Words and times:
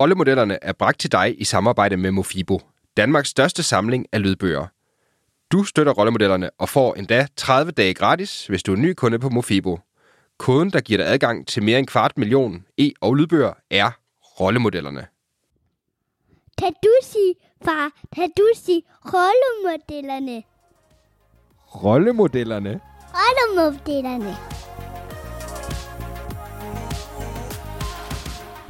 Rollemodellerne 0.00 0.58
er 0.64 0.72
bragt 0.72 1.00
til 1.00 1.12
dig 1.12 1.40
i 1.40 1.44
samarbejde 1.44 1.96
med 1.96 2.10
Mofibo, 2.10 2.60
Danmarks 2.96 3.28
største 3.28 3.62
samling 3.62 4.06
af 4.12 4.22
lydbøger. 4.22 4.66
Du 5.52 5.64
støtter 5.64 5.92
rollemodellerne 5.92 6.50
og 6.58 6.68
får 6.68 6.94
endda 6.94 7.26
30 7.36 7.72
dage 7.72 7.94
gratis, 7.94 8.46
hvis 8.46 8.62
du 8.62 8.72
er 8.72 8.76
ny 8.76 8.92
kunde 8.94 9.18
på 9.18 9.28
Mofibo. 9.28 9.78
Koden, 10.38 10.70
der 10.70 10.80
giver 10.80 10.96
dig 10.98 11.06
adgang 11.06 11.46
til 11.46 11.62
mere 11.62 11.78
end 11.78 11.86
kvart 11.86 12.18
million 12.18 12.64
e- 12.80 12.90
og 13.00 13.14
lydbøger, 13.14 13.52
er 13.70 13.90
rollemodellerne. 14.40 15.06
Kan 16.58 16.72
du 16.82 16.90
sige, 17.02 17.34
far, 17.64 17.90
kan 18.14 18.30
du 18.36 18.48
sige 18.54 18.82
rollemodellerne? 19.04 20.42
Rollemodellerne? 21.84 22.80
Rollemodellerne. 23.14 24.36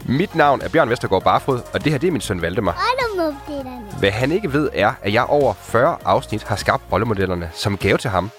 Mit 0.09 0.35
navn 0.35 0.61
er 0.63 0.69
Bjørn 0.69 0.91
Vestergaard 0.91 1.23
Barfod, 1.23 1.61
og 1.75 1.85
det 1.85 1.93
her 1.93 1.99
det 1.99 2.07
er 2.07 2.13
min 2.13 2.21
søn 2.21 2.43
Valdemar. 2.43 2.81
Hvad 3.99 4.11
han 4.11 4.33
ikke 4.33 4.53
ved 4.53 4.71
er, 4.73 4.93
at 5.03 5.13
jeg 5.13 5.25
over 5.25 5.55
40 5.55 5.97
afsnit 6.05 6.43
har 6.43 6.57
skabt 6.57 6.83
rollemodellerne 6.93 7.51
som 7.55 7.77
gave 7.77 7.99
til 7.99 8.11
ham, 8.11 8.31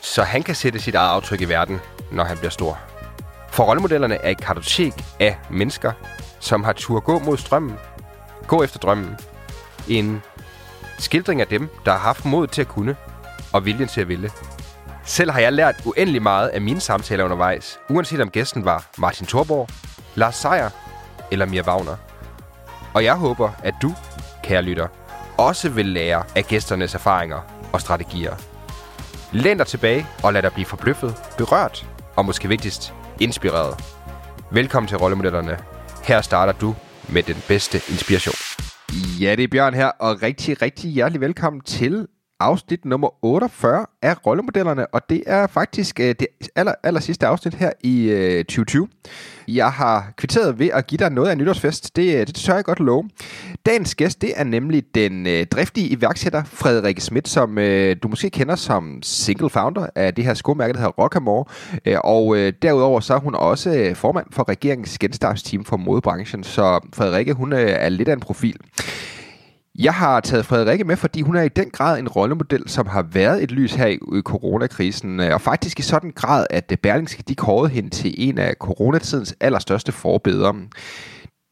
så 0.00 0.22
han 0.22 0.42
kan 0.42 0.54
sætte 0.54 0.78
sit 0.78 0.94
eget 0.94 1.10
aftryk 1.10 1.40
i 1.40 1.44
verden, 1.44 1.80
når 2.12 2.24
han 2.24 2.36
bliver 2.38 2.50
stor. 2.50 2.78
For 3.48 3.64
rollemodellerne 3.64 4.14
er 4.14 4.30
et 4.30 4.40
kartotek 4.40 4.92
af 5.20 5.38
mennesker, 5.50 5.92
som 6.40 6.64
har 6.64 6.72
tur 6.72 7.00
gå 7.00 7.18
mod 7.18 7.36
strømmen, 7.36 7.74
gå 8.46 8.62
efter 8.62 8.78
drømmen. 8.78 9.16
En 9.88 10.22
skildring 10.98 11.40
af 11.40 11.46
dem, 11.46 11.68
der 11.84 11.92
har 11.92 11.98
haft 11.98 12.24
mod 12.24 12.46
til 12.46 12.60
at 12.60 12.68
kunne, 12.68 12.96
og 13.52 13.64
viljen 13.64 13.88
til 13.88 14.00
at 14.00 14.08
ville. 14.08 14.30
Selv 15.04 15.30
har 15.30 15.40
jeg 15.40 15.52
lært 15.52 15.74
uendelig 15.84 16.22
meget 16.22 16.48
af 16.48 16.60
mine 16.60 16.80
samtaler 16.80 17.24
undervejs, 17.24 17.78
uanset 17.90 18.20
om 18.20 18.30
gæsten 18.30 18.64
var 18.64 18.86
Martin 18.98 19.26
Thorborg, 19.26 19.68
Lars 20.14 20.36
Seier 20.36 20.70
eller 21.34 21.46
Mia 21.46 21.62
Wagner. 21.62 21.96
Og 22.94 23.04
jeg 23.04 23.14
håber, 23.14 23.50
at 23.62 23.74
du, 23.82 23.94
kære 24.42 24.62
lytter, 24.62 24.86
også 25.38 25.68
vil 25.68 25.86
lære 25.86 26.22
af 26.36 26.44
gæsternes 26.44 26.94
erfaringer 26.94 27.40
og 27.72 27.80
strategier. 27.80 28.34
Læn 29.32 29.58
dig 29.58 29.66
tilbage 29.66 30.06
og 30.22 30.32
lad 30.32 30.42
dig 30.42 30.52
blive 30.52 30.66
forbløffet, 30.66 31.14
berørt 31.38 31.86
og 32.16 32.24
måske 32.24 32.48
vigtigst, 32.48 32.94
inspireret. 33.20 33.84
Velkommen 34.50 34.88
til 34.88 34.98
Rollemodellerne. 34.98 35.58
Her 36.04 36.20
starter 36.20 36.52
du 36.52 36.74
med 37.08 37.22
den 37.22 37.36
bedste 37.48 37.76
inspiration. 37.88 38.34
Ja, 39.20 39.34
det 39.36 39.44
er 39.44 39.48
Bjørn 39.48 39.74
her, 39.74 39.86
og 39.86 40.22
rigtig, 40.22 40.62
rigtig 40.62 40.90
hjertelig 40.90 41.20
velkommen 41.20 41.60
til 41.60 42.06
afsnit 42.40 42.84
nummer 42.84 43.24
48 43.24 43.86
af 44.02 44.26
Rollemodellerne, 44.26 44.86
og 44.86 45.00
det 45.10 45.22
er 45.26 45.46
faktisk 45.46 46.00
øh, 46.00 46.06
det 46.06 46.26
aller, 46.56 46.74
aller 46.82 47.00
sidste 47.00 47.26
afsnit 47.26 47.54
her 47.54 47.72
i 47.80 48.02
øh, 48.02 48.44
2020. 48.44 48.88
Jeg 49.48 49.72
har 49.72 50.12
kvitteret 50.16 50.58
ved 50.58 50.68
at 50.72 50.86
give 50.86 50.98
dig 50.98 51.10
noget 51.10 51.30
af 51.30 51.38
nytårsfest. 51.38 51.96
Det, 51.96 52.14
øh, 52.14 52.26
det 52.26 52.34
tør 52.34 52.54
jeg 52.54 52.64
godt 52.64 52.80
love. 52.80 53.08
Dagens 53.66 53.94
gæst, 53.94 54.22
det 54.22 54.32
er 54.36 54.44
nemlig 54.44 54.84
den 54.94 55.26
øh, 55.26 55.46
driftige 55.46 55.88
iværksætter 55.88 56.44
Frederik 56.44 57.00
Schmidt, 57.00 57.28
som 57.28 57.58
øh, 57.58 57.96
du 58.02 58.08
måske 58.08 58.30
kender 58.30 58.56
som 58.56 59.02
single 59.02 59.50
founder 59.50 59.86
af 59.94 60.14
det 60.14 60.24
her 60.24 60.34
skomærke, 60.34 60.72
der 60.72 60.78
hedder 60.78 60.92
Rockamore. 60.92 61.44
Øh, 61.84 61.96
og 62.04 62.36
øh, 62.36 62.52
derudover 62.62 63.00
så 63.00 63.14
er 63.14 63.18
hun 63.18 63.34
også 63.34 63.70
øh, 63.70 63.94
formand 63.96 64.26
for 64.30 64.48
regeringens 64.48 64.98
genstartsteam 64.98 65.64
for 65.64 65.76
modebranchen, 65.76 66.44
så 66.44 66.80
Frederikke, 66.94 67.32
hun 67.32 67.52
øh, 67.52 67.70
er 67.70 67.88
lidt 67.88 68.08
af 68.08 68.12
en 68.12 68.20
profil. 68.20 68.56
Jeg 69.78 69.94
har 69.94 70.20
taget 70.20 70.46
Frederikke 70.46 70.84
med, 70.84 70.96
fordi 70.96 71.20
hun 71.20 71.36
er 71.36 71.42
i 71.42 71.48
den 71.48 71.70
grad 71.70 71.98
en 71.98 72.08
rollemodel, 72.08 72.68
som 72.68 72.86
har 72.86 73.02
været 73.02 73.42
et 73.42 73.50
lys 73.50 73.74
her 73.74 73.86
i, 73.86 73.98
coronakrisen, 74.22 75.20
øh, 75.20 75.34
og 75.34 75.40
faktisk 75.40 75.78
i 75.78 75.82
sådan 75.82 76.12
grad, 76.12 76.46
at 76.50 76.72
øh, 76.72 76.78
Berlingske 76.78 77.22
de 77.28 77.34
kårede 77.34 77.70
hende 77.70 77.90
til 77.90 78.14
en 78.28 78.38
af 78.38 78.54
coronatidens 78.60 79.34
allerstørste 79.40 79.92
forbedere. 79.92 80.54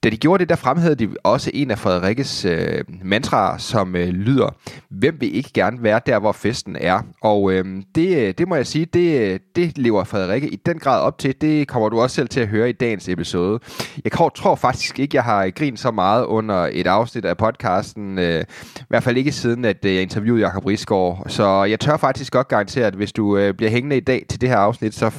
Da 0.03 0.11
de 0.11 0.17
gjorde 0.17 0.41
det, 0.41 0.49
der 0.49 0.57
fremhævede 0.57 1.07
de 1.07 1.15
også 1.23 1.51
en 1.55 1.71
af 1.71 1.79
Frederikkes 1.79 2.45
øh, 2.45 2.85
mantraer, 3.05 3.59
som 3.59 3.97
øh, 3.97 4.09
lyder, 4.09 4.57
hvem 4.89 5.17
vil 5.21 5.37
ikke 5.37 5.51
gerne 5.55 5.83
være 5.83 6.01
der, 6.07 6.19
hvor 6.19 6.33
festen 6.33 6.77
er? 6.81 7.01
Og 7.21 7.53
øh, 7.53 7.65
det, 7.95 8.17
øh, 8.17 8.35
det 8.39 8.49
må 8.49 8.55
jeg 8.55 8.67
sige, 8.67 8.85
det, 8.85 9.21
øh, 9.21 9.41
det 9.57 9.79
lever 9.79 10.05
Frederikke 10.05 10.49
i 10.49 10.57
den 10.57 10.79
grad 10.79 11.01
op 11.01 11.19
til. 11.19 11.35
Det 11.41 11.69
kommer 11.69 11.89
du 11.89 12.01
også 12.01 12.17
selv 12.17 12.29
til 12.29 12.41
at 12.41 12.49
høre 12.49 12.69
i 12.69 12.73
dagens 12.73 13.09
episode. 13.09 13.61
Jeg 14.05 14.13
tror 14.13 14.55
faktisk 14.55 14.99
ikke, 14.99 15.17
jeg 15.17 15.25
har 15.25 15.51
grint 15.51 15.81
så 15.81 15.91
meget 15.91 16.25
under 16.25 16.69
et 16.73 16.87
afsnit 16.87 17.25
af 17.25 17.37
podcasten. 17.37 18.19
Øh, 18.19 18.45
I 18.77 18.85
hvert 18.89 19.03
fald 19.03 19.17
ikke 19.17 19.33
siden, 19.33 19.65
at 19.65 19.85
øh, 19.85 19.95
jeg 19.95 20.03
interviewede 20.03 20.43
Jacob 20.43 20.67
Risgaard. 20.67 21.25
Så 21.29 21.65
jeg 21.65 21.81
tør 21.81 21.97
faktisk 21.97 22.33
godt 22.33 22.49
garantere, 22.49 22.87
at 22.87 22.95
hvis 22.95 23.13
du 23.13 23.37
øh, 23.37 23.55
bliver 23.55 23.71
hængende 23.71 23.97
i 23.97 24.01
dag 24.01 24.27
til 24.29 24.41
det 24.41 24.49
her 24.49 24.57
afsnit, 24.57 24.95
så 24.95 25.11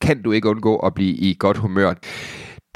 kan 0.00 0.22
du 0.22 0.32
ikke 0.32 0.48
undgå 0.48 0.76
at 0.76 0.94
blive 0.94 1.14
i 1.14 1.36
godt 1.38 1.56
humør. 1.56 1.94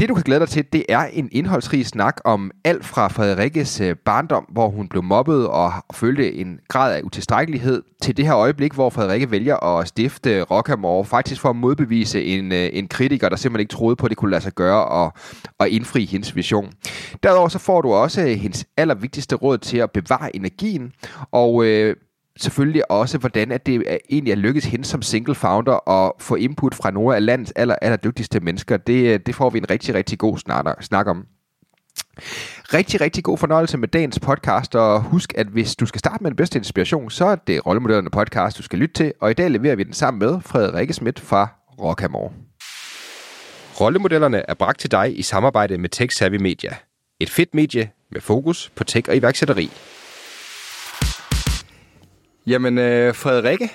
Det, 0.03 0.09
du 0.09 0.15
kan 0.15 0.23
glæde 0.23 0.41
dig 0.41 0.49
til, 0.49 0.65
det 0.73 0.85
er 0.89 1.05
en 1.05 1.29
indholdsrig 1.33 1.87
snak 1.87 2.21
om 2.25 2.51
alt 2.65 2.85
fra 2.85 3.09
Frederikkes 3.09 3.81
øh, 3.81 3.97
barndom, 3.97 4.47
hvor 4.53 4.69
hun 4.69 4.89
blev 4.89 5.03
mobbet 5.03 5.49
og 5.49 5.73
følte 5.93 6.35
en 6.35 6.59
grad 6.69 6.97
af 6.97 7.03
utilstrækkelighed, 7.03 7.83
til 8.03 8.17
det 8.17 8.27
her 8.27 8.37
øjeblik, 8.37 8.73
hvor 8.73 8.91
Frederikke 8.91 9.31
vælger 9.31 9.57
at 9.57 9.89
stifte 9.89 10.43
Rockamore, 10.43 11.05
faktisk 11.05 11.41
for 11.41 11.51
at 11.51 11.57
modbevise 11.57 12.25
en, 12.25 12.53
øh, 12.53 12.71
en 12.73 12.89
kritiker, 12.89 13.29
der 13.29 13.37
simpelthen 13.37 13.61
ikke 13.61 13.73
troede 13.73 13.97
på, 13.97 14.07
at 14.07 14.11
det 14.11 14.19
kunne 14.19 14.31
lade 14.31 14.43
sig 14.43 14.53
gøre 14.53 14.85
og, 14.85 15.13
og 15.59 15.69
indfri 15.69 16.05
hendes 16.05 16.37
vision. 16.37 16.73
Derudover 17.23 17.49
så 17.49 17.59
får 17.59 17.83
du 17.83 17.93
også 17.93 18.21
øh, 18.21 18.29
hendes 18.29 18.67
allervigtigste 18.77 19.37
råd 19.37 19.59
til 19.59 19.79
at 19.79 19.91
bevare 19.91 20.37
energien, 20.37 20.93
og 21.33 21.65
øh, 21.65 21.97
selvfølgelig 22.43 22.91
også, 22.91 23.19
hvordan 23.19 23.53
at 23.53 23.67
det 23.67 23.85
er, 23.87 23.99
egentlig 24.11 24.33
er 24.33 24.37
lykkedes 24.37 24.65
hende 24.65 24.85
som 24.85 25.03
single 25.03 25.35
founder 25.35 25.89
at 25.89 26.13
få 26.19 26.35
input 26.35 26.75
fra 26.75 26.91
nogle 26.91 27.17
af 27.17 27.27
landets 27.27 27.53
aller, 27.57 27.75
aller 27.83 27.97
dygtigste 27.97 28.41
mennesker. 28.41 28.77
Det, 28.77 29.15
øh, 29.15 29.21
det 29.27 29.35
får 29.35 29.51
vi 29.51 29.59
en 29.59 29.71
rigtig, 29.71 29.95
rigtig 29.95 30.19
god 30.19 30.39
snak, 30.39 30.83
snak 30.83 31.07
om. 31.07 31.27
Rigtig, 32.75 33.01
rigtig 33.01 33.25
god 33.25 33.39
fornøjelse 33.39 33.79
med 33.79 33.89
dagens 33.89 34.19
podcast, 34.19 34.75
og 34.75 35.03
husk, 35.03 35.33
at 35.37 35.47
hvis 35.47 35.77
du 35.77 35.87
skal 35.87 35.99
starte 35.99 36.23
med 36.23 36.31
den 36.31 36.37
bedste 36.37 36.59
inspiration, 36.59 37.11
så 37.11 37.25
er 37.25 37.35
det 37.35 37.67
Rollemodellerne 37.67 38.11
podcast, 38.11 38.59
du 38.59 38.63
skal 38.63 38.79
lytte 38.79 38.95
til, 38.95 39.13
og 39.21 39.31
i 39.31 39.35
dag 39.35 39.51
leverer 39.51 39.77
vi 39.77 39.85
den 39.85 39.93
sammen 39.93 40.19
med 40.19 40.41
Frederik 40.41 40.93
Schmidt 40.93 41.21
fra 41.21 41.49
Rockamore. 41.81 42.31
Rollemodellerne 43.81 44.51
er 44.51 44.55
bragt 44.55 44.81
til 44.81 44.91
dig 44.91 45.19
i 45.19 45.23
samarbejde 45.23 45.79
med 45.79 45.89
Tech 45.89 46.17
Savvy 46.17 46.37
Media. 46.37 46.71
Et 47.21 47.31
fedt 47.31 47.55
medie 47.55 47.91
med 48.11 48.21
fokus 48.21 48.73
på 48.77 48.85
tech 48.85 49.09
og 49.09 49.17
iværksætteri. 49.17 49.71
Jamen, 52.47 52.79
øh, 52.79 53.15
Frederikke, 53.15 53.73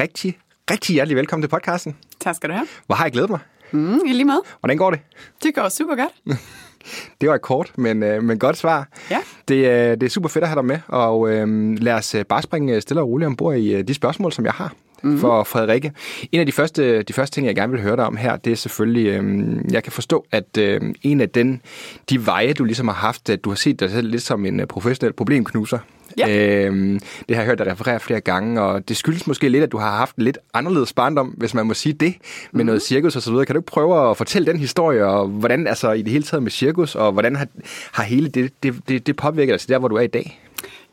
rigtig, 0.00 0.38
rigtig 0.70 0.94
hjertelig 0.94 1.16
velkommen 1.16 1.42
til 1.42 1.48
podcasten. 1.48 1.96
Tak 2.20 2.34
skal 2.34 2.48
du 2.48 2.54
have. 2.54 2.66
Hvor 2.86 2.94
har 2.94 3.04
jeg 3.04 3.12
glædet 3.12 3.30
mig? 3.30 3.40
Mm, 3.70 4.00
I 4.06 4.12
lige 4.12 4.24
måde. 4.24 4.42
Hvordan 4.60 4.76
går 4.76 4.90
det? 4.90 5.00
Det 5.42 5.54
går 5.54 5.68
super 5.68 5.96
godt. 5.96 6.38
det 7.20 7.28
var 7.28 7.34
et 7.34 7.42
kort, 7.42 7.72
men, 7.78 8.02
øh, 8.02 8.22
men 8.22 8.38
godt 8.38 8.56
svar. 8.56 8.88
Ja. 9.10 9.18
Det, 9.48 9.54
øh, 9.54 9.90
det 9.90 10.02
er 10.02 10.08
super 10.08 10.28
fedt 10.28 10.42
at 10.42 10.48
have 10.48 10.56
dig 10.56 10.64
med, 10.64 10.78
og 10.88 11.30
øh, 11.30 11.74
lad 11.78 11.94
os 11.94 12.14
øh, 12.14 12.24
bare 12.24 12.42
springe 12.42 12.80
stille 12.80 13.00
og 13.00 13.08
roligt 13.08 13.26
ombord 13.26 13.56
i 13.56 13.74
øh, 13.74 13.88
de 13.88 13.94
spørgsmål, 13.94 14.32
som 14.32 14.44
jeg 14.44 14.52
har 14.52 14.72
mm-hmm. 15.02 15.20
for 15.20 15.44
Frederikke. 15.44 15.92
En 16.32 16.40
af 16.40 16.46
de 16.46 16.52
første, 16.52 17.02
de 17.02 17.12
første 17.12 17.34
ting, 17.34 17.46
jeg 17.46 17.54
gerne 17.54 17.72
vil 17.72 17.82
høre 17.82 17.96
dig 17.96 18.04
om 18.04 18.16
her, 18.16 18.36
det 18.36 18.52
er 18.52 18.56
selvfølgelig, 18.56 19.06
øh, 19.06 19.58
jeg 19.72 19.82
kan 19.82 19.92
forstå, 19.92 20.26
at 20.32 20.58
øh, 20.58 20.80
en 21.02 21.20
af 21.20 21.30
den, 21.30 21.62
de 22.10 22.26
veje, 22.26 22.52
du 22.52 22.64
ligesom 22.64 22.88
har 22.88 22.94
haft, 22.94 23.30
at 23.30 23.44
du 23.44 23.50
har 23.50 23.56
set 23.56 23.80
dig 23.80 23.90
selv 23.90 24.08
lidt 24.08 24.22
som 24.22 24.46
en 24.46 24.62
professionel 24.68 25.12
problemknuser. 25.12 25.78
Ja. 26.18 26.66
Øhm, 26.66 27.00
det 27.28 27.36
har 27.36 27.42
jeg 27.42 27.46
hørt 27.46 27.58
dig 27.58 27.66
referere 27.66 28.00
flere 28.00 28.20
gange, 28.20 28.62
og 28.62 28.88
det 28.88 28.96
skyldes 28.96 29.26
måske 29.26 29.48
lidt, 29.48 29.62
at 29.62 29.72
du 29.72 29.78
har 29.78 29.96
haft 29.96 30.16
en 30.16 30.24
lidt 30.24 30.38
anderledes 30.54 30.92
barndom, 30.92 31.26
hvis 31.26 31.54
man 31.54 31.66
må 31.66 31.74
sige 31.74 31.92
det, 31.92 32.00
med 32.00 32.14
mm-hmm. 32.52 32.66
noget 32.66 32.82
cirkus 32.82 33.16
og 33.16 33.22
så 33.22 33.30
videre. 33.30 33.46
Kan 33.46 33.54
du 33.54 33.60
ikke 33.60 33.70
prøve 33.70 34.10
at 34.10 34.16
fortælle 34.16 34.52
den 34.52 34.60
historie, 34.60 35.06
og 35.06 35.28
hvordan 35.28 35.66
altså 35.66 35.92
i 35.92 36.02
det 36.02 36.12
hele 36.12 36.24
taget 36.24 36.42
med 36.42 36.50
cirkus, 36.50 36.94
og 36.94 37.12
hvordan 37.12 37.36
har, 37.36 37.46
har 37.92 38.02
hele 38.02 38.28
det, 38.28 38.52
det, 38.62 38.74
det, 38.88 39.06
det 39.06 39.16
påvirket 39.16 39.52
dig 39.52 39.60
til 39.60 39.68
der, 39.68 39.78
hvor 39.78 39.88
du 39.88 39.96
er 39.96 40.00
i 40.00 40.06
dag? 40.06 40.40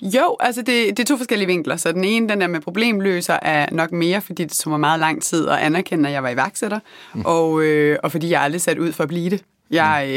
Jo, 0.01 0.35
altså 0.39 0.61
det, 0.61 0.97
det 0.97 0.99
er 0.99 1.03
to 1.05 1.17
forskellige 1.17 1.47
vinkler. 1.47 1.75
Så 1.75 1.91
den 1.91 2.03
ene, 2.03 2.29
den 2.29 2.41
der 2.41 2.47
med 2.47 2.59
problemløser, 2.61 3.37
er 3.41 3.67
nok 3.71 3.91
mere, 3.91 4.21
fordi 4.21 4.43
det 4.43 4.51
tog 4.51 4.71
mig 4.71 4.79
meget 4.79 4.99
lang 4.99 5.21
tid 5.21 5.47
at 5.47 5.57
anerkende, 5.57 6.09
at 6.09 6.13
jeg 6.13 6.23
var 6.23 6.29
iværksætter, 6.29 6.79
mm. 7.13 7.21
og, 7.25 7.63
øh, 7.63 7.97
og 8.03 8.11
fordi 8.11 8.29
jeg 8.29 8.41
aldrig 8.41 8.61
sat 8.61 8.79
ud 8.79 8.91
for 8.91 9.03
at 9.03 9.09
blive 9.09 9.29
det. 9.29 9.43
Jeg 9.71 10.07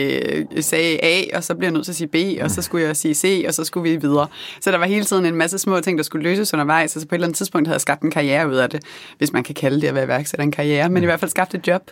øh, 0.54 0.62
sagde 0.62 0.98
A, 1.03 1.36
og 1.36 1.44
så 1.44 1.54
blev 1.54 1.66
jeg 1.66 1.72
nødt 1.72 1.84
til 1.84 1.92
at 1.92 1.97
sige 1.97 2.09
B, 2.09 2.42
og 2.42 2.50
så 2.50 2.62
skulle 2.62 2.86
jeg 2.86 2.97
sige 2.97 3.15
C, 3.15 3.45
og 3.48 3.54
så 3.54 3.65
skulle 3.65 3.91
vi 3.91 3.97
videre. 3.97 4.27
Så 4.60 4.71
der 4.71 4.78
var 4.78 4.86
hele 4.86 5.04
tiden 5.04 5.27
en 5.27 5.34
masse 5.34 5.59
små 5.59 5.80
ting, 5.80 5.98
der 5.98 6.04
skulle 6.04 6.22
løses 6.22 6.54
undervejs, 6.54 6.97
og 6.97 7.03
så 7.03 7.09
på 7.09 7.15
et 7.15 7.16
eller 7.16 7.27
andet 7.27 7.36
tidspunkt 7.36 7.68
havde 7.68 7.74
jeg 7.74 7.80
skabt 7.80 8.03
en 8.03 8.10
karriere 8.10 8.48
ud 8.48 8.54
af 8.54 8.71
det, 8.71 8.83
hvis 9.18 9.33
man 9.33 9.42
kan 9.45 9.54
kalde 9.54 9.80
det 9.80 9.86
at 9.86 9.95
være 9.95 10.04
iværksætter 10.04 10.45
en 10.45 10.50
karriere, 10.50 10.89
men 10.89 11.03
i 11.03 11.06
hvert 11.06 11.21
fald 11.21 11.30
skabt 11.30 11.54
et 11.54 11.66
job. 11.66 11.83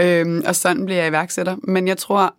Øhm, 0.00 0.42
og 0.46 0.56
sådan 0.56 0.86
blev 0.86 0.96
jeg 0.96 1.08
iværksætter. 1.08 1.56
Men 1.62 1.88
jeg 1.88 1.98
tror, 1.98 2.34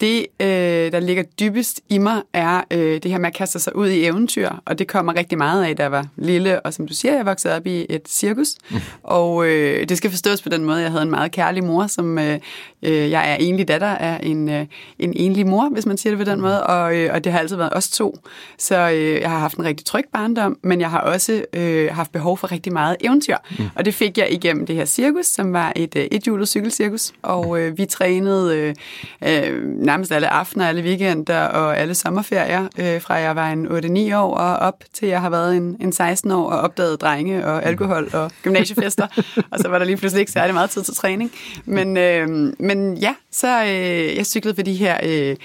det, 0.00 0.26
øh, 0.40 0.92
der 0.92 1.00
ligger 1.00 1.22
dybest 1.22 1.80
i 1.88 1.98
mig, 1.98 2.22
er 2.32 2.62
øh, 2.70 3.02
det 3.02 3.10
her 3.10 3.18
med 3.18 3.26
at 3.26 3.34
kaste 3.34 3.58
sig 3.58 3.76
ud 3.76 3.88
i 3.88 4.04
eventyr, 4.04 4.50
og 4.64 4.78
det 4.78 4.88
kommer 4.88 5.16
rigtig 5.16 5.38
meget 5.38 5.64
af, 5.64 5.76
da 5.76 5.82
jeg 5.82 5.92
var 5.92 6.06
lille, 6.16 6.60
og 6.60 6.74
som 6.74 6.86
du 6.86 6.94
siger, 6.94 7.14
jeg 7.16 7.26
voksede 7.26 7.56
op 7.56 7.66
i 7.66 7.86
et 7.88 8.08
cirkus, 8.08 8.54
mm. 8.70 8.76
og 9.02 9.46
øh, 9.46 9.88
det 9.88 9.98
skal 9.98 10.10
forstås 10.10 10.42
på 10.42 10.48
den 10.48 10.64
måde, 10.64 10.80
jeg 10.80 10.90
havde 10.90 11.02
en 11.02 11.10
meget 11.10 11.32
kærlig 11.32 11.64
mor, 11.64 11.86
som 11.86 12.18
øh, 12.18 12.38
øh, 12.82 13.10
jeg 13.10 13.32
er 13.32 13.34
enlig 13.34 13.68
datter 13.68 13.86
af 13.86 14.20
en, 14.22 14.48
øh, 14.48 14.66
en 14.98 15.12
enlig 15.16 15.46
mor, 15.46 15.68
hvis 15.68 15.86
man 15.86 15.98
siger 15.98 16.16
det 16.16 16.26
på 16.26 16.30
den 16.30 16.40
måde, 16.40 16.66
og, 16.66 16.96
øh, 16.96 17.14
og 17.14 17.24
det 17.24 17.32
har 17.32 17.38
altid 17.38 17.56
været 17.56 17.72
os 17.72 17.90
to, 17.90 18.18
så 18.58 18.90
øh, 18.90 19.20
jeg 19.20 19.30
har 19.30 19.38
haft 19.38 19.56
en 19.56 19.64
rigtig 19.64 19.86
tryg 19.86 20.04
barndom, 20.12 20.58
men 20.62 20.80
jeg 20.80 20.90
har 20.90 21.00
også 21.00 21.44
øh, 21.52 21.90
haft 21.92 22.12
behov 22.12 22.38
for 22.38 22.52
rigtig 22.52 22.72
meget 22.72 22.96
eventyr, 23.00 23.36
mm. 23.58 23.64
og 23.74 23.84
det 23.84 23.94
fik 23.94 24.18
jeg 24.18 24.32
igennem 24.32 24.66
det 24.66 24.76
her 24.76 24.84
cirkus, 24.84 25.26
som 25.26 25.52
var 25.52 25.72
et 25.76 25.96
øh, 25.96 26.06
ethjulet 26.12 26.48
cykelcirkus, 26.48 27.12
og 27.22 27.60
øh, 27.60 27.78
vi 27.78 27.84
trænede 27.84 28.56
øh, 28.56 28.74
øh, 29.22 29.71
nærmest 29.76 30.12
alle 30.12 30.28
aftener, 30.28 30.68
alle 30.68 30.82
weekender 30.82 31.40
og 31.40 31.78
alle 31.78 31.94
sommerferier, 31.94 32.68
øh, 32.78 33.00
fra 33.00 33.14
jeg 33.14 33.36
var 33.36 33.50
en 33.50 33.66
8-9 33.66 34.16
år 34.16 34.36
og 34.36 34.56
op 34.56 34.84
til 34.92 35.08
jeg 35.08 35.20
har 35.20 35.30
været 35.30 35.56
en, 35.56 35.76
en 35.80 35.92
16 35.92 36.30
år 36.30 36.50
og 36.50 36.60
opdaget 36.60 37.00
drenge 37.00 37.46
og 37.46 37.64
alkohol 37.64 38.10
og 38.12 38.30
gymnasiefester. 38.42 39.06
og 39.52 39.58
så 39.58 39.68
var 39.68 39.78
der 39.78 39.84
lige 39.84 39.96
pludselig 39.96 40.20
ikke 40.20 40.32
særlig 40.32 40.54
meget 40.54 40.70
tid 40.70 40.82
til 40.82 40.94
træning. 40.94 41.32
Men, 41.64 41.96
øh, 41.96 42.28
men 42.58 42.96
ja, 42.96 43.14
så 43.30 43.62
øh, 43.62 44.16
jeg 44.16 44.26
cyklede 44.26 44.54
på 44.54 44.62
de 44.62 44.74
her 44.74 44.98
øh, 45.02 45.36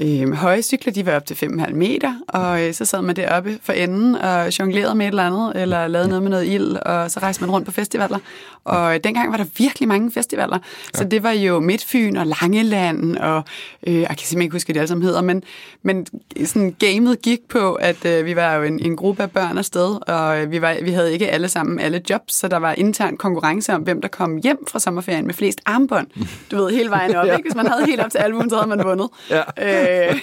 øh, 0.00 0.32
høje 0.32 0.62
cykler, 0.62 0.92
de 0.92 1.06
var 1.06 1.16
op 1.16 1.26
til 1.26 1.34
5,5 1.34 1.74
meter, 1.74 2.14
og 2.28 2.62
øh, 2.62 2.74
så 2.74 2.84
sad 2.84 3.02
man 3.02 3.16
deroppe 3.16 3.58
for 3.62 3.72
enden 3.72 4.14
og 4.14 4.58
jonglerede 4.58 4.94
med 4.94 5.06
et 5.06 5.08
eller 5.08 5.22
andet, 5.22 5.62
eller 5.62 5.86
lavede 5.86 6.08
noget 6.08 6.22
med 6.22 6.30
noget 6.30 6.46
ild, 6.46 6.76
og 6.76 7.10
så 7.10 7.20
rejste 7.20 7.42
man 7.42 7.50
rundt 7.50 7.66
på 7.66 7.72
festivaler. 7.72 8.18
Og 8.64 8.94
øh, 8.94 9.00
dengang 9.04 9.30
var 9.30 9.36
der 9.36 9.44
virkelig 9.58 9.88
mange 9.88 10.12
festivaler, 10.12 10.58
ja. 10.94 10.98
så 10.98 11.04
det 11.04 11.22
var 11.22 11.30
jo 11.30 11.60
Midtfyn 11.60 12.16
og 12.16 12.26
Langeland, 12.26 13.16
og 13.16 13.42
øh, 13.86 13.94
jeg 13.94 14.08
kan 14.08 14.16
simpelthen 14.18 14.42
ikke 14.42 14.52
huske, 14.52 14.66
hvad 14.66 14.74
det 14.74 14.80
alle 14.80 14.88
sammen 14.88 15.06
hedder, 15.06 15.22
men, 15.22 15.42
men 15.82 16.06
sådan 16.44 16.76
gamet 16.78 17.22
gik 17.22 17.48
på, 17.48 17.74
at 17.74 18.04
øh, 18.04 18.24
vi 18.24 18.36
var 18.36 18.54
jo 18.54 18.62
en, 18.62 18.78
en 18.78 18.96
gruppe 18.96 19.22
af 19.22 19.30
børn 19.30 19.58
afsted, 19.58 20.08
og 20.08 20.42
øh, 20.42 20.50
vi, 20.50 20.62
var, 20.62 20.76
vi 20.82 20.90
havde 20.90 21.12
ikke 21.12 21.28
alle 21.28 21.48
sammen 21.48 21.80
alle 21.80 22.02
jobs, 22.10 22.34
så 22.34 22.48
der 22.48 22.56
var 22.56 22.72
intern 22.72 23.16
konkurrence 23.16 23.74
om, 23.74 23.82
hvem 23.82 24.00
der 24.00 24.08
kom 24.08 24.36
hjem 24.36 24.66
fra 24.68 24.78
sommerferien 24.78 25.26
med 25.26 25.34
flest 25.34 25.60
armbånd. 25.66 26.06
Du 26.50 26.56
ved, 26.56 26.70
hele 26.70 26.90
vejen 26.90 27.16
op, 27.16 27.26
ikke? 27.36 27.42
Hvis 27.42 27.54
man 27.54 27.66
havde 27.66 27.86
helt 27.86 28.00
op 28.00 28.10
til 28.10 28.18
albuen, 28.18 28.50
så 28.50 28.56
havde 28.56 28.68
man 28.68 28.84
vundet. 28.84 29.08
Ja. 29.30 29.42
Øh, 29.42 29.85
øh, 29.90 30.20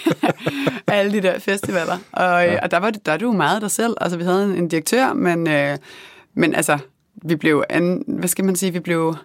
alle 0.98 1.12
de 1.12 1.22
der 1.22 1.40
festivaler. 1.40 1.98
Og, 2.12 2.44
ja. 2.44 2.60
og 2.64 2.72
der 2.72 2.78
var 2.78 2.90
det, 2.90 3.06
der 3.06 3.12
er 3.12 3.18
du 3.18 3.32
meget 3.32 3.62
dig 3.62 3.72
selv. 3.72 3.94
Altså, 4.02 4.18
vi 4.18 4.24
havde 4.24 4.44
en, 4.44 4.56
en 4.56 4.68
direktør, 4.68 5.14
men, 5.14 5.48
øh, 5.48 5.78
men 6.34 6.56
altså, 6.56 6.78
vi 7.26 7.36
blev, 7.36 7.64
an, 7.70 8.04
hvad 8.08 8.28
skal 8.28 8.46
man 8.46 8.56
sige, 8.56 8.74
vi 8.74 8.80
blev 8.80 9.16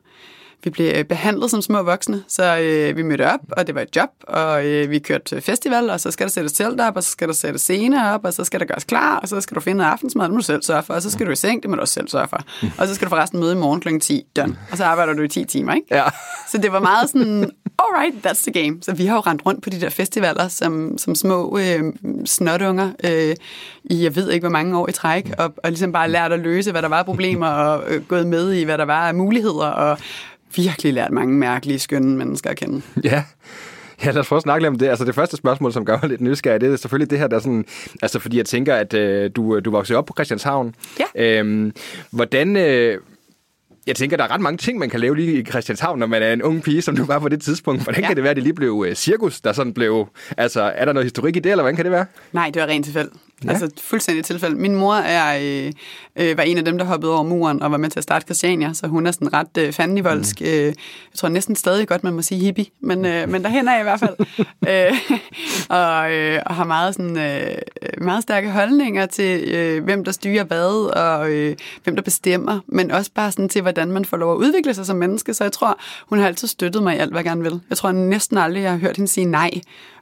vi 0.65 0.71
blev 0.71 0.93
øh, 0.95 1.05
behandlet 1.05 1.51
som 1.51 1.63
små 1.63 1.83
voksne, 1.83 2.23
så 2.29 2.59
øh, 2.59 2.97
vi 2.97 3.03
mødte 3.03 3.33
op, 3.33 3.41
og 3.51 3.67
det 3.67 3.75
var 3.75 3.81
et 3.81 3.97
job, 3.97 4.09
og 4.21 4.67
øh, 4.67 4.91
vi 4.91 4.99
kørte 4.99 5.25
til 5.25 5.41
festival, 5.41 5.91
og 5.91 6.01
så 6.01 6.11
skal 6.11 6.27
der 6.27 6.31
sættes 6.31 6.53
telt 6.53 6.81
op, 6.81 6.97
og 6.97 7.05
så 7.05 7.11
skal 7.11 7.29
der 7.29 7.35
sættes 7.35 7.63
scener 7.63 8.13
op, 8.13 8.25
og 8.25 8.33
så 8.33 8.45
skal 8.45 8.61
der 8.61 8.67
gøres 8.67 8.85
klar, 8.85 9.17
og 9.17 9.29
så 9.29 9.41
skal 9.41 9.55
du 9.55 9.61
finde 9.61 9.85
aftensmad, 9.85 10.25
det 10.25 10.33
må 10.33 10.37
du 10.37 10.45
selv 10.45 10.63
sørge 10.63 10.83
for, 10.83 10.95
og 10.95 11.03
så 11.03 11.11
skal 11.11 11.27
du 11.27 11.31
i 11.31 11.37
seng, 11.37 11.63
det 11.63 11.71
må 11.71 11.77
du 11.77 11.81
også 11.81 11.95
selv 11.95 12.09
sørge 12.09 12.29
for. 12.29 12.41
Og 12.79 12.89
så 12.89 12.95
skal 12.95 13.05
du 13.05 13.09
forresten 13.09 13.41
møde 13.41 13.53
i 13.53 13.57
morgen 13.57 13.81
kl. 13.81 13.99
10, 13.99 14.25
done. 14.37 14.59
Og 14.71 14.77
så 14.77 14.85
arbejder 14.85 15.13
du 15.13 15.23
i 15.23 15.29
10 15.29 15.45
timer, 15.45 15.75
ikke? 15.75 15.87
Ja. 15.91 16.05
Så 16.51 16.59
det 16.59 16.73
var 16.73 16.81
meget 16.81 17.11
sådan, 17.11 17.51
alright, 17.79 18.27
that's 18.27 18.51
the 18.51 18.63
game. 18.63 18.79
Så 18.83 18.95
vi 18.95 19.07
har 19.07 19.15
jo 19.15 19.21
rendt 19.21 19.47
rundt 19.47 19.63
på 19.63 19.71
de 19.71 19.81
der 19.81 19.89
festivaler 19.91 20.49
som, 20.49 20.99
som 20.99 21.15
små 21.15 21.59
øh, 21.59 21.93
snotunger 22.27 22.93
øh, 23.05 23.37
i, 23.85 24.05
jeg 24.05 24.17
ved 24.17 24.31
ikke 24.31 24.43
hvor 24.43 24.53
mange 24.53 24.79
år 24.79 24.89
i 24.89 24.93
træk, 24.93 25.31
og, 25.39 25.55
og 25.65 25.71
ligesom 25.71 25.93
bare 25.93 26.11
lært 26.11 26.33
at 26.33 26.41
løse, 26.41 26.71
hvad 26.71 26.83
der 26.83 26.89
var 26.89 27.03
problemer, 27.03 27.47
og 27.47 27.85
øh, 27.87 28.05
gået 28.05 28.27
med 28.27 28.53
i, 28.53 28.63
hvad 28.63 28.79
der 28.79 28.85
var 28.85 29.09
af 29.09 29.15
muligheder, 29.15 29.67
og 29.67 29.99
virkelig 30.57 30.95
lært 30.95 31.13
mange 31.13 31.35
mærkelige, 31.35 31.79
skønne 31.79 32.17
mennesker 32.17 32.51
at 32.51 32.57
kende. 32.57 32.83
Ja. 33.05 33.25
Ja, 34.05 34.11
lad 34.11 34.21
os 34.21 34.29
prøve 34.29 34.37
at 34.37 34.43
snakke 34.43 34.63
lidt 34.63 34.69
om 34.69 34.79
det. 34.79 34.89
Altså 34.89 35.05
det 35.05 35.15
første 35.15 35.37
spørgsmål, 35.37 35.73
som 35.73 35.85
gør 35.85 35.99
mig 36.03 36.09
lidt 36.11 36.21
nysgerrig, 36.21 36.61
det 36.61 36.73
er 36.73 36.77
selvfølgelig 36.77 37.11
det 37.11 37.19
her, 37.19 37.27
der 37.27 37.37
er 37.37 37.41
sådan, 37.41 37.65
altså 38.03 38.19
fordi 38.19 38.37
jeg 38.37 38.47
tænker, 38.47 38.75
at 38.75 38.95
øh, 38.95 39.31
du, 39.37 39.61
du 39.61 39.71
voksede 39.71 39.99
op 39.99 40.07
på 40.07 40.13
Christianshavn. 40.17 40.75
Ja. 41.17 41.39
Øhm, 41.39 41.73
hvordan, 42.11 42.57
øh, 42.57 43.01
jeg 43.87 43.97
tænker, 43.97 44.17
der 44.17 44.25
er 44.25 44.31
ret 44.31 44.41
mange 44.41 44.57
ting, 44.59 44.79
man 44.79 44.91
kan 44.91 45.01
lave 45.01 45.17
lige 45.17 45.33
i 45.41 45.45
Christianshavn, 45.45 45.99
når 45.99 46.07
man 46.07 46.23
er 46.23 46.33
en 46.33 46.43
ung 46.43 46.63
pige, 46.63 46.83
som 46.83 46.97
du 46.97 47.05
var 47.05 47.19
på 47.19 47.29
det 47.29 47.43
tidspunkt. 47.43 47.83
Hvordan 47.83 48.03
ja. 48.03 48.07
kan 48.07 48.17
det 48.17 48.23
være, 48.23 48.31
at 48.31 48.37
det 48.37 48.43
lige 48.43 48.55
blev 48.55 48.73
uh, 48.73 48.93
cirkus, 48.93 49.41
der 49.41 49.53
sådan 49.53 49.75
blev... 49.75 50.09
Altså, 50.37 50.63
er 50.63 50.85
der 50.85 50.93
noget 50.93 51.05
historik 51.05 51.37
i 51.37 51.39
det, 51.39 51.51
eller 51.51 51.63
hvordan 51.63 51.77
kan 51.77 51.85
det 51.85 51.93
være? 51.93 52.07
Nej, 52.33 52.51
det 52.55 52.63
var 52.63 52.69
rent 52.69 52.85
tilfælde. 52.85 53.11
Ja. 53.45 53.51
Altså 53.51 53.71
fuldstændig 53.81 54.25
tilfælde. 54.25 54.57
Min 54.57 54.75
mor 54.75 54.95
er, 54.95 55.39
øh, 55.43 55.73
øh, 56.17 56.37
var 56.37 56.43
en 56.43 56.59
af 56.59 56.65
dem, 56.65 56.79
der 56.79 56.85
hoppede 56.85 57.13
over 57.13 57.23
muren 57.23 57.63
og 57.63 57.71
var 57.71 57.77
med 57.77 57.91
til 57.91 58.01
at 58.01 58.03
starte 58.03 58.25
Christiania, 58.25 58.73
så 58.73 58.87
hun 58.87 59.07
er 59.07 59.13
sådan 59.13 59.33
ret 59.33 59.59
øh, 59.59 59.73
fandenivoldsk. 59.73 60.41
Mm. 60.41 60.47
Øh, 60.47 60.65
jeg 60.65 60.75
tror 61.15 61.29
næsten 61.29 61.57
stadig 61.57 61.89
godt, 61.89 62.05
man 62.05 62.13
må 62.13 62.23
sige 62.23 62.45
hippie, 62.45 62.67
men, 62.81 63.07
øh, 63.07 63.29
men 63.29 63.43
derhen 63.43 63.69
er 63.69 63.81
i 63.81 63.83
hvert 63.83 64.01
fald. 64.01 64.17
øh, 64.69 65.19
og, 65.69 66.13
øh, 66.13 66.43
og 66.47 66.55
har 66.55 66.65
meget, 66.65 66.95
sådan, 66.95 67.19
øh, 67.19 67.55
meget 68.01 68.23
stærke 68.23 68.51
holdninger 68.51 69.07
til, 69.07 69.49
øh, 69.49 69.85
hvem 69.85 70.05
der 70.05 70.13
styrer 70.13 70.45
hvad, 70.45 70.97
og 70.97 71.31
øh, 71.31 71.57
hvem 71.85 71.97
der 71.97 72.03
bestemmer, 72.03 72.61
men 72.67 72.91
også 72.91 73.11
bare 73.15 73.33
sådan 73.33 73.49
til, 73.49 73.63
hvordan 73.63 73.91
man 73.91 74.05
får 74.05 74.17
lov 74.17 74.33
at 74.33 74.37
udvikle 74.37 74.75
sig 74.75 74.87
som 74.87 74.97
menneske. 74.97 75.35
Så 75.35 75.45
jeg 75.45 75.53
tror, 75.53 75.81
hun 76.09 76.19
har 76.19 76.27
altid 76.27 76.49
støttet 76.49 76.83
mig 76.83 76.97
i 76.97 76.99
alt, 76.99 77.11
hvad 77.11 77.19
jeg 77.19 77.25
gerne 77.25 77.43
vil. 77.43 77.61
Jeg 77.71 77.77
tror 77.77 77.93
næsten 77.93 78.39
aldrig, 78.39 78.63
jeg 78.63 78.71
har 78.71 78.79
hørt 78.79 78.97
hende 78.97 79.09
sige 79.09 79.25
nej. 79.25 79.51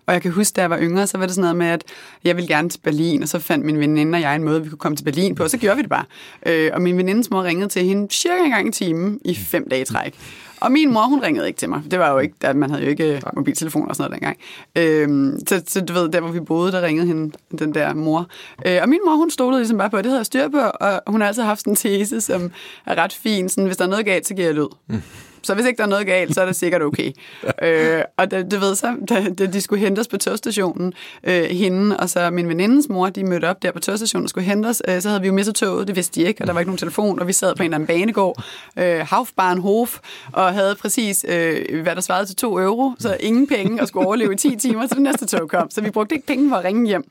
Og 0.06 0.14
jeg 0.14 0.22
kan 0.22 0.30
huske, 0.30 0.54
da 0.54 0.60
jeg 0.60 0.70
var 0.70 0.78
yngre, 0.80 1.06
så 1.06 1.18
var 1.18 1.26
det 1.26 1.34
sådan 1.34 1.42
noget 1.42 1.56
med, 1.56 1.66
at 1.66 1.84
jeg 2.24 2.36
ville 2.36 2.48
gerne 2.48 2.68
til 2.68 2.78
Berlin, 2.78 3.22
og 3.22 3.28
så 3.28 3.38
fandt 3.38 3.64
min 3.64 3.78
veninde 3.78 4.16
og 4.16 4.20
jeg 4.20 4.36
en 4.36 4.44
måde, 4.44 4.62
vi 4.62 4.68
kunne 4.68 4.78
komme 4.78 4.96
til 4.96 5.04
Berlin 5.04 5.34
på, 5.34 5.42
og 5.42 5.50
så 5.50 5.58
gjorde 5.58 5.76
vi 5.76 5.82
det 5.82 5.90
bare. 5.90 6.04
Øh, 6.46 6.70
og 6.74 6.82
min 6.82 6.96
venindes 6.96 7.30
mor 7.30 7.42
ringede 7.42 7.68
til 7.68 7.84
hende 7.84 8.12
cirka 8.12 8.44
en 8.44 8.50
gang 8.50 8.68
i 8.68 8.72
timen 8.72 9.20
i 9.24 9.34
fem 9.34 9.68
dage 9.68 9.82
i 9.82 9.84
træk. 9.84 10.14
Og 10.60 10.72
min 10.72 10.92
mor, 10.92 11.02
hun 11.02 11.22
ringede 11.22 11.46
ikke 11.46 11.58
til 11.58 11.68
mig. 11.68 11.82
Det 11.90 11.98
var 11.98 12.12
jo 12.12 12.18
ikke, 12.18 12.34
at 12.40 12.56
man 12.56 12.70
havde 12.70 12.82
jo 12.82 12.90
ikke 12.90 13.22
mobiltelefon 13.34 13.88
og 13.88 13.96
sådan 13.96 14.10
noget 14.10 14.22
dengang. 14.22 14.38
Øhm, 14.76 15.46
så, 15.48 15.62
så, 15.66 15.80
du 15.80 15.92
ved, 15.92 16.08
der 16.08 16.20
hvor 16.20 16.30
vi 16.30 16.40
boede, 16.40 16.72
der 16.72 16.82
ringede 16.82 17.06
hende, 17.06 17.36
den 17.58 17.74
der 17.74 17.94
mor. 17.94 18.28
Øh, 18.66 18.78
og 18.82 18.88
min 18.88 18.98
mor, 19.06 19.16
hun 19.16 19.30
stolede 19.30 19.60
ligesom 19.60 19.78
bare 19.78 19.90
på, 19.90 19.96
at 19.96 20.04
det 20.04 20.10
havde 20.10 20.18
jeg 20.18 20.26
styr 20.26 20.48
på, 20.48 20.58
og 20.58 21.02
hun 21.06 21.20
har 21.20 21.28
altid 21.28 21.42
haft 21.42 21.60
sådan 21.60 21.72
en 21.72 21.76
tese, 21.76 22.20
som 22.20 22.50
er 22.86 22.94
ret 22.94 23.12
fin. 23.12 23.48
Sådan, 23.48 23.64
hvis 23.64 23.76
der 23.76 23.84
er 23.84 23.88
noget 23.88 24.04
galt, 24.04 24.26
så 24.26 24.34
giver 24.34 24.46
jeg 24.46 24.54
lyd. 24.54 24.68
Mm. 24.88 25.02
Så 25.46 25.54
hvis 25.54 25.66
ikke 25.66 25.78
der 25.78 25.84
er 25.84 25.88
noget 25.88 26.06
galt, 26.06 26.34
så 26.34 26.40
er 26.40 26.46
det 26.46 26.56
sikkert 26.56 26.82
okay. 26.82 27.12
øh, 27.62 28.02
og 28.16 28.30
da, 28.30 28.42
du 28.42 28.58
ved 28.58 28.74
så, 28.74 28.96
da, 29.08 29.28
da 29.38 29.46
de 29.46 29.60
skulle 29.60 29.80
hentes 29.80 30.08
på 30.08 30.18
togstationen, 30.18 30.92
øh, 31.24 31.44
hende 31.44 31.96
og 31.96 32.10
så 32.10 32.30
min 32.30 32.48
venindens 32.48 32.88
mor, 32.88 33.08
de 33.08 33.24
mødte 33.24 33.50
op 33.50 33.62
der 33.62 33.72
på 33.72 33.80
togstationen 33.80 34.24
og 34.24 34.30
skulle 34.30 34.44
hentes, 34.44 34.82
øh, 34.88 35.00
så 35.00 35.08
havde 35.08 35.20
vi 35.20 35.26
jo 35.26 35.32
mistet 35.32 35.54
toget, 35.54 35.88
det 35.88 35.96
vidste 35.96 36.20
de 36.20 36.26
ikke, 36.26 36.42
og 36.42 36.46
der 36.46 36.52
var 36.52 36.60
ikke 36.60 36.70
nogen 36.70 36.78
telefon, 36.78 37.20
og 37.20 37.26
vi 37.26 37.32
sad 37.32 37.54
på 37.54 37.62
en 37.62 37.64
eller 37.64 37.74
anden 37.74 37.86
banegård, 37.86 38.42
øh, 38.78 39.06
Haufbahnhof, 39.10 39.98
og 40.32 40.52
havde 40.52 40.74
præcis, 40.74 41.24
øh, 41.28 41.82
hvad 41.82 41.94
der 41.94 42.00
svarede 42.00 42.26
til 42.26 42.36
2 42.36 42.58
euro, 42.58 42.92
så 42.98 43.16
ingen 43.20 43.46
penge, 43.46 43.82
og 43.82 43.88
skulle 43.88 44.06
overleve 44.06 44.32
i 44.32 44.36
10 44.36 44.56
timer, 44.56 44.86
til 44.86 44.96
det 44.96 45.02
næste 45.02 45.26
tog 45.26 45.48
kom. 45.48 45.70
Så 45.70 45.80
vi 45.80 45.90
brugte 45.90 46.14
ikke 46.14 46.26
penge 46.26 46.48
for 46.48 46.56
at 46.56 46.64
ringe 46.64 46.86
hjem. 46.86 47.04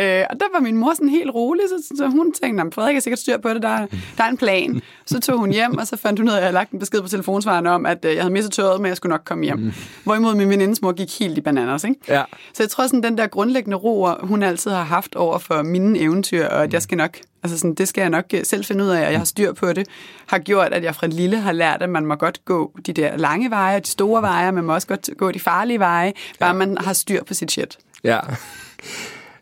Øh, 0.00 0.24
og 0.30 0.40
der 0.40 0.46
var 0.54 0.60
min 0.60 0.76
mor 0.76 0.94
sådan 0.94 1.08
helt 1.08 1.30
rolig, 1.34 1.62
så, 1.68 1.96
så 1.96 2.06
hun 2.06 2.32
tænkte, 2.32 2.64
Frederik 2.74 2.96
er 2.96 3.00
sikkert 3.00 3.18
styr 3.18 3.38
på 3.38 3.48
det, 3.48 3.62
der, 3.62 3.86
der 4.16 4.24
er 4.24 4.28
en 4.28 4.36
plan. 4.36 4.82
Så 5.06 5.20
tog 5.20 5.38
hun 5.38 5.52
hjem, 5.52 5.78
og 5.78 5.86
så 5.86 5.96
fandt 5.96 6.20
hun 6.20 6.28
ud 6.28 6.32
af, 6.32 6.36
at 6.36 6.40
jeg 6.40 6.46
havde 6.46 6.54
lagt 6.54 6.70
en 6.70 6.78
besked 6.78 7.02
på 7.02 7.08
telefonsvaren 7.08 7.66
om, 7.66 7.75
at 7.84 8.04
øh, 8.04 8.14
jeg 8.14 8.22
havde 8.22 8.32
mistet 8.32 8.52
tøjet, 8.52 8.80
men 8.80 8.88
jeg 8.88 8.96
skulle 8.96 9.10
nok 9.10 9.22
komme 9.24 9.44
hjem. 9.44 9.58
Mm. 9.58 9.72
Hvorimod 10.04 10.34
min 10.34 10.50
venindes 10.50 10.82
mor 10.82 10.92
gik 10.92 11.18
helt 11.18 11.38
i 11.38 11.40
bananas. 11.40 11.84
Ikke? 11.84 12.00
Ja. 12.08 12.22
Så 12.54 12.62
jeg 12.62 12.70
tror, 12.70 12.86
sådan 12.86 13.02
den 13.02 13.18
der 13.18 13.26
grundlæggende 13.26 13.76
ro, 13.76 14.08
hun 14.22 14.42
altid 14.42 14.70
har 14.70 14.84
haft 14.84 15.14
over 15.14 15.38
for 15.38 15.62
mine 15.62 15.98
eventyr, 15.98 16.46
og 16.46 16.62
at 16.62 16.72
jeg 16.72 16.82
skal 16.82 16.98
nok, 16.98 17.18
altså 17.42 17.58
sådan, 17.58 17.74
det 17.74 17.88
skal 17.88 18.00
jeg 18.00 18.10
nok 18.10 18.24
øh, 18.34 18.44
selv 18.44 18.64
finde 18.64 18.84
ud 18.84 18.88
af, 18.88 19.06
og 19.06 19.12
jeg 19.12 19.20
har 19.20 19.24
styr 19.24 19.52
på 19.52 19.72
det, 19.72 19.88
har 20.26 20.38
gjort, 20.38 20.72
at 20.72 20.84
jeg 20.84 20.94
fra 20.94 21.06
lille 21.06 21.36
har 21.36 21.52
lært, 21.52 21.82
at 21.82 21.90
man 21.90 22.06
må 22.06 22.14
godt 22.14 22.44
gå 22.44 22.72
de 22.86 22.92
der 22.92 23.16
lange 23.16 23.50
veje, 23.50 23.80
de 23.80 23.88
store 23.88 24.22
veje, 24.22 24.52
man 24.52 24.64
må 24.64 24.74
også 24.74 24.86
godt 24.86 25.10
gå 25.18 25.32
de 25.32 25.40
farlige 25.40 25.78
veje, 25.78 26.12
bare 26.40 26.50
ja. 26.50 26.54
man 26.56 26.78
har 26.78 26.92
styr 26.92 27.24
på 27.24 27.34
sit 27.34 27.50
shit. 27.52 27.78
Ja. 28.04 28.20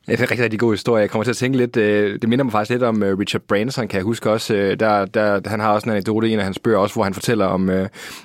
Det 0.06 0.12
er 0.12 0.16
en 0.16 0.30
rigtig, 0.30 0.44
rigtig 0.44 0.60
god 0.60 0.72
historie. 0.72 1.00
Jeg 1.00 1.10
kommer 1.10 1.24
til 1.24 1.30
at 1.30 1.36
tænke 1.36 1.58
lidt, 1.58 1.76
øh, 1.76 2.18
det 2.22 2.28
minder 2.28 2.44
mig 2.44 2.52
faktisk 2.52 2.70
lidt 2.70 2.82
om 2.82 3.02
øh, 3.02 3.18
Richard 3.18 3.42
Branson, 3.42 3.88
kan 3.88 3.96
jeg 3.96 4.04
huske 4.04 4.30
også. 4.30 4.54
Øh, 4.54 4.80
der, 4.80 5.04
der, 5.04 5.40
han 5.46 5.60
har 5.60 5.72
også 5.72 5.84
en 5.84 5.90
anekdote 5.90 6.28
i 6.28 6.32
en 6.32 6.38
af 6.38 6.44
hans 6.44 6.58
bøger, 6.58 6.78
også, 6.78 6.94
hvor 6.94 7.04
han 7.04 7.14
fortæller 7.14 7.46
om, 7.46 7.70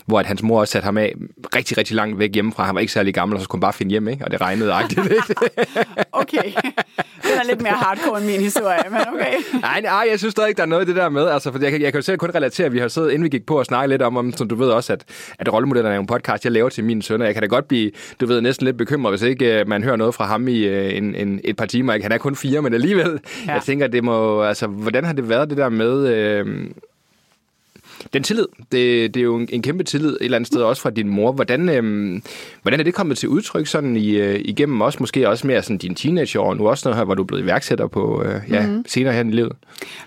hvor 0.05 0.19
at 0.19 0.25
hans 0.25 0.43
mor 0.43 0.59
også 0.59 0.71
satte 0.71 0.85
ham 0.85 0.97
af 0.97 1.13
rigtig, 1.55 1.77
rigtig 1.77 1.95
langt 1.95 2.19
væk 2.19 2.33
hjemmefra. 2.33 2.65
Han 2.65 2.75
var 2.75 2.81
ikke 2.81 2.93
særlig 2.93 3.13
gammel, 3.13 3.35
og 3.35 3.41
så 3.41 3.43
skulle 3.43 3.59
han 3.59 3.61
bare 3.61 3.73
finde 3.73 3.89
hjem, 3.89 4.07
ikke? 4.07 4.25
og 4.25 4.31
det 4.31 4.41
regnede 4.41 4.73
agtigt. 4.73 5.05
Ikke? 5.05 5.35
okay, 6.11 6.51
det 7.23 7.31
er 7.39 7.47
lidt 7.47 7.61
mere 7.61 7.73
hardcore 7.73 8.17
end 8.17 8.25
min 8.25 8.41
historie, 8.41 8.79
men 8.89 8.99
okay. 9.13 9.33
nej, 9.61 9.81
nej, 9.81 10.07
jeg 10.11 10.19
synes 10.19 10.31
stadig 10.31 10.47
ikke, 10.47 10.57
der 10.57 10.63
er 10.63 10.67
noget 10.67 10.79
af 10.79 10.85
det 10.85 10.95
der 10.95 11.09
med. 11.09 11.27
Altså, 11.27 11.51
for 11.51 11.59
jeg, 11.59 11.71
jeg 11.71 11.91
kan 11.91 11.95
jo 11.95 12.01
selv 12.01 12.17
kun 12.17 12.31
relatere, 12.35 12.65
at 12.65 12.73
vi 12.73 12.79
har 12.79 12.87
siddet, 12.87 13.09
inden 13.09 13.23
vi 13.23 13.29
gik 13.29 13.45
på 13.45 13.59
og 13.59 13.65
snakke 13.65 13.89
lidt 13.89 14.01
om, 14.01 14.17
om 14.17 14.33
som 14.33 14.47
du 14.47 14.55
ved 14.55 14.69
også, 14.69 14.93
at, 14.93 15.03
at 15.39 15.53
rollemodellerne 15.53 15.95
er 15.95 15.99
en 15.99 16.07
podcast, 16.07 16.43
jeg 16.43 16.51
laver 16.51 16.69
til 16.69 16.83
mine 16.83 17.03
sønner. 17.03 17.25
Jeg 17.25 17.35
kan 17.35 17.43
da 17.43 17.47
godt 17.47 17.67
blive, 17.67 17.91
du 18.21 18.25
ved, 18.25 18.41
næsten 18.41 18.65
lidt 18.65 18.77
bekymret, 18.77 19.11
hvis 19.11 19.21
ikke 19.21 19.63
man 19.67 19.83
hører 19.83 19.95
noget 19.95 20.15
fra 20.15 20.25
ham 20.25 20.47
i 20.47 20.67
en, 20.97 21.15
en, 21.15 21.41
et 21.43 21.55
par 21.55 21.65
timer. 21.69 21.93
Ikke? 21.93 22.03
Han 22.03 22.11
er 22.11 22.17
kun 22.17 22.35
fire 22.35 22.61
men 22.61 22.73
alligevel, 22.73 23.19
ja. 23.47 23.53
jeg 23.53 23.61
tænker, 23.63 23.87
det 23.87 24.03
må, 24.03 24.41
altså, 24.41 24.67
hvordan 24.67 25.05
har 25.05 25.13
det 25.13 25.29
været 25.29 25.49
det 25.49 25.57
der 25.57 25.69
med, 25.69 26.07
øh, 26.07 26.69
den 28.13 28.23
tillid, 28.23 28.45
det, 28.71 29.13
det 29.13 29.17
er 29.17 29.23
jo 29.23 29.35
en, 29.35 29.49
en 29.51 29.61
kæmpe 29.61 29.83
tillid 29.83 30.09
et 30.09 30.17
eller 30.21 30.37
andet 30.37 30.47
sted 30.47 30.61
også 30.61 30.81
fra 30.81 30.89
din 30.89 31.09
mor. 31.09 31.31
Hvordan, 31.31 31.69
øh, 31.69 32.21
hvordan 32.61 32.79
er 32.79 32.83
det 32.83 32.93
kommet 32.93 33.17
til 33.17 33.29
udtryk 33.29 33.67
sådan 33.67 33.95
i, 33.95 34.09
øh, 34.09 34.41
igennem 34.45 34.81
også 34.81 34.97
måske 34.99 35.29
også 35.29 35.47
mere 35.47 35.63
sådan 35.63 35.77
dine 35.77 35.95
teenageår, 35.95 36.53
nu 36.53 36.69
også 36.69 36.87
noget 36.87 36.97
her, 36.97 37.05
hvor 37.05 37.15
du 37.15 37.23
er 37.23 37.27
blevet 37.27 37.43
iværksætter 37.43 37.87
på 37.87 38.23
øh, 38.23 38.41
ja, 38.49 38.65
mm-hmm. 38.65 38.83
senere 38.87 39.13
her 39.13 39.23
i 39.23 39.31
livet? 39.31 39.51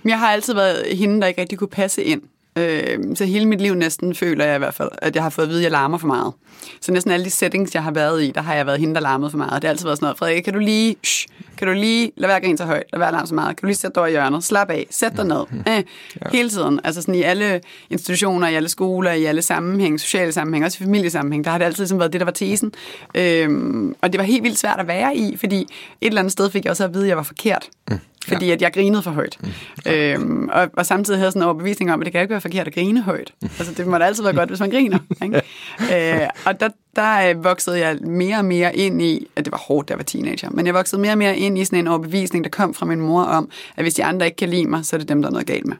Jeg 0.04 0.18
har 0.18 0.26
altid 0.26 0.54
været 0.54 0.96
hende, 0.96 1.20
der 1.20 1.26
ikke 1.26 1.40
rigtig 1.40 1.58
kunne 1.58 1.68
passe 1.68 2.02
ind. 2.02 2.22
Øh, 2.58 2.98
så 3.14 3.24
hele 3.24 3.46
mit 3.46 3.60
liv 3.60 3.74
næsten 3.74 4.14
føler 4.14 4.44
jeg 4.44 4.54
i 4.54 4.58
hvert 4.58 4.74
fald, 4.74 4.88
at 4.98 5.14
jeg 5.14 5.22
har 5.22 5.30
fået 5.30 5.44
at 5.44 5.50
vide, 5.50 5.60
at 5.60 5.62
jeg 5.62 5.70
larmer 5.70 5.98
for 5.98 6.06
meget. 6.06 6.32
Så 6.80 6.92
næsten 6.92 7.12
alle 7.12 7.24
de 7.24 7.30
settings, 7.30 7.74
jeg 7.74 7.82
har 7.82 7.90
været 7.90 8.22
i, 8.22 8.30
der 8.30 8.42
har 8.42 8.54
jeg 8.54 8.66
været 8.66 8.80
hende, 8.80 8.94
der 8.94 9.00
larmede 9.00 9.30
for 9.30 9.38
meget. 9.38 9.52
Det 9.52 9.64
har 9.64 9.70
altid 9.70 9.86
været 9.86 9.98
sådan 9.98 10.04
noget, 10.04 10.18
Frederik, 10.18 10.42
kan 10.42 10.52
du 10.52 10.58
lige, 10.58 10.96
shh, 11.04 11.28
kan 11.56 11.68
du 11.68 11.74
lige 11.74 12.12
lade 12.16 12.28
være 12.28 12.52
at 12.52 12.58
så 12.58 12.64
højt, 12.64 12.82
lade 12.92 13.00
være 13.00 13.08
at 13.08 13.14
larme 13.14 13.26
så 13.26 13.34
meget, 13.34 13.56
kan 13.56 13.62
du 13.62 13.66
lige 13.66 13.76
sætte 13.76 14.00
dig 14.00 14.08
i 14.08 14.10
hjørnet, 14.10 14.44
slap 14.44 14.70
af, 14.70 14.86
sæt 14.90 15.16
dig 15.16 15.24
ned. 15.24 15.44
Øh, 15.52 15.62
ja. 15.76 15.82
Hele 16.32 16.50
tiden. 16.50 16.80
Altså 16.84 17.00
sådan 17.00 17.14
i 17.14 17.22
alle 17.22 17.60
institutioner, 17.90 18.48
i 18.48 18.54
alle 18.54 18.68
skoler, 18.68 19.12
i 19.12 19.24
alle 19.24 19.42
sammenhæng, 19.42 20.00
sociale 20.00 20.32
sammenhæng, 20.32 20.64
også 20.64 20.78
i 20.80 20.84
familiesammenhæng, 20.84 21.44
der 21.44 21.50
har 21.50 21.58
det 21.58 21.64
altid 21.64 21.82
ligesom 21.82 21.98
været 21.98 22.12
det, 22.12 22.20
der 22.20 22.24
var 22.24 22.32
tesen. 22.32 22.72
Øhm, 23.14 23.94
og 24.02 24.12
det 24.12 24.18
var 24.18 24.24
helt 24.24 24.42
vildt 24.42 24.58
svært 24.58 24.80
at 24.80 24.86
være 24.86 25.16
i, 25.16 25.36
fordi 25.36 25.60
et 25.60 25.66
eller 26.00 26.20
andet 26.20 26.32
sted 26.32 26.50
fik 26.50 26.64
jeg 26.64 26.70
også 26.70 26.84
at 26.84 26.94
vide, 26.94 27.02
at 27.02 27.08
jeg 27.08 27.16
var 27.16 27.22
forkert. 27.22 27.68
Mm. 27.90 27.98
Fordi 28.28 28.46
ja. 28.46 28.52
at 28.52 28.62
jeg 28.62 28.72
grinede 28.72 29.02
for 29.02 29.10
højt. 29.10 29.38
Mm. 29.40 29.92
Øhm, 29.92 30.48
og, 30.52 30.70
og 30.76 30.86
samtidig 30.86 31.18
havde 31.18 31.26
jeg 31.26 31.32
sådan 31.32 31.42
en 31.42 31.46
overbevisning 31.46 31.92
om, 31.92 32.00
at 32.00 32.04
det 32.04 32.12
kan 32.12 32.20
ikke 32.20 32.30
være 32.30 32.40
forkert 32.40 32.66
at 32.66 32.74
grine 32.74 33.02
højt. 33.02 33.32
Altså, 33.42 33.74
det 33.76 33.86
må 33.86 33.98
da 33.98 34.04
altid 34.04 34.22
være 34.22 34.34
godt, 34.34 34.48
hvis 34.48 34.60
man 34.60 34.70
griner. 34.70 34.98
Ikke? 35.24 35.42
øh, 36.22 36.28
og 36.46 36.60
der, 36.60 36.68
der 36.96 37.30
øh, 37.30 37.44
voksede 37.44 37.78
jeg 37.78 37.98
mere 38.00 38.36
og 38.36 38.44
mere 38.44 38.76
ind 38.76 39.02
i, 39.02 39.26
at 39.36 39.44
det 39.44 39.52
var 39.52 39.58
hårdt, 39.58 39.88
da 39.88 39.92
jeg 39.92 39.98
var 39.98 40.04
teenager, 40.04 40.50
men 40.50 40.66
jeg 40.66 40.74
voksede 40.74 41.00
mere 41.00 41.12
og 41.12 41.18
mere 41.18 41.36
ind 41.36 41.58
i 41.58 41.64
sådan 41.64 41.78
en 41.78 41.88
overbevisning, 41.88 42.44
der 42.44 42.50
kom 42.50 42.74
fra 42.74 42.86
min 42.86 43.00
mor 43.00 43.22
om, 43.22 43.50
at 43.76 43.84
hvis 43.84 43.94
de 43.94 44.04
andre 44.04 44.26
ikke 44.26 44.36
kan 44.36 44.48
lide 44.48 44.66
mig, 44.66 44.84
så 44.84 44.96
er 44.96 44.98
det 44.98 45.08
dem, 45.08 45.22
der 45.22 45.28
er 45.28 45.32
noget 45.32 45.46
galt 45.46 45.66
med 45.66 45.76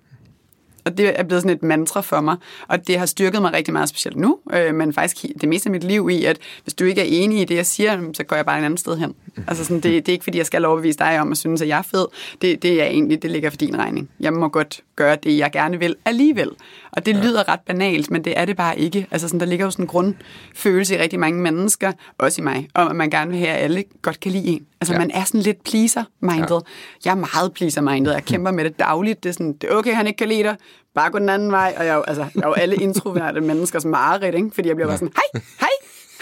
og 0.84 0.98
det 0.98 1.20
er 1.20 1.22
blevet 1.22 1.42
sådan 1.42 1.56
et 1.56 1.62
mantra 1.62 2.00
for 2.00 2.20
mig, 2.20 2.36
og 2.68 2.86
det 2.86 2.98
har 2.98 3.06
styrket 3.06 3.42
mig 3.42 3.52
rigtig 3.52 3.72
meget, 3.72 3.88
specielt 3.88 4.16
nu, 4.16 4.38
øh, 4.52 4.74
men 4.74 4.92
faktisk 4.92 5.26
det 5.40 5.48
meste 5.48 5.66
af 5.66 5.70
mit 5.70 5.84
liv 5.84 6.10
i, 6.10 6.24
at 6.24 6.38
hvis 6.64 6.74
du 6.74 6.84
ikke 6.84 7.00
er 7.00 7.04
enig 7.08 7.40
i 7.40 7.44
det, 7.44 7.54
jeg 7.54 7.66
siger, 7.66 7.98
så 8.14 8.24
går 8.24 8.36
jeg 8.36 8.46
bare 8.46 8.60
et 8.60 8.64
andet 8.64 8.80
sted 8.80 8.96
hen. 8.96 9.14
Altså 9.46 9.64
sådan, 9.64 9.80
det, 9.80 10.06
det 10.06 10.08
er 10.08 10.12
ikke, 10.12 10.24
fordi 10.24 10.38
jeg 10.38 10.46
skal 10.46 10.64
overbevise 10.64 10.98
dig 10.98 11.20
om 11.20 11.32
at 11.32 11.38
synes, 11.38 11.62
at 11.62 11.68
jeg 11.68 11.78
er 11.78 11.82
fed. 11.82 12.06
Det, 12.42 12.62
det 12.62 12.82
er 12.82 12.86
egentlig, 12.86 13.22
det 13.22 13.30
ligger 13.30 13.50
for 13.50 13.56
din 13.56 13.78
regning. 13.78 14.10
Jeg 14.20 14.32
må 14.32 14.48
godt 14.48 14.80
gøre 14.96 15.16
det, 15.16 15.38
jeg 15.38 15.52
gerne 15.52 15.78
vil 15.78 15.96
alligevel. 16.04 16.50
Og 16.92 17.06
det 17.06 17.16
ja. 17.16 17.22
lyder 17.22 17.48
ret 17.48 17.60
banalt, 17.60 18.10
men 18.10 18.24
det 18.24 18.38
er 18.38 18.44
det 18.44 18.56
bare 18.56 18.78
ikke. 18.78 19.06
Altså 19.10 19.28
sådan, 19.28 19.40
der 19.40 19.46
ligger 19.46 19.64
jo 19.66 19.70
sådan 19.70 19.84
en 19.84 19.88
grundfølelse 19.88 20.94
i 20.94 20.98
rigtig 20.98 21.18
mange 21.18 21.40
mennesker, 21.40 21.92
også 22.18 22.40
i 22.40 22.44
mig, 22.44 22.68
om 22.74 22.88
at 22.88 22.96
man 22.96 23.10
gerne 23.10 23.30
vil 23.30 23.38
have, 23.40 23.50
at 23.50 23.64
alle 23.64 23.84
godt 24.02 24.20
kan 24.20 24.32
lide 24.32 24.48
en. 24.48 24.66
Altså 24.80 24.94
ja. 24.94 24.98
man 24.98 25.10
er 25.10 25.24
sådan 25.24 25.40
lidt 25.40 25.64
pleaser-minded. 25.64 26.48
Ja. 26.50 26.58
Jeg 27.04 27.10
er 27.10 27.14
meget 27.34 27.52
pleaser-minded. 27.52 28.12
Jeg 28.12 28.24
kæmper 28.24 28.50
med 28.50 28.64
det 28.64 28.78
dagligt. 28.78 29.22
Det 29.22 29.28
er 29.28 29.32
sådan, 29.32 29.52
det 29.52 29.70
er 29.70 29.74
okay, 29.74 29.94
han 29.94 30.06
ikke 30.06 30.16
kan 30.16 30.28
lide 30.28 30.42
dig. 30.42 30.56
Bare 30.94 31.10
gå 31.10 31.18
den 31.18 31.28
anden 31.28 31.52
vej. 31.52 31.74
Og 31.78 31.84
jeg 31.84 31.92
er 31.92 31.96
jo, 31.96 32.02
altså, 32.02 32.26
jeg 32.34 32.42
er 32.42 32.48
jo 32.48 32.52
alle 32.52 32.76
introverte 32.76 33.40
menneskers 33.50 33.84
mareridt, 33.84 34.34
ikke? 34.34 34.50
Fordi 34.54 34.68
jeg 34.68 34.76
bliver 34.76 34.88
bare 34.88 34.98
sådan, 34.98 35.12
hej, 35.32 35.42
hej, 35.60 35.68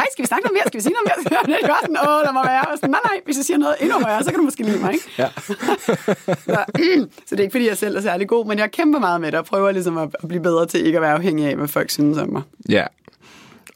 hej, 0.01 0.09
skal 0.13 0.23
vi 0.25 0.27
snakke 0.33 0.45
noget 0.47 0.57
mere? 0.59 0.67
Skal 0.71 0.79
vi 0.81 0.85
sige 0.87 0.95
noget 0.99 1.07
mere? 1.09 1.19
Det 1.63 1.71
er 1.77 1.81
sådan, 1.87 2.01
åh, 2.09 2.21
der 2.27 2.33
må 2.39 2.43
være. 2.53 2.65
Og 2.71 2.75
sådan, 2.79 2.93
nej, 2.97 3.05
nej, 3.11 3.17
hvis 3.27 3.37
jeg 3.41 3.45
siger 3.49 3.59
noget 3.65 3.75
endnu 3.81 3.97
højere, 4.07 4.23
så 4.25 4.31
kan 4.31 4.39
du 4.41 4.47
måske 4.49 4.63
lide 4.63 4.81
mig, 4.85 4.93
ikke? 4.97 5.07
Ja. 5.23 5.29
så, 6.49 6.59
så, 7.27 7.33
det 7.35 7.41
er 7.41 7.47
ikke, 7.47 7.55
fordi 7.57 7.67
jeg 7.73 7.79
selv 7.85 7.97
er 7.97 8.03
særlig 8.11 8.27
god, 8.35 8.47
men 8.51 8.59
jeg 8.59 8.69
kæmper 8.79 8.99
meget 8.99 9.21
med 9.21 9.33
det, 9.33 9.39
og 9.39 9.45
prøver 9.45 9.71
ligesom 9.73 9.99
at, 9.99 10.09
at 10.23 10.29
blive 10.29 10.43
bedre 10.43 10.67
til 10.67 10.87
ikke 10.87 10.99
at 10.99 11.03
være 11.03 11.15
afhængig 11.19 11.47
af, 11.47 11.57
hvad 11.57 11.69
folk 11.69 11.91
synes 11.91 12.19
om 12.19 12.29
mig. 12.33 12.43
Ja, 12.69 12.85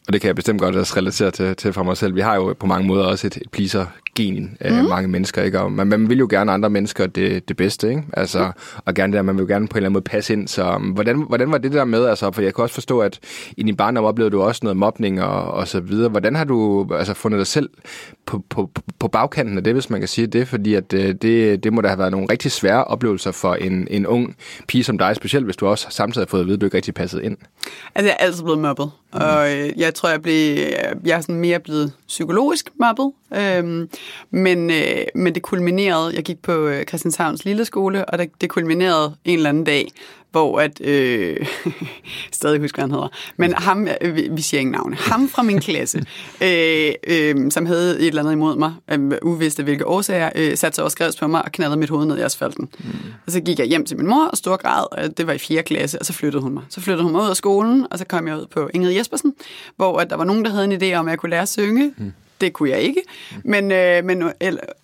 og 0.07 0.12
det 0.12 0.21
kan 0.21 0.28
jeg 0.28 0.37
bestemt 0.37 0.61
godt 0.61 0.76
også 0.76 0.97
relatere 0.97 1.31
til, 1.31 1.57
til 1.57 1.73
for 1.73 1.83
mig 1.83 1.97
selv. 1.97 2.14
Vi 2.14 2.21
har 2.21 2.35
jo 2.35 2.54
på 2.61 2.66
mange 2.66 2.87
måder 2.87 3.04
også 3.04 3.26
et, 3.26 3.37
et 3.37 3.50
pleaser 3.50 3.87
gen 4.14 4.56
af 4.61 4.73
mm. 4.73 4.88
mange 4.88 5.09
mennesker, 5.09 5.42
ikke? 5.42 5.61
Og 5.61 5.73
man, 5.73 5.87
man 5.87 6.09
vil 6.09 6.18
jo 6.18 6.26
gerne 6.30 6.52
andre 6.52 6.71
mennesker 6.71 7.06
det, 7.06 7.49
det 7.49 7.56
bedste, 7.56 7.88
ikke? 7.88 8.02
Altså, 8.12 8.44
mm. 8.44 8.80
og 8.85 8.94
gerne 8.94 9.12
der, 9.12 9.23
man 9.23 9.37
vil 9.37 9.42
jo 9.42 9.49
gerne 9.49 9.68
på 9.68 9.73
en 9.73 9.76
eller 9.76 9.87
anden 9.87 9.92
måde 9.92 10.04
passe 10.04 10.33
ind. 10.33 10.49
Så 10.49 10.75
um, 10.75 10.83
hvordan, 10.83 11.25
hvordan 11.28 11.52
var 11.52 11.59
det 11.59 11.73
der 11.73 11.85
med, 11.85 12.06
altså, 12.06 12.30
for 12.30 12.42
jeg 12.42 12.54
kan 12.54 12.62
også 12.62 12.75
forstå, 12.75 12.99
at 12.99 13.21
i 13.56 13.62
din 13.62 13.76
barndom 13.76 14.04
oplevede 14.04 14.33
du 14.33 14.42
også 14.42 14.61
noget 14.62 14.76
mobning 14.76 15.23
og, 15.23 15.52
og 15.52 15.68
så 15.68 15.80
videre. 15.80 16.09
Hvordan 16.09 16.35
har 16.35 16.44
du 16.44 16.88
altså, 16.94 17.14
fundet 17.14 17.38
dig 17.38 17.47
selv 17.47 17.71
på, 18.26 18.44
på, 18.50 18.71
på 18.99 19.09
bagkanten 19.09 19.59
af 19.59 19.64
det, 19.64 19.73
hvis 19.73 19.90
man 19.90 20.00
kan 20.00 20.09
sige 20.09 20.26
det? 20.26 20.49
Fordi 20.49 20.75
at 20.75 20.92
øh, 20.92 21.14
det, 21.14 21.64
det 21.64 21.73
må 21.73 21.80
da 21.80 21.88
have 21.88 21.99
været 21.99 22.12
nogle 22.12 22.26
rigtig 22.30 22.52
svære 22.52 22.85
oplevelser 22.85 23.33
for 23.33 23.54
en, 23.54 23.88
en 23.90 24.06
ung 24.06 24.37
pige 24.68 24.85
som 24.85 24.99
dig, 24.99 25.16
specielt 25.16 25.44
hvis 25.44 25.56
du 25.56 25.66
også 25.66 25.87
samtidig 25.90 26.26
har 26.26 26.30
fået 26.30 26.40
at 26.40 26.47
vide, 26.47 26.54
at 26.54 26.61
du 26.61 26.66
ikke 26.66 26.76
rigtig 26.76 26.94
passet 26.94 27.23
ind. 27.23 27.37
Altså, 27.94 28.09
jeg 28.09 28.16
er 28.21 28.25
altid 28.26 28.42
blevet 28.42 28.59
mobbet, 28.59 28.90
mm. 29.14 29.21
og 29.21 29.49
jeg 29.76 29.94
tror, 29.94 30.09
jeg, 30.09 30.23
blev, 30.23 30.56
jeg 31.04 31.16
er 31.16 31.21
sådan 31.21 31.35
mere 31.35 31.61
blevet 31.61 31.92
psykologisk 32.09 32.68
mobbet, 32.80 33.12
øhm, 33.37 33.88
men, 34.31 34.71
øh, 34.71 35.05
men 35.15 35.35
det 35.35 35.43
kulminerede, 35.43 36.15
jeg 36.15 36.25
gik 36.25 36.43
på 36.43 36.53
øh, 36.53 36.85
Christianshavns 36.85 37.45
Lille 37.45 37.65
Skole, 37.65 38.05
og 38.05 38.19
det, 38.19 38.31
det 38.41 38.51
kulminerede 38.51 39.17
en 39.25 39.37
eller 39.37 39.49
anden 39.49 39.65
dag, 39.65 39.89
hvor 40.35 40.61
at, 40.61 40.81
øh, 40.81 41.37
stadig 42.33 42.61
husker, 42.61 42.83
han 42.83 42.91
hedder, 42.91 43.09
men 43.37 43.55
ham, 43.55 43.89
øh, 44.01 44.37
vi 44.37 44.43
siger 44.43 44.61
ingen 44.61 44.73
navne, 44.73 44.97
ham 44.97 45.29
fra 45.29 45.43
min 45.43 45.61
klasse, 45.61 45.99
øh, 46.43 46.93
øh, 47.07 47.51
som 47.51 47.67
havde 47.67 48.01
et 48.01 48.07
eller 48.07 48.23
andet 48.23 48.33
imod 48.33 48.57
mig, 48.57 48.73
øh, 48.91 49.13
uvidste 49.23 49.63
hvilke 49.63 49.87
årsager, 49.87 50.31
øh, 50.35 50.57
satte 50.57 50.77
sig 50.77 50.85
og 50.85 50.91
skrev 50.91 51.11
på 51.21 51.27
mig 51.27 51.45
og 51.45 51.53
knaldede 51.53 51.81
mit 51.81 51.91
hoved 51.91 52.07
ned 52.07 52.19
i 52.19 52.21
asfalten. 52.21 52.69
Mm. 52.79 52.91
Og 53.27 53.33
så 53.33 53.41
gik 53.41 53.59
jeg 53.59 53.67
hjem 53.67 53.87
til 53.87 53.97
min 53.97 54.07
mor 54.07 54.27
og 54.27 54.37
stor 54.37 54.57
grad, 54.57 54.87
og 54.93 55.19
det 55.19 55.27
var 55.27 55.33
i 55.33 55.39
4. 55.39 55.63
klasse, 55.63 55.99
og 55.99 56.07
så 56.07 56.13
flyttede 56.13 56.43
hun 56.43 56.55
mig. 56.55 56.63
Så 56.69 56.81
flyttede 56.81 57.03
hun 57.05 57.13
mig 57.13 57.23
ud 57.23 57.29
af 57.29 57.37
skolen, 57.37 57.87
og 57.91 57.99
så 57.99 58.05
kom 58.05 58.29
jeg 58.29 58.37
ud 58.37 58.47
på 58.47 58.71
Ingrid 58.75 58.93
Jespersen, 58.93 59.35
hvor 59.77 59.99
at 59.99 60.11
der 60.11 60.17
var 60.17 60.25
nogen, 60.25 60.45
der 60.45 60.51
havde 60.51 60.65
en 60.65 60.83
idé 60.83 60.95
om, 60.95 61.07
at 61.07 61.11
jeg 61.11 61.19
kunne 61.19 61.31
lære 61.31 61.43
at 61.43 61.49
synge. 61.49 61.95
Mm 61.97 62.13
det 62.41 62.53
kunne 62.53 62.71
jeg 62.71 62.81
ikke. 62.81 63.03
Men, 63.45 63.73
øh, 63.73 64.05
men 64.05 64.33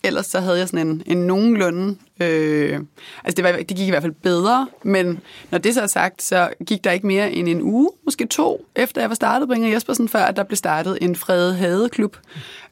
ellers 0.03 0.25
så 0.25 0.39
havde 0.39 0.57
jeg 0.57 0.67
sådan 0.67 0.87
en, 0.87 1.03
en 1.05 1.17
nogenlunde 1.17 1.95
Øh, 2.21 2.79
altså 3.23 3.35
det, 3.35 3.43
var, 3.43 3.51
det 3.51 3.67
gik 3.67 3.87
i 3.87 3.89
hvert 3.89 4.03
fald 4.03 4.13
bedre, 4.23 4.67
men 4.83 5.19
når 5.51 5.57
det 5.57 5.73
så 5.73 5.81
er 5.81 5.87
sagt, 5.87 6.21
så 6.21 6.49
gik 6.67 6.83
der 6.83 6.91
ikke 6.91 7.07
mere 7.07 7.31
end 7.31 7.47
en 7.47 7.61
uge, 7.61 7.89
måske 8.05 8.25
to, 8.25 8.65
efter 8.75 9.01
jeg 9.01 9.09
var 9.09 9.15
startet 9.15 9.47
på 9.47 9.53
Inger 9.53 9.69
Jespersen, 9.69 10.09
før 10.09 10.19
at 10.19 10.35
der 10.35 10.43
blev 10.43 10.55
startet 10.55 10.97
en 11.01 11.15
fredet 11.15 11.55
hadeklub, 11.55 12.17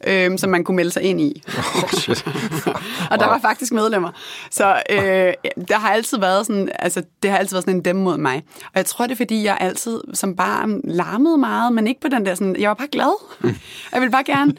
øh, 0.07 0.37
som 0.37 0.49
man 0.49 0.63
kunne 0.63 0.75
melde 0.75 0.91
sig 0.91 1.03
ind 1.03 1.21
i. 1.21 1.43
Oh, 1.57 1.89
shit. 1.89 2.25
og 3.11 3.19
der 3.19 3.25
var 3.25 3.39
faktisk 3.41 3.73
medlemmer. 3.73 4.11
Så 4.51 4.81
øh, 4.89 5.33
der 5.67 5.77
har 5.77 5.89
altid 5.89 6.19
været 6.19 6.45
sådan, 6.45 6.69
altså 6.79 7.03
det 7.23 7.31
har 7.31 7.37
altid 7.37 7.55
været 7.55 7.63
sådan 7.63 7.75
en 7.75 7.85
dem 7.85 7.95
mod 7.95 8.17
mig. 8.17 8.43
Og 8.63 8.71
jeg 8.75 8.85
tror, 8.85 9.05
det 9.05 9.11
er 9.11 9.17
fordi, 9.17 9.43
jeg 9.43 9.57
altid 9.59 10.01
som 10.13 10.35
barn 10.35 10.81
larmede 10.83 11.37
meget, 11.37 11.73
men 11.73 11.87
ikke 11.87 12.01
på 12.01 12.07
den 12.07 12.25
der 12.25 12.35
sådan, 12.35 12.55
jeg 12.59 12.69
var 12.69 12.73
bare 12.73 12.87
glad. 12.87 13.39
Mm. 13.41 13.55
Jeg 13.93 14.01
ville 14.01 14.11
bare 14.11 14.23
gerne, 14.23 14.53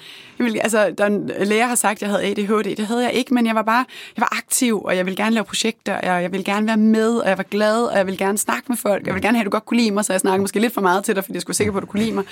ville, 0.44 0.62
altså 0.62 0.94
der 0.98 1.06
en 1.06 1.30
lærer 1.40 1.66
har 1.66 1.74
sagt, 1.74 1.96
at 1.96 2.02
jeg 2.02 2.10
havde 2.10 2.24
ADHD, 2.24 2.76
det 2.76 2.86
havde 2.86 3.02
jeg 3.02 3.12
ikke, 3.12 3.34
men 3.34 3.46
jeg 3.46 3.54
var 3.54 3.62
bare, 3.62 3.84
jeg 4.16 4.20
var 4.20 4.38
aktiv, 4.38 4.82
og 4.82 4.96
jeg 4.96 5.06
vil 5.06 5.16
gerne 5.16 5.34
lave 5.34 5.44
projekter, 5.44 5.94
og 5.96 6.22
jeg 6.22 6.32
vil 6.32 6.44
gerne 6.44 6.66
være 6.66 6.76
med, 6.76 7.16
og 7.16 7.28
jeg 7.28 7.38
var 7.38 7.44
glad, 7.44 7.82
og 7.82 7.98
jeg 7.98 8.06
vil 8.06 8.18
gerne 8.18 8.38
snakke 8.38 8.64
med 8.68 8.76
folk. 8.76 9.06
Jeg 9.06 9.14
vil 9.14 9.22
gerne 9.22 9.36
have, 9.36 9.42
at 9.42 9.46
du 9.46 9.50
godt 9.50 9.64
kunne 9.64 9.80
lide 9.80 9.90
mig, 9.90 10.04
så 10.04 10.12
jeg 10.12 10.20
snakkede 10.20 10.40
måske 10.40 10.60
lidt 10.60 10.74
for 10.74 10.80
meget 10.80 11.04
til 11.04 11.14
dig, 11.16 11.24
fordi 11.24 11.34
jeg 11.34 11.42
skulle 11.42 11.54
være 11.54 11.56
sikker 11.56 11.72
på, 11.72 11.78
at 11.78 11.82
du 11.82 11.86
kunne 11.86 12.02
lide 12.02 12.12
mig. 12.12 12.24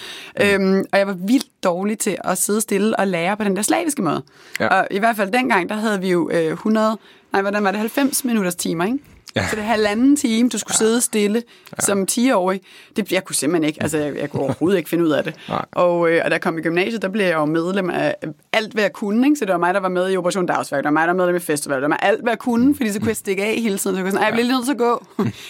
Øhm, 0.42 0.84
og 0.92 0.98
jeg 0.98 1.06
var 1.06 1.16
vildt 1.26 1.64
dårlig 1.64 1.98
til 1.98 2.16
at 2.24 2.38
sidde 2.38 2.60
stille 2.60 2.98
og 2.98 3.06
lære 3.06 3.36
på 3.36 3.44
den 3.44 3.56
der 3.56 3.62
slaviske 3.62 4.02
måde. 4.02 4.22
Ja. 4.60 4.66
Og 4.66 4.86
i 4.90 4.98
hvert 4.98 5.16
fald 5.16 5.32
dengang, 5.32 5.68
der 5.68 5.74
havde 5.74 6.00
vi 6.00 6.10
jo 6.10 6.30
øh, 6.32 6.52
100, 6.52 6.98
nej, 7.32 7.42
hvordan 7.42 7.64
var 7.64 7.70
det, 7.70 7.80
90 7.80 8.24
minutters 8.24 8.54
timer, 8.54 8.84
ikke? 8.84 8.98
Ja. 9.42 9.48
Så 9.48 9.56
det 9.56 9.62
er 9.62 9.66
halvanden 9.66 10.16
time, 10.16 10.48
du 10.48 10.58
skulle 10.58 10.74
ja. 10.74 10.78
sidde 10.78 11.00
stille 11.00 11.42
ja. 11.72 11.84
som 11.84 12.06
10-årig. 12.10 12.60
Det, 12.96 13.12
jeg 13.12 13.24
kunne 13.24 13.36
simpelthen 13.36 13.68
ikke, 13.68 13.82
altså 13.82 13.98
jeg, 13.98 14.16
jeg 14.16 14.30
kunne 14.30 14.42
overhovedet 14.42 14.78
ikke 14.78 14.90
finde 14.90 15.04
ud 15.04 15.10
af 15.10 15.24
det. 15.24 15.34
Og, 15.72 16.10
øh, 16.10 16.20
og 16.24 16.30
da 16.30 16.34
jeg 16.34 16.40
kom 16.40 16.58
i 16.58 16.60
gymnasiet, 16.60 17.02
der 17.02 17.08
blev 17.08 17.24
jeg 17.24 17.34
jo 17.34 17.44
medlem 17.44 17.90
af 17.90 18.14
alt, 18.52 18.72
hvad 18.72 18.82
jeg 18.82 18.92
kunne. 18.92 19.26
Ikke? 19.26 19.36
Så 19.36 19.44
det 19.44 19.52
var 19.52 19.58
mig, 19.58 19.74
der 19.74 19.80
var 19.80 19.88
med 19.88 20.12
i 20.12 20.16
Operation 20.16 20.46
Dagsværk, 20.46 20.78
det 20.78 20.84
var 20.84 20.90
mig, 20.90 21.08
der 21.08 21.12
var 21.14 21.18
medlem 21.18 21.36
i 21.36 21.38
festival, 21.38 21.76
det 21.76 21.82
var 21.82 21.88
mig 21.88 21.98
alt, 22.02 22.22
hvad 22.22 22.32
jeg 22.32 22.38
kunne, 22.38 22.76
fordi 22.76 22.92
så 22.92 22.98
kunne 22.98 23.08
jeg 23.08 23.16
stikke 23.16 23.44
af 23.44 23.54
hele 23.54 23.78
tiden. 23.78 23.78
Så 23.78 23.90
jeg 23.90 24.04
kunne 24.04 24.12
sådan, 24.12 24.26
jeg 24.26 24.32
bliver 24.32 24.46
lige 24.46 24.56
nødt 24.56 24.64
til 24.64 24.72
at 24.72 24.78
gå. 24.78 25.06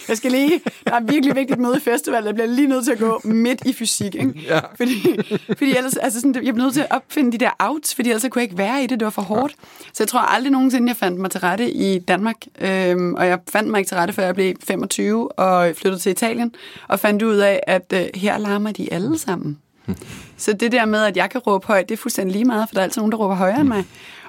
Jeg 0.08 0.16
skal 0.16 0.30
lige, 0.30 0.60
der 0.86 0.94
er 0.94 1.00
virkelig 1.00 1.36
vigtigt 1.36 1.60
møde 1.60 1.76
i 1.76 1.80
festival, 1.80 2.24
jeg 2.24 2.34
bliver 2.34 2.46
lige 2.46 2.68
nødt 2.68 2.84
til 2.84 2.92
at 2.92 2.98
gå 2.98 3.20
midt 3.24 3.62
i 3.66 3.72
fysik. 3.72 4.14
Ikke? 4.14 4.32
Ja. 4.48 4.60
Fordi, 4.76 5.20
fordi 5.58 5.76
ellers, 5.76 5.96
altså 5.96 6.20
sådan, 6.20 6.44
jeg 6.44 6.54
blev 6.54 6.64
nødt 6.64 6.74
til 6.74 6.80
at 6.80 6.86
opfinde 6.90 7.32
de 7.32 7.38
der 7.38 7.50
outs, 7.58 7.94
fordi 7.94 8.08
ellers 8.08 8.22
kunne 8.22 8.40
jeg 8.40 8.42
ikke 8.42 8.58
være 8.58 8.84
i 8.84 8.86
det, 8.86 9.00
det 9.00 9.04
var 9.04 9.10
for 9.10 9.22
hårdt. 9.22 9.54
Så 9.92 10.02
jeg 10.02 10.08
tror 10.08 10.20
aldrig 10.20 10.52
nogensinde, 10.52 10.88
jeg 10.88 10.96
fandt 10.96 11.20
mig 11.20 11.30
til 11.30 11.40
rette 11.40 11.70
i 11.70 11.98
Danmark. 11.98 12.36
Øhm, 12.60 13.14
og 13.14 13.26
jeg 13.26 13.38
fandt 13.48 13.70
mig 13.70 13.78
ikke 13.78 13.88
til 13.88 13.96
rette, 13.96 14.14
før 14.14 14.24
jeg 14.24 14.34
blev 14.34 14.54
25 14.64 15.32
og 15.32 15.76
flyttede 15.76 16.02
til 16.02 16.12
Italien, 16.12 16.54
og 16.88 17.00
fandt 17.00 17.22
ud 17.22 17.36
af, 17.36 17.60
at 17.66 17.92
øh, 17.94 18.06
her 18.14 18.38
larmer 18.38 18.72
de 18.72 18.92
alle 18.92 19.18
sammen. 19.18 19.58
Så 20.36 20.52
det 20.52 20.72
der 20.72 20.84
med, 20.84 21.02
at 21.04 21.16
jeg 21.16 21.30
kan 21.30 21.40
råbe 21.40 21.66
højt, 21.66 21.88
det 21.88 21.94
er 21.94 21.98
fuldstændig 21.98 22.32
lige 22.32 22.44
meget, 22.44 22.68
for 22.68 22.74
der 22.74 22.80
er 22.80 22.84
altid 22.84 23.00
nogen, 23.00 23.12
der 23.12 23.18
råber 23.18 23.34
højere 23.34 23.60
end 23.60 23.68
mig. 23.68 23.84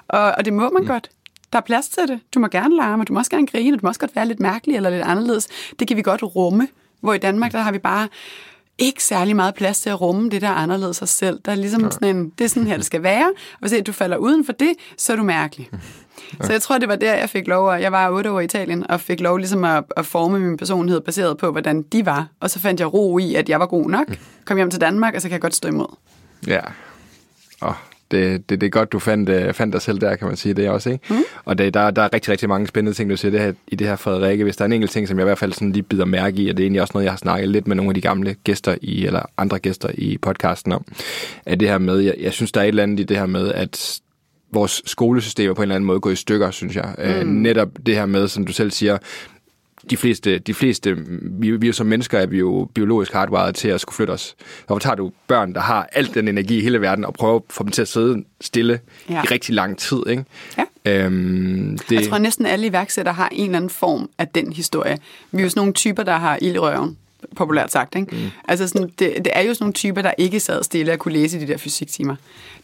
Og, 0.08 0.32
og 0.38 0.44
det 0.44 0.52
må 0.52 0.70
man 0.70 0.84
godt. 0.84 1.10
Der 1.52 1.58
er 1.58 1.62
plads 1.62 1.88
til 1.88 2.08
det. 2.08 2.20
Du 2.34 2.40
må 2.40 2.48
gerne 2.48 2.76
larme, 2.76 3.04
du 3.04 3.12
må 3.12 3.18
også 3.18 3.30
gerne 3.30 3.46
grine, 3.46 3.76
du 3.76 3.80
må 3.82 3.88
også 3.88 4.00
godt 4.00 4.16
være 4.16 4.26
lidt 4.26 4.40
mærkelig 4.40 4.76
eller 4.76 4.90
lidt 4.90 5.02
anderledes. 5.02 5.48
Det 5.78 5.88
kan 5.88 5.96
vi 5.96 6.02
godt 6.02 6.22
rumme. 6.22 6.68
Hvor 7.00 7.14
i 7.14 7.18
Danmark, 7.18 7.52
der 7.52 7.58
har 7.58 7.72
vi 7.72 7.78
bare 7.78 8.08
ikke 8.80 9.04
særlig 9.04 9.36
meget 9.36 9.54
plads 9.54 9.80
til 9.80 9.90
at 9.90 10.00
rumme 10.00 10.30
det 10.30 10.42
der 10.42 10.50
anderledes 10.50 10.96
sig 10.96 11.08
selv. 11.08 11.40
Der 11.44 11.52
er 11.52 11.56
ligesom 11.56 11.82
ja. 11.82 11.90
sådan 11.90 12.16
en, 12.16 12.32
det 12.38 12.44
er 12.44 12.48
sådan 12.48 12.66
her, 12.66 12.76
det 12.76 12.86
skal 12.86 13.02
være. 13.02 13.32
Og 13.60 13.68
hvis 13.68 13.82
du 13.86 13.92
falder 13.92 14.16
uden 14.16 14.44
for 14.44 14.52
det, 14.52 14.72
så 14.96 15.12
er 15.12 15.16
du 15.16 15.22
mærkelig. 15.22 15.68
Ja. 16.40 16.46
Så 16.46 16.52
jeg 16.52 16.62
tror, 16.62 16.78
det 16.78 16.88
var 16.88 16.96
der, 16.96 17.14
jeg 17.14 17.30
fik 17.30 17.46
lov. 17.46 17.72
At, 17.72 17.82
jeg 17.82 17.92
var 17.92 18.10
otte 18.10 18.30
år 18.30 18.40
i 18.40 18.44
Italien, 18.44 18.90
og 18.90 19.00
fik 19.00 19.20
lov 19.20 19.36
ligesom 19.36 19.64
at, 19.64 19.84
at 19.96 20.06
forme 20.06 20.38
min 20.38 20.56
personlighed 20.56 21.00
baseret 21.00 21.38
på, 21.38 21.50
hvordan 21.50 21.82
de 21.82 22.06
var. 22.06 22.26
Og 22.40 22.50
så 22.50 22.58
fandt 22.58 22.80
jeg 22.80 22.94
ro 22.94 23.18
i, 23.18 23.34
at 23.34 23.48
jeg 23.48 23.60
var 23.60 23.66
god 23.66 23.90
nok. 23.90 24.06
Kom 24.44 24.56
hjem 24.56 24.70
til 24.70 24.80
Danmark, 24.80 25.14
og 25.14 25.22
så 25.22 25.28
kan 25.28 25.32
jeg 25.32 25.40
godt 25.40 25.54
stå 25.54 25.68
imod. 25.68 25.96
Ja. 26.46 26.60
Oh, 27.60 27.74
det, 28.10 28.50
det, 28.50 28.60
det 28.60 28.66
er 28.66 28.70
godt, 28.70 28.92
du 28.92 28.98
fandt, 28.98 29.28
uh, 29.28 29.54
fandt 29.54 29.72
dig 29.72 29.82
selv 29.82 29.98
der, 29.98 30.16
kan 30.16 30.28
man 30.28 30.36
sige 30.36 30.54
det 30.54 30.68
også, 30.68 30.90
ikke? 30.90 31.14
Mm. 31.14 31.22
Og 31.44 31.58
det, 31.58 31.74
der, 31.74 31.90
der 31.90 32.02
er 32.02 32.08
rigtig, 32.14 32.32
rigtig 32.32 32.48
mange 32.48 32.66
spændende 32.66 32.96
ting, 32.96 33.10
du 33.10 33.16
siger 33.16 33.32
det 33.32 33.40
her, 33.40 33.52
i 33.68 33.76
det 33.76 33.86
her, 33.86 33.96
Frederikke. 33.96 34.44
Hvis 34.44 34.56
der 34.56 34.62
er 34.62 34.66
en 34.66 34.72
enkelt 34.72 34.90
ting, 34.90 35.08
som 35.08 35.18
jeg 35.18 35.24
i 35.24 35.28
hvert 35.28 35.38
fald 35.38 35.52
sådan 35.52 35.72
lige 35.72 35.82
bider 35.82 36.04
mærke 36.04 36.36
i, 36.36 36.48
og 36.48 36.56
det 36.56 36.62
er 36.62 36.64
egentlig 36.64 36.82
også 36.82 36.92
noget, 36.94 37.04
jeg 37.04 37.12
har 37.12 37.18
snakket 37.18 37.48
lidt 37.48 37.66
med 37.66 37.76
nogle 37.76 37.90
af 37.90 37.94
de 37.94 38.00
gamle 38.00 38.34
gæster 38.44 38.74
i, 38.82 39.06
eller 39.06 39.22
andre 39.38 39.58
gæster 39.58 39.88
i 39.94 40.18
podcasten 40.22 40.72
om, 40.72 40.84
er 41.46 41.54
det 41.54 41.68
her 41.68 41.78
med, 41.78 41.98
jeg, 41.98 42.14
jeg 42.20 42.32
synes, 42.32 42.52
der 42.52 42.60
er 42.60 42.64
et 42.64 42.68
eller 42.68 42.82
andet 42.82 43.00
i 43.00 43.02
det 43.02 43.16
her 43.16 43.26
med, 43.26 43.52
at 43.52 44.00
vores 44.52 44.82
skolesystem 44.86 45.50
er 45.50 45.54
på 45.54 45.62
en 45.62 45.64
eller 45.64 45.74
anden 45.74 45.86
måde 45.86 46.00
gået 46.00 46.12
i 46.12 46.16
stykker, 46.16 46.50
synes 46.50 46.76
jeg. 46.76 46.94
Øh, 46.98 47.26
mm. 47.26 47.32
netop 47.32 47.68
det 47.86 47.94
her 47.94 48.06
med, 48.06 48.28
som 48.28 48.46
du 48.46 48.52
selv 48.52 48.70
siger, 48.70 48.98
de 49.90 49.96
fleste, 49.96 50.38
de 50.38 50.54
fleste 50.54 50.96
vi, 51.22 51.50
vi 51.50 51.72
som 51.72 51.86
mennesker 51.86 52.18
er 52.18 52.26
vi 52.26 52.38
jo 52.38 52.68
biologisk 52.74 53.12
hardwired 53.12 53.52
til 53.52 53.68
at 53.68 53.80
skulle 53.80 53.96
flytte 53.96 54.10
os. 54.10 54.34
Hvorfor 54.66 54.78
tager 54.78 54.94
du 54.96 55.12
børn, 55.26 55.54
der 55.54 55.60
har 55.60 55.88
al 55.92 56.14
den 56.14 56.28
energi 56.28 56.58
i 56.58 56.62
hele 56.62 56.80
verden, 56.80 57.04
og 57.04 57.14
prøver 57.14 57.36
at 57.36 57.42
få 57.50 57.62
dem 57.62 57.72
til 57.72 57.82
at 57.82 57.88
sidde 57.88 58.24
stille 58.40 58.80
ja. 59.10 59.22
i 59.22 59.26
rigtig 59.26 59.54
lang 59.54 59.78
tid, 59.78 60.02
ikke? 60.08 60.24
Ja. 60.58 60.64
Øhm, 60.84 61.78
det... 61.88 61.94
Jeg 61.94 62.08
tror, 62.08 62.16
at 62.16 62.22
næsten 62.22 62.46
alle 62.46 62.66
iværksættere 62.66 63.14
har 63.14 63.28
en 63.32 63.44
eller 63.44 63.56
anden 63.56 63.70
form 63.70 64.10
af 64.18 64.28
den 64.28 64.52
historie. 64.52 64.98
Vi 65.32 65.38
er 65.38 65.42
jo 65.42 65.48
sådan 65.48 65.60
nogle 65.60 65.72
typer, 65.72 66.02
der 66.02 66.16
har 66.16 66.38
ild 66.42 66.54
i 66.54 66.58
røven. 66.58 66.96
populært 67.36 67.72
sagt. 67.72 67.96
Ikke? 67.96 68.16
Mm. 68.16 68.30
Altså 68.48 68.68
sådan, 68.68 68.88
det, 68.98 69.12
det 69.16 69.28
er 69.32 69.40
jo 69.40 69.54
sådan 69.54 69.64
nogle 69.64 69.72
typer, 69.72 70.02
der 70.02 70.12
ikke 70.18 70.40
sad 70.40 70.62
stille 70.62 70.92
og 70.92 70.98
kunne 70.98 71.14
læse 71.14 71.40
de 71.40 71.46
der 71.46 71.56
fysiktimer. 71.56 72.16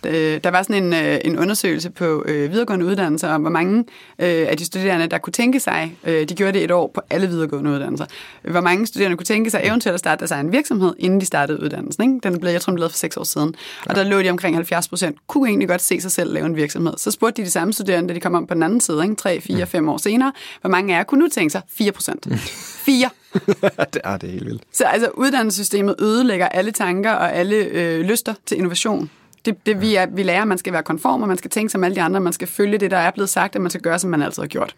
Der, 0.05 0.39
der 0.39 0.51
var 0.51 0.63
sådan 0.63 0.85
en, 0.85 0.93
øh, 0.93 1.19
en 1.25 1.39
undersøgelse 1.39 1.91
på 1.91 2.25
øh, 2.27 2.51
videregående 2.53 2.87
uddannelser 2.87 3.29
om, 3.29 3.41
hvor 3.41 3.51
mange 3.51 3.79
øh, 4.19 4.47
af 4.49 4.57
de 4.57 4.65
studerende, 4.65 5.07
der 5.07 5.19
kunne 5.19 5.33
tænke 5.33 5.61
sig, 5.61 5.97
øh, 6.05 6.29
de 6.29 6.35
gjorde 6.35 6.53
det 6.53 6.65
et 6.65 6.71
år 6.71 6.91
på 6.95 7.01
alle 7.11 7.27
videregående 7.27 7.71
uddannelser, 7.71 8.07
hvor 8.43 8.61
mange 8.61 8.87
studerende 8.87 9.17
kunne 9.17 9.25
tænke 9.25 9.51
sig 9.51 9.61
eventuelt 9.65 9.95
at 9.95 10.01
starte 10.01 10.19
deres 10.19 10.31
egen 10.31 10.53
virksomhed, 10.53 10.95
inden 10.99 11.21
de 11.21 11.27
startede 11.27 11.63
uddannelsen. 11.63 12.03
Ikke? 12.03 12.29
Den 12.29 12.41
blev, 12.41 12.51
jeg 12.51 12.61
tror, 12.61 12.71
den 12.71 12.77
blev 12.77 12.89
for 12.89 12.97
seks 12.97 13.17
år 13.17 13.25
siden. 13.25 13.55
Ja. 13.87 13.91
Og 13.91 13.97
der 13.97 14.05
lå 14.05 14.23
de 14.23 14.31
omkring 14.31 14.57
70 14.57 14.89
procent, 14.89 15.17
kunne 15.27 15.49
egentlig 15.49 15.69
godt 15.69 15.83
se 15.83 16.01
sig 16.01 16.11
selv 16.11 16.33
lave 16.33 16.47
en 16.47 16.57
virksomhed. 16.57 16.93
Så 16.97 17.11
spurgte 17.11 17.43
de 17.43 17.47
de 17.47 17.51
samme 17.51 17.73
studerende, 17.73 18.09
da 18.09 18.15
de 18.15 18.21
kom 18.21 18.35
om 18.35 18.47
på 18.47 18.55
den 18.55 18.63
anden 18.63 18.81
side, 18.81 19.03
ikke? 19.03 19.15
3, 19.15 19.41
4, 19.41 19.67
5 19.67 19.89
år 19.89 19.97
senere, 19.97 20.33
hvor 20.61 20.71
mange 20.71 20.95
af 20.95 20.99
jer 20.99 21.05
kunne 21.05 21.21
nu 21.21 21.29
tænke 21.29 21.51
sig 21.51 21.63
4 21.71 21.93
procent. 21.93 22.27
4 22.41 23.11
det 23.95 24.01
er 24.05 24.17
det 24.17 24.31
helt 24.31 24.47
vildt. 24.47 24.63
Så 24.73 24.85
altså, 24.85 25.11
uddannelsessystemet 25.15 25.95
ødelægger 26.01 26.49
alle 26.49 26.71
tanker 26.71 27.13
og 27.13 27.35
alle 27.35 27.57
øh, 27.57 28.01
lyster 28.01 28.35
til 28.47 28.57
innovation. 28.57 29.11
Det, 29.47 29.67
det 29.67 29.81
vi, 29.81 29.95
er, 29.95 30.07
vi 30.07 30.23
lærer, 30.23 30.43
at 30.43 30.49
man 30.49 30.59
skal 30.59 30.73
være 30.73 30.83
konform, 30.83 31.23
og 31.23 31.29
man 31.29 31.39
skal 31.39 31.51
tænke 31.51 31.71
som 31.71 31.85
alle 31.85 31.95
de 31.95 32.03
andre, 32.03 32.21
man 32.21 32.33
skal 32.33 32.49
følge 32.49 32.79
det, 32.79 32.91
der 32.91 32.97
er 32.97 33.11
blevet 33.11 33.29
sagt, 33.29 33.57
og 33.57 33.63
man 33.63 33.71
skal 33.71 33.83
gøre, 33.83 33.99
som 33.99 34.11
man 34.11 34.23
altid 34.23 34.43
har 34.43 34.49
gjort. 34.49 34.75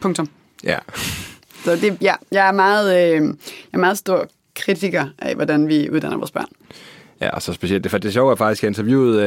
Punktum. 0.00 0.28
Ja. 0.64 0.78
Så 1.64 1.76
det, 1.76 1.98
ja, 2.00 2.14
jeg 2.32 2.48
er 2.48 2.52
meget, 2.52 2.96
øh, 2.96 3.22
jeg 3.22 3.34
er 3.72 3.78
meget 3.78 3.98
stor 3.98 4.28
kritiker 4.56 5.06
af, 5.18 5.34
hvordan 5.34 5.68
vi 5.68 5.90
uddanner 5.90 6.16
vores 6.16 6.30
børn. 6.30 6.48
Ja, 7.20 7.30
og 7.30 7.42
så 7.42 7.52
specielt 7.52 7.84
det, 7.84 7.90
for 7.90 7.98
det 7.98 8.12
sjove 8.12 8.32
er 8.32 8.36
faktisk, 8.36 8.60
at 8.60 8.62
jeg 8.62 8.68
interviewede 8.68 9.24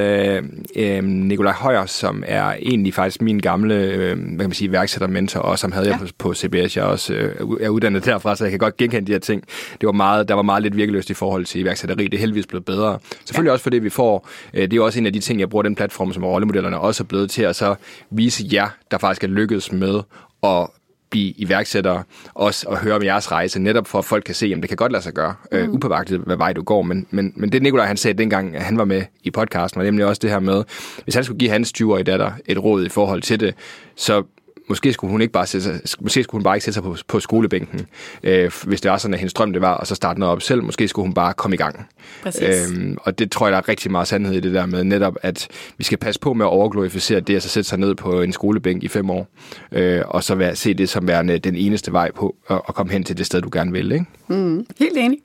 øh, 0.75 0.97
øh, 0.97 1.03
Nikolaj 1.03 1.53
Højer, 1.53 1.85
som 1.85 2.23
er 2.27 2.53
egentlig 2.53 2.93
faktisk 2.93 3.21
min 3.21 3.39
gamle, 3.39 3.75
øh, 3.75 3.97
hvad 3.97 4.15
kan 4.15 4.37
man 4.37 4.53
sige, 4.53 4.71
værksættermentor, 4.71 5.39
og 5.39 5.59
som 5.59 5.71
havde 5.71 5.87
ja. 5.87 5.91
jeg 5.91 5.99
på, 5.99 6.07
på 6.17 6.33
CBS. 6.33 6.77
Jeg 6.77 6.83
også 6.83 7.13
øh, 7.13 7.35
er 7.61 7.69
uddannet 7.69 8.05
derfra, 8.05 8.35
så 8.35 8.43
jeg 8.43 8.51
kan 8.51 8.59
godt 8.59 8.77
genkende 8.77 9.07
de 9.07 9.11
her 9.11 9.19
ting. 9.19 9.43
Det 9.81 9.87
var 9.87 9.93
meget, 9.93 10.27
der 10.27 10.33
var 10.33 10.41
meget 10.41 10.63
lidt 10.63 10.75
virkeløst 10.75 11.09
i 11.09 11.13
forhold 11.13 11.45
til 11.45 11.61
iværksætteri. 11.61 12.03
Det 12.03 12.13
er 12.13 12.19
heldigvis 12.19 12.47
blevet 12.47 12.65
bedre. 12.65 12.99
Selvfølgelig 13.25 13.49
ja. 13.49 13.53
også 13.53 13.63
fordi 13.63 13.79
vi 13.79 13.89
får, 13.89 14.29
øh, 14.53 14.71
det 14.71 14.77
er 14.77 14.83
også 14.83 14.99
en 14.99 15.05
af 15.05 15.13
de 15.13 15.19
ting, 15.19 15.39
jeg 15.39 15.49
bruger 15.49 15.63
den 15.63 15.75
platform, 15.75 16.13
som 16.13 16.23
rollemodellerne 16.23 16.79
også 16.79 17.03
er 17.03 17.05
blevet 17.05 17.31
til 17.31 17.43
at 17.43 17.55
så 17.55 17.75
vise 18.09 18.45
jer, 18.53 18.67
der 18.91 18.97
faktisk 18.97 19.23
er 19.23 19.27
lykkedes 19.27 19.71
med 19.71 19.99
at 20.43 20.67
blive 21.09 21.33
iværksættere, 21.37 22.03
også 22.33 22.69
at 22.69 22.77
høre 22.77 22.95
om 22.95 23.03
jeres 23.03 23.31
rejse, 23.31 23.59
netop 23.59 23.87
for 23.87 23.99
at 23.99 24.05
folk 24.05 24.23
kan 24.23 24.35
se, 24.35 24.51
om 24.55 24.61
det 24.61 24.67
kan 24.67 24.77
godt 24.77 24.91
lade 24.91 25.03
sig 25.03 25.13
gøre, 25.13 25.35
øh, 25.51 25.63
mm. 25.63 25.69
uh, 25.69 25.75
upåvagtet, 25.75 26.19
hvad 26.19 26.37
vej 26.37 26.53
du 26.53 26.63
går. 26.63 26.81
Men, 26.81 27.07
men, 27.09 27.33
men 27.35 27.51
det 27.51 27.61
Nikolaj 27.61 27.85
han 27.85 27.97
sagde 27.97 28.17
dengang, 28.17 28.55
at 28.55 28.63
han 28.63 28.77
var 28.77 28.85
med 28.85 29.03
i 29.23 29.31
podcasten, 29.31 29.79
var 29.79 29.85
nemlig 29.85 30.05
også 30.05 30.19
det 30.19 30.29
her 30.29 30.39
med, 30.39 30.63
hvis 31.03 31.15
han 31.15 31.23
skulle 31.23 31.39
give 31.39 31.51
hans 31.51 31.73
20-årige 31.81 32.03
datter 32.03 32.31
et 32.45 32.63
råd 32.63 32.85
i 32.85 32.89
forhold 32.89 33.21
til 33.21 33.39
det, 33.39 33.55
så 33.95 34.23
måske 34.69 34.93
skulle 34.93 35.11
hun 35.11 35.21
ikke 35.21 35.31
bare 35.31 35.47
sætte 35.47 35.63
sig, 35.63 35.99
måske 36.01 36.23
skulle 36.23 36.39
hun 36.39 36.43
bare 36.43 36.55
ikke 36.55 36.65
sætte 36.65 36.73
sig 36.73 36.83
på, 36.83 36.95
på 37.07 37.19
skolebænken, 37.19 37.87
øh, 38.23 38.51
hvis 38.65 38.81
det 38.81 38.91
var 38.91 38.97
sådan, 38.97 39.13
at 39.13 39.19
hendes 39.19 39.33
drøm 39.33 39.53
det 39.53 39.61
var, 39.61 39.73
og 39.73 39.87
så 39.87 39.95
starte 39.95 40.19
noget 40.19 40.31
op 40.31 40.41
selv. 40.41 40.63
Måske 40.63 40.87
skulle 40.87 41.03
hun 41.03 41.13
bare 41.13 41.33
komme 41.33 41.53
i 41.53 41.57
gang. 41.57 41.87
Præcis. 42.23 42.71
Øhm, 42.71 42.97
og 43.01 43.19
det 43.19 43.31
tror 43.31 43.47
jeg, 43.47 43.51
der 43.51 43.57
er 43.57 43.69
rigtig 43.69 43.91
meget 43.91 44.07
sandhed 44.07 44.35
i 44.35 44.39
det 44.39 44.53
der 44.53 44.65
med 44.65 44.83
netop, 44.83 45.17
at 45.21 45.47
vi 45.77 45.83
skal 45.83 45.97
passe 45.97 46.19
på 46.19 46.33
med 46.33 46.45
at 46.45 46.49
overglorificere 46.49 47.19
det, 47.19 47.35
at 47.35 47.43
så 47.43 47.49
sætte 47.49 47.69
sig 47.69 47.79
ned 47.79 47.95
på 47.95 48.21
en 48.21 48.33
skolebænk 48.33 48.83
i 48.83 48.87
fem 48.87 49.09
år, 49.09 49.27
øh, 49.71 50.01
og 50.05 50.23
så 50.23 50.35
være, 50.35 50.55
se 50.55 50.73
det 50.73 50.89
som 50.89 51.07
værende 51.07 51.39
den 51.39 51.55
eneste 51.55 51.91
vej 51.91 52.11
på 52.11 52.35
at, 52.49 52.61
at 52.67 52.75
komme 52.75 52.91
hen 52.91 53.03
til 53.03 53.17
det 53.17 53.25
sted, 53.25 53.41
du 53.41 53.49
gerne 53.51 53.71
vil. 53.71 53.91
Ikke? 53.91 54.05
Mm, 54.27 54.65
helt 54.79 54.97
enig 54.97 55.19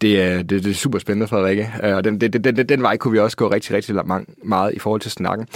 det 0.00 0.22
er, 0.22 0.36
det, 0.42 0.64
det 0.64 0.70
er 0.70 0.74
super 0.74 0.98
spændende, 0.98 1.28
Frederikke. 1.28 1.70
Øh, 1.84 1.96
og 1.96 2.04
den, 2.04 2.20
den, 2.20 2.32
den, 2.32 2.68
den 2.68 2.82
vej 2.82 2.96
kunne 2.96 3.12
vi 3.12 3.18
også 3.18 3.36
gå 3.36 3.50
rigtig, 3.50 3.76
rigtig 3.76 3.94
meget 4.42 4.74
i 4.74 4.78
forhold 4.78 5.00
til 5.00 5.10
snakken. 5.10 5.46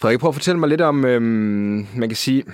Frederik, 0.00 0.20
prøv 0.20 0.28
at 0.28 0.34
fortælle 0.34 0.60
mig 0.60 0.68
lidt 0.68 0.80
om, 0.80 1.04
øhm, 1.04 1.86
man 1.94 2.08
kan 2.08 2.16
sige, 2.16 2.44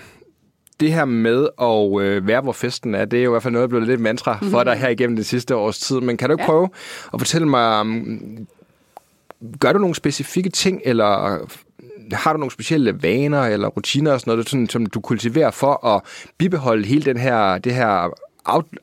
det 0.81 0.93
her 0.93 1.05
med 1.05 1.49
at 1.61 2.03
øh, 2.03 2.27
være, 2.27 2.41
hvor 2.41 2.53
festen 2.53 2.95
er, 2.95 3.05
det 3.05 3.19
er 3.19 3.23
jo 3.23 3.31
i 3.31 3.33
hvert 3.33 3.43
fald 3.43 3.53
noget, 3.53 3.63
der 3.63 3.67
er 3.67 3.79
blevet 3.79 3.89
lidt 3.89 4.01
mantra 4.01 4.39
for 4.39 4.45
mm-hmm. 4.45 4.65
dig 4.65 4.77
her 4.77 4.89
igennem 4.89 5.17
det 5.17 5.27
sidste 5.27 5.57
års 5.57 5.79
tid. 5.79 6.01
Men 6.01 6.17
kan 6.17 6.29
du 6.29 6.35
ikke 6.35 6.43
ja. 6.43 6.49
prøve 6.49 6.69
at 7.15 7.21
fortælle 7.21 7.49
mig, 7.49 7.81
um, 7.81 8.47
gør 9.61 9.73
du 9.73 9.79
nogle 9.79 9.95
specifikke 9.95 10.51
ting, 10.51 10.81
eller 10.85 11.39
har 12.13 12.33
du 12.33 12.39
nogle 12.39 12.53
specielle 12.53 13.03
vaner 13.03 13.43
eller 13.43 13.69
rutiner 13.69 14.13
og 14.13 14.21
sådan 14.21 14.31
noget, 14.31 14.49
sådan, 14.49 14.69
som 14.69 14.87
du 14.87 15.01
kultiverer 15.01 15.51
for 15.51 15.87
at 15.87 16.03
bibeholde 16.39 16.87
hele 16.87 17.05
den 17.05 17.17
her, 17.17 17.59
det 17.59 17.75
her 17.75 18.09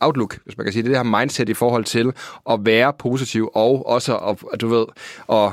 outlook, 0.02 0.40
hvis 0.46 0.58
man 0.58 0.66
kan 0.66 0.74
sige 0.74 0.84
det, 0.84 0.90
det 0.90 0.98
her 0.98 1.20
mindset 1.20 1.50
i 1.50 1.54
forhold 1.54 1.84
til 1.84 2.14
at 2.50 2.60
være 2.64 2.94
positiv 2.94 3.52
og 3.54 3.88
også 3.88 4.38
at, 4.54 4.62
du 4.62 4.68
ved, 4.68 4.86
at, 5.32 5.52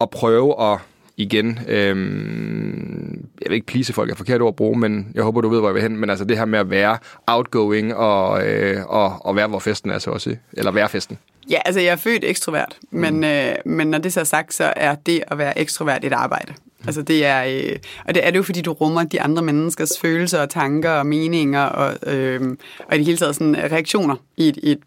at 0.00 0.10
prøve 0.10 0.72
at 0.72 0.78
igen, 1.18 1.58
øhm, 1.68 3.28
jeg 3.42 3.50
vil 3.50 3.54
ikke 3.54 3.66
plise 3.66 3.92
folk 3.92 4.10
er 4.10 4.14
forkert 4.14 4.42
ord 4.42 4.48
at 4.48 4.56
bruge, 4.56 4.78
men 4.78 5.12
jeg 5.14 5.22
håber, 5.22 5.40
du 5.40 5.48
ved, 5.48 5.58
hvor 5.58 5.68
jeg 5.68 5.74
vil 5.74 5.82
hen, 5.82 5.96
men 5.96 6.10
altså 6.10 6.24
det 6.24 6.38
her 6.38 6.44
med 6.44 6.58
at 6.58 6.70
være 6.70 6.98
outgoing 7.26 7.94
og, 7.94 8.46
øh, 8.46 8.86
og, 8.86 9.26
og 9.26 9.36
være, 9.36 9.48
hvor 9.48 9.58
festen 9.58 9.90
er 9.90 9.98
så 9.98 10.10
også, 10.10 10.36
eller 10.52 10.70
være 10.70 10.88
festen. 10.88 11.18
Ja, 11.50 11.58
altså 11.64 11.80
jeg 11.80 11.92
er 11.92 11.96
født 11.96 12.24
ekstrovert, 12.24 12.78
men, 12.90 13.16
mm. 13.16 13.24
øh, 13.24 13.54
men 13.64 13.86
når 13.86 13.98
det 13.98 14.12
så 14.12 14.20
er 14.20 14.24
sagt, 14.24 14.54
så 14.54 14.72
er 14.76 14.94
det 14.94 15.22
at 15.26 15.38
være 15.38 15.58
ekstrovert 15.58 16.04
et 16.04 16.12
arbejde. 16.12 16.54
Altså 16.88 17.02
det 17.02 17.26
er, 17.26 17.44
øh, 17.44 17.76
og 18.04 18.14
det 18.14 18.26
er 18.26 18.30
det 18.30 18.38
jo, 18.38 18.42
fordi 18.42 18.60
du 18.60 18.72
rummer 18.72 19.04
de 19.04 19.20
andre 19.20 19.42
menneskers 19.42 19.98
følelser 20.00 20.40
og 20.40 20.50
tanker 20.50 20.90
og 20.90 21.06
meninger 21.06 21.62
og, 21.62 21.96
øh, 22.06 22.56
og 22.88 22.94
i 22.94 22.98
det 22.98 23.06
hele 23.06 23.18
taget 23.18 23.34
sådan 23.34 23.56
reaktioner 23.56 24.16
i 24.36 24.48
et, 24.48 24.56
i 24.62 24.70
et, 24.70 24.80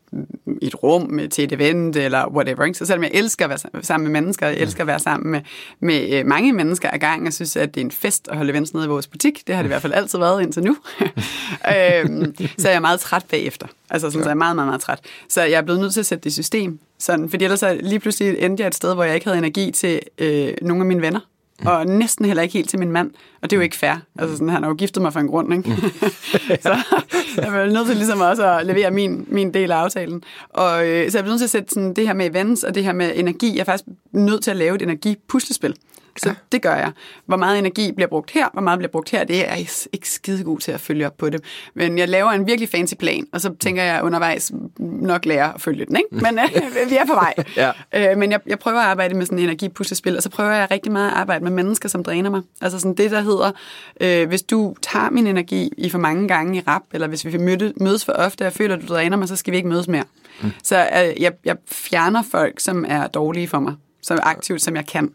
i 0.61 0.67
et 0.67 0.83
rum 0.83 1.19
til 1.31 1.43
et 1.43 1.51
event 1.51 1.95
eller 1.95 2.27
whatever. 2.27 2.63
Ikke? 2.63 2.77
Så 2.77 2.85
selvom 2.85 3.03
jeg 3.03 3.11
elsker 3.13 3.45
at 3.45 3.49
være 3.49 3.83
sammen 3.83 4.11
med 4.11 4.21
mennesker, 4.21 4.47
jeg 4.47 4.57
elsker 4.57 4.83
at 4.83 4.87
være 4.87 4.99
sammen 4.99 5.31
med, 5.31 5.41
med 5.79 6.09
øh, 6.13 6.25
mange 6.25 6.53
mennesker 6.53 6.89
ad 6.93 6.99
gang, 6.99 7.25
jeg 7.25 7.33
synes, 7.33 7.55
at 7.55 7.75
det 7.75 7.81
er 7.81 7.85
en 7.85 7.91
fest 7.91 8.27
at 8.31 8.37
holde 8.37 8.51
events 8.51 8.73
nede 8.73 8.85
i 8.85 8.87
vores 8.87 9.07
butik. 9.07 9.47
Det 9.47 9.55
har 9.55 9.61
det 9.61 9.67
i 9.67 9.71
hvert 9.71 9.81
fald 9.81 9.93
altid 9.93 10.19
været 10.19 10.41
indtil 10.41 10.63
nu. 10.63 10.77
øh, 11.01 12.05
så 12.57 12.67
er 12.67 12.71
jeg 12.71 12.81
meget 12.81 12.99
træt 12.99 13.25
bagefter. 13.29 13.67
Altså 13.89 14.09
sådan, 14.09 14.23
så 14.23 14.29
er 14.29 14.31
jeg 14.31 14.37
meget, 14.37 14.55
meget, 14.55 14.67
meget 14.67 14.81
træt. 14.81 14.99
Så 15.29 15.41
jeg 15.41 15.57
er 15.57 15.61
blevet 15.61 15.81
nødt 15.81 15.93
til 15.93 15.99
at 15.99 16.05
sætte 16.05 16.23
det 16.23 16.29
i 16.29 16.33
system. 16.33 16.79
Sådan, 16.99 17.29
fordi 17.29 17.43
ellers 17.43 17.59
så 17.59 17.77
lige 17.81 17.99
pludselig 17.99 18.39
endte 18.39 18.61
jeg 18.61 18.67
et 18.67 18.75
sted, 18.75 18.93
hvor 18.93 19.03
jeg 19.03 19.15
ikke 19.15 19.25
havde 19.25 19.37
energi 19.37 19.71
til 19.71 19.99
øh, 20.17 20.53
nogle 20.61 20.81
af 20.81 20.85
mine 20.85 21.01
venner 21.01 21.19
og 21.65 21.85
næsten 21.85 22.25
heller 22.25 22.43
ikke 22.43 22.53
helt 22.53 22.69
til 22.69 22.79
min 22.79 22.91
mand. 22.91 23.11
Og 23.41 23.49
det 23.49 23.55
er 23.55 23.57
jo 23.57 23.63
ikke 23.63 23.75
fair. 23.75 23.93
Altså 24.19 24.35
sådan, 24.35 24.49
han 24.49 24.63
har 24.63 24.69
jo 24.69 24.75
giftet 24.75 25.01
mig 25.01 25.13
for 25.13 25.19
en 25.19 25.27
grund, 25.27 25.53
ikke? 25.53 25.75
så 26.63 26.75
jeg 27.37 27.61
er 27.61 27.71
nødt 27.71 27.87
til 27.87 27.95
ligesom 27.95 28.21
også 28.21 28.47
at 28.47 28.65
levere 28.65 28.91
min, 28.91 29.25
min 29.27 29.53
del 29.53 29.71
af 29.71 29.75
aftalen. 29.75 30.23
Og 30.49 30.87
øh, 30.87 31.11
så 31.11 31.17
jeg 31.17 31.25
er 31.25 31.29
nødt 31.29 31.39
til 31.39 31.45
at 31.45 31.49
sætte 31.49 31.69
sådan, 31.69 31.93
det 31.93 32.07
her 32.07 32.13
med 32.13 32.29
events 32.29 32.63
og 32.63 32.75
det 32.75 32.83
her 32.83 32.93
med 32.93 33.11
energi. 33.15 33.53
Jeg 33.53 33.59
er 33.59 33.63
faktisk 33.63 33.85
nødt 34.13 34.43
til 34.43 34.51
at 34.51 34.57
lave 34.57 34.75
et 34.75 34.81
energipuslespil. 34.81 35.75
Så 36.17 36.29
ja. 36.29 36.35
det 36.51 36.61
gør 36.61 36.75
jeg. 36.75 36.91
Hvor 37.25 37.37
meget 37.37 37.59
energi 37.59 37.91
bliver 37.91 38.07
brugt 38.07 38.31
her, 38.31 38.49
hvor 38.53 38.61
meget 38.61 38.79
bliver 38.79 38.91
brugt 38.91 39.09
her, 39.09 39.23
det 39.23 39.49
er 39.49 39.55
jeg 39.55 39.67
ikke 39.93 40.09
skide 40.09 40.43
god 40.43 40.59
til 40.59 40.71
at 40.71 40.79
følge 40.79 41.05
op 41.05 41.17
på 41.17 41.29
det. 41.29 41.43
Men 41.73 41.97
jeg 41.97 42.09
laver 42.09 42.31
en 42.31 42.47
virkelig 42.47 42.69
fancy 42.69 42.93
plan, 42.95 43.27
og 43.33 43.41
så 43.41 43.53
tænker 43.59 43.83
jeg 43.83 44.03
undervejs 44.03 44.51
nok 44.79 45.25
lære 45.25 45.53
at 45.53 45.61
følge 45.61 45.85
den. 45.85 45.95
Ikke? 45.95 46.07
Men 46.11 46.39
øh, 46.83 46.89
vi 46.89 46.95
er 46.95 47.05
på 47.05 47.13
vej. 47.13 47.33
ja. 47.57 47.71
øh, 47.93 48.17
men 48.17 48.31
jeg, 48.31 48.39
jeg 48.47 48.59
prøver 48.59 48.79
at 48.79 48.85
arbejde 48.85 49.15
med 49.15 49.25
sådan 49.25 49.37
en 49.37 49.43
energipuslespil, 49.43 50.17
og 50.17 50.23
så 50.23 50.29
prøver 50.29 50.51
jeg 50.51 50.67
rigtig 50.71 50.91
meget 50.91 51.11
at 51.11 51.17
arbejde 51.17 51.43
med 51.43 51.51
mennesker, 51.51 51.89
som 51.89 52.03
dræner 52.03 52.29
mig. 52.29 52.41
Altså 52.61 52.79
sådan 52.79 52.95
det, 52.95 53.11
der 53.11 53.21
hedder, 53.21 53.51
øh, 54.01 54.27
hvis 54.27 54.41
du 54.41 54.75
tager 54.81 55.09
min 55.09 55.27
energi 55.27 55.69
i 55.77 55.89
for 55.89 55.99
mange 55.99 56.27
gange 56.27 56.57
i 56.57 56.61
rap, 56.67 56.83
eller 56.93 57.07
hvis 57.07 57.25
vi 57.25 57.37
mødes 57.77 58.05
for 58.05 58.13
ofte, 58.13 58.41
og 58.41 58.45
jeg 58.45 58.53
føler, 58.53 58.75
at 58.75 58.81
du 58.81 58.87
dræner 58.87 59.17
mig, 59.17 59.27
så 59.27 59.35
skal 59.35 59.51
vi 59.51 59.57
ikke 59.57 59.69
mødes 59.69 59.87
mere. 59.87 60.03
Mm. 60.41 60.51
Så 60.63 60.77
øh, 60.77 61.21
jeg, 61.21 61.31
jeg 61.45 61.55
fjerner 61.71 62.23
folk, 62.31 62.59
som 62.59 62.85
er 62.87 63.07
dårlige 63.07 63.47
for 63.47 63.59
mig 63.59 63.75
så 64.01 64.19
aktivt, 64.23 64.61
som 64.61 64.75
jeg 64.75 64.85
kan. 64.85 65.13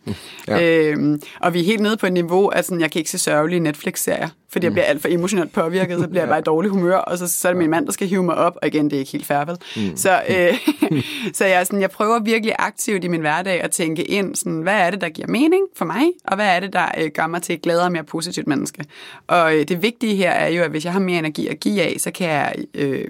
Ja. 0.49 0.63
Øhm, 0.63 1.23
og 1.41 1.55
vi 1.55 1.61
er 1.61 1.65
helt 1.65 1.81
nede 1.81 1.97
på 1.97 2.07
et 2.07 2.13
niveau, 2.13 2.49
at 2.49 2.65
sådan, 2.65 2.81
jeg 2.81 2.91
kan 2.91 2.99
ikke 2.99 3.11
se 3.11 3.19
sørgelige 3.19 3.61
Netflix-serier 3.61 4.29
fordi 4.57 4.65
jeg 4.65 4.71
mm. 4.71 4.75
bliver 4.75 4.85
alt 4.87 5.03
for 5.03 5.09
emotionelt 5.09 5.53
påvirket, 5.53 6.01
så 6.01 6.09
bliver 6.09 6.23
jeg 6.23 6.29
bare 6.35 6.39
i 6.39 6.43
dårlig 6.43 6.71
humør, 6.71 6.97
og 6.97 7.19
så, 7.19 7.29
så 7.29 7.49
er 7.49 7.53
det 7.53 7.59
min 7.59 7.71
mand, 7.71 7.87
der 7.87 7.93
skal 7.93 8.09
hive 8.09 8.23
mig 8.23 8.35
op, 8.35 8.57
og 8.63 8.69
igen, 8.69 8.85
det 8.85 8.93
er 8.93 8.99
ikke 8.99 9.13
helt 9.13 9.27
færdigt. 9.27 9.59
Mm. 9.77 9.97
Så, 9.97 10.23
øh, 10.29 10.55
så 11.39 11.45
jeg, 11.45 11.67
sådan, 11.67 11.81
jeg 11.81 11.91
prøver 11.91 12.19
virkelig 12.21 12.55
aktivt 12.59 13.05
i 13.05 13.09
min 13.09 13.21
hverdag 13.21 13.63
at 13.63 13.71
tænke 13.71 14.05
ind, 14.05 14.35
sådan, 14.35 14.61
hvad 14.61 14.75
er 14.75 14.91
det, 14.91 15.01
der 15.01 15.09
giver 15.09 15.29
mening 15.29 15.63
for 15.77 15.85
mig, 15.85 16.03
og 16.25 16.37
hvad 16.37 16.47
er 16.47 16.61
det, 16.61 16.73
der 16.73 16.87
øh, 16.99 17.11
gør 17.15 17.27
mig 17.27 17.43
til 17.43 17.55
et 17.55 17.63
gladere 17.63 17.85
og 17.85 17.93
mere 17.93 18.05
positivt 18.05 18.47
menneske. 18.47 18.85
Og 19.27 19.57
øh, 19.57 19.69
det 19.69 19.83
vigtige 19.83 20.17
her 20.17 20.31
er 20.31 20.49
jo, 20.49 20.63
at 20.63 20.71
hvis 20.71 20.85
jeg 20.85 20.93
har 20.93 21.01
mere 21.01 21.19
energi 21.19 21.47
at 21.47 21.61
give 21.61 21.83
af, 21.83 21.97
så 21.99 22.11
kan 22.11 22.29
jeg 22.29 22.55
øh, 22.75 23.05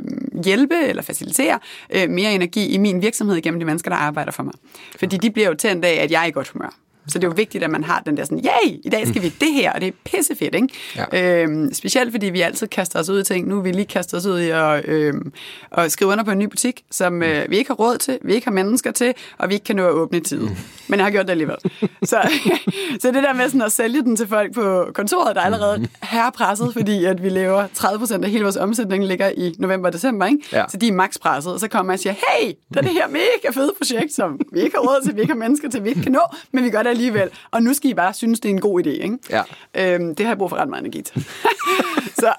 hjælpe 0.44 0.74
eller 0.88 1.02
facilitere 1.02 1.58
øh, 1.90 2.10
mere 2.10 2.32
energi 2.32 2.68
i 2.68 2.78
min 2.78 3.02
virksomhed 3.02 3.40
gennem 3.40 3.60
de 3.60 3.66
mennesker, 3.66 3.90
der 3.90 3.96
arbejder 3.96 4.32
for 4.32 4.42
mig. 4.42 4.54
Fordi 4.98 5.16
de 5.16 5.30
bliver 5.30 5.48
jo 5.48 5.54
tændt 5.54 5.84
af, 5.84 6.02
at 6.02 6.10
jeg 6.10 6.22
er 6.22 6.26
i 6.26 6.30
godt 6.30 6.48
humør. 6.48 6.85
Så 7.08 7.18
det 7.18 7.24
er 7.24 7.28
jo 7.28 7.34
vigtigt, 7.36 7.64
at 7.64 7.70
man 7.70 7.84
har 7.84 8.02
den 8.06 8.16
der 8.16 8.24
sådan, 8.24 8.44
yay, 8.44 8.80
i 8.84 8.88
dag 8.88 9.08
skal 9.08 9.22
vi 9.22 9.28
det 9.28 9.52
her, 9.52 9.72
og 9.72 9.80
det 9.80 9.88
er 9.88 9.92
pissefedt, 10.04 10.54
ikke? 10.54 10.68
Ja. 11.12 11.42
Øhm, 11.42 11.74
specielt 11.74 12.10
fordi 12.10 12.26
vi 12.26 12.40
altid 12.40 12.66
kaster 12.66 13.00
os 13.00 13.08
ud 13.08 13.20
i 13.20 13.24
ting. 13.24 13.48
Nu 13.48 13.60
vil 13.60 13.64
vi 13.64 13.76
lige 13.76 13.86
kaste 13.86 14.14
os 14.14 14.26
ud 14.26 14.40
i 14.40 14.50
at, 14.50 14.88
øhm, 14.88 15.32
at 15.72 15.92
skrive 15.92 16.10
under 16.10 16.24
på 16.24 16.30
en 16.30 16.38
ny 16.38 16.44
butik, 16.44 16.84
som 16.90 17.22
øh, 17.22 17.50
vi 17.50 17.56
ikke 17.56 17.70
har 17.70 17.74
råd 17.74 17.98
til, 17.98 18.18
vi 18.22 18.34
ikke 18.34 18.46
har 18.46 18.52
mennesker 18.52 18.90
til, 18.90 19.14
og 19.38 19.48
vi 19.48 19.54
ikke 19.54 19.64
kan 19.64 19.76
nå 19.76 19.86
at 19.86 19.92
åbne 19.92 20.18
i 20.18 20.20
tid. 20.20 20.40
Mm. 20.40 20.56
Men 20.88 20.98
jeg 20.98 21.06
har 21.06 21.10
gjort 21.10 21.24
det 21.24 21.30
alligevel. 21.30 21.56
så, 22.02 22.16
så 23.00 23.10
det 23.10 23.22
der 23.22 23.34
med 23.34 23.48
sådan 23.48 23.62
at 23.62 23.72
sælge 23.72 24.02
den 24.02 24.16
til 24.16 24.26
folk 24.26 24.54
på 24.54 24.86
kontoret, 24.94 25.36
der 25.36 25.40
er 25.40 25.46
allerede 25.46 25.88
herrepresset, 26.02 26.72
fordi 26.72 27.04
at 27.04 27.22
vi 27.22 27.28
lever 27.28 27.66
30% 27.66 28.24
af 28.24 28.30
hele 28.30 28.42
vores 28.42 28.56
omsætning 28.56 29.04
ligger 29.06 29.30
i 29.36 29.54
november 29.58 29.88
og 29.88 29.92
december, 29.92 30.26
ikke? 30.26 30.38
Ja. 30.52 30.64
Så 30.68 30.76
de 30.76 30.88
er 30.88 30.92
makspresset, 30.92 31.52
og 31.52 31.60
så 31.60 31.68
kommer 31.68 31.92
jeg 31.92 31.96
og 31.96 32.00
siger, 32.00 32.12
hey, 32.12 32.52
der 32.74 32.80
er 32.80 32.84
det 32.84 32.92
her 32.92 33.08
mega 33.08 33.50
fede 33.54 33.72
projekt, 33.78 34.12
som 34.12 34.40
vi 34.52 34.60
ikke 34.60 34.76
har 34.76 34.82
råd 34.82 35.04
til, 35.04 35.16
vi 35.16 35.20
ikke 35.20 35.32
har 35.32 35.38
mennesker 35.38 35.70
til, 35.70 35.84
vi 35.84 35.88
ikke 35.88 36.02
kan 36.02 36.12
nå, 36.12 36.22
men 36.52 36.64
vi 36.64 36.70
gør 36.70 36.82
det 36.82 36.95
alligevel. 36.96 37.28
Og 37.50 37.62
nu 37.62 37.74
skal 37.74 37.90
I 37.90 37.94
bare 37.94 38.14
synes, 38.14 38.40
det 38.40 38.48
er 38.48 38.54
en 38.54 38.60
god 38.60 38.86
idé. 38.86 38.88
Ikke? 38.88 39.18
Ja. 39.30 39.42
Øhm, 39.74 40.14
det 40.14 40.26
har 40.26 40.30
jeg 40.30 40.38
brug 40.38 40.50
for 40.50 40.56
ret 40.56 40.68
meget 40.68 40.80
energi 40.80 41.02
til. 41.02 41.26
så 42.22 42.32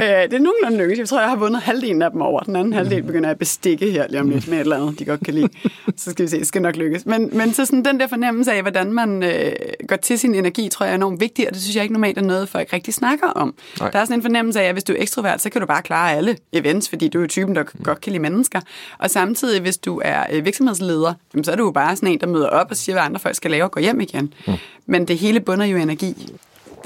øh, 0.00 0.06
det 0.06 0.32
er 0.32 0.38
nogenlunde 0.38 0.78
lykkedes. 0.78 0.98
Jeg 0.98 1.08
tror, 1.08 1.20
jeg 1.20 1.28
har 1.28 1.36
vundet 1.36 1.62
halvdelen 1.62 2.02
af 2.02 2.10
dem 2.10 2.20
over. 2.20 2.40
Den 2.40 2.56
anden 2.56 2.72
halvdel 2.72 3.02
begynder 3.02 3.28
jeg 3.28 3.30
at 3.30 3.38
bestikke 3.38 3.90
her 3.90 4.06
lige 4.08 4.20
om 4.20 4.30
lidt 4.30 4.48
med 4.48 4.56
et 4.56 4.60
eller 4.60 4.76
andet, 4.76 4.98
de 4.98 5.04
godt 5.04 5.20
kan 5.24 5.34
lide. 5.34 5.48
Så 5.96 6.10
skal 6.10 6.24
vi 6.24 6.30
se, 6.30 6.38
det 6.38 6.46
skal 6.46 6.62
nok 6.62 6.76
lykkes. 6.76 7.06
Men, 7.06 7.30
men 7.32 7.52
så 7.54 7.64
sådan 7.64 7.84
den 7.84 8.00
der 8.00 8.06
fornemmelse 8.06 8.52
af, 8.52 8.62
hvordan 8.62 8.92
man 8.92 9.22
øh, 9.22 9.52
går 9.88 9.96
til 9.96 10.18
sin 10.18 10.34
energi, 10.34 10.68
tror 10.68 10.86
jeg 10.86 10.90
er 10.90 10.96
enormt 10.96 11.20
vigtigt, 11.20 11.48
og 11.48 11.54
det 11.54 11.62
synes 11.62 11.76
jeg 11.76 11.82
ikke 11.82 11.92
normalt 11.92 12.18
er 12.18 12.22
noget, 12.22 12.48
folk 12.48 12.72
rigtig 12.72 12.94
snakker 12.94 13.26
om. 13.26 13.54
Nej. 13.80 13.90
Der 13.90 13.98
er 13.98 14.04
sådan 14.04 14.18
en 14.18 14.22
fornemmelse 14.22 14.60
af, 14.60 14.64
at 14.64 14.74
hvis 14.74 14.84
du 14.84 14.92
er 14.92 14.96
ekstrovert, 15.02 15.42
så 15.42 15.50
kan 15.50 15.60
du 15.60 15.66
bare 15.66 15.82
klare 15.82 16.12
alle 16.12 16.36
events, 16.52 16.88
fordi 16.88 17.08
du 17.08 17.22
er 17.22 17.26
typen, 17.26 17.56
der 17.56 17.64
godt 17.82 18.00
kan 18.00 18.12
lide 18.12 18.22
mennesker. 18.22 18.60
Og 18.98 19.10
samtidig, 19.10 19.60
hvis 19.60 19.78
du 19.78 20.00
er 20.04 20.24
øh, 20.32 20.44
virksomhedsleder, 20.44 21.14
så 21.42 21.52
er 21.52 21.56
du 21.56 21.64
jo 21.64 21.70
bare 21.70 21.96
sådan 21.96 22.08
en, 22.08 22.20
der 22.20 22.26
møder 22.26 22.48
op 22.48 22.66
og 22.70 22.76
siger, 22.76 22.94
hvad 22.94 23.02
andre 23.02 23.20
folk 23.20 23.34
skal 23.34 23.50
lave 23.50 23.64
og 23.64 23.75
gå 23.76 23.80
hjem 23.84 24.00
igen. 24.00 24.32
Mm. 24.46 24.58
Men 24.86 25.08
det 25.08 25.18
hele 25.18 25.40
bunder 25.40 25.66
jo 25.66 25.76
i 25.76 25.82
energi. 25.82 26.32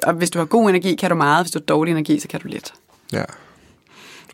Og 0.07 0.13
hvis 0.13 0.31
du 0.31 0.39
har 0.39 0.47
god 0.47 0.71
energi, 0.71 0.95
kan 0.95 1.11
du 1.11 1.17
meget. 1.17 1.45
Hvis 1.45 1.53
du 1.53 1.59
har 1.59 1.65
dårlig 1.65 1.93
energi, 1.93 2.19
så 2.21 2.29
kan 2.29 2.41
du 2.41 2.49
lidt. 2.49 2.73
Ja. 3.13 3.25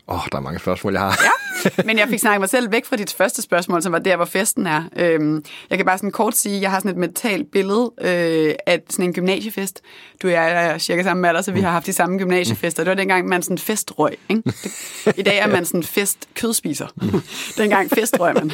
Åh, 0.09 0.15
oh, 0.15 0.21
der 0.31 0.37
er 0.37 0.41
mange 0.41 0.59
spørgsmål, 0.59 0.93
jeg 0.93 1.01
har. 1.01 1.19
Ja, 1.23 1.83
men 1.85 1.97
jeg 1.97 2.07
fik 2.07 2.19
snakket 2.19 2.39
mig 2.39 2.49
selv 2.49 2.71
væk 2.71 2.85
fra 2.85 2.95
dit 2.95 3.13
første 3.13 3.41
spørgsmål, 3.41 3.81
som 3.83 3.91
var 3.91 3.99
der, 3.99 4.15
hvor 4.15 4.25
festen 4.25 4.67
er. 4.67 4.83
Øhm, 4.95 5.43
jeg 5.69 5.77
kan 5.77 5.85
bare 5.85 5.97
sådan 5.97 6.11
kort 6.11 6.37
sige, 6.37 6.55
at 6.55 6.61
jeg 6.61 6.71
har 6.71 6.79
sådan 6.79 6.91
et 6.91 6.97
mentalt 6.97 7.51
billede 7.51 7.91
øh, 8.01 8.55
af 8.67 8.81
sådan 8.89 9.05
en 9.05 9.13
gymnasiefest. 9.13 9.81
Du 10.21 10.27
og 10.27 10.33
jeg 10.33 10.65
er 10.65 10.77
cirka 10.77 11.03
samme 11.03 11.27
alder, 11.27 11.41
så 11.41 11.51
vi 11.51 11.61
har 11.61 11.71
haft 11.71 11.85
de 11.85 11.93
samme 11.93 12.17
gymnasiefester. 12.17 12.83
Det 12.83 12.89
var 12.89 12.95
dengang, 12.95 13.27
man 13.27 13.41
sådan 13.43 13.57
festrøg. 13.57 14.17
Ikke? 14.29 14.43
I 15.19 15.21
dag 15.21 15.37
er 15.37 15.47
man 15.47 15.65
sådan 15.65 15.83
fest 15.83 16.27
kødspiser. 16.35 16.87
dengang 17.57 17.89
festrøg 17.89 18.33
man. 18.33 18.51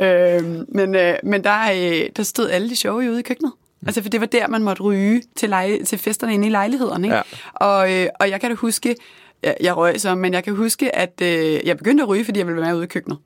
øhm, 0.00 0.64
men 0.68 0.94
øh, 0.94 1.14
men 1.22 1.44
der, 1.44 1.58
øh, 1.72 2.08
der 2.16 2.22
stod 2.22 2.50
alle 2.50 2.70
de 2.70 2.76
sjove 2.76 3.10
ude 3.10 3.18
i 3.18 3.22
køkkenet. 3.22 3.52
Altså, 3.86 4.02
for 4.02 4.08
det 4.08 4.20
var 4.20 4.26
der, 4.26 4.48
man 4.48 4.62
måtte 4.62 4.82
ryge 4.82 5.22
til, 5.36 5.48
lej- 5.48 5.84
til 5.84 5.98
festerne 5.98 6.34
inde 6.34 6.46
i 6.46 6.50
lejlighederne. 6.50 7.06
Ikke? 7.06 7.16
Ja. 7.16 7.22
Og, 7.54 7.92
øh, 7.92 8.06
og 8.20 8.30
jeg 8.30 8.40
kan 8.40 8.50
da 8.50 8.56
huske, 8.56 8.96
jeg, 9.42 9.56
jeg 9.60 9.76
røg 9.76 10.00
så, 10.00 10.14
men 10.14 10.34
jeg 10.34 10.44
kan 10.44 10.56
huske, 10.56 10.96
at 10.96 11.20
øh, 11.22 11.60
jeg 11.66 11.76
begyndte 11.76 12.02
at 12.02 12.08
ryge, 12.08 12.24
fordi 12.24 12.38
jeg 12.38 12.46
ville 12.46 12.60
være 12.60 12.70
med 12.70 12.76
ude 12.76 12.84
i 12.84 12.88
køkkenet. 12.88 13.18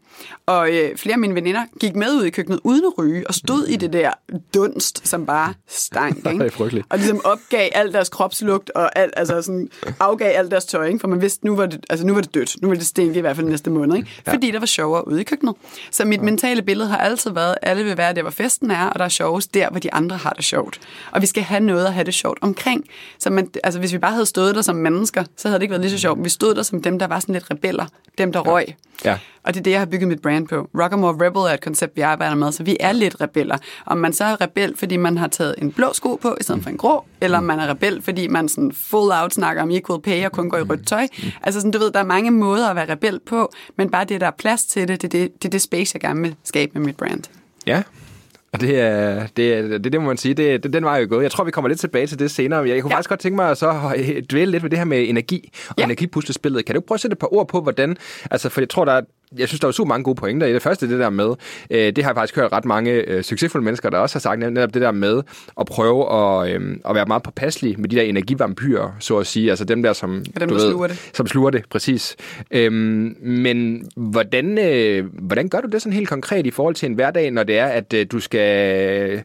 Og 0.47 0.71
øh, 0.75 0.97
flere 0.97 1.13
af 1.13 1.19
mine 1.19 1.35
veninder 1.35 1.61
gik 1.81 1.97
med 1.97 2.13
ud 2.13 2.25
i 2.25 2.31
køkkenet 2.31 2.61
uden 2.65 2.85
at 2.85 2.99
ryge, 2.99 3.27
og 3.29 3.35
stod 3.35 3.67
i 3.67 3.77
det 3.77 3.93
der 3.93 4.11
dunst, 4.55 5.09
som 5.09 5.27
bare 5.27 5.55
stank. 5.69 6.25
Det 6.25 6.33
Ikke? 6.33 6.51
frygteligt. 6.51 6.87
Og 6.91 6.99
ligesom 6.99 7.21
opgav 7.25 7.69
al 7.75 7.93
deres 7.93 8.09
kropslugt, 8.09 8.71
og 8.71 8.99
al, 8.99 9.11
altså 9.17 9.43
sådan, 9.43 9.69
afgav 10.01 10.33
alt 10.39 10.51
deres 10.51 10.65
tøj, 10.65 10.87
ikke? 10.87 10.99
for 10.99 11.09
man 11.09 11.21
vidste, 11.21 11.47
nu 11.47 11.57
var, 11.57 11.67
det, 11.67 11.87
altså, 11.91 12.07
nu 12.07 12.15
var 12.15 12.21
det 12.21 12.35
dødt. 12.35 12.63
Nu 12.63 12.69
ville 12.69 12.79
det 12.79 12.89
stinke 12.89 13.19
i 13.19 13.21
hvert 13.21 13.37
fald 13.37 13.47
næste 13.47 13.71
måned. 13.71 13.97
Ikke? 13.97 14.09
Ja. 14.27 14.33
Fordi 14.33 14.51
der 14.51 14.59
var 14.59 14.67
sjovere 14.67 15.09
ude 15.09 15.21
i 15.21 15.25
køkkenet. 15.25 15.55
Så 15.91 16.05
mit 16.05 16.23
mentale 16.23 16.63
billede 16.63 16.89
har 16.89 16.99
altid 16.99 17.31
været, 17.31 17.55
at 17.63 17.71
alle 17.71 17.85
vil 17.85 17.97
være 17.97 18.15
der, 18.15 18.23
hvor 18.23 18.31
festen 18.31 18.71
er, 18.71 18.87
og 18.87 18.99
der 18.99 19.05
er 19.05 19.09
sjovest 19.09 19.55
der, 19.55 19.71
hvor 19.71 19.81
de 19.81 19.95
andre 19.95 20.17
har 20.17 20.31
det 20.31 20.45
sjovt. 20.45 20.81
Og 21.13 21.23
vi 21.23 21.27
skal 21.27 21.43
have 21.43 21.61
noget 21.61 21.87
at 21.87 21.95
have 21.95 22.05
det 22.05 22.15
sjovt 22.15 22.39
omkring. 22.41 22.85
Så 23.19 23.31
man, 23.31 23.51
altså, 23.65 23.81
hvis 23.81 23.93
vi 23.93 23.99
bare 23.99 24.13
havde 24.13 24.27
stået 24.27 24.55
der 24.55 24.63
som 24.63 24.77
mennesker, 24.77 25.25
så 25.37 25.49
havde 25.49 25.59
det 25.59 25.63
ikke 25.63 25.73
været 25.73 25.83
lige 25.83 25.91
så 25.91 25.99
sjovt. 26.07 26.25
Vi 26.25 26.29
stod 26.29 26.55
der 26.55 26.63
som 26.63 26.83
dem, 26.83 26.99
der 26.99 27.07
var 27.07 27.21
sådan 27.21 27.33
lidt 27.33 27.51
rebeller. 27.51 27.87
Dem, 28.19 28.33
der 28.33 28.41
røg. 28.41 28.65
Ja. 29.05 29.19
Og 29.43 29.55
det 29.55 29.61
er 29.61 29.63
det, 29.63 29.71
jeg 29.71 29.81
har 29.81 29.87
bygget 29.87 30.09
mit 30.09 30.23
brand 30.23 30.49
på. 30.49 30.69
Rockamore 30.75 31.27
Rebel 31.27 31.41
er 31.41 31.55
et 31.55 31.61
koncept, 31.61 31.97
vi 31.97 32.01
arbejder 32.01 32.35
med, 32.35 32.53
så 32.53 32.63
vi 32.63 32.77
er 32.81 32.93
lidt 32.93 33.21
rebeller. 33.21 33.59
Om 33.87 33.99
man 33.99 34.13
så 34.13 34.25
er 34.25 34.41
rebel, 34.41 34.77
fordi 34.77 34.97
man 34.97 35.19
har 35.19 35.27
taget 35.27 35.55
en 35.59 35.73
blå 35.73 35.93
sko 35.93 36.17
på, 36.23 36.37
i 36.41 36.43
stedet 36.43 36.63
for 36.63 36.71
en 36.71 36.77
grå, 36.77 37.05
eller 37.21 37.39
om 37.39 37.45
man 37.45 37.59
er 37.59 37.71
rebel, 37.71 38.03
fordi 38.03 38.29
man 38.29 38.49
sådan 38.49 38.73
full 38.73 39.13
out 39.23 39.35
snakker 39.35 39.63
om 39.63 39.71
equal 39.71 40.01
pay 40.01 40.25
og 40.25 40.33
kun 40.33 40.51
går 40.51 40.59
i 40.59 40.63
rødt 40.63 40.87
tøj. 40.87 41.07
Altså 41.43 41.61
sådan, 41.61 41.71
du 41.71 41.79
ved, 41.79 41.91
der 41.91 42.01
er 42.01 42.05
mange 42.05 42.31
måder 42.31 42.69
at 42.69 42.77
være 42.77 42.93
rebel 42.93 43.21
på, 43.27 43.53
men 43.77 43.91
bare 43.91 44.05
det, 44.05 44.21
der 44.21 44.27
er 44.27 44.37
plads 44.39 44.65
til 44.65 44.89
det, 44.89 45.03
det 45.03 45.15
er 45.15 45.19
det, 45.19 45.43
det, 45.43 45.53
det 45.53 45.63
space, 45.63 45.91
jeg 45.95 46.01
gerne 46.01 46.21
vil 46.21 46.35
skabe 46.45 46.73
med 46.79 46.87
mit 46.87 46.97
brand. 46.97 47.23
Ja. 47.67 47.83
Og 48.57 48.61
det 48.63 48.81
er 48.81 49.27
det, 49.37 49.55
er, 49.55 49.63
det, 49.79 49.93
det 49.93 50.01
må 50.01 50.07
man 50.07 50.17
sige, 50.17 50.35
det, 50.35 50.63
det, 50.63 50.73
den 50.73 50.85
var 50.85 50.97
jo 50.97 51.07
gået. 51.11 51.23
Jeg 51.23 51.31
tror, 51.31 51.45
vi 51.45 51.51
kommer 51.51 51.69
lidt 51.69 51.81
tilbage 51.81 52.07
til 52.07 52.19
det 52.19 52.31
senere. 52.31 52.69
Jeg 52.69 52.83
kunne 52.83 52.91
Ja. 52.93 52.97
faktisk 52.97 53.09
godt 53.09 53.21
tænke 53.21 53.37
mig 53.37 53.51
at 53.51 53.59
så 53.59 53.75
øh, 53.97 54.23
dvæle 54.31 54.51
lidt 54.51 54.63
ved 54.63 54.71
det 54.71 54.79
her 54.79 54.85
med 54.85 55.09
energi 55.09 55.51
og 55.69 55.75
ja. 55.79 55.85
energipuslespillet. 55.85 56.65
Kan 56.65 56.75
du 56.75 56.81
prøve 56.81 56.97
at 56.97 57.01
sætte 57.01 57.13
et 57.15 57.19
par 57.19 57.35
ord 57.35 57.49
på, 57.49 57.61
hvordan... 57.61 57.97
Altså, 58.31 58.49
for 58.49 58.61
jeg 58.61 58.69
tror, 58.69 58.85
der 58.85 58.93
er, 58.93 59.01
jeg 59.39 59.49
synes, 59.49 59.61
der 59.61 59.69
er 59.69 59.73
super 59.73 59.89
mange 59.89 60.05
gode 60.05 60.15
pointer 60.15 60.47
i 60.47 60.53
det. 60.53 60.63
Første, 60.63 60.89
det 60.89 60.99
der 60.99 61.11
med, 61.11 61.35
øh, 61.71 61.93
det 61.97 62.05
har 62.05 62.11
jeg 62.11 62.17
faktisk 62.17 62.37
hørt 62.37 62.53
ret 62.53 62.65
mange 62.65 62.91
øh, 62.93 63.23
succesfulde 63.23 63.65
mennesker, 63.65 63.91
der 63.91 63.99
også 63.99 64.15
har 64.15 64.21
sagt, 64.21 64.41
netop 64.41 64.75
det 64.75 64.83
der 64.83 64.93
med 64.93 65.23
at 65.61 65.67
prøve 65.67 66.13
at, 66.13 66.55
øh, 66.55 66.77
at 66.89 66.95
være 66.95 67.07
meget 67.07 67.23
påpasselig 67.23 67.81
med 67.81 67.89
de 67.89 67.97
der 67.97 68.03
energivampyrer, 68.03 68.97
så 69.01 69.19
at 69.19 69.27
sige. 69.27 69.51
Altså 69.51 69.65
dem 69.65 69.83
der, 69.83 69.93
som... 69.93 70.25
Og 70.35 70.41
dem, 70.41 70.49
du 70.49 70.55
der 70.55 70.61
ved, 70.61 70.71
sluger 70.71 70.87
det. 70.87 71.11
Som 71.15 71.27
sluger 71.27 71.51
det, 71.51 71.65
præcis. 71.71 72.17
Øhm, 72.51 73.17
men 73.21 73.89
hvordan, 73.97 74.59
øh, 74.59 75.05
hvordan 75.13 75.49
gør 75.49 75.61
du 75.61 75.69
det 75.69 75.83
sådan 75.83 75.93
helt 75.93 76.09
konkret 76.09 76.47
i 76.47 76.51
forhold 76.51 76.75
til 76.75 76.87
en 76.87 76.95
hverdag, 76.95 77.31
når 77.31 77.43
det 77.43 77.59
er, 77.59 77.67
at 77.67 77.93
øh, 77.93 78.07
du 78.13 78.21
skal 78.21 79.23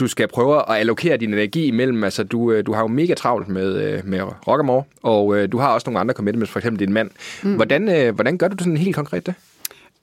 du 0.00 0.06
skal 0.06 0.28
prøve 0.28 0.56
at 0.56 0.64
allokere 0.68 1.16
din 1.16 1.34
energi 1.34 1.66
imellem. 1.66 2.04
Altså, 2.04 2.24
du, 2.24 2.52
øh, 2.52 2.66
du 2.66 2.72
har 2.72 2.80
jo 2.80 2.86
mega 2.86 3.14
travlt 3.14 3.48
med, 3.48 3.82
øh, 3.82 4.00
med 4.04 4.20
Rockamore, 4.48 4.84
og 5.02 5.36
øh, 5.36 5.52
du 5.52 5.58
har 5.58 5.68
også 5.68 5.90
nogle 5.90 6.00
andre 6.00 6.14
commitments, 6.14 6.52
for 6.52 6.58
eksempel 6.58 6.86
din 6.86 6.92
mand. 6.92 7.10
Mm. 7.42 7.54
Hvordan, 7.54 7.88
øh, 7.88 8.14
hvordan 8.14 8.38
gør 8.38 8.48
du 8.48 8.52
det 8.52 8.60
sådan 8.60 8.76
helt 8.76 8.96
konkret 8.96 9.26
det? 9.26 9.34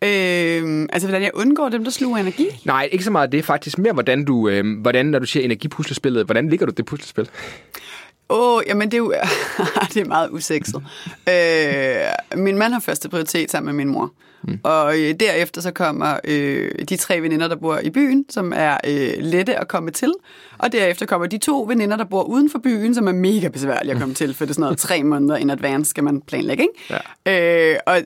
Øh, 0.04 0.88
altså, 0.94 1.08
hvordan 1.08 1.24
jeg 1.24 1.32
undgår 1.34 1.70
dem, 1.70 1.84
der 1.84 1.92
sluger 1.92 2.18
energi? 2.18 2.48
Nej, 2.66 2.90
ikke 2.92 3.04
så 3.04 3.12
meget 3.12 3.32
det. 3.32 3.46
Faktisk 3.46 3.78
mere, 3.78 3.94
hvordan 3.94 4.26
du, 4.26 4.50
øh, 4.50 4.82
hvordan, 4.82 5.06
når 5.06 5.20
du 5.20 5.26
siger 5.26 5.44
energipuslespillet, 5.44 6.26
hvordan 6.26 6.50
ligger 6.50 6.66
du 6.66 6.72
det 6.78 6.86
puslespil? 6.86 7.30
Åh, 8.30 8.56
oh, 8.56 8.64
jamen 8.68 8.92
det 8.92 8.94
er 8.94 8.98
jo 8.98 9.14
det 9.94 9.98
er 9.98 10.06
meget 10.06 10.30
usekset. 10.32 10.84
Øh, 11.30 12.44
min 12.46 12.58
mand 12.58 12.74
har 12.74 12.80
første 12.80 13.10
prioritet 13.10 13.52
sammen 13.52 13.76
med 13.76 13.86
min 13.86 13.94
mor. 13.94 14.12
Mm. 14.43 14.60
Og 14.63 14.99
øh, 14.99 15.13
derefter 15.19 15.62
så 15.62 15.71
kommer 15.71 16.19
øh, 16.23 16.71
de 16.89 16.95
tre 16.95 17.21
veninder, 17.21 17.47
der 17.47 17.56
bor 17.56 17.78
i 17.78 17.89
byen, 17.89 18.25
som 18.30 18.54
er 18.56 18.78
øh, 18.88 19.13
lette 19.19 19.56
at 19.56 19.67
komme 19.67 19.91
til. 19.91 20.13
Og 20.58 20.71
derefter 20.71 21.06
kommer 21.06 21.28
de 21.28 21.38
to 21.38 21.65
veninder, 21.67 21.97
der 21.97 22.04
bor 22.04 22.23
uden 22.23 22.49
for 22.49 22.60
byen, 22.60 22.95
som 22.95 23.08
er 23.08 23.12
mega 23.12 23.47
besværlige 23.47 23.93
at 23.93 23.99
komme 23.99 24.15
til, 24.15 24.34
for 24.34 24.45
det 24.45 24.49
er 24.49 24.54
sådan 24.54 24.62
noget 24.62 24.78
tre 24.88 25.04
måneder 25.04 25.36
in 25.36 25.49
advance, 25.49 25.89
skal 25.89 26.04
man 26.04 26.21
planlægge, 26.21 26.63
ikke? 26.63 27.02
Ja. 27.25 27.73
Øh, 27.73 27.80
og 27.86 27.97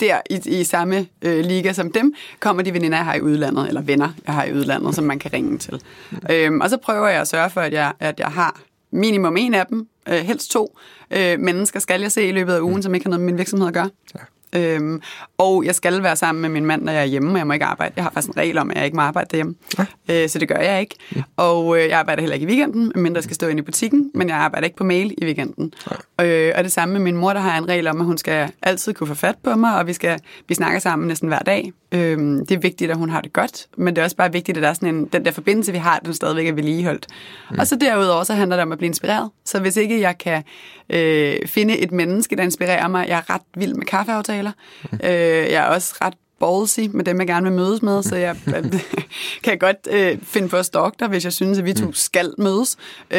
der 0.00 0.20
i, 0.30 0.60
i 0.60 0.64
samme 0.64 1.06
øh, 1.22 1.44
liga 1.44 1.72
som 1.72 1.92
dem, 1.92 2.14
kommer 2.40 2.62
de 2.62 2.74
veninder, 2.74 2.98
jeg 2.98 3.04
har 3.04 3.14
i 3.14 3.20
udlandet, 3.20 3.68
eller 3.68 3.80
venner, 3.80 4.08
jeg 4.26 4.34
har 4.34 4.44
i 4.44 4.52
udlandet, 4.52 4.94
som 4.94 5.04
man 5.04 5.18
kan 5.18 5.32
ringe 5.32 5.58
til. 5.58 5.80
Mm. 6.10 6.18
Øh, 6.30 6.52
og 6.60 6.70
så 6.70 6.76
prøver 6.76 7.08
jeg 7.08 7.20
at 7.20 7.28
sørge 7.28 7.50
for, 7.50 7.60
at 7.60 7.72
jeg, 7.72 7.92
at 8.00 8.20
jeg 8.20 8.28
har 8.28 8.60
minimum 8.90 9.36
en 9.36 9.54
af 9.54 9.66
dem, 9.66 9.88
øh, 10.08 10.14
helst 10.14 10.50
to 10.50 10.78
øh, 11.10 11.40
mennesker 11.40 11.80
skal 11.80 12.00
jeg 12.00 12.12
se 12.12 12.28
i 12.28 12.32
løbet 12.32 12.52
af 12.52 12.60
ugen, 12.60 12.82
som 12.82 12.94
ikke 12.94 13.06
har 13.06 13.10
noget 13.10 13.20
med 13.20 13.32
min 13.32 13.38
virksomhed 13.38 13.68
at 13.68 13.74
gøre. 13.74 13.90
Ja. 14.14 14.20
Øhm, 14.56 15.02
og 15.38 15.64
jeg 15.64 15.74
skal 15.74 16.02
være 16.02 16.16
sammen 16.16 16.42
med 16.42 16.48
min 16.48 16.66
mand, 16.66 16.82
når 16.82 16.92
jeg 16.92 17.00
er 17.00 17.04
hjemme, 17.04 17.30
og 17.32 17.38
jeg 17.38 17.46
må 17.46 17.52
ikke 17.52 17.64
arbejde. 17.64 17.92
Jeg 17.96 18.04
har 18.04 18.10
faktisk 18.10 18.28
en 18.28 18.36
regel 18.36 18.58
om, 18.58 18.70
at 18.70 18.76
jeg 18.76 18.84
ikke 18.84 18.96
må 18.96 19.02
arbejde 19.02 19.28
derhjemme. 19.30 19.54
Ja. 19.78 20.22
Øh, 20.22 20.28
så 20.28 20.38
det 20.38 20.48
gør 20.48 20.58
jeg 20.58 20.80
ikke. 20.80 20.94
Ja. 21.16 21.22
Og 21.36 21.78
øh, 21.78 21.88
jeg 21.88 21.98
arbejder 21.98 22.22
heller 22.22 22.34
ikke 22.34 22.44
i 22.44 22.48
weekenden, 22.48 22.92
mindre 22.94 23.18
jeg 23.18 23.24
skal 23.24 23.34
stå 23.34 23.46
inde 23.46 23.60
i 23.60 23.62
butikken, 23.62 24.10
men 24.14 24.28
jeg 24.28 24.36
arbejder 24.36 24.64
ikke 24.64 24.76
på 24.76 24.84
mail 24.84 25.14
i 25.18 25.24
weekenden. 25.24 25.72
Ja. 26.18 26.24
Øh, 26.26 26.54
og 26.58 26.64
det 26.64 26.72
samme 26.72 26.92
med 26.92 27.00
min 27.00 27.16
mor, 27.16 27.32
der 27.32 27.40
har 27.40 27.58
en 27.58 27.68
regel 27.68 27.86
om, 27.86 28.00
at 28.00 28.06
hun 28.06 28.18
skal 28.18 28.50
altid 28.62 28.94
kunne 28.94 29.06
få 29.06 29.14
fat 29.14 29.36
på 29.44 29.54
mig, 29.54 29.78
og 29.78 29.86
vi, 29.86 29.92
skal, 29.92 30.20
vi 30.48 30.54
snakker 30.54 30.78
sammen 30.78 31.08
næsten 31.08 31.28
hver 31.28 31.38
dag. 31.38 31.72
Øh, 31.92 32.18
det 32.18 32.50
er 32.50 32.58
vigtigt, 32.58 32.90
at 32.90 32.96
hun 32.96 33.10
har 33.10 33.20
det 33.20 33.32
godt, 33.32 33.66
men 33.76 33.96
det 33.96 34.00
er 34.00 34.04
også 34.04 34.16
bare 34.16 34.32
vigtigt, 34.32 34.58
at 34.58 34.62
der 34.62 34.68
er 34.68 34.74
sådan 34.74 34.94
en, 34.94 35.04
den 35.04 35.24
der 35.24 35.30
forbindelse, 35.30 35.72
vi 35.72 35.78
har, 35.78 35.98
den 35.98 36.14
stadigvæk 36.14 36.46
er 36.46 36.52
vedligeholdt. 36.52 37.06
Mm. 37.50 37.58
Og 37.58 37.66
så 37.66 37.76
derudover, 37.76 38.24
så 38.24 38.34
handler 38.34 38.56
det 38.56 38.62
om 38.62 38.72
at 38.72 38.78
blive 38.78 38.88
inspireret. 38.88 39.30
Så 39.44 39.60
hvis 39.60 39.76
ikke 39.76 40.00
jeg 40.00 40.18
kan 40.18 40.42
øh, 40.90 41.36
finde 41.46 41.78
et 41.78 41.92
menneske, 41.92 42.36
der 42.36 42.42
inspirerer 42.42 42.88
mig, 42.88 43.08
jeg 43.08 43.18
er 43.18 43.34
ret 43.34 43.42
vild 43.56 43.74
med 43.74 43.86
kaffeaftaler. 43.86 44.45
Mm. 44.92 44.98
Øh, 45.04 45.10
jeg 45.52 45.64
er 45.64 45.66
også 45.66 45.94
ret 46.00 46.14
ballsy 46.40 46.80
med 46.92 47.04
dem, 47.04 47.18
jeg 47.18 47.26
gerne 47.26 47.44
vil 47.44 47.52
mødes 47.52 47.82
med, 47.82 48.02
så 48.02 48.16
jeg 48.16 48.36
kan 49.44 49.58
godt 49.58 49.88
øh, 49.90 50.18
finde 50.22 50.48
på 50.48 50.56
at 50.56 50.66
stalke 50.66 50.96
dig, 51.00 51.08
hvis 51.08 51.24
jeg 51.24 51.32
synes, 51.32 51.58
at 51.58 51.64
vi 51.64 51.72
to 51.72 51.92
skal 51.92 52.34
mødes. 52.38 52.76
Øh, 53.10 53.18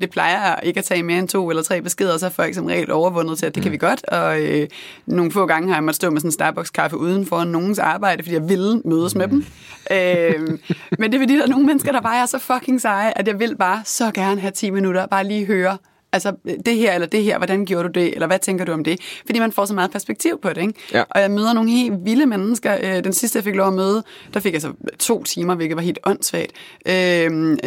det 0.00 0.10
plejer 0.10 0.46
jeg 0.46 0.60
ikke 0.62 0.78
at 0.78 0.84
tage 0.84 1.02
mere 1.02 1.18
end 1.18 1.28
to 1.28 1.50
eller 1.50 1.62
tre 1.62 1.82
beskeder, 1.82 2.18
så 2.18 2.26
er 2.26 2.30
folk 2.30 2.54
som 2.54 2.66
regel 2.66 2.92
overvundet 2.92 3.38
til, 3.38 3.46
at 3.46 3.54
det 3.54 3.62
kan 3.62 3.72
vi 3.72 3.76
godt. 3.76 4.04
Og 4.04 4.42
øh, 4.42 4.68
nogle 5.06 5.32
få 5.32 5.46
gange 5.46 5.68
har 5.68 5.76
jeg 5.76 5.84
måttet 5.84 5.96
stå 5.96 6.10
med 6.10 6.20
sådan 6.20 6.28
en 6.28 6.32
Starbucks-kaffe 6.32 6.96
uden 6.96 7.26
for 7.26 7.44
nogens 7.44 7.78
arbejde, 7.78 8.22
fordi 8.22 8.34
jeg 8.34 8.48
ville 8.48 8.82
mødes 8.84 9.14
med 9.14 9.28
dem. 9.28 9.44
Øh, 9.90 10.58
men 10.98 11.12
det 11.12 11.18
er 11.18 11.22
fordi, 11.22 11.36
der 11.36 11.42
er 11.42 11.48
nogle 11.48 11.66
mennesker, 11.66 11.92
der 11.92 12.00
bare 12.00 12.22
er 12.22 12.26
så 12.26 12.38
fucking 12.38 12.80
seje, 12.80 13.12
at 13.16 13.28
jeg 13.28 13.38
vil 13.38 13.56
bare 13.56 13.82
så 13.84 14.10
gerne 14.14 14.40
have 14.40 14.50
10 14.50 14.70
minutter, 14.70 15.06
bare 15.06 15.24
lige 15.24 15.46
høre, 15.46 15.78
altså 16.12 16.32
det 16.66 16.76
her 16.76 16.92
eller 16.94 17.06
det 17.06 17.24
her, 17.24 17.38
hvordan 17.38 17.64
gjorde 17.66 17.88
du 17.88 18.00
det, 18.00 18.14
eller 18.14 18.26
hvad 18.26 18.38
tænker 18.38 18.64
du 18.64 18.72
om 18.72 18.84
det? 18.84 19.00
Fordi 19.26 19.38
man 19.38 19.52
får 19.52 19.64
så 19.64 19.74
meget 19.74 19.90
perspektiv 19.90 20.38
på 20.42 20.48
det, 20.48 20.60
ikke? 20.60 20.74
Ja. 20.92 21.02
Og 21.10 21.20
jeg 21.20 21.30
møder 21.30 21.52
nogle 21.52 21.70
helt 21.70 21.92
vilde 22.04 22.26
mennesker. 22.26 22.76
Øh, 22.82 23.04
Den 23.04 23.12
sidste, 23.12 23.36
jeg 23.36 23.44
fik 23.44 23.54
lov 23.54 23.66
at 23.68 23.72
møde, 23.74 24.02
der 24.34 24.40
fik 24.40 24.52
jeg 24.54 24.62
så 24.62 24.72
to 24.98 25.22
timer, 25.22 25.54
hvilket 25.54 25.76
var 25.76 25.82
helt 25.82 25.98
åndssvagt. 26.04 26.52
Øh, 26.86 26.92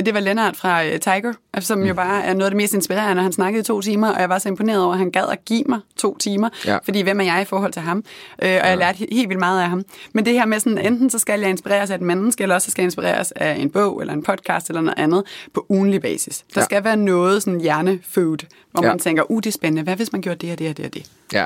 Det 0.06 0.14
var 0.14 0.20
Lennart 0.20 0.56
fra 0.58 0.86
øh, 0.86 1.00
Tiger, 1.00 1.34
som 1.60 1.84
jo 1.84 1.94
bare 1.94 2.24
er 2.24 2.34
noget 2.34 2.46
af 2.46 2.52
det 2.52 2.58
mest 2.58 2.74
inspirerende. 2.74 3.24
Han 3.24 3.32
snakkede 3.34 3.60
i 3.62 3.64
to 3.64 3.82
timer, 3.82 4.10
og 4.14 4.22
jeg 4.22 4.30
var 4.30 4.40
så 4.40 4.50
imponeret 4.50 4.84
over, 4.84 4.92
at 4.94 4.98
han 5.00 5.12
gad 5.12 5.24
at 5.32 5.46
give 5.46 5.64
mig 5.70 5.80
to 5.98 6.18
timer. 6.18 6.50
Ja. 6.66 6.78
Fordi 6.86 7.02
hvem 7.02 7.20
er 7.20 7.24
jeg 7.26 7.42
i 7.42 7.46
forhold 7.46 7.72
til 7.74 7.82
ham? 7.82 7.98
Øh, 7.98 8.04
Og 8.64 8.70
jeg 8.70 8.78
lærte 8.78 8.98
he- 8.98 9.16
helt 9.16 9.30
vildt 9.30 9.40
meget 9.40 9.62
af 9.62 9.70
ham. 9.70 9.84
Men 10.14 10.26
det 10.26 10.34
her 10.34 10.46
med 10.46 10.60
sådan, 10.60 10.78
enten 10.78 11.10
så 11.10 11.20
skal 11.20 11.40
jeg 11.40 11.50
inspireres 11.50 11.90
af 11.92 11.96
et 11.96 12.02
menneske, 12.02 12.42
eller 12.44 12.56
også 12.56 12.66
så 12.66 12.72
skal 12.72 12.82
jeg 12.82 12.88
inspireres 12.88 13.32
af 13.32 13.56
en 13.56 13.70
bog, 13.70 14.02
eller 14.02 14.14
en 14.14 14.24
podcast, 14.24 14.70
eller 14.70 14.82
noget 14.82 15.00
andet, 15.00 15.24
på 15.54 15.66
ugenlig 15.70 16.02
basis. 16.02 16.44
Der 16.56 16.62
Ja. 16.62 16.66
skal 16.66 16.84
være 16.84 16.98
noget 16.98 17.44
sådan 17.44 17.62
hjernefood, 18.42 18.72
hvor 18.72 18.84
Ja. 18.84 18.90
man 18.90 19.00
tænker, 19.00 19.32
uh, 19.32 19.38
det 19.38 19.48
er 19.48 19.52
spændende. 19.52 19.84
Hvad 19.84 19.96
hvis 19.96 20.12
man 20.12 20.22
gjorde 20.22 20.48
det 20.48 20.52
og 20.54 20.60
det 20.60 20.70
og 20.70 20.78
det 20.78 20.86
og 20.86 20.94
det? 20.94 21.06
Ja. 21.34 21.46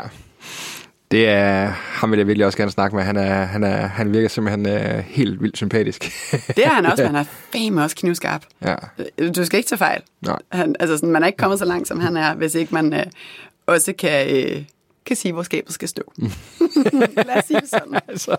Det 1.11 1.27
er, 1.29 1.65
ham 1.75 2.11
vil 2.11 2.17
jeg 2.17 2.27
virkelig 2.27 2.45
også 2.45 2.57
gerne 2.57 2.71
snakke 2.71 2.95
med. 2.95 3.03
Han, 3.03 3.17
er, 3.17 3.45
han, 3.45 3.63
er, 3.63 3.87
han 3.87 4.13
virker 4.13 4.27
simpelthen 4.29 4.65
uh, 4.65 4.99
helt 5.05 5.41
vildt 5.41 5.57
sympatisk. 5.57 6.11
Det 6.55 6.65
er 6.65 6.69
han 6.69 6.85
også, 6.85 7.03
men 7.03 7.11
han 7.15 7.25
er 7.25 7.29
fame 7.53 7.83
også 7.83 7.95
knivskarp. 7.95 8.43
ja. 8.65 8.75
Du 9.35 9.45
skal 9.45 9.57
ikke 9.57 9.67
tage 9.69 9.77
fejl. 9.77 10.01
Nej. 10.21 10.39
Han, 10.51 10.75
altså 10.79 10.97
sådan, 10.97 11.11
man 11.11 11.23
er 11.23 11.27
ikke 11.27 11.37
kommet 11.37 11.59
så 11.59 11.65
langt, 11.65 11.87
som 11.87 11.99
han 11.99 12.17
er, 12.17 12.35
hvis 12.35 12.55
ikke 12.55 12.73
man 12.73 12.93
øh, 12.93 13.05
også 13.67 13.93
kan, 13.93 14.35
øh, 14.35 14.63
kan 15.05 15.15
sige, 15.15 15.33
hvor 15.33 15.43
skabet 15.43 15.73
skal 15.73 15.87
stå. 15.87 16.13
Lad 17.27 17.37
os 17.37 17.45
sige 17.45 17.61
det 17.61 17.69
sådan. 17.69 17.99
altså, 18.07 18.35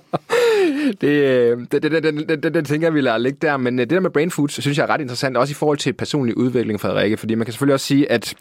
det, 1.01 1.09
øh, 1.09 1.59
det, 1.73 1.83
det, 1.83 2.03
den, 2.03 2.29
den, 2.29 2.43
den, 2.43 2.55
den 2.55 2.65
tænker 2.65 2.87
jeg, 2.87 2.95
vi 2.95 3.01
lader 3.01 3.19
ligge 3.19 3.39
der. 3.43 3.57
Men 3.57 3.79
øh, 3.79 3.81
det 3.81 3.91
der 3.91 4.01
med 4.01 4.11
brain 4.11 4.31
foods, 4.31 4.63
synes 4.63 4.79
jeg 4.79 4.85
er 4.85 4.91
ret 4.91 5.01
interessant, 5.01 5.37
også 5.37 5.53
i 5.53 5.55
forhold 5.55 5.79
til 5.79 5.93
personlig 5.93 6.37
udvikling, 6.37 6.81
Frederikke. 6.81 7.17
Fordi 7.17 7.35
man 7.35 7.45
kan 7.45 7.53
selvfølgelig 7.53 7.75
også 7.75 7.87
sige, 7.87 8.13
at 8.13 8.35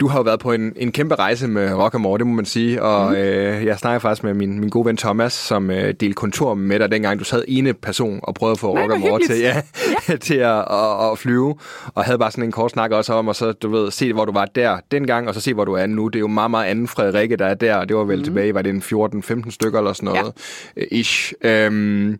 du 0.00 0.08
har 0.08 0.18
jo 0.18 0.22
været 0.22 0.40
på 0.40 0.52
en, 0.52 0.72
en 0.76 0.92
kæmpe 0.92 1.14
rejse 1.14 1.48
med 1.48 1.74
Rock 1.74 1.94
and 1.94 2.02
More, 2.02 2.18
det 2.18 2.26
må 2.26 2.32
man 2.32 2.44
sige. 2.44 2.82
Og 2.82 3.10
mm. 3.10 3.16
øh, 3.16 3.64
jeg 3.64 3.78
snakker 3.78 3.98
faktisk 3.98 4.24
med 4.24 4.34
min, 4.34 4.60
min 4.60 4.68
gode 4.68 4.86
ven 4.86 4.96
Thomas, 4.96 5.32
som 5.32 5.70
øh, 5.70 5.94
delte 6.00 6.14
kontor 6.14 6.54
med 6.54 6.78
dig, 6.78 6.90
dengang 6.90 7.18
du 7.18 7.24
sad 7.24 7.44
ene 7.48 7.74
person 7.74 8.20
og 8.22 8.34
prøvede 8.34 8.52
at 8.52 8.58
få 8.58 8.74
Nej, 8.74 8.82
Rock 8.82 8.92
and 8.92 9.00
More 9.00 9.20
til, 9.26 9.38
ja, 9.40 9.62
ja. 10.08 10.16
til 10.26 10.34
at, 10.34 10.58
at, 10.58 11.10
at, 11.12 11.18
flyve. 11.18 11.54
Og 11.94 12.04
havde 12.04 12.18
bare 12.18 12.30
sådan 12.30 12.44
en 12.44 12.52
kort 12.52 12.70
snak 12.70 12.90
også 12.90 13.12
om, 13.12 13.28
og 13.28 13.36
så 13.36 13.52
du 13.52 13.70
ved, 13.70 13.90
se 13.90 14.12
hvor 14.12 14.24
du 14.24 14.32
var 14.32 14.44
der 14.44 14.78
dengang, 14.90 15.28
og 15.28 15.34
så 15.34 15.40
se 15.40 15.54
hvor 15.54 15.64
du 15.64 15.72
er 15.72 15.86
nu. 15.86 16.08
Det 16.08 16.16
er 16.16 16.20
jo 16.20 16.26
meget, 16.26 16.50
meget 16.50 16.66
anden 16.66 16.88
Frederikke, 16.88 17.36
der 17.36 17.46
er 17.46 17.54
der, 17.54 17.84
det 17.84 17.96
var 17.96 18.04
vel 18.04 18.18
mm. 18.18 18.24
tilbage, 18.24 18.54
var 18.54 18.62
det 18.62 18.70
en 18.70 18.82
14-15 18.82 19.50
stykker 19.50 19.78
eller 19.78 19.92
sådan 19.92 20.06
noget. 20.06 20.32
Ja. 20.76 20.82
Ish. 20.90 21.32
Øhm, 21.44 22.18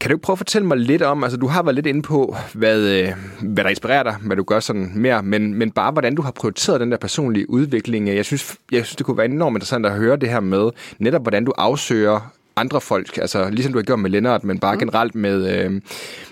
kan 0.00 0.10
du 0.10 0.14
ikke 0.14 0.22
prøve 0.22 0.34
at 0.34 0.38
fortælle 0.38 0.68
mig 0.68 0.76
lidt 0.76 1.02
om, 1.02 1.24
altså 1.24 1.38
du 1.38 1.46
har 1.46 1.62
været 1.62 1.74
lidt 1.74 1.86
inde 1.86 2.02
på, 2.02 2.36
hvad, 2.52 2.80
øh, 2.80 3.12
hvad 3.42 3.64
der 3.64 3.70
inspirerer 3.70 4.02
dig, 4.02 4.16
hvad 4.22 4.36
du 4.36 4.42
gør 4.42 4.60
sådan 4.60 4.92
mere, 4.94 5.22
men, 5.22 5.54
men 5.54 5.70
bare 5.70 5.92
hvordan 5.92 6.14
du 6.14 6.22
har 6.22 6.30
prioriteret 6.30 6.80
den 6.80 6.90
der 6.90 6.96
personlige 6.96 7.50
udvikling. 7.50 8.08
Jeg 8.08 8.24
synes, 8.24 8.56
jeg 8.72 8.84
synes, 8.84 8.96
det 8.96 9.06
kunne 9.06 9.16
være 9.16 9.26
enormt 9.26 9.56
interessant 9.56 9.86
at 9.86 9.92
høre 9.92 10.16
det 10.16 10.28
her 10.28 10.40
med, 10.40 10.70
netop 10.98 11.22
hvordan 11.22 11.44
du 11.44 11.52
afsøger 11.58 12.32
andre 12.56 12.80
folk, 12.80 13.18
altså 13.18 13.50
ligesom 13.50 13.72
du 13.72 13.78
har 13.78 13.84
gjort 13.84 13.98
med 13.98 14.10
Lennart, 14.10 14.44
men 14.44 14.58
bare 14.58 14.74
mm. 14.74 14.78
generelt 14.78 15.14
med, 15.14 15.58
øh, 15.58 15.80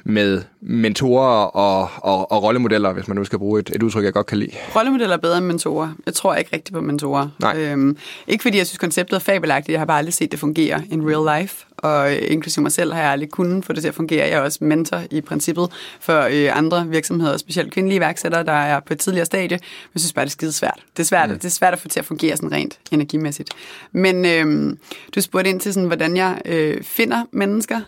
med 0.04 0.42
mentorer 0.68 1.44
og, 1.44 1.90
og, 1.96 2.32
og 2.32 2.42
rollemodeller, 2.42 2.92
hvis 2.92 3.08
man 3.08 3.16
nu 3.16 3.24
skal 3.24 3.38
bruge 3.38 3.60
et, 3.60 3.70
et 3.74 3.82
udtryk, 3.82 4.04
jeg 4.04 4.12
godt 4.12 4.26
kan 4.26 4.38
lide. 4.38 4.50
Rollemodeller 4.76 5.16
er 5.16 5.20
bedre 5.20 5.38
end 5.38 5.46
mentorer. 5.46 5.88
Jeg 6.06 6.14
tror 6.14 6.34
ikke 6.34 6.50
rigtigt 6.52 6.74
på 6.74 6.80
mentorer. 6.80 7.28
Nej. 7.38 7.56
Øhm, 7.56 7.96
ikke 8.26 8.42
fordi 8.42 8.58
jeg 8.58 8.66
synes, 8.66 8.78
konceptet 8.78 9.16
er 9.16 9.20
fabelagtigt. 9.20 9.72
Jeg 9.72 9.80
har 9.80 9.86
bare 9.86 9.98
aldrig 9.98 10.14
set 10.14 10.32
det 10.32 10.40
fungere 10.40 10.82
in 10.90 11.10
real 11.10 11.40
life. 11.40 11.66
Og 11.76 12.12
øh, 12.12 12.18
inklusive 12.28 12.62
mig 12.62 12.72
selv 12.72 12.92
har 12.92 13.00
jeg 13.00 13.10
aldrig 13.10 13.30
kunnet 13.30 13.64
få 13.64 13.72
det 13.72 13.82
til 13.82 13.88
at 13.88 13.94
fungere. 13.94 14.28
Jeg 14.28 14.36
er 14.36 14.40
også 14.40 14.58
mentor 14.60 15.00
i 15.10 15.20
princippet 15.20 15.70
for 16.00 16.20
øh, 16.30 16.58
andre 16.58 16.86
virksomheder, 16.88 17.36
specielt 17.36 17.72
kvindelige 17.72 17.96
iværksættere, 17.96 18.44
der 18.44 18.52
er 18.52 18.80
på 18.80 18.92
et 18.92 18.98
tidligere 18.98 19.26
stadie. 19.26 19.56
Men 19.56 19.90
jeg 19.94 20.00
synes 20.00 20.12
bare, 20.12 20.24
det 20.24 20.30
er 20.30 20.32
skide 20.32 20.52
svært. 20.52 20.78
Det 20.96 21.02
er 21.02 21.06
svært, 21.06 21.30
mm. 21.30 21.34
det 21.34 21.44
er 21.44 21.48
svært 21.48 21.72
at 21.72 21.78
få 21.78 21.88
til 21.88 22.00
at 22.00 22.06
fungere 22.06 22.36
sådan 22.36 22.52
rent 22.52 22.78
energimæssigt. 22.92 23.50
Men 23.92 24.24
øh, 24.24 24.76
du 25.14 25.20
spurgte 25.20 25.50
ind 25.50 25.60
til, 25.60 25.74
sådan, 25.74 25.86
hvordan 25.86 26.16
jeg 26.16 26.40
øh, 26.44 26.82
finder 26.82 27.22
mennesker. 27.32 27.80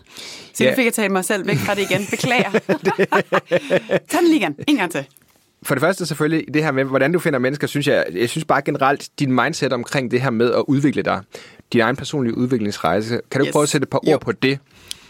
Så 0.59 0.63
Ja. 0.63 0.67
yeah. 0.69 0.75
fik 0.77 0.85
jeg 0.85 0.93
taget 0.93 1.11
mig 1.11 1.25
selv 1.25 1.47
væk 1.47 1.57
fra 1.57 1.75
det 1.75 1.81
igen. 1.91 2.01
Beklager. 2.09 2.51
Tag 4.09 4.19
den 4.21 4.27
lige 4.27 4.35
igen. 4.39 4.55
En 4.67 4.75
gang 4.77 4.91
til. 4.91 5.05
For 5.63 5.75
det 5.75 5.81
første 5.81 6.05
selvfølgelig, 6.05 6.53
det 6.53 6.63
her 6.63 6.71
med, 6.71 6.83
hvordan 6.83 7.11
du 7.11 7.19
finder 7.19 7.39
mennesker, 7.39 7.67
synes 7.67 7.87
jeg, 7.87 8.05
jeg 8.13 8.29
synes 8.29 8.45
bare 8.45 8.61
generelt, 8.61 9.09
din 9.19 9.31
mindset 9.33 9.73
omkring 9.73 10.11
det 10.11 10.21
her 10.21 10.29
med 10.29 10.51
at 10.53 10.63
udvikle 10.67 11.01
dig, 11.01 11.21
din 11.73 11.81
egen 11.81 11.95
personlige 11.95 12.37
udviklingsrejse, 12.37 13.19
kan 13.31 13.41
du. 13.41 13.45
Yes. 13.45 13.51
prøve 13.51 13.63
at 13.63 13.69
sætte 13.69 13.85
et 13.85 13.89
par 13.89 13.99
Jo. 14.07 14.13
ord 14.13 14.21
på 14.21 14.31
det? 14.31 14.59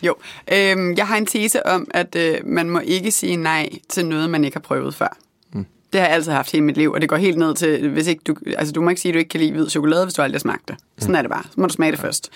Jo, 0.02 0.16
øhm, 0.54 0.94
jeg 0.98 1.08
har 1.08 1.18
en 1.18 1.26
tese 1.26 1.66
om, 1.66 1.88
at 1.92 2.16
øh, 2.16 2.36
man 2.46 2.70
må 2.70 2.80
ikke 2.80 3.12
sige 3.12 3.36
nej 3.36 3.70
til 3.90 4.06
noget, 4.06 4.30
man 4.30 4.44
ikke 4.44 4.56
har 4.56 4.62
prøvet 4.62 4.96
før. 4.96 5.18
Det 5.94 6.02
har 6.02 6.08
jeg 6.08 6.16
altid 6.16 6.32
haft 6.32 6.52
hele 6.52 6.64
mit 6.64 6.78
liv, 6.78 6.92
og 6.92 7.02
det 7.02 7.10
går 7.10 7.16
helt 7.16 7.38
ned 7.38 7.56
til, 7.56 7.90
hvis 7.90 8.08
ikke 8.08 8.22
du, 8.28 8.36
altså 8.58 8.74
du 8.74 8.82
må 8.82 8.90
ikke 8.90 9.02
sige, 9.02 9.10
at 9.10 9.14
du 9.14 9.20
ikke 9.20 9.30
kan 9.30 9.40
lide 9.40 9.52
hvid 9.52 9.70
chokolade, 9.70 10.06
hvis 10.06 10.14
du 10.14 10.22
aldrig 10.22 10.36
har 10.36 10.40
smagt 10.40 10.68
det. 10.68 10.76
Sådan 10.98 11.16
er 11.16 11.22
det 11.22 11.32
bare. 11.32 11.44
Så 11.44 11.54
må 11.58 11.68
du 11.68 11.74
smage 11.74 11.92
det 11.92 12.00
først. 12.00 12.32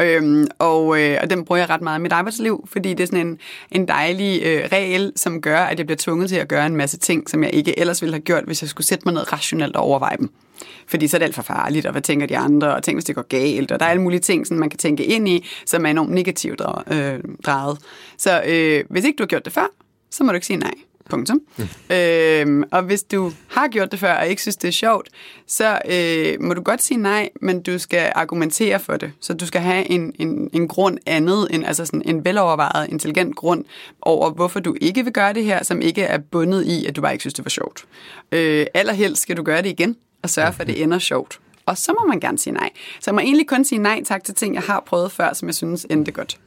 Øhm, 0.00 0.46
og, 0.58 1.00
øh, 1.00 1.18
og 1.22 1.30
den 1.30 1.44
bruger 1.44 1.58
jeg 1.58 1.70
ret 1.70 1.80
meget 1.80 1.98
i 1.98 2.02
mit 2.02 2.12
arbejdsliv, 2.12 2.68
fordi 2.72 2.94
det 2.94 3.00
er 3.00 3.06
sådan 3.06 3.26
en, 3.26 3.38
en 3.70 3.88
dejlig 3.88 4.42
øh, 4.44 4.68
regel, 4.72 5.12
som 5.16 5.40
gør, 5.40 5.60
at 5.60 5.78
jeg 5.78 5.86
bliver 5.86 5.96
tvunget 5.96 6.28
til 6.28 6.36
at 6.36 6.48
gøre 6.48 6.66
en 6.66 6.76
masse 6.76 6.98
ting, 6.98 7.30
som 7.30 7.42
jeg 7.44 7.54
ikke 7.54 7.78
ellers 7.78 8.02
ville 8.02 8.14
have 8.14 8.22
gjort, 8.22 8.44
hvis 8.44 8.62
jeg 8.62 8.68
skulle 8.68 8.86
sætte 8.86 9.02
mig 9.04 9.14
ned 9.14 9.32
rationelt 9.32 9.76
og 9.76 9.82
overveje 9.82 10.16
dem. 10.16 10.30
Fordi 10.86 11.06
så 11.06 11.16
er 11.16 11.18
det 11.18 11.26
alt 11.26 11.34
for 11.34 11.42
farligt, 11.42 11.86
og 11.86 11.92
hvad 11.92 12.02
tænker 12.02 12.26
de 12.26 12.38
andre, 12.38 12.74
og 12.74 12.82
tænk, 12.82 12.96
hvis 12.96 13.04
det 13.04 13.14
går 13.14 13.22
galt, 13.22 13.72
og 13.72 13.80
der 13.80 13.86
er 13.86 13.90
alle 13.90 14.02
mulige 14.02 14.20
ting, 14.20 14.46
som 14.46 14.56
man 14.56 14.70
kan 14.70 14.78
tænke 14.78 15.04
ind 15.04 15.28
i, 15.28 15.46
som 15.66 15.86
er 15.86 15.90
enormt 15.90 16.10
negativt 16.10 16.62
øh, 16.90 17.18
drejet. 17.46 17.78
Så 18.18 18.42
øh, 18.46 18.84
hvis 18.90 19.04
ikke 19.04 19.16
du 19.16 19.22
har 19.22 19.28
gjort 19.28 19.44
det 19.44 19.52
før, 19.52 19.66
så 20.10 20.24
må 20.24 20.32
du 20.32 20.34
ikke 20.34 20.46
sige 20.46 20.56
nej. 20.56 20.74
Punktum. 21.08 21.40
Mm. 21.56 21.94
Øhm, 21.96 22.62
og 22.70 22.82
hvis 22.82 23.02
du 23.02 23.32
har 23.48 23.68
gjort 23.68 23.92
det 23.92 24.00
før, 24.00 24.14
og 24.14 24.28
ikke 24.28 24.42
synes, 24.42 24.56
det 24.56 24.68
er 24.68 24.72
sjovt, 24.72 25.08
så 25.46 25.78
øh, 25.90 26.42
må 26.42 26.54
du 26.54 26.62
godt 26.62 26.82
sige 26.82 26.98
nej, 26.98 27.28
men 27.40 27.62
du 27.62 27.78
skal 27.78 28.12
argumentere 28.14 28.80
for 28.80 28.96
det. 28.96 29.12
Så 29.20 29.34
du 29.34 29.46
skal 29.46 29.60
have 29.60 29.90
en, 29.90 30.12
en, 30.18 30.50
en 30.52 30.68
grund 30.68 30.98
andet, 31.06 31.48
en, 31.50 31.64
altså 31.64 31.84
sådan 31.86 32.02
en 32.04 32.24
velovervejet, 32.24 32.88
intelligent 32.88 33.36
grund 33.36 33.64
over, 34.02 34.30
hvorfor 34.30 34.60
du 34.60 34.76
ikke 34.80 35.04
vil 35.04 35.12
gøre 35.12 35.32
det 35.32 35.44
her, 35.44 35.64
som 35.64 35.80
ikke 35.80 36.02
er 36.02 36.18
bundet 36.18 36.64
i, 36.64 36.86
at 36.86 36.96
du 36.96 37.00
bare 37.00 37.12
ikke 37.12 37.22
synes, 37.22 37.34
det 37.34 37.44
var 37.44 37.50
sjovt. 37.50 37.84
Øh, 38.32 38.66
allerhelst 38.74 39.22
skal 39.22 39.36
du 39.36 39.42
gøre 39.42 39.62
det 39.62 39.68
igen, 39.68 39.96
og 40.22 40.30
sørge 40.30 40.52
for, 40.52 40.60
at 40.60 40.66
det 40.66 40.82
ender 40.82 40.98
sjovt. 40.98 41.40
Og 41.66 41.78
så 41.78 41.92
må 42.00 42.06
man 42.08 42.20
gerne 42.20 42.38
sige 42.38 42.54
nej. 42.54 42.70
Så 43.00 43.10
jeg 43.10 43.14
må 43.14 43.20
egentlig 43.20 43.46
kun 43.46 43.64
sige 43.64 43.78
nej 43.78 44.04
tak 44.04 44.24
til 44.24 44.34
ting, 44.34 44.54
jeg 44.54 44.62
har 44.62 44.82
prøvet 44.86 45.12
før, 45.12 45.32
som 45.32 45.48
jeg 45.48 45.54
synes 45.54 45.86
endte 45.90 46.12
godt. 46.12 46.38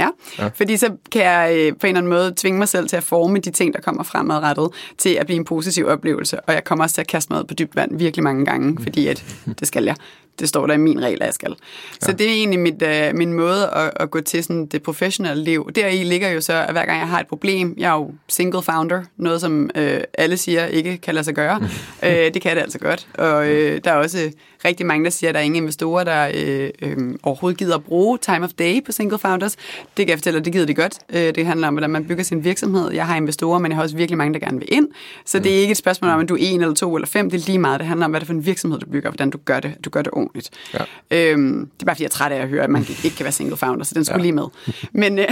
Ja. 0.00 0.08
ja, 0.38 0.48
fordi 0.54 0.76
så 0.76 0.92
kan 1.12 1.22
jeg 1.22 1.56
øh, 1.56 1.72
på 1.72 1.86
en 1.86 1.88
eller 1.88 1.98
anden 1.98 2.12
måde 2.12 2.34
tvinge 2.36 2.58
mig 2.58 2.68
selv 2.68 2.88
til 2.88 2.96
at 2.96 3.02
forme 3.02 3.38
de 3.38 3.50
ting, 3.50 3.74
der 3.74 3.80
kommer 3.80 4.02
fremadrettet, 4.02 4.68
til 4.98 5.10
at 5.10 5.26
blive 5.26 5.36
en 5.36 5.44
positiv 5.44 5.86
oplevelse. 5.86 6.40
Og 6.40 6.54
jeg 6.54 6.64
kommer 6.64 6.84
også 6.84 6.94
til 6.94 7.00
at 7.00 7.06
kaste 7.06 7.32
mig 7.32 7.40
ud 7.40 7.46
på 7.46 7.54
dybt 7.54 7.76
vand 7.76 7.98
virkelig 7.98 8.22
mange 8.24 8.44
gange, 8.44 8.82
fordi 8.82 9.06
at, 9.06 9.24
det 9.60 9.68
skal 9.68 9.84
jeg. 9.84 9.96
Det 10.38 10.48
står 10.48 10.66
der 10.66 10.74
i 10.74 10.78
min 10.78 11.02
regel, 11.02 11.22
at 11.22 11.26
jeg 11.26 11.34
skal. 11.34 11.54
Så 12.00 12.12
det 12.12 12.26
er 12.26 12.32
egentlig 12.32 12.60
mit, 12.60 12.82
øh, 12.82 13.14
min 13.14 13.32
måde 13.32 13.70
at, 13.70 13.90
at 13.96 14.10
gå 14.10 14.20
til 14.20 14.44
sådan 14.44 14.66
det 14.66 14.82
professionelle 14.82 15.44
liv. 15.44 15.70
Deri 15.74 16.04
ligger 16.04 16.28
jo 16.28 16.40
så, 16.40 16.52
at 16.52 16.72
hver 16.72 16.84
gang 16.84 16.98
jeg 16.98 17.08
har 17.08 17.20
et 17.20 17.26
problem, 17.26 17.74
jeg 17.78 17.88
er 17.90 17.94
jo 17.94 18.10
single 18.28 18.62
founder, 18.62 19.02
noget 19.16 19.40
som 19.40 19.70
øh, 19.74 20.00
alle 20.18 20.36
siger 20.36 20.66
ikke 20.66 20.98
kan 20.98 21.14
lade 21.14 21.24
sig 21.24 21.34
gøre. 21.34 21.60
øh, 22.06 22.34
det 22.34 22.42
kan 22.42 22.56
det 22.56 22.62
altså 22.62 22.78
godt. 22.78 23.08
Og 23.14 23.48
øh, 23.48 23.80
der 23.84 23.90
er 23.92 23.96
også 23.96 24.30
rigtig 24.64 24.86
mange, 24.86 25.04
der 25.04 25.10
siger, 25.10 25.28
at 25.28 25.34
der 25.34 25.40
er 25.40 25.44
ingen 25.44 25.62
investorer, 25.62 26.04
der 26.04 26.30
øh, 26.34 26.70
øh, 26.82 27.14
overhovedet 27.22 27.58
gider 27.58 27.74
at 27.74 27.84
bruge 27.84 28.18
time 28.18 28.44
of 28.44 28.50
day 28.58 28.84
på 28.84 28.92
single 28.92 29.18
founders. 29.18 29.56
Det 29.96 30.06
kan 30.06 30.08
jeg 30.08 30.18
fortælle, 30.18 30.38
at 30.38 30.44
det 30.44 30.52
gider 30.52 30.66
de 30.66 30.74
godt. 30.74 30.98
Øh, 31.12 31.34
det 31.34 31.46
handler 31.46 31.68
om, 31.68 31.74
hvordan 31.74 31.90
man 31.90 32.04
bygger 32.04 32.24
sin 32.24 32.44
virksomhed. 32.44 32.92
Jeg 32.92 33.06
har 33.06 33.16
investorer, 33.16 33.58
men 33.58 33.70
jeg 33.70 33.76
har 33.76 33.82
også 33.82 33.96
virkelig 33.96 34.18
mange, 34.18 34.34
der 34.34 34.40
gerne 34.40 34.58
vil 34.58 34.68
ind. 34.72 34.88
Så 35.24 35.38
det 35.38 35.56
er 35.56 35.60
ikke 35.60 35.70
et 35.70 35.76
spørgsmål 35.76 36.10
om, 36.10 36.20
at 36.20 36.28
du 36.28 36.34
er 36.34 36.38
en 36.40 36.60
eller 36.60 36.74
to 36.74 36.96
eller 36.96 37.06
fem. 37.06 37.30
Det 37.30 37.42
er 37.42 37.46
lige 37.46 37.58
meget. 37.58 37.80
Det 37.80 37.88
handler 37.88 38.04
om, 38.04 38.10
hvad 38.10 38.20
det 38.20 38.24
er 38.24 38.26
for 38.26 38.34
en 38.34 38.46
virksomhed, 38.46 38.78
du 38.78 38.86
bygger, 38.86 39.08
og 39.08 39.12
hvordan 39.12 39.30
du 39.30 39.38
gør 39.44 39.60
det. 39.60 39.74
Du 39.84 39.90
gør 39.90 40.02
det 40.02 40.12
ordentligt. 40.12 40.25
Ja. 40.74 40.84
Øhm, 41.10 41.70
det 41.74 41.82
er 41.82 41.86
bare, 41.86 41.94
fordi 41.94 42.02
jeg 42.02 42.08
er 42.08 42.10
træt 42.10 42.32
af 42.32 42.42
at 42.42 42.48
høre, 42.48 42.64
at 42.64 42.70
man 42.70 42.86
ikke 43.04 43.16
kan 43.16 43.24
være 43.24 43.32
single 43.32 43.56
founder, 43.56 43.84
så 43.84 43.94
den 43.94 44.04
skulle 44.04 44.18
ja. 44.18 44.22
lige 44.22 44.32
med. 44.32 44.44
Men, 44.92 45.18
øh, 45.18 45.28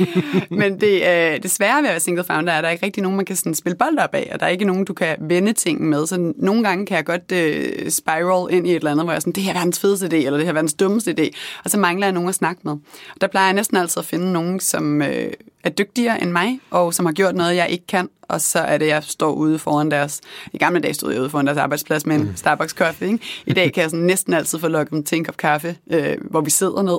men 0.60 0.80
det, 0.80 1.02
øh, 1.02 1.42
det 1.42 1.50
svære 1.50 1.82
ved 1.82 1.88
at 1.88 1.92
være 1.92 2.00
single 2.00 2.24
founder 2.24 2.52
er, 2.52 2.58
at 2.58 2.62
der 2.62 2.68
er 2.68 2.72
ikke 2.72 2.86
rigtig 2.86 3.02
nogen, 3.02 3.16
man 3.16 3.24
kan 3.24 3.36
sådan 3.36 3.54
spille 3.54 3.76
bold 3.76 3.98
op 3.98 4.14
af, 4.14 4.30
og 4.32 4.40
der 4.40 4.46
er 4.46 4.50
ikke 4.50 4.64
nogen, 4.64 4.84
du 4.84 4.94
kan 4.94 5.16
vende 5.20 5.52
ting 5.52 5.88
med. 5.88 6.06
Så 6.06 6.32
nogle 6.36 6.64
gange 6.64 6.86
kan 6.86 6.96
jeg 6.96 7.04
godt 7.04 7.32
øh, 7.32 7.90
spiral 7.90 8.54
ind 8.54 8.66
i 8.66 8.70
et 8.70 8.76
eller 8.76 8.90
andet, 8.90 9.06
hvor 9.06 9.12
jeg 9.12 9.16
er 9.16 9.20
sådan, 9.20 9.32
det 9.32 9.42
her 9.42 9.50
er 9.50 9.56
verdens 9.56 9.80
fedeste 9.80 10.06
idé, 10.06 10.16
eller 10.16 10.36
det 10.36 10.42
her 10.42 10.48
er 10.48 10.52
verdens 10.52 10.74
dummeste 10.74 11.14
idé, 11.18 11.30
og 11.64 11.70
så 11.70 11.78
mangler 11.78 12.06
jeg 12.06 12.12
nogen 12.12 12.28
at 12.28 12.34
snakke 12.34 12.60
med. 12.64 12.72
Og 13.14 13.20
der 13.20 13.26
plejer 13.26 13.46
jeg 13.46 13.54
næsten 13.54 13.76
altid 13.76 14.00
at 14.00 14.06
finde 14.06 14.32
nogen, 14.32 14.60
som 14.60 15.02
øh, 15.02 15.32
er 15.66 15.70
dygtigere 15.70 16.22
end 16.22 16.30
mig, 16.30 16.60
og 16.70 16.94
som 16.94 17.06
har 17.06 17.12
gjort 17.12 17.34
noget, 17.34 17.56
jeg 17.56 17.68
ikke 17.70 17.86
kan, 17.86 18.08
og 18.22 18.40
så 18.40 18.58
er 18.58 18.78
det, 18.78 18.86
jeg 18.86 19.02
står 19.04 19.32
ude 19.32 19.58
foran 19.58 19.90
deres... 19.90 20.20
I 20.52 20.58
gamle 20.58 20.80
dage 20.80 20.94
stod 20.94 21.12
jeg 21.12 21.20
ude 21.20 21.30
foran 21.30 21.46
deres 21.46 21.58
arbejdsplads 21.58 22.06
med 22.06 22.16
en 22.16 22.32
Starbucks 22.36 22.72
kaffe. 22.72 23.06
Ikke? 23.06 23.18
I 23.46 23.52
dag 23.52 23.72
kan 23.72 23.82
jeg 23.82 23.90
sådan 23.90 24.06
næsten 24.06 24.34
altid 24.34 24.58
få 24.58 24.68
lukket 24.68 24.90
dem 24.90 25.04
til 25.04 25.18
en 25.18 25.24
kop 25.24 25.36
kaffe, 25.36 25.76
øh, 25.90 26.16
hvor 26.30 26.40
vi 26.40 26.50
sidder 26.50 26.82
ned. 26.82 26.98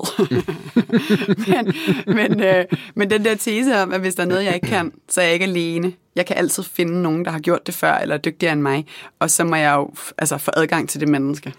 men, 1.54 1.74
men, 2.16 2.44
øh, 2.44 2.66
men 2.96 3.10
den 3.10 3.26
der 3.26 3.36
tese 3.36 3.82
om, 3.82 3.94
at 3.94 4.00
hvis 4.00 4.16
der 4.16 4.24
er 4.24 4.28
noget, 4.28 4.46
jeg 4.46 4.56
ikke 4.56 4.68
kan, 4.68 4.92
så 5.10 5.22
er 5.22 5.26
jeg 5.26 5.34
ikke 5.34 5.46
alene. 5.46 5.94
Jeg 6.16 6.26
kan 6.26 6.38
altid 6.38 6.64
finde 6.64 7.02
nogen, 7.02 7.26
der 7.26 7.32
har 7.32 7.40
gjort 7.40 7.68
det 7.68 7.76
før, 7.76 7.94
eller 7.98 8.16
er 8.16 8.20
dygtigere 8.20 8.54
end 8.54 8.62
mig. 8.62 8.86
Og 9.20 9.32
så 9.32 9.44
må 9.44 9.56
jeg 9.56 9.76
jo 9.76 9.90
altså, 10.18 10.38
få 10.38 10.52
adgang 10.54 10.90
til 10.90 11.00
det 11.00 11.10
menneske. 11.10 11.54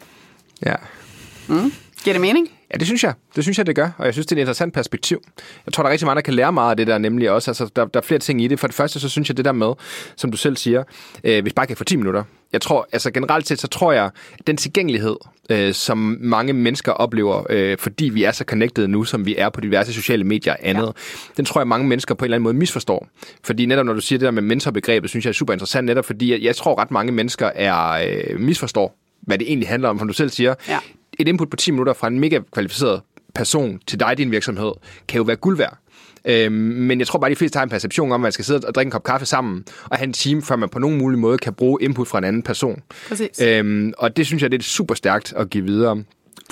Ja. 0.66 0.74
Mm? 1.48 1.72
Giver 2.04 2.14
det 2.14 2.20
mening? 2.20 2.48
Ja, 2.72 2.78
det 2.78 2.86
synes 2.86 3.04
jeg. 3.04 3.14
Det 3.36 3.44
synes 3.44 3.58
jeg, 3.58 3.66
det 3.66 3.76
gør. 3.76 3.90
Og 3.98 4.06
jeg 4.06 4.14
synes, 4.14 4.26
det 4.26 4.32
er 4.32 4.36
et 4.36 4.40
interessant 4.40 4.74
perspektiv. 4.74 5.22
Jeg 5.66 5.72
tror, 5.72 5.82
der 5.82 5.88
er 5.88 5.92
rigtig 5.92 6.06
mange, 6.06 6.16
der 6.16 6.22
kan 6.22 6.34
lære 6.34 6.52
meget 6.52 6.70
af 6.70 6.76
det 6.76 6.86
der, 6.86 6.98
nemlig 6.98 7.30
også. 7.30 7.50
Altså, 7.50 7.70
der, 7.76 7.84
der 7.84 8.00
er 8.00 8.04
flere 8.04 8.18
ting 8.18 8.42
i 8.42 8.48
det. 8.48 8.60
For 8.60 8.66
det 8.66 8.74
første, 8.74 9.00
så 9.00 9.08
synes 9.08 9.28
jeg 9.28 9.36
det 9.36 9.44
der 9.44 9.52
med, 9.52 9.72
som 10.16 10.30
du 10.30 10.36
selv 10.36 10.56
siger, 10.56 10.84
øh, 11.24 11.42
hvis 11.42 11.52
bare 11.52 11.66
kan 11.66 11.76
få 11.76 11.84
10 11.84 11.96
minutter. 11.96 12.22
Jeg 12.52 12.60
tror, 12.60 12.88
altså 12.92 13.10
generelt 13.10 13.48
set, 13.48 13.60
så 13.60 13.66
tror 13.66 13.92
jeg, 13.92 14.10
at 14.38 14.46
den 14.46 14.56
tilgængelighed, 14.56 15.16
øh, 15.50 15.74
som 15.74 16.16
mange 16.20 16.52
mennesker 16.52 16.92
oplever, 16.92 17.46
øh, 17.50 17.78
fordi 17.78 18.08
vi 18.08 18.24
er 18.24 18.32
så 18.32 18.44
connected 18.44 18.86
nu, 18.86 19.04
som 19.04 19.26
vi 19.26 19.36
er 19.36 19.48
på 19.48 19.60
diverse 19.60 19.92
sociale 19.92 20.24
medier 20.24 20.52
og 20.52 20.58
andet, 20.62 20.86
ja. 20.86 21.32
den 21.36 21.44
tror 21.44 21.60
jeg, 21.60 21.68
mange 21.68 21.88
mennesker 21.88 22.14
på 22.14 22.24
en 22.24 22.26
eller 22.26 22.36
anden 22.36 22.42
måde 22.44 22.54
misforstår. 22.54 23.08
Fordi 23.44 23.66
netop 23.66 23.86
når 23.86 23.92
du 23.92 24.00
siger 24.00 24.18
det 24.18 24.24
der 24.24 24.30
med 24.30 24.42
mentorbegrebet, 24.42 25.10
synes 25.10 25.24
jeg 25.24 25.30
er 25.30 25.34
super 25.34 25.52
interessant, 25.52 25.86
netop 25.86 26.04
fordi 26.04 26.32
jeg, 26.32 26.42
jeg 26.42 26.56
tror, 26.56 26.78
ret 26.78 26.90
mange 26.90 27.12
mennesker 27.12 27.46
er 27.54 27.90
øh, 27.90 28.40
misforstår, 28.40 28.98
hvad 29.20 29.38
det 29.38 29.48
egentlig 29.48 29.68
handler 29.68 29.88
om, 29.88 29.98
som 29.98 30.08
du 30.08 30.14
selv 30.14 30.30
siger. 30.30 30.54
Ja. 30.68 30.78
Et 31.18 31.28
input 31.28 31.50
på 31.50 31.56
10 31.56 31.70
minutter 31.70 31.92
fra 31.92 32.08
en 32.08 32.20
mega 32.20 32.38
kvalificeret 32.52 33.00
person 33.34 33.80
til 33.86 34.00
dig, 34.00 34.18
din 34.18 34.30
virksomhed, 34.30 34.72
kan 35.08 35.16
jo 35.16 35.22
være 35.22 35.36
guld 35.36 35.56
værd. 35.56 35.78
Øhm, 36.24 36.52
men 36.52 36.98
jeg 36.98 37.06
tror 37.06 37.18
bare, 37.18 37.30
at 37.30 37.36
de 37.36 37.38
fleste 37.38 37.56
har 37.56 37.62
en 37.62 37.68
perception 37.70 38.12
om, 38.12 38.14
at 38.14 38.20
man 38.20 38.32
skal 38.32 38.44
sidde 38.44 38.66
og 38.66 38.74
drikke 38.74 38.86
en 38.86 38.92
kop 38.92 39.04
kaffe 39.04 39.26
sammen, 39.26 39.64
og 39.84 39.98
have 39.98 40.06
en 40.06 40.12
time, 40.12 40.42
før 40.42 40.56
man 40.56 40.68
på 40.68 40.78
nogen 40.78 40.98
mulig 40.98 41.18
måde 41.18 41.38
kan 41.38 41.54
bruge 41.54 41.82
input 41.82 42.08
fra 42.08 42.18
en 42.18 42.24
anden 42.24 42.42
person. 42.42 42.82
Præcis. 43.08 43.40
Øhm, 43.42 43.92
og 43.98 44.16
det 44.16 44.26
synes 44.26 44.42
jeg, 44.42 44.50
det 44.50 44.58
er 44.58 44.62
super 44.62 44.94
stærkt 44.94 45.32
at 45.36 45.50
give 45.50 45.64
videre. 45.64 46.04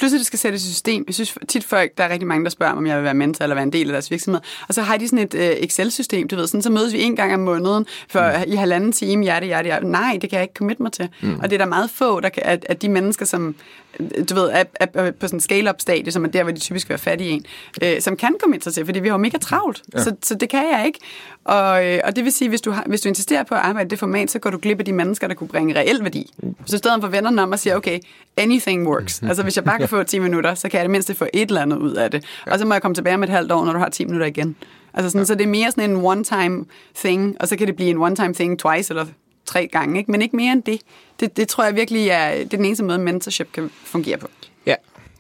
At 0.03 0.11
det 0.11 0.27
skal 0.27 0.39
sættes 0.39 0.65
i 0.65 0.73
system. 0.73 1.05
Jeg 1.07 1.15
synes 1.15 1.39
tit 1.49 1.65
folk, 1.65 1.99
der 1.99 2.05
er 2.05 2.09
rigtig 2.09 2.27
mange, 2.27 2.45
der 2.45 2.51
spørger 2.51 2.73
mig, 2.73 2.79
om 2.79 2.87
jeg 2.87 2.97
vil 2.97 3.05
være 3.05 3.15
mentor 3.15 3.43
eller 3.43 3.55
være 3.55 3.63
en 3.63 3.73
del 3.73 3.89
af 3.89 3.93
deres 3.93 4.11
virksomhed. 4.11 4.41
Og 4.69 4.75
så 4.75 4.83
har 4.83 4.97
de 4.97 5.09
sådan 5.09 5.19
et 5.19 5.35
uh, 5.35 5.41
Excel-system, 5.41 6.29
du 6.29 6.37
ved, 6.37 6.47
sådan, 6.47 6.63
så 6.63 6.71
mødes 6.71 6.93
vi 6.93 7.03
en 7.03 7.17
gang 7.17 7.35
om 7.35 7.41
måneden 7.41 7.87
for 8.09 8.45
mm. 8.47 8.53
i 8.53 8.57
halvanden 8.57 8.93
time, 8.93 9.23
hjerte, 9.23 9.47
hjerte, 9.47 9.67
hjerte. 9.67 9.89
Nej, 9.89 10.19
det 10.21 10.31
kan 10.31 10.37
jeg 10.37 10.43
ikke 10.43 10.55
commit 10.55 10.81
mig 10.81 10.93
til. 10.93 11.09
Mm. 11.23 11.39
Og 11.43 11.51
det 11.51 11.53
er 11.53 11.59
der 11.59 11.67
meget 11.67 11.91
få, 11.91 12.21
der 12.21 12.29
kan, 12.29 12.43
at, 12.47 12.67
at 12.69 12.83
de 12.83 12.89
mennesker, 12.89 13.25
som 13.25 13.55
du 13.99 14.35
ved, 14.35 14.51
er, 14.53 14.65
er, 14.75 14.87
er 14.95 15.11
på 15.11 15.27
sådan 15.27 15.37
en 15.37 15.41
scale-up-stadie, 15.41 16.13
som 16.13 16.25
er 16.25 16.29
der, 16.29 16.43
hvor 16.43 16.53
de 16.53 16.61
typisk 16.61 16.89
vil 16.89 16.91
være 16.91 16.99
fattige 16.99 17.31
en, 17.31 17.45
øh, 17.83 18.01
som 18.01 18.17
kan 18.17 18.35
komme 18.41 18.57
ind 18.57 18.63
sig 18.63 18.75
til, 18.75 18.85
fordi 18.85 19.01
vi 19.01 19.09
har 19.09 19.15
jo 19.15 19.19
mega 19.19 19.39
travlt. 19.39 19.83
Ja. 19.95 20.03
Så, 20.03 20.15
så 20.23 20.35
det 20.35 20.49
kan 20.49 20.65
jeg 20.73 20.87
ikke. 20.87 20.99
Og, 21.45 21.87
øh, 21.87 22.01
og 22.05 22.17
det 22.17 22.25
vil 22.25 22.33
sige, 22.33 22.49
hvis 22.49 22.61
du, 22.61 22.71
har, 22.71 22.85
hvis 22.87 23.01
du 23.01 23.09
insisterer 23.09 23.43
på 23.43 23.55
at 23.55 23.61
arbejde 23.61 23.87
i 23.87 23.91
det 23.91 23.99
format, 23.99 24.31
så 24.31 24.39
går 24.39 24.51
du 24.51 24.59
glip 24.59 24.79
af 24.79 24.85
de 24.85 24.93
mennesker, 24.93 25.29
der 25.29 25.35
kunne 25.35 25.49
bringe 25.49 25.75
reel 25.75 26.03
værdi. 26.03 26.33
Så 26.67 26.77
i 26.77 26.79
stedet 26.79 27.01
for 27.01 27.09
vennerne 27.09 27.43
om 27.43 27.53
at 27.53 27.61
sige, 27.61 27.77
okay, 27.77 27.99
anything 28.37 28.89
works. 28.89 29.23
Altså 29.27 29.43
hvis 29.43 29.57
jeg 29.57 29.65
bare 29.65 29.86
kan 29.88 29.99
få 29.99 30.03
10 30.03 30.18
minutter, 30.18 30.55
så 30.55 30.68
kan 30.68 30.79
jeg 30.79 30.85
det 30.85 30.90
mindste 30.90 31.14
få 31.14 31.27
et 31.33 31.49
eller 31.49 31.62
andet 31.62 31.79
ud 31.79 31.92
af 31.92 32.11
det. 32.11 32.25
Ja. 32.46 32.53
Og 32.53 32.59
så 32.59 32.64
må 32.64 32.75
jeg 32.75 32.83
komme 32.83 32.94
tilbage 32.94 33.14
om 33.14 33.22
et 33.22 33.29
halvt 33.29 33.53
år, 33.53 33.64
når 33.64 33.72
du 33.72 33.79
har 33.79 33.88
10 33.88 34.05
minutter 34.05 34.27
igen. 34.27 34.57
Altså 34.94 35.11
sådan, 35.11 35.20
ja. 35.20 35.25
Så 35.25 35.35
det 35.35 35.44
er 35.44 35.49
mere 35.49 35.70
sådan 35.70 35.90
en 35.90 35.96
one-time 35.96 36.64
thing, 36.94 37.37
og 37.40 37.49
så 37.49 37.57
kan 37.57 37.66
det 37.66 37.77
blive 37.77 37.90
en 37.90 37.99
one-time 37.99 38.35
thing 38.35 38.59
twice 38.59 38.92
eller 38.92 39.07
tre 39.46 39.66
gange, 39.66 39.99
ikke? 39.99 40.11
men 40.11 40.22
ikke 40.22 40.37
mere 40.37 40.53
end 40.53 40.62
det. 40.62 40.81
det. 41.20 41.37
Det 41.37 41.49
tror 41.49 41.64
jeg 41.64 41.75
virkelig 41.75 42.09
er, 42.09 42.31
det 42.31 42.42
er 42.42 42.57
den 42.57 42.64
eneste 42.64 42.85
måde, 42.85 42.99
mentorship 42.99 43.53
kan 43.53 43.70
fungere 43.85 44.18
på. 44.18 44.29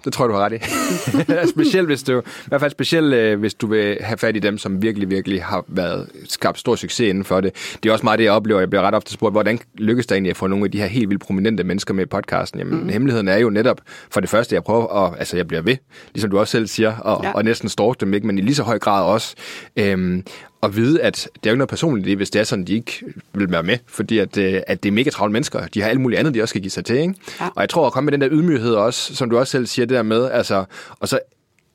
Det 0.06 0.14
tror 0.14 0.24
jeg, 0.24 0.28
du 0.28 0.34
har 0.34 0.44
ret 0.44 0.52
i. 0.52 1.48
specielt 1.54 1.86
hvis 1.86 2.02
du, 2.02 2.20
i 2.20 2.48
hvert 2.48 2.60
fald 2.60 2.70
specielt, 2.70 3.14
øh, 3.14 3.40
hvis 3.40 3.54
du 3.54 3.66
vil 3.66 3.98
have 4.00 4.18
fat 4.18 4.36
i 4.36 4.38
dem, 4.38 4.58
som 4.58 4.82
virkelig, 4.82 5.10
virkelig 5.10 5.44
har 5.44 5.64
været 5.68 6.08
skabt 6.28 6.58
stor 6.58 6.76
succes 6.76 7.08
inden 7.08 7.24
for 7.24 7.40
det. 7.40 7.76
Det 7.82 7.88
er 7.88 7.92
også 7.92 8.04
meget 8.04 8.18
det, 8.18 8.24
jeg 8.24 8.32
oplever. 8.32 8.60
Jeg 8.60 8.70
bliver 8.70 8.82
ret 8.82 8.94
ofte 8.94 9.12
spurgt, 9.12 9.34
hvordan 9.34 9.58
lykkes 9.74 10.06
det 10.06 10.14
egentlig 10.14 10.30
at 10.30 10.36
få 10.36 10.46
nogle 10.46 10.64
af 10.64 10.70
de 10.70 10.78
her 10.78 10.86
helt 10.86 11.08
vildt 11.08 11.22
prominente 11.22 11.64
mennesker 11.64 11.94
med 11.94 12.04
i 12.04 12.06
podcasten? 12.06 12.60
Jamen, 12.60 12.82
mm. 12.82 12.88
hemmeligheden 12.88 13.28
er 13.28 13.36
jo 13.36 13.50
netop, 13.50 13.80
for 14.10 14.20
det 14.20 14.30
første, 14.30 14.54
jeg 14.54 14.64
prøver 14.64 15.06
at, 15.06 15.18
altså 15.18 15.36
jeg 15.36 15.48
bliver 15.48 15.62
ved, 15.62 15.76
ligesom 16.14 16.30
du 16.30 16.38
også 16.38 16.50
selv 16.50 16.66
siger, 16.66 16.96
og, 16.96 17.24
ja. 17.24 17.32
og 17.32 17.44
næsten 17.44 17.68
stalk 17.68 18.00
dem, 18.00 18.14
ikke? 18.14 18.26
men 18.26 18.38
i 18.38 18.40
lige 18.40 18.54
så 18.54 18.62
høj 18.62 18.78
grad 18.78 19.04
også, 19.04 19.34
øhm, 19.76 20.24
at 20.62 20.76
vide, 20.76 21.02
at 21.02 21.28
det 21.34 21.46
er 21.46 21.50
jo 21.50 21.54
ikke 21.54 21.58
noget 21.58 21.68
personligt 21.68 22.16
hvis 22.16 22.30
det 22.30 22.40
er 22.40 22.44
sådan, 22.44 22.64
de 22.64 22.74
ikke 22.74 23.04
vil 23.34 23.50
være 23.50 23.62
med, 23.62 23.78
fordi 23.86 24.18
at, 24.18 24.38
øh, 24.38 24.60
at 24.66 24.82
det 24.82 24.88
er 24.88 24.92
mega 24.92 25.10
travle 25.10 25.32
mennesker. 25.32 25.66
De 25.66 25.82
har 25.82 25.88
alt 25.88 26.00
muligt 26.00 26.18
andet, 26.18 26.34
de 26.34 26.42
også 26.42 26.52
skal 26.52 26.62
give 26.62 26.70
sig 26.70 26.84
til. 26.84 26.96
Ikke? 26.96 27.14
Ja. 27.40 27.46
Og 27.46 27.60
jeg 27.60 27.68
tror 27.68 27.86
at 27.86 27.92
komme 27.92 28.06
med 28.06 28.12
den 28.12 28.20
der 28.20 28.28
ydmyghed 28.30 28.74
også, 28.74 29.14
som 29.14 29.30
du 29.30 29.38
også 29.38 29.50
selv 29.50 29.66
siger, 29.66 29.86
det 29.86 29.94
der 29.96 30.02
med, 30.02 30.30
altså, 30.30 30.64
og 31.00 31.08
så 31.08 31.18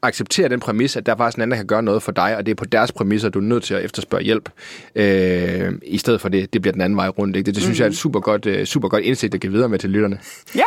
acceptere 0.02 0.50
den 0.50 0.60
præmis, 0.60 0.96
at 0.96 1.06
der 1.06 1.12
er 1.12 1.18
faktisk 1.18 1.38
en 1.38 1.42
anden, 1.42 1.52
der 1.52 1.58
kan 1.58 1.68
gøre 1.68 1.84
noget 1.84 2.04
for 2.04 2.12
dig, 2.12 2.38
og 2.38 2.46
det 2.46 2.52
er 2.52 2.56
på 2.56 2.66
deres 2.66 2.92
præmisser, 2.92 3.30
du 3.30 3.40
er 3.40 3.44
nødt 3.44 3.64
til 3.64 3.74
at 3.74 3.86
efterspørge 3.86 4.24
hjælp, 4.24 4.50
øh, 4.96 5.72
i 5.84 5.98
stedet 5.98 6.22
for 6.22 6.30
det, 6.30 6.54
det 6.54 6.62
bliver 6.62 6.72
den 6.72 6.82
anden 6.82 6.98
vej 6.98 7.08
rundt. 7.08 7.36
Ikke? 7.36 7.46
Det, 7.46 7.56
det 7.56 7.64
synes 7.64 7.80
mm-hmm. 7.80 7.84
jeg 7.84 7.86
er 7.86 7.92
et 7.92 7.98
super 7.98 8.20
godt, 8.20 8.68
super 8.68 8.88
godt 8.88 9.04
indsigt, 9.04 9.34
at 9.34 9.42
give 9.42 9.52
videre 9.52 9.70
med 9.70 9.80
til 9.80 9.90
lytterne. 9.90 10.20
Ja. 10.56 10.64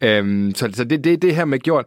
øhm, 0.00 0.54
så 0.54 0.70
så 0.74 0.84
det, 0.84 1.04
det, 1.04 1.22
det 1.22 1.34
her 1.34 1.44
med 1.44 1.58
gjort. 1.58 1.84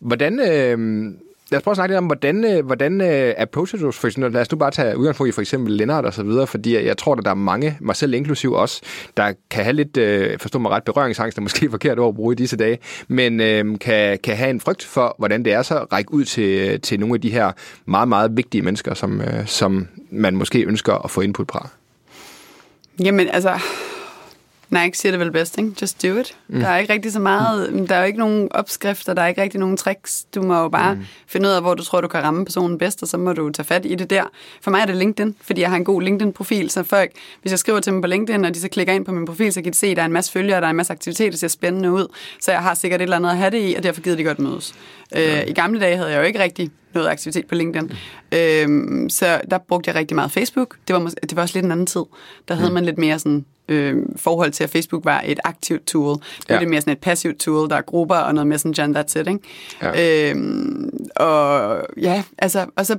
Hvordan... 0.00 0.40
Øh, 0.40 1.04
lad 1.52 1.58
os 1.58 1.62
prøve 1.62 1.72
at 1.72 1.76
snakke 1.76 1.92
lidt 1.92 1.98
om, 1.98 2.06
hvordan, 2.06 2.44
øh, 2.44 2.66
hvordan 2.66 3.00
øh, 3.00 3.34
approacher 3.38 3.78
du 3.78 3.90
for 3.90 4.06
eksempel, 4.06 4.32
lad 4.32 4.40
os 4.40 4.50
nu 4.52 4.58
bare 4.58 4.70
tage 4.70 4.98
udgangspunkt 4.98 5.28
i 5.28 5.32
for 5.32 5.40
eksempel 5.40 5.72
Lennart 5.72 6.04
og 6.04 6.14
så 6.14 6.22
videre, 6.22 6.46
fordi 6.46 6.86
jeg 6.86 6.98
tror, 6.98 7.14
at 7.14 7.24
der 7.24 7.30
er 7.30 7.34
mange, 7.34 7.76
mig 7.80 7.96
selv 7.96 8.14
inklusiv 8.14 8.52
også, 8.52 8.82
der 9.16 9.32
kan 9.50 9.64
have 9.64 9.72
lidt, 9.72 9.96
uh, 9.96 10.38
forstå 10.40 10.58
mig 10.58 10.70
ret, 10.70 10.82
berøringsangst, 10.82 11.38
er 11.38 11.42
måske 11.42 11.70
forkert 11.76 11.98
ord 11.98 12.08
at 12.08 12.14
bruge 12.14 12.32
i 12.32 12.36
disse 12.36 12.56
dage, 12.56 12.78
men 13.08 13.38
kan, 13.78 14.18
kan 14.24 14.36
have 14.36 14.50
en 14.50 14.60
frygt 14.60 14.84
for, 14.84 15.14
hvordan 15.18 15.44
det 15.44 15.52
er 15.52 15.62
så 15.62 15.78
at 15.78 15.92
række 15.92 16.14
ud 16.14 16.24
til, 16.24 16.80
til 16.80 17.00
nogle 17.00 17.14
af 17.14 17.20
de 17.20 17.30
her 17.30 17.52
meget, 17.86 18.08
meget 18.08 18.36
vigtige 18.36 18.62
mennesker, 18.62 18.94
som, 18.94 19.22
som 19.46 19.88
man 20.10 20.36
måske 20.36 20.62
ønsker 20.62 21.04
at 21.04 21.10
få 21.10 21.20
input 21.20 21.50
fra. 21.52 21.68
Jamen 23.04 23.28
altså, 23.28 23.60
Nike 24.72 24.98
siger 24.98 25.12
det 25.12 25.20
vel 25.20 25.32
bedst, 25.32 25.58
ikke? 25.58 25.72
Just 25.82 26.02
do 26.02 26.16
it. 26.16 26.36
Mm. 26.48 26.60
Der 26.60 26.68
er 26.68 26.78
ikke 26.78 26.92
rigtig 26.92 27.12
så 27.12 27.20
meget, 27.20 27.72
mm. 27.72 27.86
der 27.86 27.94
er 27.94 28.00
jo 28.00 28.06
ikke 28.06 28.18
nogen 28.18 28.52
opskrifter, 28.52 29.14
der 29.14 29.22
er 29.22 29.26
ikke 29.26 29.42
rigtig 29.42 29.60
nogen 29.60 29.76
tricks. 29.76 30.26
Du 30.34 30.42
må 30.42 30.60
jo 30.60 30.68
bare 30.68 30.94
mm. 30.94 31.04
finde 31.26 31.48
ud 31.48 31.52
af, 31.54 31.60
hvor 31.62 31.74
du 31.74 31.84
tror, 31.84 32.00
du 32.00 32.08
kan 32.08 32.22
ramme 32.22 32.44
personen 32.44 32.78
bedst, 32.78 33.02
og 33.02 33.08
så 33.08 33.16
må 33.16 33.32
du 33.32 33.50
tage 33.50 33.66
fat 33.66 33.86
i 33.86 33.94
det 33.94 34.10
der. 34.10 34.24
For 34.60 34.70
mig 34.70 34.80
er 34.80 34.86
det 34.86 34.96
LinkedIn, 34.96 35.36
fordi 35.40 35.60
jeg 35.60 35.70
har 35.70 35.76
en 35.76 35.84
god 35.84 36.02
LinkedIn-profil, 36.02 36.70
så 36.70 36.82
folk, 36.82 37.10
hvis 37.42 37.50
jeg 37.50 37.58
skriver 37.58 37.80
til 37.80 37.92
dem 37.92 38.00
på 38.00 38.06
LinkedIn, 38.06 38.44
og 38.44 38.54
de 38.54 38.60
så 38.60 38.68
klikker 38.68 38.92
ind 38.92 39.04
på 39.04 39.12
min 39.12 39.26
profil, 39.26 39.52
så 39.52 39.62
kan 39.62 39.72
de 39.72 39.78
se, 39.78 39.86
at 39.86 39.96
der 39.96 40.02
er 40.02 40.06
en 40.06 40.12
masse 40.12 40.32
følgere, 40.32 40.60
der 40.60 40.66
er 40.66 40.70
en 40.70 40.76
masse 40.76 40.92
aktiviteter, 40.92 41.30
der 41.30 41.38
ser 41.38 41.48
spændende 41.48 41.92
ud. 41.92 42.06
Så 42.40 42.52
jeg 42.52 42.60
har 42.60 42.74
sikkert 42.74 43.00
et 43.00 43.02
eller 43.02 43.16
andet 43.16 43.30
at 43.30 43.36
have 43.36 43.50
det 43.50 43.70
i, 43.70 43.74
og 43.74 43.82
derfor 43.82 44.00
gider 44.00 44.16
de 44.16 44.24
godt 44.24 44.38
mødes. 44.38 44.74
Øh, 45.16 45.42
I 45.46 45.52
gamle 45.52 45.80
dage 45.80 45.96
havde 45.96 46.10
jeg 46.10 46.18
jo 46.18 46.22
ikke 46.22 46.38
rigtig 46.38 46.70
noget 46.94 47.08
aktivitet 47.08 47.46
på 47.46 47.54
LinkedIn. 47.54 47.92
Mm. 48.32 48.38
Øhm, 48.38 49.10
så 49.10 49.40
der 49.50 49.58
brugte 49.58 49.88
jeg 49.88 49.94
rigtig 49.94 50.14
meget 50.14 50.32
Facebook. 50.32 50.76
Det 50.88 50.96
var, 50.96 51.12
det 51.22 51.36
var 51.36 51.42
også 51.42 51.56
lidt 51.56 51.64
en 51.64 51.72
anden 51.72 51.86
tid. 51.86 52.02
Der 52.48 52.54
havde 52.54 52.70
mm. 52.70 52.74
man 52.74 52.84
lidt 52.84 52.98
mere 52.98 53.18
sådan 53.18 53.44
øh, 53.68 53.96
forhold 54.16 54.52
til, 54.52 54.64
at 54.64 54.70
Facebook 54.70 55.04
var 55.04 55.22
et 55.24 55.40
aktivt 55.44 55.86
tool. 55.86 56.14
Det 56.14 56.50
ja. 56.50 56.58
det 56.58 56.68
mere 56.68 56.80
sådan 56.80 56.92
et 56.92 56.98
passivt 56.98 57.38
tool, 57.38 57.68
der 57.68 57.76
er 57.76 57.82
grupper 57.82 58.16
og 58.16 58.34
noget 58.34 58.46
messenger, 58.46 59.02
that's 59.02 59.20
it, 59.20 59.28
ikke? 59.28 59.40
Ja. 59.82 60.30
Øhm, 60.30 60.90
og 61.16 61.82
ja, 61.96 62.22
altså, 62.38 62.66
og 62.76 62.86
så... 62.86 62.98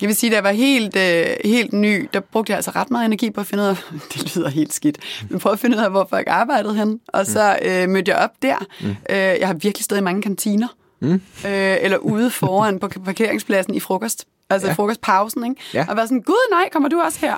Jeg 0.00 0.08
vil 0.08 0.16
sige, 0.16 0.30
da 0.30 0.34
jeg 0.34 0.44
var 0.44 0.52
helt, 0.52 0.96
øh, 0.96 1.26
helt 1.44 1.72
ny, 1.72 2.08
der 2.12 2.20
brugte 2.20 2.50
jeg 2.50 2.56
altså 2.56 2.70
ret 2.70 2.90
meget 2.90 3.06
energi 3.06 3.30
på 3.30 3.40
at 3.40 3.46
finde 3.46 3.62
ud 3.62 3.68
af, 3.68 3.76
det 4.14 4.36
lyder 4.36 4.48
helt 4.48 4.72
skidt, 4.72 4.98
men 5.30 5.40
prøve 5.40 5.52
at 5.52 5.58
finde 5.58 5.76
ud 5.76 5.82
af, 5.82 5.90
hvor 5.90 6.06
folk 6.10 6.26
arbejdede 6.30 6.74
hen. 6.74 7.00
Og 7.08 7.26
så 7.26 7.58
øh, 7.62 7.88
mødte 7.88 8.10
jeg 8.10 8.18
op 8.18 8.30
der. 8.42 8.56
Mm. 8.80 8.88
Øh, 8.88 8.96
jeg 9.16 9.46
har 9.46 9.54
virkelig 9.54 9.84
stået 9.84 9.98
i 9.98 10.02
mange 10.02 10.22
kantiner. 10.22 10.68
Mm. 11.00 11.12
Øh, 11.46 11.76
eller 11.80 11.96
ude 11.96 12.30
foran 12.30 12.78
på 12.78 12.88
parkeringspladsen 12.88 13.74
i 13.74 13.80
frokost. 13.80 14.26
Altså 14.50 14.68
ja. 14.68 14.72
frokostpausen, 14.74 15.44
ikke? 15.44 15.62
Ja. 15.74 15.86
Og 15.88 15.96
var 15.96 16.02
sådan, 16.02 16.22
gud 16.22 16.50
nej, 16.50 16.68
kommer 16.72 16.88
du 16.88 17.00
også 17.00 17.20
her? 17.20 17.34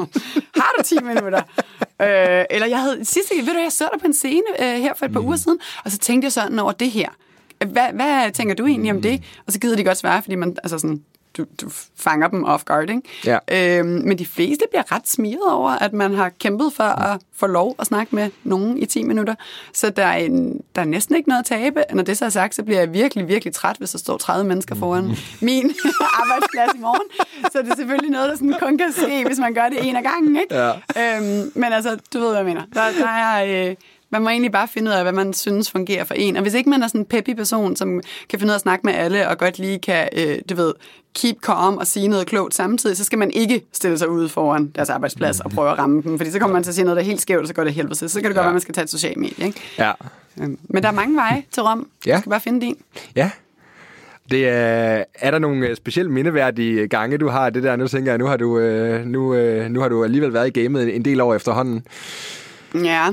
Har 0.60 0.74
du 0.78 0.82
10 0.84 0.94
minutter? 1.02 1.42
øh, 2.02 2.44
eller 2.50 2.66
jeg 2.66 2.80
havde, 2.80 3.04
sidste 3.04 3.34
ved 3.36 3.54
du, 3.54 3.58
jeg 3.58 3.72
så 3.72 3.88
dig 3.92 4.00
på 4.00 4.06
en 4.06 4.14
scene 4.14 4.42
øh, 4.60 4.80
her 4.80 4.94
for 4.94 5.06
et 5.06 5.12
par 5.12 5.20
mm. 5.20 5.26
uger 5.26 5.36
siden, 5.36 5.58
og 5.84 5.90
så 5.90 5.98
tænkte 5.98 6.26
jeg 6.26 6.32
sådan 6.32 6.58
over 6.58 6.72
det 6.72 6.90
her. 6.90 7.08
Hvad, 7.66 7.92
hvad 7.92 8.32
tænker 8.32 8.54
du 8.54 8.66
egentlig 8.66 8.92
om 8.92 9.02
det? 9.02 9.22
Og 9.46 9.52
så 9.52 9.60
gider 9.60 9.76
de 9.76 9.84
godt 9.84 9.98
svare, 9.98 10.22
fordi 10.22 10.34
man, 10.34 10.56
altså 10.62 10.78
sådan, 10.78 11.02
du, 11.36 11.44
du 11.60 11.70
fanger 11.96 12.28
dem 12.28 12.44
off 12.44 12.64
guard, 12.64 12.90
ikke? 12.90 13.02
Ja. 13.24 13.38
Øhm, 13.78 13.88
men 13.88 14.18
de 14.18 14.26
fleste 14.26 14.64
bliver 14.70 14.92
ret 14.92 15.08
smiret 15.08 15.52
over, 15.52 15.70
at 15.70 15.92
man 15.92 16.14
har 16.14 16.28
kæmpet 16.28 16.72
for 16.72 16.84
at 16.84 17.20
få 17.36 17.46
lov 17.46 17.74
at 17.78 17.86
snakke 17.86 18.16
med 18.16 18.30
nogen 18.44 18.78
i 18.78 18.86
10 18.86 19.02
minutter. 19.02 19.34
Så 19.72 19.90
der 19.90 20.04
er, 20.04 20.16
en, 20.16 20.60
der 20.74 20.80
er 20.80 20.86
næsten 20.86 21.16
ikke 21.16 21.28
noget 21.28 21.40
at 21.40 21.46
tabe. 21.46 21.84
Når 21.92 22.02
det 22.02 22.18
så 22.18 22.24
er 22.24 22.28
sagt, 22.28 22.54
så 22.54 22.62
bliver 22.62 22.78
jeg 22.78 22.92
virkelig, 22.92 23.28
virkelig 23.28 23.54
træt, 23.54 23.76
hvis 23.76 23.90
der 23.90 23.98
står 23.98 24.16
30 24.16 24.48
mennesker 24.48 24.74
foran 24.74 25.16
min 25.40 25.74
arbejdsplads 26.20 26.70
i 26.74 26.80
morgen. 26.80 27.08
Så 27.52 27.62
det 27.62 27.70
er 27.70 27.76
selvfølgelig 27.76 28.10
noget, 28.10 28.28
der 28.30 28.36
sådan 28.36 28.54
kun 28.60 28.78
kan 28.78 28.92
ske, 28.92 29.24
hvis 29.26 29.38
man 29.38 29.54
gør 29.54 29.68
det 29.68 29.88
en 29.88 29.96
af 29.96 30.02
gangen, 30.02 30.36
ikke? 30.36 30.54
Ja. 30.54 30.70
Øhm, 31.16 31.52
men 31.54 31.72
altså, 31.72 31.98
du 32.12 32.18
ved, 32.18 32.28
hvad 32.28 32.36
jeg 32.36 32.46
mener. 32.46 32.62
Der, 32.74 32.82
der 32.98 33.08
er... 33.08 33.68
Øh, 33.68 33.76
man 34.10 34.22
må 34.22 34.28
egentlig 34.28 34.52
bare 34.52 34.68
finde 34.68 34.90
ud 34.90 34.96
af, 34.96 35.02
hvad 35.02 35.12
man 35.12 35.32
synes 35.32 35.70
fungerer 35.70 36.04
for 36.04 36.14
en. 36.14 36.36
Og 36.36 36.42
hvis 36.42 36.54
ikke 36.54 36.70
man 36.70 36.82
er 36.82 36.86
sådan 36.86 37.00
en 37.00 37.04
peppy 37.04 37.34
person, 37.34 37.76
som 37.76 38.00
kan 38.28 38.38
finde 38.38 38.50
ud 38.50 38.52
af 38.52 38.54
at 38.54 38.60
snakke 38.60 38.86
med 38.86 38.94
alle, 38.94 39.28
og 39.28 39.38
godt 39.38 39.58
lige 39.58 39.78
kan, 39.78 40.08
øh, 40.12 40.38
du 40.50 40.54
ved, 40.54 40.72
keep 41.14 41.36
calm 41.42 41.76
og 41.76 41.86
sige 41.86 42.08
noget 42.08 42.26
klogt 42.26 42.54
samtidig, 42.54 42.96
så 42.96 43.04
skal 43.04 43.18
man 43.18 43.30
ikke 43.30 43.62
stille 43.72 43.98
sig 43.98 44.08
ude 44.08 44.28
foran 44.28 44.66
deres 44.74 44.90
arbejdsplads 44.90 45.40
og 45.40 45.50
prøve 45.50 45.70
at 45.70 45.78
ramme 45.78 46.02
dem, 46.02 46.18
fordi 46.18 46.30
så 46.30 46.38
kommer 46.38 46.52
man 46.52 46.62
til 46.62 46.70
at 46.70 46.74
sige 46.74 46.84
noget, 46.84 46.96
der 46.96 47.02
er 47.02 47.06
helt 47.06 47.20
skævt, 47.20 47.40
og 47.40 47.48
så 47.48 47.54
går 47.54 47.64
det 47.64 47.74
helvede 47.74 47.94
til. 47.94 48.10
Så 48.10 48.20
kan 48.20 48.30
det 48.30 48.36
godt 48.36 48.44
være, 48.44 48.50
at 48.50 48.54
man 48.54 48.60
skal 48.60 48.74
tage 48.74 48.82
et 48.82 48.90
socialt 48.90 49.16
medie. 49.16 49.46
Ikke? 49.46 49.60
Ja. 49.78 49.92
Øhm, 50.40 50.58
men 50.64 50.82
der 50.82 50.88
er 50.88 50.92
mange 50.92 51.16
veje 51.16 51.42
til 51.50 51.62
Rom. 51.62 51.88
Ja. 52.06 52.14
Du 52.14 52.20
skal 52.20 52.30
bare 52.30 52.40
finde 52.40 52.60
din. 52.60 52.76
Ja. 53.16 53.30
Det 54.30 54.48
er, 54.48 55.04
er 55.14 55.30
der 55.30 55.38
nogle 55.38 55.66
øh, 55.66 55.76
specielt 55.76 56.10
mindeværdige 56.10 56.88
gange, 56.88 57.18
du 57.18 57.28
har 57.28 57.50
det 57.50 57.62
der? 57.62 57.76
Nu 57.76 57.88
tænker 57.88 58.12
jeg, 58.12 58.18
nu 58.18 58.26
har 58.26 58.36
du, 58.36 58.58
øh, 58.58 59.04
nu, 59.04 59.34
nu 59.68 59.80
har 59.80 59.88
du 59.88 60.04
alligevel 60.04 60.32
været 60.32 60.56
i 60.56 60.62
gamet 60.62 60.96
en 60.96 61.04
del 61.04 61.20
år 61.20 61.34
efterhånden. 61.34 61.82
Ja, 62.84 63.08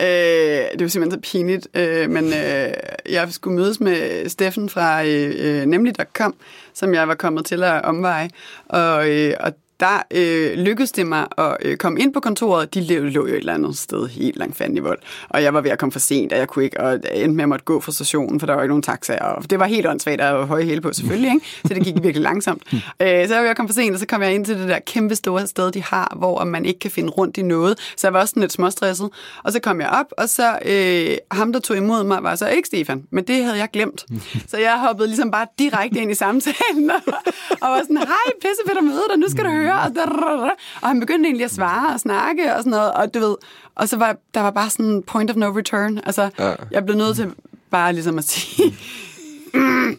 øh, 0.00 0.72
det 0.72 0.80
var 0.80 0.88
simpelthen 0.88 1.22
så 1.24 1.30
pinligt, 1.32 1.68
øh, 1.74 2.10
men 2.10 2.24
øh, 2.24 2.72
jeg 3.10 3.28
skulle 3.30 3.56
mødes 3.56 3.80
med 3.80 4.28
Steffen 4.28 4.68
fra 4.68 5.04
øh, 5.04 5.34
øh 5.38 5.66
nemlig.com, 5.66 6.34
som 6.74 6.94
jeg 6.94 7.08
var 7.08 7.14
kommet 7.14 7.44
til 7.44 7.62
at 7.62 7.84
omveje, 7.84 8.30
og, 8.68 9.10
øh, 9.10 9.34
og 9.40 9.52
der 9.80 10.02
øh, 10.10 10.58
lykkedes 10.58 10.92
det 10.92 11.06
mig 11.06 11.26
at 11.38 11.56
øh, 11.62 11.76
komme 11.76 12.00
ind 12.00 12.12
på 12.12 12.20
kontoret. 12.20 12.74
De 12.74 12.80
lå, 12.80 13.04
lå 13.04 13.26
jo 13.26 13.34
et 13.34 13.36
eller 13.36 13.54
andet 13.54 13.78
sted 13.78 14.08
helt 14.08 14.36
langt 14.36 14.56
fanden 14.56 14.76
i 14.76 14.80
vold. 14.80 14.98
Og 15.28 15.42
jeg 15.42 15.54
var 15.54 15.60
ved 15.60 15.70
at 15.70 15.78
komme 15.78 15.92
for 15.92 15.98
sent, 15.98 16.32
og 16.32 16.38
jeg 16.38 16.48
kunne 16.48 16.64
ikke, 16.64 16.80
og 16.80 16.94
endte 16.94 17.36
med 17.36 17.42
at 17.42 17.48
måtte 17.48 17.64
gå 17.64 17.80
fra 17.80 17.92
stationen, 17.92 18.40
for 18.40 18.46
der 18.46 18.54
var 18.54 18.62
ikke 18.62 18.70
nogen 18.70 18.82
taxaer. 18.82 19.24
Og 19.24 19.50
det 19.50 19.58
var 19.58 19.66
helt 19.66 19.86
åndssvagt 19.86 20.20
at 20.20 20.46
høje 20.46 20.64
hele 20.64 20.80
på, 20.80 20.92
selvfølgelig. 20.92 21.30
Ikke? 21.30 21.46
Så 21.68 21.74
det 21.74 21.84
gik 21.84 21.94
virkelig 21.94 22.22
langsomt. 22.22 22.62
øh, 22.72 22.80
så 23.00 23.06
jeg 23.06 23.28
var 23.30 23.40
ved 23.40 23.50
at 23.50 23.56
komme 23.56 23.68
for 23.68 23.74
sent, 23.74 23.94
og 23.94 24.00
så 24.00 24.06
kom 24.06 24.22
jeg 24.22 24.34
ind 24.34 24.44
til 24.44 24.58
det 24.58 24.68
der 24.68 24.78
kæmpe 24.78 25.14
store 25.14 25.46
sted, 25.46 25.72
de 25.72 25.82
har, 25.82 26.12
hvor 26.16 26.44
man 26.44 26.64
ikke 26.64 26.80
kan 26.80 26.90
finde 26.90 27.08
rundt 27.10 27.36
i 27.36 27.42
noget. 27.42 27.78
Så 27.96 28.06
jeg 28.06 28.12
var 28.12 28.20
også 28.20 28.30
sådan 28.30 28.40
lidt 28.40 28.52
småstresset. 28.52 29.10
Og 29.44 29.52
så 29.52 29.60
kom 29.60 29.80
jeg 29.80 29.88
op, 29.88 30.06
og 30.18 30.28
så 30.28 30.58
øh, 30.64 31.16
ham, 31.30 31.52
der 31.52 31.60
tog 31.60 31.76
imod 31.76 32.04
mig, 32.04 32.22
var 32.22 32.34
så 32.34 32.48
ikke 32.48 32.66
Stefan, 32.66 33.04
men 33.10 33.24
det 33.24 33.44
havde 33.44 33.58
jeg 33.58 33.68
glemt. 33.72 34.04
Så 34.50 34.58
jeg 34.58 34.78
hoppede 34.80 35.08
ligesom 35.08 35.30
bare 35.30 35.46
direkte 35.58 36.00
ind 36.00 36.10
i 36.10 36.14
samtalen, 36.14 36.90
og, 36.90 37.14
og 37.60 37.68
var 37.70 37.80
sådan, 37.82 37.96
hej, 37.96 38.26
pisse 38.40 38.62
fedt 38.66 38.78
at 38.78 38.84
møde 38.84 39.02
dig, 39.10 39.18
nu 39.18 39.28
skal 39.28 39.44
du 39.44 39.50
høre 39.50 39.65
høre, 39.66 40.50
og 40.82 40.88
han 40.88 41.00
begyndte 41.00 41.26
egentlig 41.26 41.44
at 41.44 41.50
svare 41.50 41.94
og 41.94 42.00
snakke 42.00 42.54
og 42.54 42.58
sådan 42.58 42.70
noget, 42.70 42.92
og 42.92 43.14
du 43.14 43.18
ved, 43.18 43.36
og 43.74 43.88
så 43.88 43.96
var 43.96 44.16
der 44.34 44.40
var 44.40 44.50
bare 44.50 44.70
sådan 44.70 45.02
point 45.02 45.30
of 45.30 45.36
no 45.36 45.46
return. 45.46 45.98
Altså, 46.06 46.30
ja. 46.38 46.54
jeg 46.70 46.84
blev 46.84 46.96
nødt 46.96 47.16
til 47.16 47.32
bare 47.70 47.92
ligesom 47.92 48.18
at 48.18 48.24
sige, 48.24 48.76
mm, 49.54 49.98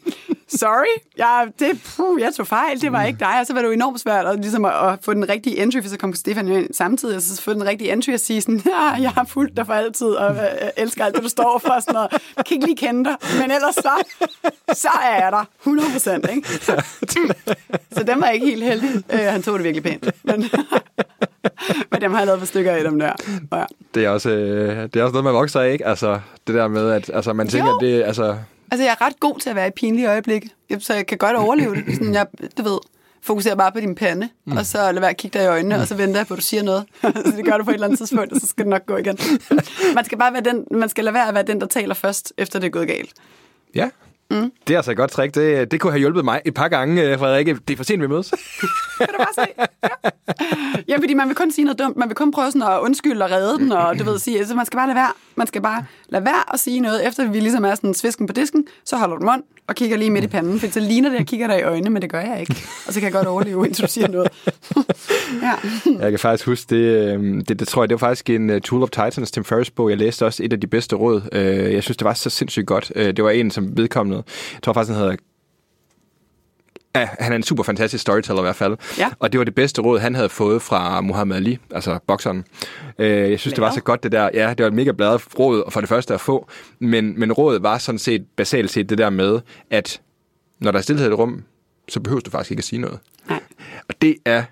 sorry, 0.50 1.02
jeg, 1.18 1.48
det, 1.60 1.82
puh, 1.96 2.22
jeg 2.22 2.34
tog 2.38 2.48
fejl, 2.48 2.82
det 2.82 2.92
var 2.92 3.04
ikke 3.04 3.20
dig. 3.20 3.40
Og 3.40 3.46
så 3.46 3.54
var 3.54 3.62
det 3.62 3.68
jo 3.68 3.74
enormt 3.74 4.00
svært 4.00 4.26
at, 4.26 4.40
ligesom 4.40 4.66
at, 4.66 4.74
at 4.74 5.00
få 5.02 5.14
den 5.14 5.30
rigtige 5.30 5.62
entry, 5.62 5.82
for 5.82 5.90
så 5.90 5.98
kom 5.98 6.14
Stefan 6.14 6.48
ind 6.48 6.74
samtidig, 6.74 7.16
og 7.16 7.22
så 7.22 7.42
få 7.42 7.54
den 7.54 7.66
rigtige 7.66 7.92
entry 7.92 8.14
og 8.14 8.20
sige 8.20 8.42
sådan, 8.42 8.62
ja, 8.66 8.82
jeg 9.02 9.12
har 9.12 9.26
fulgt 9.26 9.58
dig 9.58 9.66
for 9.66 9.74
altid, 9.74 10.08
og 10.08 10.36
øh, 10.36 10.42
elsker 10.78 11.06
alt 11.06 11.16
det, 11.16 11.24
du 11.24 11.30
står 11.30 11.62
for, 11.66 11.80
sådan 11.80 11.94
noget. 11.94 12.12
Jeg 12.38 12.46
kan 12.46 12.56
ikke 12.56 12.66
lige 12.66 12.78
kende 12.78 13.04
dig, 13.04 13.16
men 13.42 13.52
ellers 13.52 13.76
så, 13.76 13.92
så 14.74 14.90
er 15.04 15.24
jeg 15.24 15.32
der, 15.32 15.46
100 15.60 15.90
procent, 15.94 16.30
ikke? 16.30 16.50
Så 17.92 18.04
den 18.08 18.22
var 18.22 18.30
ikke 18.30 18.46
helt 18.46 18.64
heldig. 18.64 19.04
Øh, 19.14 19.20
han 19.20 19.44
tog 19.44 19.56
det 19.58 19.64
virkelig 19.64 19.84
pænt. 19.84 20.10
Men, 20.24 20.46
men 21.92 22.02
dem 22.02 22.12
har 22.12 22.20
jeg 22.20 22.26
lavet 22.28 22.40
for 22.40 22.48
stykker 22.48 22.72
af 22.72 22.84
dem 22.84 23.00
der. 23.00 23.12
Ja. 23.52 23.64
Det 23.94 24.06
er 24.06 24.10
også, 24.10 24.30
øh, 24.30 24.84
det 24.84 24.96
er 24.96 25.04
også 25.04 25.12
noget, 25.14 25.24
man 25.24 25.34
vokser 25.34 25.60
af, 25.60 25.72
ikke? 25.72 25.88
Altså, 25.88 26.20
det 26.48 26.56
der 26.56 26.68
med, 26.68 26.92
at 26.92 27.12
altså, 27.14 27.34
man 27.34 27.48
tænker, 27.48 27.70
Jo. 27.70 27.76
at 27.76 27.82
det 27.82 28.04
altså... 28.04 28.38
Altså, 28.72 28.84
jeg 28.84 28.92
er 29.00 29.06
ret 29.06 29.20
god 29.20 29.40
til 29.40 29.50
at 29.50 29.56
være 29.56 29.68
i 29.68 29.72
pinlige 29.72 30.10
øjeblikke, 30.10 30.50
så 30.80 30.94
jeg 30.94 31.08
kan 31.08 31.18
godt 31.18 31.36
overleve 31.36 31.76
det. 31.76 31.96
Sådan, 31.96 32.14
jeg, 32.14 32.28
du 32.58 32.64
ved, 32.64 32.80
fokuserer 33.22 33.56
bare 33.56 33.72
på 33.72 33.80
din 33.80 33.96
pande, 33.96 34.30
mm. 34.46 34.58
og 34.58 34.66
så 34.66 34.92
lad 34.92 35.00
være 35.00 35.10
at 35.10 35.18
kigge 35.18 35.40
dig 35.40 35.46
i 35.46 35.48
øjnene, 35.48 35.76
mm. 35.76 35.82
og 35.82 35.88
så 35.88 35.96
venter 35.96 36.20
jeg 36.20 36.28
på, 36.28 36.34
at 36.34 36.38
du 36.38 36.44
siger 36.44 36.64
noget. 36.64 36.86
så 37.26 37.34
det 37.36 37.46
gør 37.46 37.58
du 37.58 37.64
på 37.64 37.70
et 37.70 37.74
eller 37.74 37.88
andet 37.88 38.00
tidspunkt, 38.00 38.34
og 38.34 38.42
så 38.42 38.48
skal 38.48 38.66
det 38.66 38.70
nok 38.70 38.86
gå 38.86 38.98
igen. 38.98 39.18
man 39.96 40.06
skal 40.06 40.18
bare 40.18 40.34
være 40.34 40.42
den, 40.42 40.66
man 40.72 40.90
skal 40.90 41.04
lade 41.04 41.14
være 41.14 41.28
at 41.28 41.34
være 41.34 41.44
den, 41.44 41.62
der 41.62 41.68
taler 41.68 41.94
først, 41.94 42.34
efter 42.38 42.60
det 42.60 42.68
er 42.68 42.72
gået 42.72 42.88
galt. 42.88 43.14
Ja. 43.76 43.90
Mm. 44.32 44.52
Det 44.68 44.74
er 44.74 44.78
altså 44.78 44.92
et 44.92 44.98
godt 44.98 45.12
trick. 45.12 45.36
Det, 45.36 45.72
det 45.72 45.80
kunne 45.80 45.92
have 45.92 46.00
hjulpet 46.00 46.26
mig 46.26 46.42
et 46.46 46.54
par 46.54 46.68
gange, 46.68 47.04
øh, 47.04 47.20
Frederikke. 47.20 47.58
Det 47.68 47.74
er 47.74 47.78
for 47.78 47.84
sent, 47.84 48.02
vi 48.02 48.08
mødes. 48.08 48.34
Kan 48.98 49.08
du 49.08 49.18
bare 49.18 49.46
se? 49.46 49.52
Ja. 49.58 50.10
ja, 50.88 50.98
fordi 50.98 51.14
man 51.14 51.28
vil 51.28 51.36
kun 51.36 51.52
sige 51.52 51.66
noget 51.66 51.80
dumt. 51.80 51.98
Man 51.98 52.10
vil 52.10 52.16
kun 52.16 52.32
prøve 52.32 52.52
sådan 52.52 52.68
at 52.68 52.80
undskylde 52.80 53.26
og 53.26 53.32
redde 53.32 53.58
den, 53.58 53.72
og 53.72 54.00
du 54.00 54.04
ved, 54.04 54.20
sige, 54.20 54.46
så 54.46 54.56
man 54.56 54.66
skal 54.66 54.78
bare 54.78 54.88
lade 54.88 54.96
være. 54.96 55.12
Man 55.36 55.48
skal 55.48 55.62
bare 55.62 55.86
lade 56.10 56.26
være 56.26 56.54
at 56.54 56.60
sige 56.60 56.80
noget, 56.80 57.08
efter 57.08 57.28
vi 57.32 57.40
ligesom 57.40 57.66
er 57.66 57.76
sådan 57.76 57.94
svisken 57.94 58.28
på 58.28 58.34
disken, 58.34 58.68
så 58.86 58.98
holder 58.98 59.16
du 59.18 59.26
mund 59.26 59.44
og 59.68 59.76
kigger 59.76 59.98
lige 59.98 60.12
midt 60.12 60.24
i 60.24 60.28
panden, 60.28 60.60
for 60.60 60.68
så 60.68 60.80
ligner 60.80 61.10
det, 61.10 61.16
at 61.16 61.20
jeg 61.20 61.28
kigger 61.28 61.48
dig 61.48 61.60
i 61.60 61.64
øjnene, 61.64 61.90
men 61.90 62.02
det 62.02 62.10
gør 62.10 62.20
jeg 62.20 62.40
ikke. 62.40 62.56
Og 62.88 62.94
så 62.94 63.00
kan 63.00 63.04
jeg 63.04 63.14
godt 63.14 63.28
overleve, 63.28 63.66
indtil 63.66 63.84
du 63.86 63.92
siger 63.92 64.08
noget. 64.08 64.30
ja. 65.44 65.54
Jeg 66.00 66.12
kan 66.12 66.20
faktisk 66.20 66.46
huske, 66.46 66.76
det, 66.76 66.84
øh, 66.86 67.44
det, 67.48 67.60
det 67.60 67.68
tror 67.68 67.84
jeg, 67.84 67.90
det 67.90 68.02
var 68.02 68.08
faktisk 68.08 68.30
en 68.30 68.50
uh, 68.50 68.58
Tool 68.60 68.84
of 68.84 68.90
Titans, 68.90 69.32
Tim 69.32 69.44
Ferriss 69.44 69.72
bog. 69.72 69.90
Jeg 69.90 69.98
læste 69.98 70.26
også 70.26 70.44
et 70.44 70.54
af 70.54 70.60
de 70.60 70.68
bedste 70.68 70.96
råd. 70.96 71.22
Uh, 71.32 71.74
jeg 71.74 71.84
synes, 71.84 71.98
det 71.98 72.06
var 72.06 72.14
så 72.14 72.30
sindssygt 72.30 72.68
godt. 72.68 72.92
Uh, 72.96 73.02
det 73.02 73.24
var 73.24 73.30
en, 73.30 73.52
som 73.52 73.78
vedkommende, 73.78 74.24
jeg 74.54 74.64
tror 74.64 74.74
faktisk, 74.74 74.92
han 74.92 75.00
hedder 75.00 75.16
Ja, 77.00 77.10
han 77.20 77.32
er 77.32 77.36
en 77.36 77.44
super 77.44 77.64
fantastisk 77.64 78.02
storyteller 78.02 78.42
i 78.42 78.46
hvert 78.46 78.56
fald. 78.56 78.78
Ja. 78.98 79.10
Og 79.20 79.32
det 79.32 79.38
var 79.38 79.44
det 79.44 79.56
bedste 79.56 79.82
råd, 79.82 80.00
han 80.00 80.16
havde 80.16 80.30
fået 80.30 80.62
fra 80.62 81.02
Muhammad 81.02 81.38
Ali, 81.38 81.58
altså 81.72 82.00
bokseren. 82.08 82.46
Øh, 83.00 83.32
jeg 83.32 83.40
synes, 83.40 83.54
det 83.54 83.62
var 83.62 83.72
så 83.72 83.82
godt 83.82 84.04
det 84.04 84.12
der. 84.12 84.30
Ja, 84.34 84.50
det 84.50 84.60
var 84.60 84.68
et 84.68 84.74
mega 84.74 84.92
bladet 84.92 85.40
råd 85.40 85.72
for 85.72 85.80
det 85.80 85.90
første 85.90 86.14
at 86.14 86.22
få. 86.22 86.50
Men, 86.80 87.20
men 87.20 87.32
rådet 87.32 87.64
var 87.64 87.78
sådan 87.78 88.00
set 88.00 88.26
basalt 88.38 88.72
set 88.72 88.90
det 88.90 88.98
der 88.98 89.10
med, 89.10 89.40
at 89.70 90.02
når 90.60 90.72
der 90.72 90.78
er 90.78 90.84
stillhed 90.84 91.08
i 91.08 91.14
et 91.14 91.18
rum, 91.18 91.44
så 91.90 92.00
behøver 92.00 92.22
du 92.22 92.32
faktisk 92.32 92.52
ikke 92.52 92.60
at 92.62 92.66
sige 92.66 92.80
noget. 92.80 93.00
Nej. 93.30 93.40
Og 93.90 94.02
det 94.02 94.16
er 94.26 94.44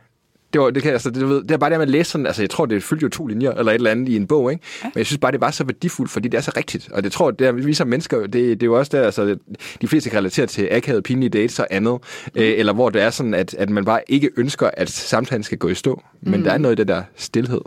det, 0.56 0.64
var, 0.64 0.70
det, 0.70 0.84
kan, 0.84 0.92
altså, 0.92 1.10
det, 1.10 1.22
du 1.22 1.28
ved, 1.28 1.42
det 1.44 1.52
er 1.52 1.58
bare 1.58 1.70
det 1.70 1.82
at 1.82 1.90
læse 1.90 2.12
sådan, 2.12 2.26
altså 2.28 2.42
jeg 2.42 2.50
tror, 2.50 2.66
det 2.66 2.84
fyldte 2.84 3.04
jo 3.04 3.10
to 3.10 3.28
linjer, 3.28 3.52
eller 3.52 3.72
et 3.72 3.76
eller 3.76 3.92
andet 3.92 4.10
i 4.10 4.16
en 4.16 4.28
bog, 4.28 4.52
ikke? 4.52 4.64
Ja. 4.84 4.88
Men 4.94 4.98
jeg 4.98 5.06
synes 5.06 5.20
bare, 5.20 5.32
det 5.32 5.42
var 5.42 5.52
så 5.52 5.64
værdifuldt, 5.64 6.12
fordi 6.12 6.28
det 6.28 6.38
er 6.38 6.42
så 6.42 6.52
rigtigt. 6.58 6.90
Og 6.92 7.04
det 7.04 7.12
tror 7.12 7.32
det 7.32 7.66
vi 7.66 7.74
som 7.74 7.88
mennesker, 7.88 8.20
det, 8.22 8.34
det 8.34 8.64
er 8.64 8.66
jo 8.66 8.78
også 8.80 8.98
der, 8.98 9.04
altså 9.04 9.38
de 9.82 9.88
fleste 9.88 10.10
kan 10.10 10.18
relatere 10.20 10.46
til 10.46 10.68
akavet, 10.72 11.04
pinlige 11.04 11.30
dates 11.30 11.60
og 11.60 11.68
andet, 11.70 11.94
mm. 12.36 12.42
øh, 12.42 12.54
eller 12.58 12.74
hvor 12.74 12.90
det 12.90 13.02
er 13.02 13.10
sådan, 13.10 13.34
at, 13.34 13.54
at 13.54 13.70
man 13.70 13.86
bare 13.86 14.02
ikke 14.08 14.30
ønsker, 14.38 14.70
at 14.74 14.90
samtalen 14.90 15.44
skal 15.44 15.58
gå 15.58 15.68
i 15.68 15.76
stå. 15.76 16.02
Men 16.22 16.40
Mm. 16.40 16.44
der 16.44 16.52
er 16.52 16.58
noget 16.58 16.76
i 16.76 16.78
det 16.78 16.88
der 16.88 17.04
stillhed. 17.16 17.62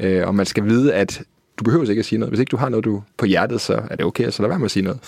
Øh, 0.00 0.26
og 0.26 0.34
man 0.34 0.46
skal 0.46 0.64
vide, 0.64 0.94
at 0.94 1.22
du 1.58 1.64
behøver 1.64 1.90
ikke 1.90 2.00
at 2.00 2.06
sige 2.06 2.18
noget. 2.18 2.30
Hvis 2.30 2.40
ikke 2.40 2.50
du 2.50 2.56
har 2.56 2.68
noget 2.68 2.84
du 2.84 3.02
på 3.16 3.26
hjertet, 3.26 3.60
så 3.60 3.82
er 3.90 3.96
det 3.96 4.06
okay, 4.06 4.30
så 4.30 4.42
lad 4.42 4.48
være 4.48 4.58
med 4.58 4.64
at 4.64 4.70
sige 4.70 4.82
noget. 4.82 4.98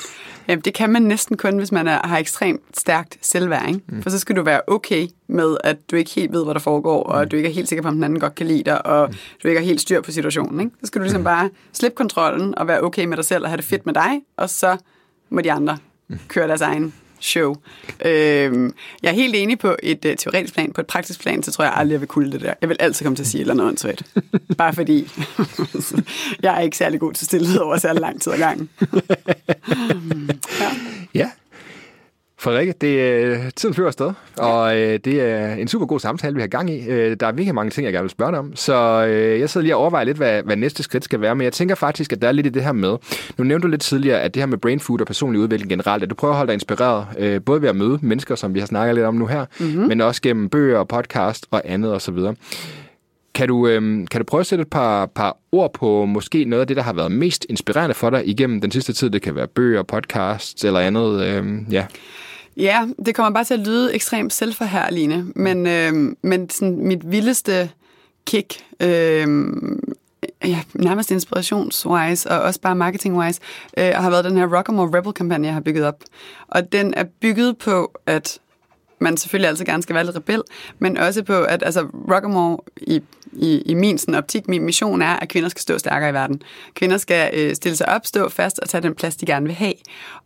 Jamen, 0.49 0.63
det 0.63 0.75
kan 0.75 0.91
man 0.91 1.03
næsten 1.03 1.37
kun, 1.37 1.59
hvis 1.59 1.73
man 1.73 1.89
er, 1.89 2.07
har 2.07 2.19
ekstremt 2.19 2.79
stærkt 2.79 3.19
selvværd. 3.23 3.69
Ikke? 3.69 3.81
Mm. 3.89 4.03
For 4.03 4.11
så 4.11 4.19
skal 4.19 4.37
du 4.37 4.43
være 4.43 4.61
okay 4.67 5.07
med, 5.29 5.57
at 5.65 5.77
du 5.91 5.97
ikke 5.97 6.11
helt 6.11 6.33
ved, 6.33 6.45
hvad 6.45 6.55
der 6.55 6.61
foregår, 6.61 7.03
og 7.03 7.23
at 7.23 7.31
du 7.31 7.37
ikke 7.37 7.49
er 7.49 7.53
helt 7.53 7.69
sikker 7.69 7.83
på, 7.83 7.89
om 7.89 7.95
den 7.95 8.05
anden 8.05 8.21
godt 8.21 8.35
kan 8.35 8.47
lide 8.47 8.63
dig, 8.63 8.87
og 8.87 9.15
du 9.43 9.49
ikke 9.49 9.61
har 9.61 9.67
helt 9.67 9.81
styr 9.81 10.01
på 10.01 10.13
situationen. 10.13 10.61
Ikke? 10.61 10.73
Så 10.81 10.87
skal 10.87 10.99
du 10.99 11.03
ligesom 11.03 11.25
bare 11.25 11.51
slippe 11.73 11.97
kontrollen 11.97 12.59
og 12.59 12.69
være 12.69 12.83
okay 12.83 13.05
med 13.05 13.17
dig 13.17 13.25
selv 13.25 13.45
og 13.45 13.51
have 13.51 13.57
det 13.57 13.65
fedt 13.65 13.87
med 13.87 13.95
dig, 13.95 14.21
og 14.37 14.51
så 14.51 14.77
må 15.31 15.41
de 15.41 15.53
andre 15.53 15.79
køre 16.29 16.49
deres 16.49 16.61
egen 16.61 16.95
show. 17.21 17.57
Øhm, 18.05 18.75
jeg 19.03 19.09
er 19.09 19.15
helt 19.15 19.35
enig 19.37 19.59
på 19.59 19.77
et 19.83 20.05
uh, 20.05 20.13
teoretisk 20.19 20.55
plan. 20.55 20.73
På 20.73 20.81
et 20.81 20.87
praktisk 20.87 21.21
plan, 21.21 21.43
så 21.43 21.53
tror 21.53 21.65
jeg 21.65 21.73
aldrig, 21.77 21.93
jeg 21.93 22.01
vil 22.01 22.09
kunne 22.09 22.33
det 22.33 22.41
der. 22.41 22.55
Jeg 22.61 22.69
vil 22.69 22.77
altid 22.81 23.05
komme 23.05 23.17
til 23.17 23.23
at 23.23 23.27
sige 23.27 23.39
et 23.39 23.41
eller 23.41 23.55
andet 23.55 23.67
åndssvagt. 23.67 24.03
Bare 24.59 24.73
fordi 24.73 25.11
jeg 26.43 26.57
er 26.57 26.61
ikke 26.61 26.77
særlig 26.77 27.01
god 27.01 27.13
til 27.13 27.27
stillhed 27.27 27.59
over 27.59 27.77
særlig 27.77 28.01
lang 28.01 28.21
tid 28.21 28.33
ad 28.33 28.39
gangen. 28.39 28.69
ja. 30.61 30.71
Ja. 31.15 31.31
Frederikke, 32.41 32.75
det 32.81 33.03
er 33.03 33.51
tiden 33.51 33.75
flyver 33.75 33.87
afsted, 33.87 34.13
og 34.37 34.77
øh, 34.79 34.99
det 35.05 35.21
er 35.21 35.55
en 35.55 35.69
super 35.69 35.87
god 35.87 36.01
samtale, 36.01 36.35
vi 36.35 36.41
har 36.41 36.49
gang 36.49 36.71
i. 36.71 36.89
Øh, 36.89 37.17
der 37.21 37.27
er 37.27 37.33
virkelig 37.33 37.55
mange 37.55 37.71
ting, 37.71 37.85
jeg 37.85 37.93
gerne 37.93 38.03
vil 38.03 38.11
spørge 38.11 38.33
dig 38.33 38.39
om, 38.39 38.57
så 38.57 39.07
øh, 39.07 39.41
jeg 39.41 39.51
sidder 39.51 39.63
lige 39.63 39.77
og 39.77 39.81
overvejer 39.81 40.05
lidt, 40.05 40.17
hvad, 40.17 40.43
hvad 40.43 40.57
næste 40.57 40.83
skridt 40.83 41.05
skal 41.05 41.21
være, 41.21 41.35
men 41.35 41.45
jeg 41.45 41.53
tænker 41.53 41.75
faktisk, 41.75 42.13
at 42.13 42.23
der 42.23 42.29
er 42.29 42.33
lidt 42.33 42.47
i 42.47 42.51
det 42.51 42.65
her 42.65 42.73
med. 42.73 42.97
Nu 43.39 43.45
nævnte 43.45 43.67
du 43.67 43.71
lidt 43.71 43.81
tidligere, 43.81 44.21
at 44.21 44.35
det 44.35 44.43
her 44.43 44.47
med 44.47 44.59
brain 44.59 44.81
food 44.81 45.01
og 45.01 45.07
personlig 45.07 45.41
udvikling 45.41 45.71
generelt, 45.71 46.03
at 46.03 46.11
du 46.11 46.15
prøver 46.15 46.33
at 46.33 46.37
holde 46.37 46.49
dig 46.49 46.55
inspireret, 46.55 47.07
øh, 47.19 47.43
både 47.43 47.63
ved 47.63 47.69
at 47.69 47.77
møde 47.77 47.99
mennesker, 48.03 48.35
som 48.35 48.55
vi 48.55 48.59
har 48.59 48.67
snakket 48.67 48.95
lidt 48.95 49.07
om 49.07 49.15
nu 49.15 49.27
her, 49.27 49.45
mm-hmm. 49.61 49.89
men 49.89 50.01
også 50.01 50.23
gennem 50.23 50.49
bøger, 50.49 50.85
podcast 50.85 51.47
og 51.51 51.63
andet 51.65 51.95
osv. 51.95 52.19
Kan 53.35 53.49
du, 53.49 53.67
øhm, 53.69 54.07
kan 54.07 54.21
du 54.21 54.25
prøve 54.25 54.41
at 54.41 54.47
sætte 54.47 54.63
et 54.63 54.71
par, 54.71 55.07
par 55.07 55.37
ord 55.53 55.73
på 55.73 56.05
måske 56.05 56.45
noget 56.45 56.61
af 56.61 56.67
det, 56.67 56.77
der 56.77 56.83
har 56.83 56.93
været 56.93 57.13
mest 57.13 57.47
inspirerende 57.49 57.95
for 57.95 58.11
dig 58.11 58.29
igennem 58.29 58.61
den 58.61 58.71
sidste 58.71 58.93
tid? 58.93 59.11
Det 59.11 59.23
kan 59.23 59.35
være 59.35 59.47
bøger, 59.47 59.83
podcasts 59.83 60.65
eller 60.65 60.81
andet. 60.81 61.25
Øhm, 61.25 61.67
ja. 61.71 61.87
Ja, 62.59 62.87
det 63.07 63.15
kommer 63.15 63.31
bare 63.31 63.45
til 63.45 63.55
at 63.55 63.61
lyde 63.61 63.95
ekstremt 63.95 64.33
selvforherligende, 64.33 65.33
men, 65.37 65.67
øh, 65.67 66.17
men 66.23 66.51
sådan 66.51 66.87
mit 66.87 67.11
vildeste 67.11 67.71
kick, 68.27 68.65
øh, 68.81 69.29
ja, 70.45 70.61
nærmest 70.75 71.11
inspirationswise 71.11 72.31
og 72.31 72.41
også 72.41 72.61
bare 72.61 72.77
marketingwise, 72.77 73.41
øh, 73.79 73.93
har 73.95 74.11
været 74.11 74.25
den 74.25 74.37
her 74.37 74.57
Rockamore 74.57 74.99
Rebel-kampagne, 74.99 75.47
jeg 75.47 75.55
har 75.55 75.61
bygget 75.61 75.85
op. 75.85 76.05
Og 76.49 76.73
den 76.73 76.95
er 76.95 77.05
bygget 77.21 77.59
på, 77.59 77.93
at 78.07 78.39
man 79.01 79.17
selvfølgelig 79.17 79.49
altid 79.49 79.65
gerne 79.65 79.83
skal 79.83 79.95
være 79.95 80.05
lidt 80.05 80.17
rebel, 80.17 80.43
men 80.79 80.97
også 80.97 81.23
på, 81.23 81.43
at 81.43 81.63
altså, 81.63 81.81
Rockamore 81.83 82.59
i, 82.77 83.03
i, 83.33 83.63
i 83.67 83.75
min 83.75 83.99
sådan, 83.99 84.15
optik, 84.15 84.49
min 84.49 84.63
mission 84.63 85.03
er, 85.03 85.17
at 85.17 85.29
kvinder 85.29 85.49
skal 85.49 85.61
stå 85.61 85.79
stærkere 85.79 86.11
i 86.11 86.13
verden. 86.13 86.43
Kvinder 86.75 86.97
skal 86.97 87.31
øh, 87.35 87.55
stille 87.55 87.77
sig 87.77 87.89
op, 87.89 88.07
stå 88.07 88.29
fast 88.29 88.59
og 88.59 88.69
tage 88.69 88.83
den 88.83 88.95
plads, 88.95 89.17
de 89.17 89.27
gerne 89.27 89.47
vil 89.47 89.55
have. 89.55 89.75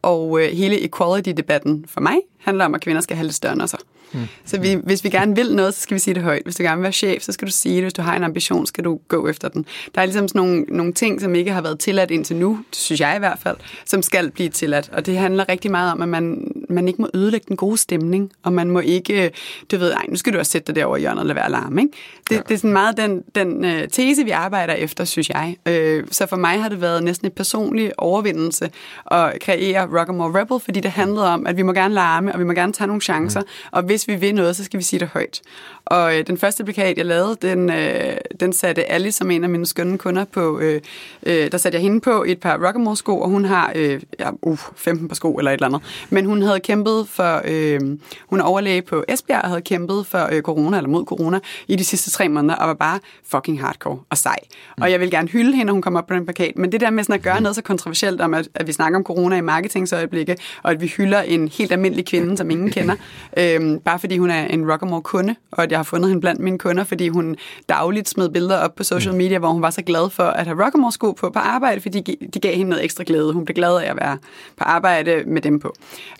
Og 0.02 0.40
øh, 0.40 0.48
hele 0.48 0.84
equality-debatten 0.84 1.84
for 1.88 2.00
mig 2.00 2.16
handler 2.38 2.64
om, 2.64 2.74
at 2.74 2.80
kvinder 2.80 3.00
skal 3.00 3.16
have 3.16 3.24
lidt 3.24 3.34
større 3.34 3.52
end 3.52 3.68
sig. 3.68 3.78
Mm. 4.12 4.20
Så 4.44 4.60
vi, 4.60 4.78
hvis 4.84 5.04
vi 5.04 5.08
gerne 5.08 5.36
vil 5.36 5.54
noget, 5.54 5.74
så 5.74 5.80
skal 5.80 5.94
vi 5.94 5.98
sige 5.98 6.14
det 6.14 6.22
højt. 6.22 6.42
Hvis 6.44 6.56
du 6.56 6.62
gerne 6.62 6.76
vil 6.76 6.82
være 6.82 6.92
chef, 6.92 7.22
så 7.22 7.32
skal 7.32 7.48
du 7.48 7.52
sige 7.52 7.74
det. 7.74 7.84
Hvis 7.84 7.92
du 7.92 8.02
har 8.02 8.16
en 8.16 8.22
ambition, 8.22 8.66
skal 8.66 8.84
du 8.84 9.00
gå 9.08 9.28
efter 9.28 9.48
den. 9.48 9.66
Der 9.94 10.00
er 10.00 10.04
ligesom 10.04 10.28
sådan 10.28 10.38
nogle, 10.38 10.64
nogle 10.68 10.92
ting, 10.92 11.20
som 11.20 11.34
ikke 11.34 11.52
har 11.52 11.60
været 11.60 11.78
tilladt 11.78 12.10
indtil 12.10 12.36
nu, 12.36 12.58
det 12.70 12.78
synes 12.78 13.00
jeg 13.00 13.16
i 13.16 13.18
hvert 13.18 13.38
fald, 13.38 13.56
som 13.84 14.02
skal 14.02 14.30
blive 14.30 14.48
tilladt. 14.48 14.90
Og 14.92 15.06
det 15.06 15.16
handler 15.16 15.48
rigtig 15.48 15.70
meget 15.70 15.92
om, 15.92 16.02
at 16.02 16.08
man, 16.08 16.52
man 16.72 16.88
ikke 16.88 17.02
må 17.02 17.08
ødelægge 17.14 17.44
den 17.48 17.56
gode 17.56 17.78
stemning, 17.78 18.32
og 18.42 18.52
man 18.52 18.70
må 18.70 18.80
ikke, 18.80 19.30
du 19.70 19.76
ved, 19.76 19.92
ej, 19.92 20.06
nu 20.08 20.16
skal 20.16 20.32
du 20.32 20.38
også 20.38 20.52
sætte 20.52 20.66
dig 20.66 20.74
derovre 20.74 20.98
i 20.98 21.00
hjørnet 21.00 21.20
og 21.20 21.26
lade 21.26 21.36
være 21.36 21.44
alarm. 21.44 21.78
Ikke? 21.78 21.90
Det, 22.30 22.36
ja. 22.36 22.40
det 22.48 22.54
er 22.54 22.58
sådan 22.58 22.72
meget 22.72 22.96
den, 22.96 23.22
den 23.34 23.64
uh, 23.64 23.88
tese, 23.92 24.24
vi 24.24 24.30
arbejder 24.30 24.74
efter, 24.74 25.04
synes 25.04 25.28
jeg. 25.28 25.56
Uh, 25.68 26.08
så 26.10 26.26
for 26.26 26.36
mig 26.36 26.62
har 26.62 26.68
det 26.68 26.80
været 26.80 27.02
næsten 27.02 27.26
et 27.26 27.32
personlig 27.32 27.92
overvindelse 27.98 28.70
at 29.10 29.40
kreere 29.40 30.00
Rockamore 30.00 30.40
Rebel, 30.40 30.60
fordi 30.60 30.80
det 30.80 30.90
handlede 30.90 31.28
om, 31.28 31.46
at 31.46 31.56
vi 31.56 31.62
må 31.62 31.72
gerne 31.72 31.94
larme, 31.94 32.32
og 32.32 32.38
vi 32.38 32.44
må 32.44 32.52
gerne 32.52 32.72
tage 32.72 32.86
nogle 32.86 33.02
chancer, 33.02 33.40
mm. 33.40 33.46
og 33.72 33.82
hvis 33.82 34.08
vi 34.08 34.14
vil 34.14 34.34
noget, 34.34 34.56
så 34.56 34.64
skal 34.64 34.78
vi 34.78 34.84
sige 34.84 35.00
det 35.00 35.08
højt. 35.08 35.40
Og 35.84 36.18
øh, 36.18 36.26
den 36.26 36.38
første 36.38 36.64
plakat, 36.64 36.96
jeg 36.96 37.06
lavede, 37.06 37.36
den, 37.42 37.70
øh, 37.70 38.16
den 38.40 38.52
satte 38.52 38.84
Alice 38.84 39.18
som 39.18 39.30
en 39.30 39.44
af 39.44 39.50
mine 39.50 39.66
skønne 39.66 39.98
kunder 39.98 40.24
på. 40.24 40.58
Øh, 40.58 40.80
øh, 41.26 41.52
der 41.52 41.58
satte 41.58 41.76
jeg 41.76 41.82
hende 41.82 42.00
på 42.00 42.24
et 42.26 42.40
par 42.40 42.66
Rockamore-sko, 42.66 43.20
og 43.20 43.28
hun 43.28 43.44
har 43.44 43.72
øh, 43.74 44.00
ja, 44.20 44.30
uh, 44.42 44.58
15 44.76 45.08
par 45.08 45.14
sko 45.14 45.34
eller 45.34 45.50
et 45.50 45.54
eller 45.54 45.66
andet. 45.66 45.82
Men 46.10 46.24
hun 46.24 46.42
havde 46.42 46.60
kæmpet 46.62 47.08
for, 47.08 47.40
øh, 47.44 47.80
hun 48.26 48.40
er 48.40 48.44
overlæge 48.44 48.82
på 48.82 49.04
Esbjerg, 49.08 49.42
og 49.42 49.48
havde 49.48 49.62
kæmpet 49.62 50.06
for 50.06 50.28
øh, 50.32 50.42
corona, 50.42 50.76
eller 50.76 50.90
mod 50.90 51.04
corona, 51.04 51.38
i 51.68 51.76
de 51.76 51.84
sidste 51.84 52.10
tre 52.10 52.28
måneder, 52.28 52.54
og 52.54 52.68
var 52.68 52.74
bare 52.74 52.98
fucking 53.30 53.60
hardcore 53.60 53.98
og 54.10 54.18
sej. 54.18 54.38
Og 54.80 54.90
jeg 54.90 55.00
vil 55.00 55.10
gerne 55.10 55.28
hylde 55.28 55.52
hende, 55.52 55.64
når 55.64 55.72
hun 55.72 55.82
kommer 55.82 56.00
op 56.00 56.06
på 56.06 56.14
den 56.14 56.26
plakat. 56.26 56.58
Men 56.58 56.72
det 56.72 56.80
der 56.80 56.90
med 56.90 57.04
sådan 57.04 57.14
at 57.14 57.22
gøre 57.22 57.40
noget 57.40 57.56
så 57.56 57.62
kontroversielt 57.62 58.20
om, 58.20 58.34
at, 58.34 58.48
at 58.54 58.66
vi 58.66 58.72
snakker 58.72 58.98
om 58.98 59.04
corona 59.04 59.36
i 59.36 59.40
marketingsøjeblikke, 59.40 60.36
og 60.62 60.70
at 60.70 60.80
vi 60.80 60.86
hylder 60.86 61.20
en 61.20 61.48
helt 61.48 61.72
almindelig 61.72 62.06
kvinde, 62.06 62.36
som 62.36 62.50
ingen 62.50 62.70
kender, 62.70 62.94
øh, 63.36 63.80
bare 63.80 63.98
fordi 63.98 64.18
hun 64.18 64.30
er 64.30 64.46
en 64.46 64.72
Rockamore-kunde, 64.72 65.34
og 65.50 65.62
at 65.62 65.70
jeg 65.70 65.78
har 65.78 65.84
fundet 65.84 66.08
hende 66.10 66.20
blandt 66.20 66.40
mine 66.40 66.58
kunder, 66.58 66.84
fordi 66.84 67.08
hun 67.08 67.36
dagligt 67.68 68.08
smed 68.08 68.28
billeder 68.28 68.58
op 68.58 68.74
på 68.74 68.84
social 68.84 69.14
media, 69.14 69.38
hvor 69.38 69.48
hun 69.48 69.62
var 69.62 69.70
så 69.70 69.82
glad 69.82 70.10
for 70.10 70.22
at 70.22 70.46
have 70.46 70.64
Rockamore-sko 70.64 71.12
på 71.12 71.30
på 71.30 71.38
arbejde, 71.38 71.80
fordi 71.80 72.00
de, 72.00 72.16
de 72.34 72.40
gav 72.40 72.54
hende 72.54 72.70
noget 72.70 72.84
ekstra 72.84 73.04
glæde. 73.06 73.32
Hun 73.32 73.44
blev 73.44 73.54
glad 73.54 73.76
af 73.76 73.90
at 73.90 73.96
være 73.96 74.18
på 74.56 74.64
arbejde 74.64 75.22
med 75.26 75.42
dem 75.42 75.60
på. 75.60 75.74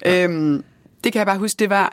Ja. 0.04 0.26
Øhm, 0.32 0.64
det 1.04 1.12
kan 1.12 1.18
jeg 1.18 1.26
bare 1.26 1.38
huske, 1.38 1.58
det 1.58 1.70
var 1.70 1.92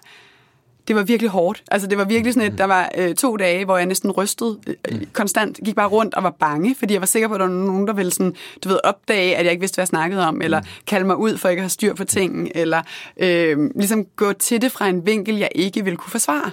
det 0.89 0.95
var 0.95 1.03
virkelig 1.03 1.29
hårdt. 1.29 1.63
Altså, 1.71 1.87
det 1.87 1.97
var 1.97 2.05
virkelig 2.05 2.33
sådan 2.33 2.51
et, 2.51 2.57
der 2.57 2.65
var 2.65 2.91
øh, 2.97 3.15
to 3.15 3.37
dage, 3.37 3.65
hvor 3.65 3.77
jeg 3.77 3.85
næsten 3.85 4.11
rystede 4.11 4.59
øh, 4.67 5.01
konstant, 5.13 5.59
gik 5.65 5.75
bare 5.75 5.87
rundt 5.87 6.15
og 6.15 6.23
var 6.23 6.35
bange, 6.39 6.75
fordi 6.79 6.93
jeg 6.93 7.01
var 7.01 7.07
sikker 7.07 7.27
på, 7.27 7.33
at 7.33 7.39
der 7.39 7.45
var 7.45 7.53
nogen, 7.53 7.87
der 7.87 7.93
ville 7.93 8.11
sådan, 8.11 8.35
du 8.63 8.69
ved, 8.69 8.79
opdage, 8.83 9.35
at 9.35 9.45
jeg 9.45 9.51
ikke 9.51 9.61
vidste, 9.61 9.75
hvad 9.75 9.83
jeg 9.83 9.87
snakkede 9.87 10.27
om, 10.27 10.41
eller 10.41 10.61
kalde 10.87 11.07
mig 11.07 11.17
ud 11.17 11.37
for 11.37 11.49
ikke 11.49 11.59
at 11.59 11.63
have 11.63 11.69
styr 11.69 11.93
på 11.93 12.03
ting, 12.03 12.51
eller 12.55 12.81
øh, 13.17 13.57
ligesom 13.75 14.05
gå 14.15 14.33
til 14.33 14.61
det 14.61 14.71
fra 14.71 14.87
en 14.87 15.05
vinkel, 15.05 15.37
jeg 15.37 15.49
ikke 15.55 15.83
ville 15.83 15.97
kunne 15.97 16.11
forsvare. 16.11 16.51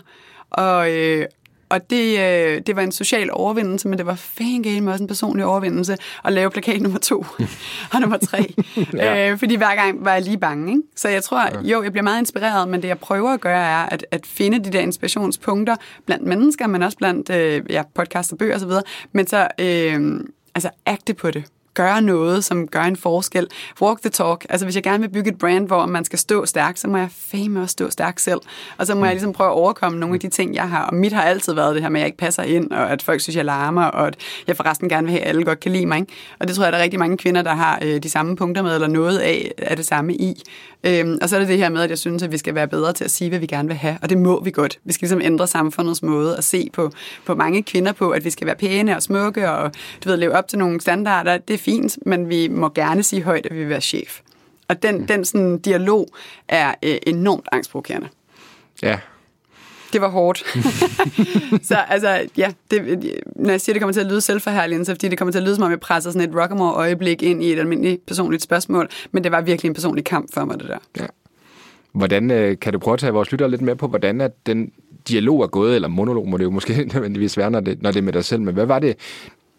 Og, 0.50 0.92
øh, 0.92 1.26
og 1.68 1.90
det, 1.90 2.18
øh, 2.18 2.62
det 2.66 2.76
var 2.76 2.82
en 2.82 2.92
social 2.92 3.30
overvindelse, 3.32 3.88
men 3.88 3.98
det 3.98 4.06
var 4.06 4.14
fanden 4.14 4.88
også 4.88 5.02
en 5.02 5.08
personlig 5.08 5.44
overvindelse 5.44 5.96
at 6.24 6.32
lave 6.32 6.50
plakat 6.50 6.82
nummer 6.82 6.98
to 6.98 7.26
og 7.92 8.00
nummer 8.00 8.16
tre. 8.16 8.54
ja. 8.94 9.30
øh, 9.30 9.38
fordi 9.38 9.54
hver 9.54 9.74
gang 9.74 10.04
var 10.04 10.12
jeg 10.12 10.22
lige 10.22 10.38
bange. 10.38 10.72
Ikke? 10.72 10.82
Så 10.96 11.08
jeg 11.08 11.24
tror, 11.24 11.60
jo, 11.62 11.82
jeg 11.82 11.92
bliver 11.92 12.04
meget 12.04 12.18
inspireret, 12.18 12.68
men 12.68 12.82
det 12.82 12.88
jeg 12.88 12.98
prøver 12.98 13.30
at 13.30 13.40
gøre 13.40 13.66
er 13.66 13.86
at, 13.86 14.06
at 14.10 14.26
finde 14.26 14.64
de 14.64 14.70
der 14.72 14.80
inspirationspunkter 14.80 15.76
blandt 16.06 16.26
mennesker, 16.26 16.66
men 16.66 16.82
også 16.82 16.98
blandt 16.98 17.30
øh, 17.30 17.62
ja, 17.70 17.82
podcast 17.94 18.32
og 18.32 18.38
bøger 18.38 18.56
osv., 18.56 18.70
men 19.12 19.26
så 19.26 19.48
øh, 19.60 20.20
altså 20.54 20.70
agte 20.86 21.14
på 21.14 21.30
det 21.30 21.44
gøre 21.76 22.02
noget, 22.02 22.44
som 22.44 22.68
gør 22.68 22.82
en 22.82 22.96
forskel. 22.96 23.46
Walk 23.80 24.00
the 24.00 24.10
talk. 24.10 24.46
Altså 24.48 24.66
hvis 24.66 24.74
jeg 24.74 24.82
gerne 24.82 25.00
vil 25.00 25.08
bygge 25.08 25.30
et 25.30 25.38
brand, 25.38 25.66
hvor 25.66 25.86
man 25.86 26.04
skal 26.04 26.18
stå 26.18 26.46
stærkt, 26.46 26.78
så 26.78 26.88
må 26.88 26.96
jeg 26.98 27.08
fame 27.10 27.60
også 27.60 27.72
stå 27.72 27.90
stærkt 27.90 28.20
selv. 28.20 28.40
Og 28.78 28.86
så 28.86 28.94
må 28.94 28.98
mm. 28.98 29.04
jeg 29.04 29.12
ligesom 29.12 29.32
prøve 29.32 29.50
at 29.50 29.54
overkomme 29.54 29.98
nogle 29.98 30.14
af 30.14 30.20
de 30.20 30.28
ting, 30.28 30.54
jeg 30.54 30.68
har. 30.68 30.84
Og 30.86 30.94
mit 30.94 31.12
har 31.12 31.22
altid 31.22 31.52
været 31.52 31.74
det 31.74 31.82
her 31.82 31.88
med, 31.88 32.00
at 32.00 32.02
jeg 32.02 32.06
ikke 32.06 32.18
passer 32.18 32.42
ind, 32.42 32.70
og 32.70 32.90
at 32.90 33.02
folk 33.02 33.20
synes, 33.20 33.36
jeg 33.36 33.44
larmer, 33.44 33.84
og 33.84 34.06
at 34.06 34.16
jeg 34.46 34.56
forresten 34.56 34.88
gerne 34.88 35.06
vil 35.06 35.10
have, 35.10 35.22
at 35.22 35.28
alle 35.28 35.44
godt 35.44 35.60
kan 35.60 35.72
lide 35.72 35.86
mig. 35.86 35.98
Ikke? 35.98 36.12
Og 36.38 36.48
det 36.48 36.56
tror 36.56 36.64
jeg, 36.64 36.72
der 36.72 36.78
er 36.78 36.82
rigtig 36.82 36.98
mange 36.98 37.16
kvinder, 37.16 37.42
der 37.42 37.54
har 37.54 37.78
øh, 37.82 38.02
de 38.02 38.10
samme 38.10 38.36
punkter 38.36 38.62
med, 38.62 38.74
eller 38.74 38.88
noget 38.88 39.18
af, 39.18 39.52
af 39.58 39.76
det 39.76 39.86
samme 39.86 40.14
i. 40.14 40.42
Øhm, 40.84 41.18
og 41.22 41.28
så 41.28 41.36
er 41.36 41.40
det 41.40 41.48
det 41.48 41.58
her 41.58 41.68
med, 41.68 41.82
at 41.82 41.90
jeg 41.90 41.98
synes, 41.98 42.22
at 42.22 42.32
vi 42.32 42.38
skal 42.38 42.54
være 42.54 42.68
bedre 42.68 42.92
til 42.92 43.04
at 43.04 43.10
sige, 43.10 43.28
hvad 43.28 43.38
vi 43.38 43.46
gerne 43.46 43.68
vil 43.68 43.76
have. 43.76 43.98
Og 44.02 44.10
det 44.10 44.18
må 44.18 44.42
vi 44.44 44.50
godt. 44.50 44.78
Vi 44.84 44.92
skal 44.92 45.06
ligesom 45.06 45.20
ændre 45.20 45.46
samfundets 45.46 46.02
måde 46.02 46.36
at 46.36 46.44
se 46.44 46.70
på, 46.72 46.90
på 47.24 47.34
mange 47.34 47.62
kvinder 47.62 47.92
på, 47.92 48.10
at 48.10 48.24
vi 48.24 48.30
skal 48.30 48.46
være 48.46 48.56
pæne 48.56 48.96
og 48.96 49.02
smukke, 49.02 49.50
og 49.50 49.72
du 50.04 50.08
ved, 50.08 50.16
leve 50.16 50.32
op 50.32 50.48
til 50.48 50.58
nogle 50.58 50.80
standarder. 50.80 51.38
Det 51.38 51.60
fint, 51.66 51.98
men 52.06 52.28
vi 52.28 52.48
må 52.48 52.68
gerne 52.68 53.02
sige 53.02 53.22
højt, 53.22 53.46
at 53.46 53.54
vi 53.54 53.58
vil 53.58 53.68
være 53.68 53.80
chef. 53.80 54.20
Og 54.68 54.82
den, 54.82 54.98
mm. 54.98 55.06
den 55.06 55.24
sådan, 55.24 55.58
dialog 55.58 56.08
er 56.48 56.74
øh, 56.82 56.96
enormt 57.06 57.48
angstprovokerende. 57.52 58.08
Ja, 58.82 58.98
det 59.92 60.00
var 60.00 60.08
hårdt. 60.08 60.38
så 61.68 61.74
altså, 61.88 62.28
ja, 62.36 62.52
det, 62.70 63.02
når 63.36 63.50
jeg 63.50 63.60
siger, 63.60 63.74
det 63.74 63.80
kommer 63.80 63.92
til 63.92 64.00
at 64.00 64.06
lyde 64.06 64.20
selvforherligende, 64.20 64.86
så 64.86 64.92
fordi 64.92 65.08
det 65.08 65.18
kommer 65.18 65.32
til 65.32 65.38
at 65.38 65.44
lyde, 65.44 65.54
som 65.54 65.64
om 65.64 65.70
jeg 65.70 65.80
presser 65.80 66.10
sådan 66.10 66.30
et 66.30 66.36
Rockamore-øjeblik 66.36 67.22
ind 67.22 67.42
i 67.42 67.52
et 67.52 67.58
almindeligt 67.58 68.06
personligt 68.06 68.42
spørgsmål, 68.42 68.88
men 69.12 69.24
det 69.24 69.32
var 69.32 69.40
virkelig 69.40 69.68
en 69.68 69.74
personlig 69.74 70.04
kamp 70.04 70.34
for 70.34 70.44
mig, 70.44 70.60
det 70.60 70.68
der. 70.68 70.78
Ja. 71.00 71.06
Hvordan 71.92 72.30
øh, 72.30 72.58
kan 72.58 72.72
du 72.72 72.78
prøve 72.78 72.92
at 72.92 73.00
tage 73.00 73.12
vores 73.12 73.32
lyttere 73.32 73.50
lidt 73.50 73.62
med 73.62 73.76
på, 73.76 73.88
hvordan 73.88 74.20
at 74.20 74.46
den 74.46 74.72
dialog 75.08 75.42
er 75.42 75.46
gået, 75.46 75.74
eller 75.74 75.88
monolog 75.88 76.28
må 76.28 76.36
det 76.36 76.44
jo 76.44 76.50
måske 76.50 76.84
nødvendigvis 76.94 77.36
være, 77.36 77.50
når 77.50 77.60
det, 77.60 77.82
når 77.82 77.90
det 77.90 77.98
er 77.98 78.02
med 78.02 78.12
dig 78.12 78.24
selv, 78.24 78.42
men 78.42 78.54
hvad 78.54 78.66
var 78.66 78.78
det, 78.78 78.96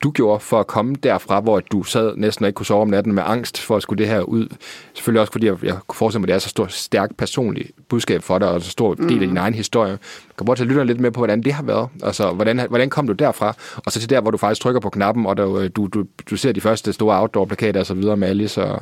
du 0.03 0.11
gjorde 0.11 0.39
for 0.39 0.59
at 0.59 0.67
komme 0.67 0.95
derfra, 1.03 1.39
hvor 1.39 1.59
du 1.59 1.83
sad 1.83 2.15
næsten 2.15 2.45
ikke 2.45 2.55
kunne 2.55 2.65
sove 2.65 2.81
om 2.81 2.87
natten 2.87 3.13
med 3.13 3.23
angst 3.25 3.61
for 3.61 3.75
at 3.75 3.81
skulle 3.81 4.03
det 4.03 4.07
her 4.07 4.21
ud? 4.21 4.47
Selvfølgelig 4.93 5.21
også, 5.21 5.31
fordi 5.31 5.45
jeg, 5.45 5.63
jeg 5.63 5.75
kunne 5.87 5.97
forestille 5.97 6.19
mig, 6.19 6.25
at 6.25 6.27
det 6.27 6.35
er 6.35 6.39
så 6.39 6.49
stort, 6.49 6.73
stærkt 6.73 7.17
personligt 7.17 7.71
budskab 7.89 8.23
for 8.23 8.39
dig, 8.39 8.49
og 8.49 8.61
så 8.61 8.69
stor 8.69 8.93
del 8.93 9.15
mm. 9.15 9.21
af 9.21 9.27
din 9.27 9.37
egen 9.37 9.53
historie. 9.53 9.97
Kan 10.37 10.45
bare 10.45 10.55
tage 10.55 10.67
lytterne 10.67 10.87
lidt 10.87 10.99
med 10.99 11.11
på, 11.11 11.19
hvordan 11.19 11.43
det 11.43 11.53
har 11.53 11.63
været. 11.63 11.89
Altså, 12.03 12.31
hvordan, 12.31 12.59
hvordan 12.69 12.89
kom 12.89 13.07
du 13.07 13.13
derfra? 13.13 13.53
Og 13.75 13.91
så 13.91 13.99
til 13.99 14.09
der, 14.09 14.21
hvor 14.21 14.31
du 14.31 14.37
faktisk 14.37 14.61
trykker 14.61 14.81
på 14.81 14.89
knappen, 14.89 15.25
og 15.25 15.37
der, 15.37 15.67
du, 15.67 15.87
du, 15.87 16.05
du 16.29 16.37
ser 16.37 16.51
de 16.51 16.61
første 16.61 16.93
store 16.93 17.21
outdoor-plakater 17.21 17.79
og 17.79 17.85
så 17.85 17.93
videre 17.93 18.17
med 18.17 18.27
Alice 18.27 18.63
og... 18.63 18.81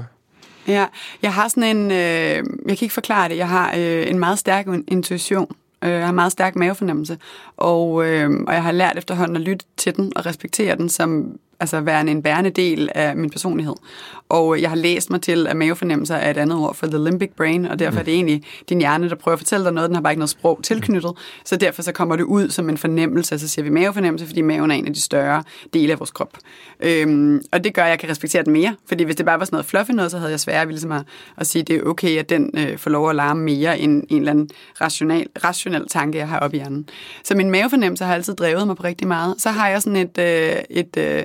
Ja, 0.68 0.86
jeg 1.22 1.34
har 1.34 1.47
sådan 1.47 1.78
en... 1.78 1.91
Øh, 1.91 1.97
jeg 2.68 2.78
kan 2.78 2.82
ikke 2.82 2.93
forklare 2.93 3.30
det. 3.30 3.38
Jeg 3.38 3.49
har 3.49 3.74
øh, 3.78 4.09
en 4.09 4.20
meget 4.20 4.39
stærk 4.39 4.68
intuition. 4.88 5.55
Øh, 5.86 5.91
jeg 5.91 6.05
har 6.05 6.11
meget 6.11 6.31
stærk 6.31 6.55
mavefornemmelse, 6.55 7.17
og, 7.57 8.05
øh, 8.05 8.29
og 8.47 8.53
jeg 8.53 8.63
har 8.63 8.71
lært 8.71 8.97
efterhånden 8.97 9.36
at 9.36 9.41
lytte 9.41 9.65
til 9.77 9.95
den 9.95 10.17
og 10.17 10.25
respektere 10.25 10.75
den 10.75 10.89
som 10.89 11.39
altså 11.59 11.81
værende 11.81 12.11
en 12.11 12.23
bærende 12.23 12.49
del 12.49 12.89
af 12.95 13.15
min 13.15 13.29
personlighed. 13.29 13.75
Og 14.36 14.61
jeg 14.61 14.69
har 14.69 14.75
læst 14.75 15.09
mig 15.09 15.21
til, 15.21 15.47
at 15.47 15.57
mavefornemmelser 15.57 16.15
er 16.15 16.29
et 16.29 16.38
andet 16.38 16.57
ord 16.57 16.75
for 16.75 16.88
the 16.88 17.03
limbic 17.03 17.31
brain, 17.38 17.65
og 17.65 17.79
derfor 17.79 17.99
er 17.99 18.03
det 18.03 18.13
mm. 18.13 18.15
egentlig 18.15 18.43
din 18.69 18.79
hjerne, 18.79 19.09
der 19.09 19.15
prøver 19.15 19.33
at 19.33 19.39
fortælle 19.39 19.65
dig 19.65 19.73
noget, 19.73 19.89
den 19.89 19.95
har 19.95 20.01
bare 20.01 20.13
ikke 20.13 20.19
noget 20.19 20.29
sprog 20.29 20.59
tilknyttet, 20.63 21.11
så 21.45 21.55
derfor 21.55 21.81
så 21.81 21.91
kommer 21.91 22.15
det 22.15 22.23
ud 22.23 22.49
som 22.49 22.69
en 22.69 22.77
fornemmelse, 22.77 23.39
så 23.39 23.47
siger 23.47 23.63
vi 23.63 23.69
mavefornemmelse, 23.69 24.25
fordi 24.25 24.41
maven 24.41 24.71
er 24.71 24.75
en 24.75 24.88
af 24.88 24.93
de 24.93 25.01
større 25.01 25.43
dele 25.73 25.91
af 25.91 25.99
vores 25.99 26.11
krop. 26.11 26.38
Øhm, 26.79 27.41
og 27.51 27.63
det 27.63 27.73
gør, 27.73 27.83
at 27.83 27.89
jeg 27.89 27.99
kan 27.99 28.09
respektere 28.09 28.43
den 28.43 28.53
mere, 28.53 28.75
fordi 28.88 29.03
hvis 29.03 29.15
det 29.15 29.25
bare 29.25 29.39
var 29.39 29.45
sådan 29.45 29.55
noget 29.55 29.65
fluffy 29.65 29.91
noget, 29.91 30.11
så 30.11 30.17
havde 30.17 30.31
jeg 30.31 30.39
svært 30.39 30.67
ved 30.67 30.73
ligesom 30.73 30.91
at, 30.91 31.03
at 31.38 31.47
sige, 31.47 31.61
at 31.61 31.67
det 31.67 31.75
er 31.75 31.83
okay, 31.83 32.17
at 32.17 32.29
den 32.29 32.51
øh, 32.57 32.77
får 32.77 32.89
lov 32.91 33.09
at 33.09 33.15
larme 33.15 33.43
mere 33.43 33.79
end 33.79 34.03
en 34.09 34.17
eller 34.17 34.31
anden 34.31 34.49
rationel, 34.81 35.27
rationel 35.43 35.88
tanke, 35.89 36.17
jeg 36.17 36.27
har 36.27 36.39
op 36.39 36.53
i 36.53 36.57
hjernen. 36.57 36.89
Så 37.23 37.36
min 37.36 37.51
mavefornemmelse 37.51 38.05
har 38.05 38.13
altid 38.13 38.33
drevet 38.33 38.67
mig 38.67 38.75
på 38.75 38.83
rigtig 38.83 39.07
meget. 39.07 39.36
Så 39.38 39.49
har 39.49 39.69
jeg 39.69 39.81
sådan 39.81 39.95
et, 39.95 40.17
øh, 40.17 40.63
et 40.69 40.97
øh, 40.97 41.23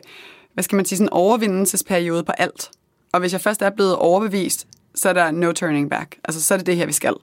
hvad 0.55 0.65
skal 0.65 0.77
man 0.77 0.85
sige, 0.85 0.97
sådan 0.97 1.07
en 1.07 1.13
overvindelsesperiode 1.13 2.25
på 2.25 2.33
alt. 2.33 2.71
Og 3.13 3.21
hvis 3.21 3.33
jeg 3.33 3.41
først 3.41 3.63
er 3.63 3.71
blevet 3.71 3.97
overbevist, 3.97 4.67
så 5.01 5.09
er 5.09 5.13
der 5.13 5.31
no 5.31 5.53
turning 5.53 5.91
back. 5.91 6.17
Altså, 6.25 6.43
så 6.43 6.55
er 6.55 6.59
det 6.59 6.67
det 6.67 6.77
her, 6.77 6.87
vi 6.87 6.93
skal. 6.93 7.15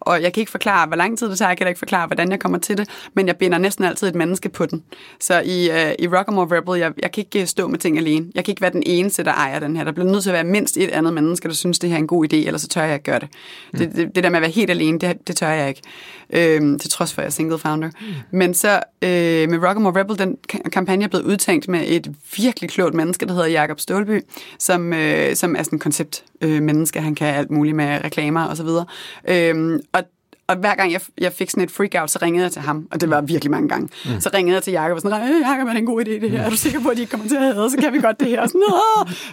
Og 0.00 0.22
jeg 0.22 0.32
kan 0.32 0.40
ikke 0.40 0.50
forklare, 0.50 0.86
hvor 0.86 0.96
lang 0.96 1.18
tid 1.18 1.30
det 1.30 1.38
tager, 1.38 1.48
jeg 1.48 1.58
kan 1.58 1.68
ikke 1.68 1.78
forklare, 1.78 2.06
hvordan 2.06 2.30
jeg 2.30 2.40
kommer 2.40 2.58
til 2.58 2.78
det, 2.78 2.88
men 3.14 3.26
jeg 3.26 3.36
binder 3.36 3.58
næsten 3.58 3.84
altid 3.84 4.08
et 4.08 4.14
menneske 4.14 4.48
på 4.48 4.66
den. 4.66 4.82
Så 5.20 5.40
i, 5.44 5.70
uh, 5.70 5.92
i 5.98 6.08
Rockamore 6.08 6.56
Rebel, 6.56 6.78
jeg, 6.78 6.92
jeg 7.02 7.12
kan 7.12 7.24
ikke 7.32 7.46
stå 7.46 7.68
med 7.68 7.78
ting 7.78 7.98
alene. 7.98 8.26
Jeg 8.34 8.44
kan 8.44 8.52
ikke 8.52 8.62
være 8.62 8.72
den 8.72 8.82
eneste, 8.86 9.24
der 9.24 9.32
ejer 9.32 9.60
den 9.60 9.76
her. 9.76 9.84
Der 9.84 9.92
bliver 9.92 10.10
nødt 10.10 10.22
til 10.22 10.30
at 10.30 10.34
være 10.34 10.44
mindst 10.44 10.76
et 10.76 10.90
andet 10.90 11.14
menneske, 11.14 11.48
der 11.48 11.54
synes, 11.54 11.78
det 11.78 11.90
her 11.90 11.96
er 11.96 12.00
en 12.00 12.06
god 12.06 12.32
idé, 12.32 12.36
ellers 12.36 12.62
så 12.62 12.68
tør 12.68 12.82
jeg 12.82 12.94
ikke 12.94 13.04
gøre 13.04 13.18
det. 13.18 13.28
Mm. 13.72 13.78
Det, 13.78 13.96
det, 13.96 14.14
det 14.14 14.24
der 14.24 14.30
med 14.30 14.36
at 14.36 14.42
være 14.42 14.50
helt 14.50 14.70
alene, 14.70 14.98
det, 14.98 15.28
det 15.28 15.36
tør 15.36 15.48
jeg 15.48 15.68
ikke. 15.68 15.82
Øhm, 16.30 16.78
til 16.78 16.90
trods 16.90 17.14
for, 17.14 17.22
at 17.22 17.24
jeg 17.24 17.28
er 17.28 17.32
single 17.32 17.58
founder. 17.58 17.88
Mm. 18.00 18.06
Men 18.30 18.54
så 18.54 18.80
øh, 19.02 19.50
med 19.50 19.68
Rockamore 19.68 20.00
Rebel, 20.00 20.18
den 20.18 20.36
kampagne 20.72 21.04
er 21.04 21.08
blevet 21.08 21.24
udtænkt 21.24 21.68
med 21.68 21.84
et 21.86 22.14
virkelig 22.36 22.70
klogt 22.70 22.94
menneske, 22.94 23.26
der 23.26 23.32
hedder 23.32 23.48
Jakob 23.48 23.80
Stålby, 23.80 24.20
som, 24.58 24.92
øh, 24.92 25.36
som 25.36 25.56
er 25.56 25.62
sådan 25.62 25.76
en 25.76 25.80
koncept 25.80 26.24
øh, 26.40 26.62
menneske. 26.62 27.00
Han 27.00 27.14
kan 27.14 27.34
alt 27.34 27.50
muligt 27.50 27.76
med 27.76 28.04
reklamer 28.04 28.44
og 28.44 28.56
så 28.56 28.64
videre. 28.64 28.86
Øhm, 29.28 29.80
og 29.92 30.02
og 30.48 30.56
hver 30.56 30.74
gang 30.74 30.92
jeg, 30.92 31.00
jeg 31.18 31.32
fik 31.32 31.50
sådan 31.50 31.64
et 31.64 31.70
freak-out, 31.70 32.10
så 32.10 32.18
ringede 32.22 32.44
jeg 32.44 32.52
til 32.52 32.62
ham, 32.62 32.88
og 32.90 33.00
det 33.00 33.10
var 33.10 33.20
virkelig 33.20 33.50
mange 33.50 33.68
gange. 33.68 33.88
Mm. 34.04 34.20
Så 34.20 34.30
ringede 34.34 34.54
jeg 34.54 34.62
til 34.62 34.72
Jacob 34.72 34.94
og 34.94 35.00
sådan, 35.00 35.22
hey, 35.22 35.40
Jacob, 35.40 35.68
er 35.68 35.72
det 35.72 35.78
en 35.78 35.86
god 35.86 36.00
idé 36.00 36.10
det 36.10 36.30
her? 36.30 36.42
Er 36.42 36.50
du 36.50 36.56
sikker 36.56 36.80
på, 36.80 36.88
at 36.88 36.96
de 36.96 37.02
ikke 37.02 37.10
kommer 37.10 37.28
til 37.28 37.36
at 37.36 37.42
have 37.42 37.70
så 37.70 37.76
kan 37.80 37.92
vi 37.92 38.00
godt 38.00 38.20
det 38.20 38.28
her? 38.28 38.40
Og 38.42 38.48
sådan, 38.48 38.62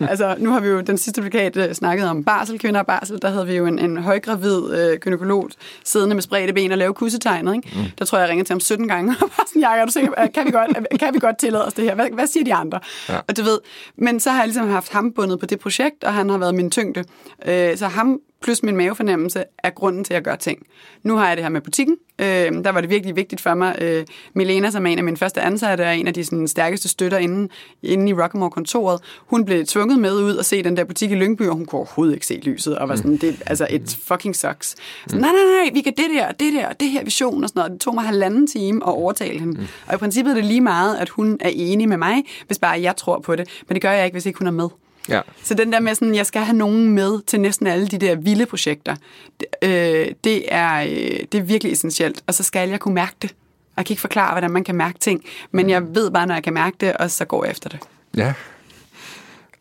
altså, 0.09 0.36
nu 0.38 0.51
har 0.51 0.59
vi 0.59 0.68
jo 0.68 0.82
den 0.82 0.97
sidste 0.97 1.22
plakat 1.22 1.57
uh, 1.57 1.74
snakket 1.74 2.09
om 2.09 2.24
barsel, 2.24 2.59
kvinder 2.59 2.80
og 2.80 2.88
barsel. 2.88 3.22
Der 3.22 3.30
havde 3.30 3.47
vi 3.47 3.53
jo 3.53 3.66
en, 3.66 3.80
en 3.80 3.97
højgravid 3.97 4.57
uh, 4.57 4.99
gynekolog 4.99 5.49
siddende 5.84 6.16
med 6.16 6.24
spredte 6.24 6.53
ben 6.53 6.72
og 6.72 6.78
lave 6.78 6.93
kussetegnet. 6.93 7.55
Ikke? 7.55 7.70
Mm. 7.76 7.84
Der 7.99 8.05
tror 8.05 8.18
jeg, 8.18 8.24
jeg 8.24 8.30
ringede 8.30 8.47
til 8.47 8.53
ham 8.53 8.59
17 8.59 8.88
gange, 8.88 9.16
og 9.22 9.30
var 9.38 9.43
sådan, 9.47 9.61
Jacob, 9.61 9.80
er 9.82 9.86
du 9.86 9.91
sikker, 9.91 10.28
kan 10.34 10.45
vi, 10.45 10.51
godt, 10.51 10.99
kan 10.99 11.14
vi 11.14 11.20
godt 11.20 11.38
tillade 11.38 11.66
os 11.66 11.74
det 11.74 11.84
her? 11.84 11.95
Hvad, 11.95 12.07
hvad 12.14 12.28
siger 12.28 12.43
de 12.43 12.53
andre? 12.53 12.80
Ja. 13.09 13.18
Og 13.28 13.38
du 13.38 13.43
ved, 13.43 13.59
men 13.97 14.20
så 14.20 14.32
har 14.32 14.38
jeg 14.38 14.47
ligesom 14.47 14.70
haft 14.70 14.93
ham 14.93 15.11
bundet 15.11 15.39
på 15.39 15.45
det 15.45 15.59
projekt, 15.59 16.03
og 16.03 16.14
han 16.14 16.30
har 16.30 16.38
været 16.38 16.55
min 16.55 16.72
tyngde. 16.72 17.03
Uh, 17.47 17.78
så 17.78 17.88
ham 17.88 18.20
plus 18.44 18.64
min 18.64 18.76
mavefornemmelse 18.76 19.44
er 19.58 19.70
grunden 19.70 20.04
til, 20.04 20.14
at 20.14 20.16
jeg 20.16 20.24
gør 20.24 20.36
ting. 20.36 20.66
Nu 21.04 21.16
har 21.16 21.28
jeg 21.28 21.38
det 21.38 21.46
her 21.46 21.50
med 21.50 21.62
butikken. 21.62 21.98
Øh, 22.20 22.26
der 22.64 22.72
var 22.72 22.82
det 22.82 22.89
virkelig 22.89 23.16
vigtigt 23.16 23.41
for 23.41 23.54
mig. 23.54 23.76
Øh, 23.82 24.06
Milena, 24.34 24.72
som 24.72 24.86
er 24.86 24.91
en 24.91 24.98
af 24.98 25.04
mine 25.04 25.18
første 25.18 25.41
ansatte, 25.41 25.84
er 25.84 25.91
en 25.91 26.08
af 26.08 26.14
de 26.14 26.24
sådan, 26.24 26.48
stærkeste 26.48 26.89
støtter 26.89 27.18
inde, 27.18 27.50
inde 27.84 28.10
i 28.10 28.14
Rockamore-kontoret. 28.14 29.02
Hun 29.28 29.46
blev 29.46 29.66
tvunget 29.66 30.00
med 30.00 30.14
ud 30.14 30.36
og 30.36 30.46
se 30.46 30.64
den 30.64 30.78
der 30.78 30.84
butik 30.84 31.12
i 31.12 31.16
Lyngby, 31.16 31.41
og 31.41 31.56
hun 31.56 31.66
kunne 31.66 31.80
overhovedet 31.80 32.14
ikke 32.14 32.26
se 32.26 32.39
lyset, 32.44 32.78
og 32.78 32.89
var 32.89 32.96
sådan, 32.96 33.18
det 33.18 33.44
altså 33.46 33.68
et 33.70 33.98
fucking 34.08 34.36
sucks. 34.36 34.76
Så, 35.08 35.18
nej, 35.18 35.30
nej, 35.32 35.64
nej, 35.64 35.74
vi 35.74 35.82
kan 35.82 35.94
det 35.98 36.06
der, 36.16 36.32
det 36.32 36.54
der, 36.54 36.74
det 36.74 36.89
her 36.89 37.04
vision 37.04 37.44
og 37.44 37.50
sådan 37.50 37.60
noget. 37.60 37.72
Det 37.72 37.82
tog 37.82 37.96
mig 37.96 38.04
halvanden 38.04 38.48
time 38.48 38.84
at 38.88 38.91
overtale 38.91 39.39
hende. 39.39 39.68
Og 39.88 39.94
i 39.94 39.98
princippet 39.98 40.32
er 40.32 40.36
det 40.36 40.46
lige 40.46 40.62
meget, 40.62 40.98
at 40.98 41.10
hun 41.10 41.38
er 41.39 41.50
enig 41.54 41.89
med 41.89 41.98
mig, 41.98 42.24
hvis 42.48 42.60
bare 42.60 42.82
jeg 42.82 42.96
tror 42.96 43.20
på 43.20 43.36
det. 43.36 43.48
Men 43.68 43.76
det 43.76 43.82
gør 43.82 43.91
jeg 43.91 44.06
ikke, 44.06 44.16
hvis 44.16 44.26
ikke 44.26 44.39
hun 44.39 44.48
er 44.48 44.52
med. 44.52 44.70
Ja. 45.10 45.22
Så 45.43 45.54
den 45.54 45.74
der 45.74 45.80
med 45.80 45.95
sådan, 45.95 46.16
jeg 46.16 46.26
skal 46.26 46.41
have 46.41 46.58
nogen 46.58 46.89
med 46.89 47.22
til 47.28 47.39
næsten 47.39 47.68
alle 47.68 47.88
de 47.88 47.97
der 47.97 48.16
vilde 48.16 48.45
projekter, 48.45 48.95
det, 49.39 49.47
øh, 49.62 50.08
det, 50.24 50.54
er, 50.54 50.82
øh, 50.82 51.20
det 51.32 51.36
er 51.36 51.41
virkelig 51.41 51.74
essentielt. 51.74 52.24
Og 52.28 52.34
så 52.34 52.43
skal 52.43 52.70
jeg 52.70 52.80
kunne 52.80 52.95
mærke 52.95 53.16
det. 53.22 53.36
Jeg 53.78 53.86
kan 53.86 53.93
ikke 53.93 54.01
forklare, 54.01 54.32
hvordan 54.32 54.51
man 54.51 54.64
kan 54.64 54.76
mærke 54.76 54.99
ting, 54.99 55.24
men 55.51 55.70
jeg 55.70 55.95
ved 55.95 56.12
bare, 56.12 56.28
når 56.28 56.34
jeg 56.34 56.43
kan 56.43 56.54
mærke 56.54 56.78
det, 56.80 56.93
og 56.93 57.12
så 57.12 57.26
går 57.26 57.43
jeg 57.43 57.51
efter 57.51 57.70
det. 57.70 57.80
Ja, 58.18 58.34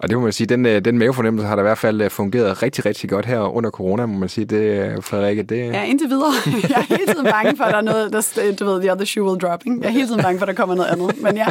og 0.02 0.08
det 0.08 0.18
må 0.18 0.24
man 0.24 0.32
sige, 0.32 0.46
den, 0.46 0.66
øh, 0.66 0.84
den 0.84 0.98
mavefornemmelse 0.98 1.46
har 1.46 1.56
da 1.56 1.62
i 1.62 1.62
hvert 1.62 1.78
fald 1.78 2.00
øh, 2.00 2.10
fungeret 2.10 2.62
rigtig, 2.62 2.86
rigtig 2.86 3.10
godt 3.10 3.26
her 3.26 3.56
under 3.56 3.70
corona, 3.70 4.06
må 4.06 4.18
man 4.18 4.28
sige. 4.28 4.44
Det, 4.44 5.04
Frederikke, 5.04 5.42
det... 5.42 5.56
Ja, 5.56 5.84
indtil 5.84 6.08
videre. 6.08 6.32
Jeg 6.68 6.76
er 6.76 6.96
hele 6.96 7.06
tiden 7.06 7.24
bange 7.24 7.56
for, 7.56 7.64
at 7.64 7.72
der 7.72 7.78
er 7.78 7.82
noget, 7.82 8.12
der, 8.12 8.54
du 8.60 8.64
ved, 8.64 8.80
the 8.80 8.92
other 8.92 9.04
shoe 9.04 9.24
will 9.24 9.40
dropping. 9.40 9.82
Jeg 9.82 9.88
er 9.88 9.92
hele 9.92 10.06
tiden 10.06 10.22
bange 10.22 10.38
for, 10.38 10.46
at 10.46 10.48
der 10.48 10.54
kommer 10.54 10.74
noget 10.74 10.90
andet. 10.90 11.22
Men 11.22 11.36
ja, 11.36 11.46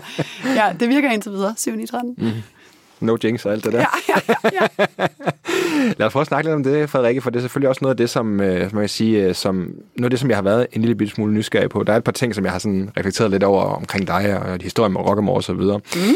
ja 0.55 0.73
det 0.79 0.89
virker 0.89 1.11
indtil 1.11 1.31
videre. 1.31 1.53
7 1.57 1.75
9 1.75 1.85
13. 1.87 2.15
Mm. 2.17 2.31
No 3.01 3.17
jinx 3.23 3.45
og 3.45 3.51
alt 3.51 3.63
det 3.63 3.73
der. 3.73 3.79
Ja, 3.79 3.85
ja, 4.09 4.35
ja, 4.43 4.67
ja. 4.99 5.07
Lad 5.97 6.07
os 6.07 6.13
prøve 6.13 6.21
at 6.21 6.27
snakke 6.27 6.49
lidt 6.49 6.55
om 6.55 6.63
det, 6.63 6.89
Frederikke, 6.89 7.21
for 7.21 7.29
det 7.29 7.39
er 7.39 7.41
selvfølgelig 7.41 7.69
også 7.69 7.79
noget 7.81 7.93
af 7.93 7.97
det, 7.97 8.09
som, 8.09 8.41
øh, 8.41 8.59
man 8.73 8.81
kan 8.81 8.89
sige, 8.89 9.23
øh, 9.23 9.35
som, 9.35 9.55
noget 9.55 10.03
af 10.03 10.09
det, 10.09 10.19
som 10.19 10.29
jeg 10.29 10.37
har 10.37 10.43
været 10.43 10.67
en 10.71 10.81
lille 10.81 10.95
bitte 10.95 11.13
smule 11.13 11.33
nysgerrig 11.33 11.69
på. 11.69 11.83
Der 11.83 11.93
er 11.93 11.97
et 11.97 12.03
par 12.03 12.11
ting, 12.11 12.35
som 12.35 12.43
jeg 12.43 12.51
har 12.51 12.59
sådan 12.59 12.89
reflekteret 12.97 13.31
lidt 13.31 13.43
over 13.43 13.63
omkring 13.63 14.07
dig 14.07 14.39
og 14.39 14.57
historien 14.61 14.93
med 14.93 15.01
Rockamore 15.01 15.35
og 15.35 15.43
så 15.43 15.53
videre. 15.53 15.77
Mm. 15.95 16.15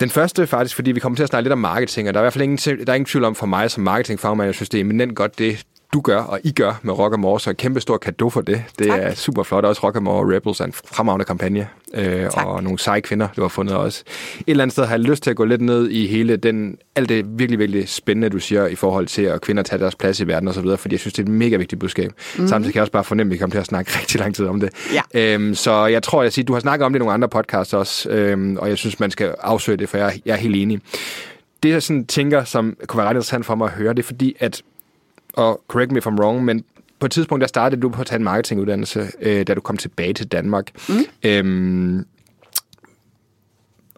Den 0.00 0.10
første 0.10 0.46
faktisk, 0.46 0.74
fordi 0.74 0.92
vi 0.92 1.00
kommer 1.00 1.16
til 1.16 1.22
at 1.22 1.28
snakke 1.28 1.44
lidt 1.44 1.52
om 1.52 1.58
marketing, 1.58 2.08
og 2.08 2.14
der 2.14 2.20
er 2.20 2.22
i 2.22 2.24
hvert 2.24 2.32
fald 2.32 2.44
ingen, 2.44 2.86
der 2.86 2.92
er 2.92 2.94
ingen 2.94 3.06
tvivl 3.06 3.24
om 3.24 3.34
for 3.34 3.46
mig 3.46 3.70
som 3.70 3.84
marketingfagmand, 3.84 4.46
jeg 4.46 4.54
synes, 4.54 4.68
det 4.68 4.78
er 4.78 4.84
eminent 4.84 5.16
godt 5.16 5.38
det, 5.38 5.64
du 5.94 6.00
gør, 6.00 6.20
og 6.20 6.40
I 6.44 6.52
gør 6.52 6.80
med 6.82 6.98
Rock 6.98 7.18
More, 7.18 7.40
så 7.40 7.52
kæmpe 7.52 7.80
stor 7.80 7.96
kado 7.96 8.30
for 8.30 8.40
det. 8.40 8.64
Det 8.78 8.86
Tak. 8.86 9.00
er 9.02 9.14
super 9.14 9.42
flot. 9.42 9.64
Også 9.64 9.80
Rock 9.84 10.02
More 10.02 10.36
Rebels 10.36 10.60
er 10.60 10.64
en 10.64 10.72
fremragende 10.72 11.24
kampagne, 11.24 11.68
øh, 11.94 12.30
Tak. 12.30 12.46
og 12.46 12.62
nogle 12.62 12.78
seje 12.78 13.00
kvinder, 13.00 13.28
du 13.36 13.40
har 13.42 13.48
fundet 13.48 13.74
også. 13.76 14.02
Et 14.40 14.44
eller 14.46 14.64
andet 14.64 14.72
sted 14.72 14.84
har 14.84 14.94
jeg 14.94 15.00
lyst 15.00 15.22
til 15.22 15.30
at 15.30 15.36
gå 15.36 15.44
lidt 15.44 15.60
ned 15.60 15.88
i 15.90 16.06
hele 16.06 16.36
den, 16.36 16.76
alt 16.96 17.08
det 17.08 17.38
virkelig, 17.38 17.58
virkelig 17.58 17.88
spændende, 17.88 18.28
du 18.28 18.38
siger 18.38 18.66
i 18.66 18.74
forhold 18.74 19.06
til 19.06 19.22
at 19.22 19.40
kvinder 19.40 19.62
tage 19.62 19.80
deres 19.80 19.94
plads 19.94 20.20
i 20.20 20.26
verden 20.26 20.48
og 20.48 20.54
så 20.54 20.60
videre, 20.60 20.78
fordi 20.78 20.94
jeg 20.94 21.00
synes, 21.00 21.14
det 21.14 21.22
er 21.22 21.26
et 21.26 21.32
mega 21.32 21.56
vigtigt 21.56 21.80
budskab. 21.80 22.12
Mm. 22.38 22.48
Samtidig 22.48 22.72
kan 22.72 22.78
jeg 22.78 22.82
også 22.82 22.92
bare 22.92 23.04
fornemme, 23.04 23.30
at 23.30 23.32
vi 23.32 23.38
kommer 23.38 23.54
til 23.54 23.58
at 23.60 23.66
snakke 23.66 23.90
rigtig 24.00 24.20
lang 24.20 24.34
tid 24.34 24.46
om 24.46 24.60
det. 24.60 24.70
Ja. 25.14 25.34
Øhm, 25.34 25.54
så 25.54 25.86
jeg 25.86 26.02
tror, 26.02 26.22
jeg 26.22 26.32
siger, 26.32 26.44
du 26.46 26.52
har 26.52 26.60
snakket 26.60 26.84
om 26.86 26.92
det 26.92 26.98
i 26.98 27.00
nogle 27.00 27.14
andre 27.14 27.28
podcasts 27.28 27.74
også, 27.74 28.08
øhm, 28.10 28.56
og 28.56 28.68
jeg 28.68 28.78
synes, 28.78 29.00
man 29.00 29.10
skal 29.10 29.34
afsøge 29.40 29.76
det, 29.78 29.88
for 29.88 29.98
jeg, 29.98 30.20
jeg 30.26 30.32
er 30.32 30.36
helt 30.38 30.56
enig. 30.56 30.80
Det, 31.62 31.68
jeg 31.68 31.82
sådan 31.82 32.06
tænker, 32.06 32.44
som 32.44 32.76
kunne 32.86 32.98
være 32.98 33.06
ret 33.06 33.12
interessant 33.14 33.46
for 33.46 33.54
mig 33.54 33.64
at 33.66 33.72
høre, 33.72 33.92
det 33.94 33.98
er 33.98 34.06
fordi, 34.06 34.36
at, 34.40 34.62
og 35.34 35.62
correct 35.68 35.92
me 35.92 35.98
if 35.98 36.06
I'm 36.06 36.20
wrong, 36.20 36.44
men 36.44 36.64
på 36.98 37.06
et 37.06 37.12
tidspunkt, 37.12 37.40
der 37.40 37.46
startede 37.46 37.80
du 37.80 37.88
på 37.88 38.00
at 38.00 38.06
tage 38.06 38.16
en 38.16 38.24
marketinguddannelse, 38.24 39.10
øh, 39.20 39.46
da 39.46 39.54
du 39.54 39.60
kom 39.60 39.76
tilbage 39.76 40.14
til 40.14 40.26
Danmark. 40.26 40.70
Mm. 40.88 40.94
Øhm, 41.22 42.04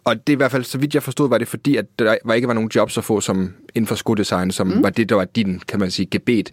og 0.05 0.27
det 0.27 0.33
er 0.33 0.37
i 0.37 0.37
hvert 0.37 0.51
fald, 0.51 0.65
så 0.65 0.79
vidt 0.79 0.95
jeg 0.95 1.03
forstod, 1.03 1.29
var 1.29 1.39
det 1.39 1.49
fordi, 1.49 1.77
at 1.77 1.85
der 1.99 2.17
var 2.25 2.35
ikke 2.35 2.49
var 2.49 2.55
nogen 2.55 2.71
jobs 2.75 2.99
at 2.99 3.05
få 3.05 3.21
som 3.21 3.53
inden 3.75 3.87
for 3.87 3.95
skodesign, 3.95 4.51
som 4.51 4.67
mm. 4.67 4.83
var 4.83 4.91
det, 4.91 5.09
der 5.09 5.15
var 5.15 5.25
din, 5.25 5.61
kan 5.69 5.81
man 5.81 5.91
sige, 5.91 6.07
gebet. 6.07 6.53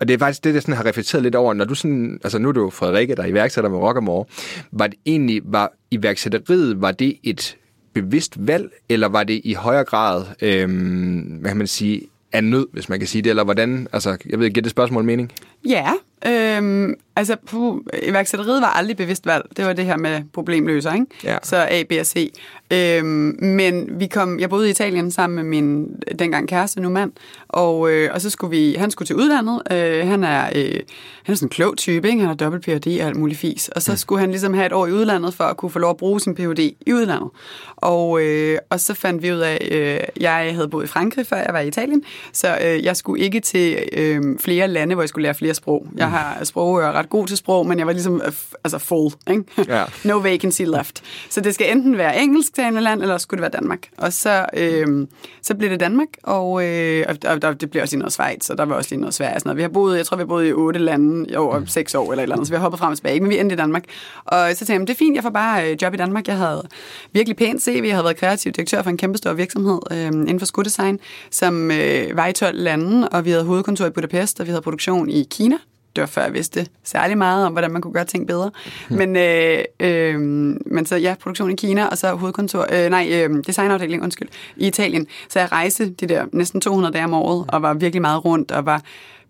Og 0.00 0.08
det 0.08 0.14
er 0.14 0.18
faktisk 0.18 0.44
det, 0.44 0.54
jeg 0.54 0.62
sådan 0.62 0.76
har 0.76 0.86
reflekteret 0.86 1.22
lidt 1.22 1.34
over, 1.34 1.54
når 1.54 1.64
du 1.64 1.74
sådan, 1.74 2.20
altså 2.24 2.38
nu 2.38 2.48
er 2.48 2.52
du 2.52 2.62
jo 2.62 2.70
Frederikke, 2.70 3.14
der 3.14 3.22
er 3.22 3.26
iværksætter 3.26 3.70
med 3.70 3.78
Rockamore, 3.78 4.24
var 4.72 4.86
det 4.86 4.98
egentlig, 5.06 5.42
var 5.44 5.72
iværksætteriet, 5.90 6.80
var 6.80 6.92
det 6.92 7.18
et 7.22 7.56
bevidst 7.92 8.46
valg, 8.46 8.70
eller 8.88 9.08
var 9.08 9.24
det 9.24 9.40
i 9.44 9.52
højere 9.52 9.84
grad, 9.84 10.24
øhm, 10.42 11.18
hvad 11.20 11.50
kan 11.50 11.58
man 11.58 11.66
sige, 11.66 12.02
af 12.32 12.44
nød, 12.44 12.66
hvis 12.72 12.88
man 12.88 12.98
kan 12.98 13.08
sige 13.08 13.22
det, 13.22 13.30
eller 13.30 13.44
hvordan, 13.44 13.88
altså, 13.92 14.16
jeg 14.26 14.38
ved 14.38 14.46
ikke, 14.46 14.54
giver 14.54 14.62
det 14.62 14.70
spørgsmål 14.70 15.04
mening? 15.04 15.32
Ja, 15.68 15.92
øhm, 16.26 16.94
altså 17.18 17.36
puh, 17.46 17.80
iværksætteriet 18.02 18.62
var 18.62 18.68
aldrig 18.68 18.96
bevidst 18.96 19.26
valg. 19.26 19.44
Det 19.56 19.64
var 19.64 19.72
det 19.72 19.84
her 19.84 19.96
med 19.96 20.22
problemløser, 20.32 20.94
ikke? 20.94 21.06
Ja. 21.24 21.38
Så 21.42 21.56
A, 21.70 21.82
B 21.82 21.92
og 22.00 22.06
C. 22.06 22.32
Øhm, 22.72 23.36
men 23.40 24.00
vi 24.00 24.06
kom, 24.06 24.40
jeg 24.40 24.50
boede 24.50 24.68
i 24.68 24.70
Italien 24.70 25.10
sammen 25.10 25.36
med 25.36 25.44
min 25.44 25.96
dengang 26.18 26.48
kæreste, 26.48 26.80
nu 26.80 26.88
mand, 26.88 27.12
og, 27.48 27.90
øh, 27.90 28.10
og 28.14 28.20
så 28.20 28.30
skulle 28.30 28.50
vi, 28.50 28.74
han 28.74 28.90
skulle 28.90 29.06
til 29.06 29.16
udlandet. 29.16 29.62
Øh, 29.72 30.06
han, 30.08 30.24
er, 30.24 30.46
øh, 30.54 30.80
han 31.22 31.32
er 31.32 31.34
sådan 31.34 31.46
en 31.46 31.50
klog 31.50 31.76
type, 31.76 32.08
ikke? 32.08 32.20
Han 32.20 32.28
har 32.28 32.34
dobbelt 32.34 32.64
Ph.D. 32.64 33.00
og 33.00 33.06
alt 33.06 33.16
muligt 33.16 33.40
fis. 33.40 33.68
Og 33.68 33.82
så 33.82 33.96
skulle 33.96 34.20
han 34.20 34.30
ligesom 34.30 34.54
have 34.54 34.66
et 34.66 34.72
år 34.72 34.86
i 34.86 34.92
udlandet 34.92 35.34
for 35.34 35.44
at 35.44 35.56
kunne 35.56 35.70
få 35.70 35.78
lov 35.78 35.90
at 35.90 35.96
bruge 35.96 36.20
sin 36.20 36.34
Ph.D. 36.34 36.58
i 36.58 36.92
udlandet. 36.92 37.28
Og, 37.76 38.22
øh, 38.22 38.58
og 38.70 38.80
så 38.80 38.94
fandt 38.94 39.22
vi 39.22 39.32
ud 39.32 39.38
af, 39.38 39.68
øh, 39.70 40.22
jeg 40.22 40.54
havde 40.54 40.68
boet 40.68 40.84
i 40.84 40.86
Frankrig, 40.86 41.26
før 41.26 41.36
jeg 41.36 41.52
var 41.52 41.60
i 41.60 41.68
Italien, 41.68 42.02
så 42.32 42.58
øh, 42.64 42.84
jeg 42.84 42.96
skulle 42.96 43.24
ikke 43.24 43.40
til 43.40 43.78
øh, 43.92 44.22
flere 44.38 44.68
lande, 44.68 44.94
hvor 44.94 45.02
jeg 45.02 45.08
skulle 45.08 45.22
lære 45.22 45.34
flere 45.34 45.54
sprog. 45.54 45.86
Jeg 45.96 46.10
har 46.10 46.44
sprog, 46.44 46.80
jeg 46.80 46.88
er 46.88 46.92
ret 47.08 47.10
god 47.10 47.26
til 47.26 47.36
sprog, 47.36 47.66
men 47.66 47.78
jeg 47.78 47.86
var 47.86 47.92
ligesom 47.92 48.22
øh, 48.26 48.32
altså 48.64 48.78
full. 48.78 49.14
Ikke? 49.30 49.44
Ja. 49.68 49.84
no 50.08 50.18
vacancy 50.18 50.62
left. 50.62 51.02
Så 51.30 51.40
det 51.40 51.54
skal 51.54 51.76
enten 51.76 51.98
være 51.98 52.22
engelsktalende 52.22 52.80
land, 52.80 53.02
eller 53.02 53.18
skulle 53.18 53.38
det 53.38 53.52
være 53.52 53.60
Danmark. 53.60 53.88
Og 53.98 54.12
så, 54.12 54.46
øh, 54.56 55.06
så 55.42 55.54
blev 55.54 55.70
det 55.70 55.80
Danmark, 55.80 56.08
og, 56.22 56.64
øh, 56.66 57.04
og, 57.08 57.40
og 57.44 57.60
det 57.60 57.70
blev 57.70 57.82
også 57.82 57.94
lige 57.94 57.98
noget 57.98 58.12
Schweiz, 58.12 58.50
og 58.50 58.58
der 58.58 58.64
var 58.64 58.74
også 58.74 58.90
lige 58.90 59.00
noget 59.00 59.14
Sverige. 59.14 59.40
Sådan 59.40 59.48
noget. 59.48 59.56
Vi 59.56 59.62
har 59.62 59.68
boet, 59.68 59.96
jeg 59.96 60.06
tror, 60.06 60.16
vi 60.16 60.20
har 60.20 60.26
boet 60.26 60.48
i 60.48 60.52
otte 60.52 60.80
lande 60.80 61.30
i 61.30 61.34
over 61.34 61.62
seks 61.66 61.94
år, 61.94 62.10
eller 62.10 62.22
et 62.22 62.22
eller 62.22 62.36
andet, 62.36 62.46
så 62.46 62.52
vi 62.52 62.56
har 62.56 62.62
hoppet 62.62 62.78
frem 62.80 62.90
og 62.90 62.96
tilbage, 62.96 63.20
men 63.20 63.30
vi 63.30 63.38
endte 63.38 63.52
i 63.52 63.56
Danmark. 63.56 63.84
Og 64.24 64.50
så 64.50 64.56
tænkte 64.58 64.72
jeg, 64.72 64.80
"Men 64.80 64.86
det 64.86 64.92
er 64.92 64.98
fint, 64.98 65.14
jeg 65.14 65.22
får 65.22 65.30
bare 65.30 65.70
øh, 65.70 65.76
job 65.82 65.94
i 65.94 65.96
Danmark. 65.96 66.28
Jeg 66.28 66.36
havde 66.36 66.68
virkelig 67.12 67.36
pænt 67.36 67.62
CV, 67.62 67.82
jeg 67.86 67.94
havde 67.94 68.04
været 68.04 68.16
kreativ 68.16 68.52
direktør 68.52 68.82
for 68.82 68.90
en 68.90 68.96
kæmpe 68.96 69.18
stor 69.18 69.32
virksomhed 69.32 69.78
øh, 69.90 70.06
inden 70.06 70.38
for 70.38 70.46
skodesign, 70.46 70.98
som 71.30 71.70
øh, 71.70 72.16
var 72.16 72.26
i 72.26 72.32
12 72.32 72.56
lande, 72.58 73.08
og 73.08 73.24
vi 73.24 73.30
havde 73.30 73.44
hovedkontor 73.44 73.86
i 73.86 73.90
Budapest, 73.90 74.40
og 74.40 74.46
vi 74.46 74.50
havde 74.50 74.62
produktion 74.62 75.10
i 75.10 75.26
Kina 75.30 75.56
det 75.98 76.02
var 76.02 76.06
før 76.06 76.22
jeg 76.22 76.34
vidste 76.34 76.66
særlig 76.84 77.18
meget 77.18 77.46
om, 77.46 77.52
hvordan 77.52 77.70
man 77.70 77.82
kunne 77.82 77.92
gøre 77.92 78.04
ting 78.04 78.26
bedre. 78.26 78.50
Men, 78.88 79.16
øh, 79.16 79.64
øh, 79.80 80.20
men 80.66 80.86
så 80.86 80.96
ja, 80.96 81.14
produktion 81.20 81.50
i 81.50 81.56
Kina, 81.56 81.86
og 81.86 81.98
så 81.98 82.14
hovedkontor, 82.14 82.66
øh, 82.72 82.90
nej, 82.90 83.08
øh, 83.12 83.44
designafdeling, 83.46 84.02
undskyld, 84.02 84.28
i 84.56 84.66
Italien. 84.66 85.06
Så 85.28 85.38
jeg 85.38 85.52
rejste 85.52 85.90
de 85.90 86.06
der 86.06 86.24
næsten 86.32 86.60
200 86.60 86.94
dage 86.94 87.04
om 87.04 87.14
året, 87.14 87.44
og 87.48 87.62
var 87.62 87.74
virkelig 87.74 88.02
meget 88.02 88.24
rundt, 88.24 88.50
og 88.50 88.66
var 88.66 88.82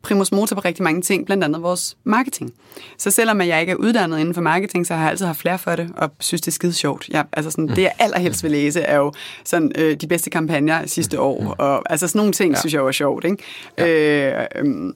primus 0.03 0.33
motor 0.33 0.57
på 0.57 0.61
rigtig 0.65 0.83
mange 0.83 1.03
ting, 1.03 1.27
blandt 1.27 1.45
andet 1.45 1.63
vores 1.63 1.97
marketing. 2.05 2.53
Så 2.99 3.11
selvom 3.11 3.41
jeg 3.41 3.61
ikke 3.61 3.73
er 3.73 3.77
uddannet 3.77 4.19
inden 4.19 4.35
for 4.35 4.41
marketing, 4.41 4.87
så 4.87 4.95
har 4.95 5.01
jeg 5.01 5.11
altid 5.11 5.27
haft 5.27 5.41
flere 5.41 5.59
for 5.59 5.77
det, 5.77 5.91
og 5.97 6.11
synes, 6.21 6.41
det 6.41 6.49
er 6.49 6.53
skide 6.53 6.73
sjovt. 6.73 7.09
Jeg, 7.09 7.25
altså 7.33 7.51
sådan, 7.51 7.69
det, 7.69 7.79
jeg 7.79 7.93
allerhelst 7.99 8.43
vil 8.43 8.51
læse, 8.51 8.81
er 8.81 8.97
jo 8.97 9.13
sådan, 9.45 9.73
øh, 9.79 9.97
de 9.97 10.07
bedste 10.07 10.31
kampagner 10.31 10.87
sidste 10.87 11.21
år, 11.21 11.55
og 11.59 11.93
altså 11.93 12.09
sådan 12.09 12.19
nogle 12.19 12.33
ting, 12.33 12.55
ja. 12.55 12.61
synes 12.61 12.75
jeg 12.75 12.85
var 12.85 12.93
sjovt. 12.93 13.25
Ikke? 13.25 13.37
Ja. 13.79 14.41
Øh, 14.41 14.47
øh, 14.57 14.93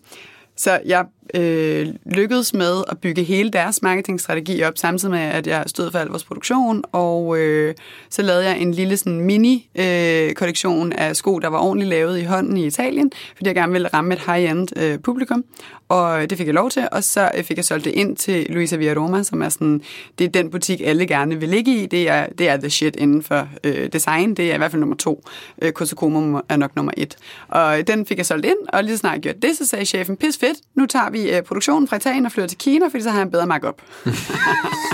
så 0.57 0.81
jeg 0.87 1.05
øh, 1.35 1.87
lykkedes 2.07 2.55
med 2.55 2.83
at 2.89 2.99
bygge 2.99 3.23
hele 3.23 3.51
deres 3.51 3.83
marketingstrategi 3.83 4.63
op, 4.63 4.79
samtidig 4.79 5.13
med, 5.13 5.21
at 5.21 5.47
jeg 5.47 5.65
stod 5.67 5.91
for 5.91 5.99
al 5.99 6.07
vores 6.07 6.25
produktion, 6.25 6.85
og 6.93 7.39
øh, 7.39 7.75
så 8.11 8.23
lavede 8.23 8.45
jeg 8.45 8.59
en 8.59 8.75
lille 8.75 8.97
sådan 8.97 9.21
mini-kollektion 9.21 10.93
øh, 10.93 11.07
af 11.07 11.17
sko, 11.17 11.39
der 11.39 11.49
var 11.49 11.59
ordentligt 11.59 11.91
lavet 11.91 12.19
i 12.19 12.25
hånden 12.25 12.57
i 12.57 12.67
Italien, 12.67 13.13
fordi 13.37 13.49
jeg 13.49 13.55
gerne 13.55 13.73
ville 13.73 13.89
ramme 13.89 14.15
et 14.15 14.21
high-end 14.27 14.69
øh, 14.77 14.99
publikum, 14.99 15.45
og 15.89 16.31
det 16.31 16.39
fik 16.39 16.47
jeg 16.47 16.55
lov 16.55 16.71
til, 16.71 16.89
og 16.93 17.05
så 17.05 17.31
øh, 17.37 17.45
fik 17.45 17.57
jeg 17.57 17.65
solgt 17.65 17.85
det 17.85 17.91
ind 17.91 18.17
til 18.17 18.47
Luisa 18.49 18.77
Via 18.77 18.95
Roma, 18.95 19.23
som 19.23 19.43
er 19.43 19.49
sådan, 19.49 19.83
det 20.19 20.25
er 20.25 20.29
den 20.29 20.51
butik, 20.51 20.81
alle 20.85 21.07
gerne 21.07 21.41
vil 21.41 21.49
ligge 21.49 21.83
i, 21.83 21.87
det 21.87 22.09
er, 22.09 22.27
det 22.39 22.49
er 22.49 22.57
the 22.57 22.71
shit 22.71 22.97
inden 22.97 23.23
for 23.23 23.49
øh, 23.65 23.89
design, 23.93 24.35
det 24.35 24.51
er 24.51 24.55
i 24.55 24.59
hvert 24.59 24.71
fald 24.71 24.81
nummer 24.81 24.97
to, 24.97 25.25
øh, 25.63 25.73
Kosokomo 25.73 26.41
er 26.49 26.57
nok 26.57 26.77
nummer 26.77 26.93
et, 26.97 27.17
og 27.49 27.87
den 27.87 28.07
fik 28.07 28.19
jeg 28.19 28.27
solgt 28.27 28.47
ind, 28.47 28.57
og 28.69 28.85
lige 28.85 28.95
så 28.95 28.99
snart 28.99 29.15
jeg 29.15 29.23
gjorde 29.23 29.47
det, 29.47 29.57
så 29.57 29.67
sagde 29.67 29.85
chefen, 29.85 30.17
pis 30.17 30.39
fedt, 30.39 30.59
nu 30.75 30.87
tager 30.87 31.11
vi 31.11 31.22
øh, 31.31 31.43
produktionen 31.43 31.89
fra 31.89 31.97
Italien 31.97 32.27
og 32.27 32.33
flytter 32.33 32.49
til 32.49 32.59
Kina, 32.59 32.87
fordi 32.87 33.03
så 33.03 33.11
har 33.11 33.19
jeg 33.19 33.25
en 33.25 33.31
bedre 33.31 33.47
markup. 33.47 33.83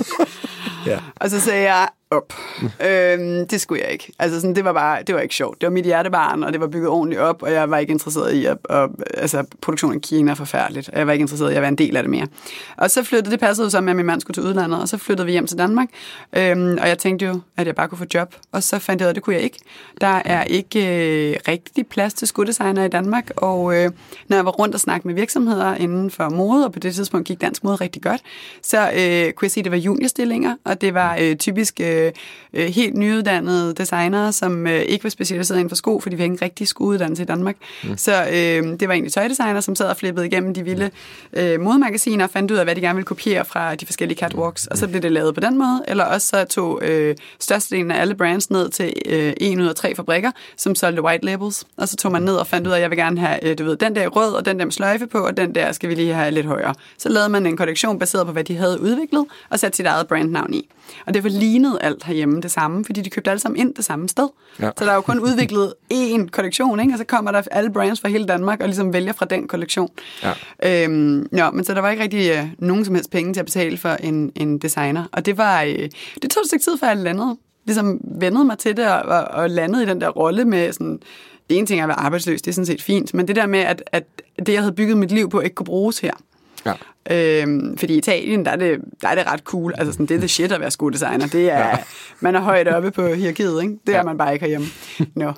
Ja. 0.87 0.99
Og 1.16 1.31
så 1.31 1.41
sagde 1.41 1.74
jeg 1.74 1.89
op. 2.11 2.33
øhm, 2.87 3.47
det 3.47 3.61
skulle 3.61 3.83
jeg 3.83 3.93
ikke. 3.93 4.13
Altså 4.19 4.41
sådan, 4.41 4.57
det 4.57 4.65
var 4.65 4.73
bare, 4.73 5.03
det 5.03 5.15
var 5.15 5.21
ikke 5.21 5.35
sjovt. 5.35 5.61
Det 5.61 5.67
var 5.67 5.73
mit 5.73 5.85
hjertebarn, 5.85 6.43
og 6.43 6.53
det 6.53 6.61
var 6.61 6.67
bygget 6.67 6.89
ordentligt 6.89 7.21
op, 7.21 7.43
og 7.43 7.53
jeg 7.53 7.71
var 7.71 7.79
ikke 7.79 7.91
interesseret 7.91 8.33
i 8.33 8.45
at, 8.45 8.57
og, 8.65 8.91
altså 9.15 9.45
produktionen 9.61 9.97
i 9.97 10.01
Kina 10.01 10.31
er 10.31 10.35
forfærdeligt. 10.35 10.89
og 10.89 10.99
Jeg 10.99 11.07
var 11.07 11.13
ikke 11.13 11.23
interesseret 11.23 11.53
i 11.53 11.55
at 11.55 11.61
være 11.61 11.69
en 11.69 11.79
del 11.79 11.97
af 11.97 12.03
det 12.03 12.11
mere. 12.11 12.27
Og 12.77 12.91
så 12.91 13.03
flyttede, 13.03 13.31
det 13.31 13.41
passede 13.41 13.67
jo 13.67 13.71
så 13.71 13.81
med, 13.81 13.91
at 13.91 13.97
min 13.97 14.07
mand 14.07 14.21
skulle 14.21 14.35
til 14.35 14.43
udlandet, 14.43 14.81
og 14.81 14.89
så 14.89 14.99
flyttede 14.99 15.27
vi 15.27 15.33
hjem 15.33 15.47
til 15.47 15.59
Danmark. 15.59 15.89
Øhm, 16.37 16.79
og 16.81 16.89
jeg 16.89 16.99
tænkte 16.99 17.27
jo, 17.27 17.41
at 17.57 17.67
jeg 17.67 17.75
bare 17.75 17.89
kunne 17.89 17.99
få 17.99 18.07
job. 18.15 18.35
Og 18.53 18.63
så 18.63 18.79
fandt 18.79 19.01
jeg 19.01 19.07
ud 19.07 19.09
af, 19.09 19.13
at 19.13 19.15
det 19.15 19.23
kunne 19.23 19.37
jeg 19.37 19.43
ikke. 19.43 19.59
Der 20.01 20.23
er 20.25 20.45
ikke 20.45 20.81
øh, 20.81 21.37
rigtig 21.49 21.87
plads 21.87 22.15
til 22.15 22.29
skuddesigner 22.29 22.85
i 22.85 22.89
Danmark, 22.89 23.31
og 23.37 23.77
øh, 23.77 23.91
når 24.29 24.37
jeg 24.37 24.45
var 24.45 24.51
rundt 24.51 24.75
og 24.75 24.81
snakkede 24.81 25.09
med 25.09 25.15
virksomheder 25.15 25.75
inden 25.75 26.11
for 26.11 26.29
mode, 26.29 26.65
og 26.65 26.73
på 26.73 26.79
det 26.79 26.95
tidspunkt 26.95 27.27
gik 27.27 27.41
dansk 27.41 27.65
mode 27.65 27.77
rigtig 27.77 28.03
godt, 28.03 28.21
så 28.63 28.79
øh, 28.79 29.33
kunne 29.33 29.45
jeg 29.47 29.51
se, 29.51 29.61
at 29.61 29.65
det 29.65 29.73
var 29.73 29.79
juniorstillinger, 29.79 30.57
og 30.65 30.81
det 30.81 30.95
var 30.95 31.17
øh, 31.21 31.37
typisk 31.37 31.81
øh, 31.81 31.97
øh, 32.53 32.66
helt 32.66 32.96
nyuddannede 32.96 33.74
designere, 33.74 34.32
som 34.32 34.66
øh, 34.66 34.80
ikke 34.80 35.05
var 35.05 35.11
specialiseret 35.11 35.59
inden 35.59 35.68
for 35.68 35.76
sko, 35.76 36.01
fordi 36.01 36.16
vi 36.16 36.22
havde 36.22 36.32
ikke 36.32 36.42
en 36.42 36.42
rigtig 36.42 36.68
skouddannelse 36.68 37.22
i 37.22 37.26
Danmark. 37.26 37.57
Mm. 37.84 37.96
Så 37.96 38.24
øh, 38.24 38.80
det 38.80 38.88
var 38.88 38.94
egentlig 38.94 39.12
tøjdesigner, 39.12 39.61
som 39.61 39.76
sad 39.76 39.86
og 39.86 39.96
flippede 39.96 40.26
igennem 40.26 40.55
de 40.55 40.62
vilde 40.62 40.90
øh, 41.32 41.61
modemagasiner 41.61 42.24
og 42.24 42.30
fandt 42.30 42.51
ud 42.51 42.57
af, 42.57 42.64
hvad 42.64 42.74
de 42.74 42.80
gerne 42.80 42.96
ville 42.96 43.07
kopiere 43.07 43.44
fra 43.44 43.74
de 43.74 43.86
forskellige 43.86 44.18
catwalks, 44.18 44.66
og 44.66 44.78
så 44.78 44.88
blev 44.88 45.03
det 45.03 45.12
lavet 45.12 45.34
på 45.34 45.40
den 45.40 45.59
måde. 45.59 45.82
Eller 45.88 46.05
også 46.05 46.26
så 46.26 46.44
tog 46.44 46.82
øh, 46.82 47.16
størstedelen 47.40 47.90
af 47.90 48.01
alle 48.01 48.14
brands 48.14 48.51
ned 48.51 48.68
til 48.68 48.92
øh, 49.07 49.32
en 49.40 49.61
ud 49.61 49.66
af 49.66 49.74
tre 49.74 49.94
fabrikker, 49.94 50.30
som 50.57 50.74
solgte 50.74 51.03
white 51.03 51.24
labels, 51.24 51.64
og 51.76 51.88
så 51.88 51.96
tog 51.96 52.12
man 52.12 52.22
ned 52.22 52.34
og 52.34 52.46
fandt 52.46 52.66
ud 52.66 52.72
af, 52.72 52.76
at 52.76 52.82
jeg 52.82 52.90
vil 52.90 52.99
gerne 52.99 53.20
have, 53.20 53.44
øh, 53.44 53.59
du 53.59 53.64
ved, 53.64 53.76
den 53.76 53.94
der 53.94 54.09
rød, 54.09 54.32
og 54.32 54.46
den 54.46 54.59
der 54.59 54.64
med 54.64 54.72
sløjfe 54.72 55.07
på, 55.07 55.18
og 55.18 55.36
den 55.36 55.55
der 55.55 55.72
skal 55.72 55.88
vi 55.88 55.94
lige 55.94 56.14
have 56.14 56.30
lidt 56.30 56.46
højere. 56.46 56.74
Så 56.99 57.09
lavede 57.09 57.28
man 57.28 57.46
en 57.46 57.57
kollektion 57.57 57.99
baseret 57.99 58.26
på, 58.26 58.32
hvad 58.32 58.44
de 58.44 58.57
havde 58.57 58.80
udviklet, 58.80 59.24
og 59.51 59.59
satte 59.59 59.76
sit 59.76 59.86
eget 59.86 60.09
brandnavn 60.09 60.55
i. 60.55 60.68
Og 61.07 61.14
det 61.14 61.24
var 61.24 61.30
lignet 61.30 61.78
alt 61.89 62.05
herhjemme 62.05 62.41
det 62.41 62.51
samme, 62.51 62.84
fordi 62.84 63.01
de 63.01 63.11
købte 63.11 63.30
alle 63.30 63.41
sammen 63.41 63.61
ind 63.61 63.74
det 63.74 63.84
samme 63.84 64.09
sted. 64.09 64.28
Ja. 64.61 64.70
Så 64.78 64.84
der 64.84 64.91
er 64.91 64.95
jo 64.95 65.01
kun 65.01 65.20
udviklet 65.20 65.74
én 65.95 66.28
kollektion, 66.28 66.80
ikke? 66.80 66.93
og 66.93 66.99
så 66.99 67.05
kommer 67.05 67.32
der 67.32 67.43
alle 67.51 67.72
brands 67.72 68.01
fra 68.01 68.09
hele 68.09 68.26
Danmark 68.26 68.61
og 68.61 68.66
ligesom 68.66 68.93
vælger 68.93 69.12
fra 69.12 69.26
den 69.26 69.49
kollektion. 69.49 69.91
Ja. 70.22 70.84
Øhm, 70.84 71.28
ja, 71.36 71.51
men 71.51 71.64
så 71.64 71.74
der 71.74 71.80
var 71.80 71.91
ikke 71.91 72.03
rigtig 72.03 72.30
øh, 72.30 72.47
nogen 72.59 72.84
som 72.84 72.95
helst 72.95 73.11
penge 73.11 73.32
til 73.32 73.41
at 73.41 73.47
betale 73.47 73.76
for 73.76 73.89
en, 73.89 74.32
en 74.34 74.59
designer. 74.59 75.05
Og 75.12 75.26
det 75.26 75.39
var, 75.39 75.62
øh, 75.62 75.89
det 76.22 76.30
tog 76.30 76.41
et 76.41 76.47
stykke 76.47 76.64
tid, 76.64 76.78
før 76.78 76.86
jeg 76.86 76.97
landede. 76.97 77.36
Ligesom 77.64 78.01
vendede 78.05 78.45
mig 78.45 78.59
til 78.59 78.76
det 78.76 78.89
og, 78.89 79.01
og, 79.01 79.24
og 79.24 79.51
landede 79.51 79.82
i 79.82 79.86
den 79.86 80.01
der 80.01 80.09
rolle 80.09 80.45
med 80.45 80.72
sådan, 80.72 81.01
en 81.49 81.66
ting 81.66 81.80
er 81.80 81.84
at 81.84 81.89
være 81.89 81.99
arbejdsløs, 81.99 82.43
det 82.43 82.51
er 82.51 82.55
sådan 82.55 82.66
set 82.66 82.82
fint, 82.82 83.14
men 83.14 83.28
det 83.28 83.36
der 83.36 83.47
med, 83.47 83.59
at, 83.59 83.82
at 83.93 84.05
det, 84.39 84.53
jeg 84.53 84.61
havde 84.61 84.72
bygget 84.72 84.99
mit 84.99 85.12
liv 85.12 85.30
på, 85.30 85.41
ikke 85.41 85.55
kunne 85.55 85.66
bruges 85.66 85.99
her. 85.99 86.12
Ja. 86.66 86.72
Øhm, 87.11 87.79
fordi 87.79 87.95
i 87.95 87.99
Italien, 87.99 88.45
der 88.45 88.51
er, 88.51 88.57
det, 88.57 88.79
der 89.03 89.09
er 89.09 89.15
det 89.15 89.27
ret 89.27 89.41
cool. 89.41 89.75
Altså 89.79 89.93
sådan, 89.93 90.07
det 90.07 90.15
er 90.15 90.19
the 90.19 90.29
shit 90.29 90.53
at 90.53 90.61
være 90.61 90.71
skodesigner. 90.71 91.27
Det 91.27 91.51
er, 91.51 91.59
Ja. 91.59 91.77
Man 92.21 92.35
er 92.35 92.41
højt 92.41 92.69
oppe 92.69 92.91
på 92.91 93.07
hierarkiet, 93.15 93.63
ikke? 93.63 93.75
Det 93.87 93.93
er 93.95 93.99
Ja. 93.99 94.03
man 94.03 94.19
bare 94.19 94.33
ikke 94.33 94.45
herhjemme. 94.45 94.67
No. 95.15 95.33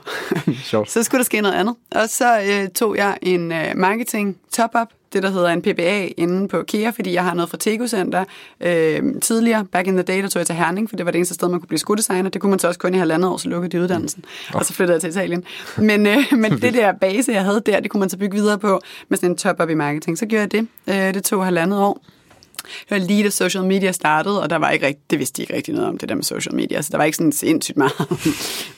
Så 0.86 1.02
skulle 1.02 1.18
der 1.18 1.24
ske 1.24 1.40
noget 1.40 1.54
andet. 1.54 1.74
Og 1.94 2.08
så 2.08 2.40
øh, 2.40 2.68
tog 2.68 2.96
jeg 2.96 3.18
en 3.22 3.52
øh, 3.52 3.64
marketing 3.76 4.36
top-up 4.52 4.88
det, 5.12 5.22
der 5.22 5.30
hedder 5.30 5.48
en 5.48 5.62
PBA 5.62 6.08
inde 6.16 6.48
på 6.48 6.62
KEA, 6.68 6.90
fordi 6.90 7.12
jeg 7.12 7.24
har 7.24 7.34
noget 7.34 7.50
fra 7.50 7.56
Tego 7.56 7.86
Center. 7.86 8.24
Øh, 8.60 9.02
tidligere, 9.22 9.64
back 9.64 9.86
in 9.86 9.94
the 9.94 10.02
day, 10.02 10.22
der 10.22 10.28
tog 10.28 10.40
jeg 10.40 10.46
til 10.46 10.54
Herning, 10.56 10.88
for 10.90 10.96
det 10.96 11.06
var 11.06 11.12
det 11.12 11.18
eneste 11.18 11.34
sted, 11.34 11.48
man 11.48 11.60
kunne 11.60 11.66
blive 11.66 11.78
skodesigner. 11.78 12.30
Det 12.30 12.40
kunne 12.40 12.50
man 12.50 12.58
så 12.58 12.68
også 12.68 12.80
kun 12.80 12.94
i 12.94 12.98
halvandet 12.98 13.30
år, 13.30 13.36
så 13.36 13.48
lukkede 13.48 13.78
de 13.78 13.82
uddannelsen, 13.82 14.24
mm. 14.52 14.54
og 14.58 14.64
så 14.64 14.72
flyttede 14.72 14.94
jeg 14.94 15.00
til 15.00 15.10
Italien. 15.10 15.44
Men, 15.76 16.06
øh, 16.06 16.16
men 16.42 16.52
det 16.52 16.74
der 16.74 16.92
base, 16.92 17.32
jeg 17.32 17.44
havde 17.44 17.62
der, 17.66 17.80
det 17.80 17.90
kunne 17.90 17.98
man 18.00 18.10
så 18.10 18.18
bygge 18.18 18.34
videre 18.36 18.58
på 18.58 18.80
med 19.08 19.18
sådan 19.18 19.30
en 19.30 19.36
top-up 19.36 19.70
i 19.70 19.74
marketing. 19.74 20.18
Så 20.18 20.26
gjorde 20.26 20.40
jeg 20.42 20.52
det. 20.52 20.68
Øh, 21.08 21.14
det 21.14 21.24
tog 21.24 21.44
halvandet 21.44 21.59
år. 21.68 22.04
Det 22.60 22.90
var 22.90 22.98
lige 22.98 23.24
da 23.24 23.30
social 23.30 23.64
media 23.64 23.92
startede, 23.92 24.42
og 24.42 24.50
der 24.50 24.56
var 24.56 24.70
ikke 24.70 24.86
rigtig, 24.86 25.10
det 25.10 25.18
vidste 25.18 25.36
de 25.36 25.42
ikke 25.42 25.54
rigtig 25.54 25.74
noget 25.74 25.88
om, 25.88 25.98
det 25.98 26.08
der 26.08 26.14
med 26.14 26.24
social 26.24 26.54
media, 26.54 26.82
så 26.82 26.88
der 26.90 26.96
var 26.96 27.04
ikke 27.04 27.16
sådan 27.16 27.32
sindssygt 27.32 27.76
meget 27.76 27.92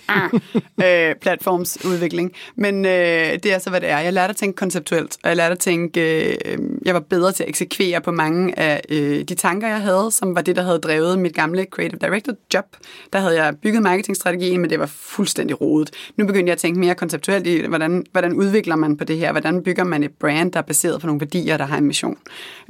ah, 0.08 0.30
øh, 1.10 1.14
platformsudvikling. 1.20 2.32
Men 2.56 2.84
øh, 2.84 3.32
det 3.42 3.46
er 3.46 3.58
så, 3.58 3.70
hvad 3.70 3.80
det 3.80 3.88
er. 3.90 3.98
Jeg 3.98 4.12
lærte 4.12 4.30
at 4.30 4.36
tænke 4.36 4.56
konceptuelt, 4.56 5.16
og 5.22 5.28
jeg 5.28 5.36
lærte 5.36 5.52
at 5.52 5.58
tænke, 5.58 6.00
øh, 6.46 6.58
jeg 6.84 6.94
var 6.94 7.00
bedre 7.00 7.32
til 7.32 7.42
at 7.42 7.48
eksekvere 7.48 8.00
på 8.00 8.12
mange 8.12 8.58
af 8.58 8.80
øh, 8.88 9.22
de 9.22 9.34
tanker, 9.34 9.68
jeg 9.68 9.80
havde, 9.80 10.10
som 10.10 10.34
var 10.34 10.42
det, 10.42 10.56
der 10.56 10.62
havde 10.62 10.78
drevet 10.78 11.18
mit 11.18 11.34
gamle 11.34 11.66
creative 11.70 11.98
director 11.98 12.32
job. 12.54 12.66
Der 13.12 13.18
havde 13.18 13.44
jeg 13.44 13.56
bygget 13.62 13.82
marketingstrategien, 13.82 14.60
men 14.60 14.70
det 14.70 14.78
var 14.78 14.86
fuldstændig 14.86 15.60
rodet. 15.60 15.90
Nu 16.16 16.26
begyndte 16.26 16.48
jeg 16.48 16.52
at 16.52 16.58
tænke 16.58 16.80
mere 16.80 16.94
konceptuelt 16.94 17.46
i, 17.46 17.66
hvordan, 17.66 18.06
hvordan 18.12 18.32
udvikler 18.32 18.76
man 18.76 18.96
på 18.96 19.04
det 19.04 19.18
her? 19.18 19.32
Hvordan 19.32 19.62
bygger 19.62 19.84
man 19.84 20.02
et 20.02 20.12
brand, 20.20 20.52
der 20.52 20.58
er 20.58 20.62
baseret 20.62 21.00
på 21.00 21.06
nogle 21.06 21.20
værdier, 21.20 21.56
der 21.56 21.64
har 21.64 21.78
en 21.78 21.84
mission? 21.84 22.18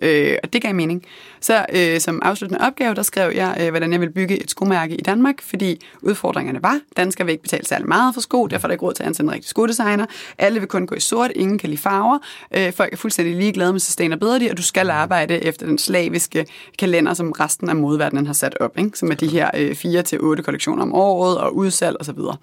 Øh, 0.03 0.37
og 0.43 0.53
det 0.53 0.63
gav 0.63 0.75
mening. 0.75 1.05
Så 1.41 1.67
øh, 1.73 2.01
som 2.01 2.23
afsluttende 2.23 2.65
opgave, 2.65 2.95
der 2.95 3.03
skrev 3.03 3.33
jeg, 3.35 3.57
øh, 3.61 3.69
hvordan 3.69 3.93
jeg 3.93 4.01
ville 4.01 4.13
bygge 4.13 4.43
et 4.43 4.51
skomærke 4.51 4.95
i 4.95 5.01
Danmark, 5.01 5.43
fordi 5.43 5.81
udfordringerne 6.03 6.63
var, 6.63 6.81
danskere 6.97 7.22
vil 7.27 7.33
ikke 7.33 7.43
betale 7.43 7.67
særlig 7.67 7.89
meget 7.89 8.15
for 8.15 8.21
sko, 8.21 8.47
derfor 8.47 8.67
er 8.67 8.69
der 8.69 8.73
ikke 8.73 8.85
råd 8.85 8.95
til 8.95 9.03
at 9.03 9.07
ansætte 9.07 9.29
en 9.29 9.33
rigtig 9.33 9.49
skodesigner. 9.49 10.07
Alle 10.39 10.61
vil 10.61 10.69
kun 10.69 10.87
gå 10.87 10.95
i 10.95 11.01
sort, 11.01 11.31
ingen 11.35 11.59
kan 11.59 11.69
lide 11.69 11.81
farver. 11.81 12.19
Øh, 12.55 12.73
folk 12.73 12.93
er 12.93 12.97
fuldstændig 12.97 13.37
ligeglade 13.37 13.73
med 13.73 13.81
sustainability, 13.81 14.51
og 14.51 14.57
du 14.57 14.63
skal 14.63 14.91
arbejde 14.91 15.45
efter 15.45 15.67
den 15.67 15.79
slaviske 15.79 16.47
kalender, 16.79 17.15
som 17.15 17.33
resten 17.33 17.69
af 17.69 17.77
modverdenen 17.77 18.27
har 18.27 18.35
sat 18.35 18.57
op, 18.61 18.79
ikke? 18.79 18.99
som 18.99 19.11
er 19.11 19.15
de 19.15 19.29
her 19.29 19.51
øh, 19.57 19.75
4 19.75 20.03
til 20.03 20.21
otte 20.21 20.43
kollektioner 20.43 20.83
om 20.83 20.95
året 20.95 21.39
og 21.39 21.57
udsalg 21.57 21.97
osv. 22.01 22.19
Og, 22.19 22.39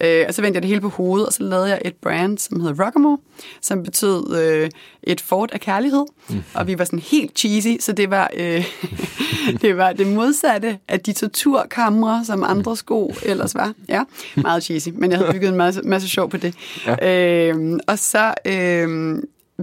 øh, 0.00 0.24
og 0.28 0.34
så 0.34 0.42
vendte 0.42 0.56
jeg 0.56 0.62
det 0.62 0.68
hele 0.68 0.80
på 0.80 0.88
hovedet, 0.88 1.26
og 1.26 1.32
så 1.32 1.42
lavede 1.42 1.68
jeg 1.68 1.80
et 1.84 1.94
brand, 1.94 2.38
som 2.38 2.60
hedder 2.60 2.84
Rockamore, 2.84 3.18
som 3.60 3.82
betød 3.82 4.36
øh, 4.36 4.70
et 5.02 5.20
fort 5.20 5.50
af 5.52 5.60
kærlighed, 5.60 6.04
mm. 6.28 6.42
og 6.54 6.66
vi 6.66 6.78
var 6.78 6.84
sådan 6.84 6.98
helt 6.98 7.38
cheesy, 7.38 7.80
så 7.80 7.92
det 7.92 8.10
var, 8.10 8.30
øh, 8.36 8.64
det 9.62 9.76
var 9.76 9.92
det 9.92 10.06
modsatte 10.06 10.78
af 10.88 11.00
de 11.00 11.12
torturkamre, 11.12 12.24
som 12.24 12.44
andre 12.44 12.76
sko 12.76 13.14
ellers 13.22 13.54
var. 13.54 13.72
Ja, 13.88 14.02
meget 14.36 14.62
cheesy, 14.62 14.88
men 14.88 15.10
jeg 15.10 15.18
havde 15.18 15.32
bygget 15.34 15.48
en 15.48 15.56
masse, 15.56 15.82
masse 15.82 16.08
sjov 16.08 16.30
på 16.30 16.36
det. 16.36 16.54
Ja. 16.86 17.48
Øh, 17.48 17.78
og 17.86 17.98
så... 17.98 18.34
Øh, 18.46 19.16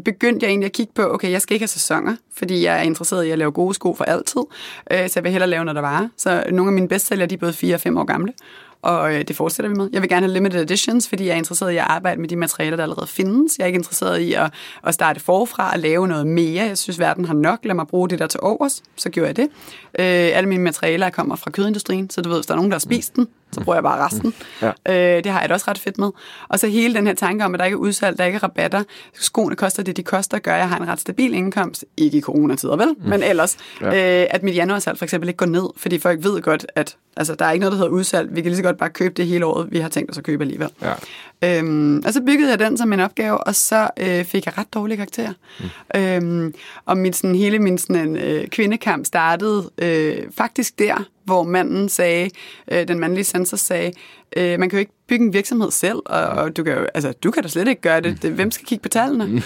begyndte 0.05 0.43
jeg 0.43 0.49
egentlig 0.49 0.65
at 0.65 0.71
kigge 0.71 0.91
på, 0.95 1.13
okay, 1.13 1.31
jeg 1.31 1.41
skal 1.41 1.53
ikke 1.53 1.63
have 1.63 1.67
sæsoner, 1.67 2.15
fordi 2.35 2.63
jeg 2.63 2.77
er 2.77 2.81
interesseret 2.81 3.25
i 3.25 3.29
at 3.29 3.37
lave 3.37 3.51
gode 3.51 3.73
sko 3.73 3.93
for 3.93 4.03
altid, 4.03 4.41
øh, 4.91 5.09
så 5.09 5.13
jeg 5.15 5.23
vil 5.23 5.31
hellere 5.31 5.49
lave, 5.49 5.65
når 5.65 5.73
der 5.73 5.81
var. 5.81 6.09
Så 6.17 6.43
nogle 6.51 6.69
af 6.69 6.73
mine 6.73 6.87
bestsælger, 6.87 7.25
de 7.25 7.35
er 7.35 7.39
både 7.39 7.53
4 7.53 7.75
og 7.75 7.81
5 7.81 7.97
år 7.97 8.03
gamle, 8.03 8.33
og 8.81 9.13
øh, 9.13 9.27
det 9.27 9.35
fortsætter 9.35 9.69
vi 9.69 9.75
med. 9.75 9.89
Jeg 9.93 10.01
vil 10.01 10.09
gerne 10.09 10.25
have 10.25 10.33
limited 10.33 10.61
editions, 10.61 11.09
fordi 11.09 11.25
jeg 11.25 11.33
er 11.33 11.37
interesseret 11.37 11.71
i 11.71 11.77
at 11.77 11.83
arbejde 11.87 12.21
med 12.21 12.29
de 12.29 12.35
materialer, 12.35 12.75
der 12.75 12.83
allerede 12.83 13.07
findes. 13.07 13.57
Jeg 13.57 13.63
er 13.63 13.67
ikke 13.67 13.77
interesseret 13.77 14.19
i 14.19 14.33
at, 14.33 14.53
at 14.83 14.93
starte 14.93 15.19
forfra 15.19 15.71
og 15.73 15.79
lave 15.79 16.07
noget 16.07 16.27
mere. 16.27 16.65
Jeg 16.65 16.77
synes, 16.77 16.99
verden 16.99 17.25
har 17.25 17.33
nok. 17.33 17.59
Lad 17.63 17.75
mig 17.75 17.87
bruge 17.87 18.09
det 18.09 18.19
der 18.19 18.27
til 18.27 18.39
overs. 18.43 18.83
Så 18.95 19.09
gjorde 19.09 19.27
jeg 19.27 19.35
det. 19.35 19.49
Øh, 19.99 20.37
alle 20.37 20.49
mine 20.49 20.63
materialer 20.63 21.09
kommer 21.09 21.35
fra 21.35 21.51
kødindustrien, 21.51 22.09
så 22.09 22.21
du 22.21 22.29
ved, 22.29 22.37
hvis 22.37 22.45
der 22.45 22.53
er 22.53 22.55
nogen, 22.55 22.71
der 22.71 22.75
har 22.75 22.79
spist 22.79 23.15
den, 23.15 23.27
så 23.57 23.63
bruger 23.63 23.75
jeg 23.75 23.83
bare 23.83 24.05
resten. 24.05 24.33
Ja. 24.61 24.71
Øh, 25.17 25.23
det 25.23 25.31
har 25.31 25.39
jeg 25.39 25.49
da 25.49 25.53
også 25.53 25.65
ret 25.67 25.79
fedt 25.79 25.97
med. 25.97 26.11
Og 26.49 26.59
så 26.59 26.67
hele 26.67 26.93
den 26.93 27.07
her 27.07 27.13
tanke 27.13 27.45
om, 27.45 27.53
at 27.53 27.59
der 27.59 27.65
ikke 27.65 27.75
er 27.75 27.79
udsalg, 27.79 28.17
der 28.17 28.25
ikke 28.25 28.35
er 28.35 28.43
rabatter, 28.43 28.83
skoene 29.13 29.55
koster 29.55 29.83
det, 29.83 29.97
de 29.97 30.03
koster, 30.03 30.39
gør, 30.39 30.53
at 30.53 30.59
jeg 30.59 30.69
har 30.69 30.77
en 30.77 30.87
ret 30.87 30.99
stabil 30.99 31.33
indkomst. 31.33 31.85
Ikke 31.97 32.17
i 32.17 32.21
coronatider, 32.21 32.75
vel? 32.75 32.87
Mm. 32.87 33.09
Men 33.09 33.23
ellers, 33.23 33.57
ja. 33.81 34.21
øh, 34.21 34.27
at 34.29 34.43
mit 34.43 34.55
januarsalg 34.55 34.97
for 34.97 35.05
eksempel 35.05 35.29
ikke 35.29 35.37
går 35.37 35.45
ned, 35.45 35.69
fordi 35.77 35.99
folk 35.99 36.23
ved 36.23 36.41
godt, 36.41 36.65
at 36.75 36.97
altså, 37.17 37.35
der 37.35 37.45
er 37.45 37.51
ikke 37.51 37.61
noget, 37.61 37.71
der 37.71 37.77
hedder 37.77 37.91
udsalg. 37.91 38.35
Vi 38.35 38.41
kan 38.41 38.51
lige 38.51 38.57
så 38.57 38.63
godt 38.63 38.77
bare 38.77 38.89
købe 38.89 39.13
det 39.13 39.27
hele 39.27 39.45
året, 39.45 39.71
vi 39.71 39.79
har 39.79 39.89
tænkt 39.89 40.11
os 40.11 40.17
at 40.17 40.23
købe 40.23 40.43
alligevel. 40.43 40.69
Ja. 40.81 40.93
Øhm, 41.59 42.03
og 42.05 42.13
så 42.13 42.21
byggede 42.21 42.49
jeg 42.49 42.59
den 42.59 42.77
som 42.77 42.93
en 42.93 42.99
opgave, 42.99 43.37
og 43.37 43.55
så 43.55 43.89
øh, 43.99 44.25
fik 44.25 44.45
jeg 44.45 44.57
ret 44.57 44.73
dårlige 44.73 44.97
karakterer. 44.97 45.33
Mm. 45.59 45.99
Øhm, 45.99 46.53
og 46.85 46.97
mit, 46.97 47.15
sådan, 47.15 47.35
hele 47.35 47.59
min 47.59 47.77
sådan, 47.77 48.15
øh, 48.15 48.47
kvindekamp 48.47 49.05
startede 49.05 49.69
øh, 49.77 50.17
faktisk 50.37 50.79
der, 50.79 51.05
hvor 51.27 51.43
manden 51.43 51.89
sagde, 51.89 52.29
øh, 52.71 52.87
den 52.87 52.99
mandlige 52.99 53.23
sensor 53.23 53.57
sagde, 53.57 53.91
øh, 54.37 54.59
man 54.59 54.69
kan 54.69 54.77
jo 54.77 54.79
ikke 54.79 54.91
bygge 55.07 55.25
en 55.25 55.33
virksomhed 55.33 55.71
selv, 55.71 55.97
og, 56.05 56.21
og 56.21 56.57
du, 56.57 56.63
kan 56.63 56.73
jo, 56.73 56.85
altså, 56.93 57.13
du 57.23 57.31
kan 57.31 57.43
da 57.43 57.49
slet 57.49 57.67
ikke 57.67 57.81
gøre 57.81 58.01
det. 58.01 58.21
det 58.21 58.31
hvem 58.31 58.51
skal 58.51 58.67
kigge 58.67 58.81
på 58.81 58.89
tallene? 58.89 59.25
Mm. 59.25 59.37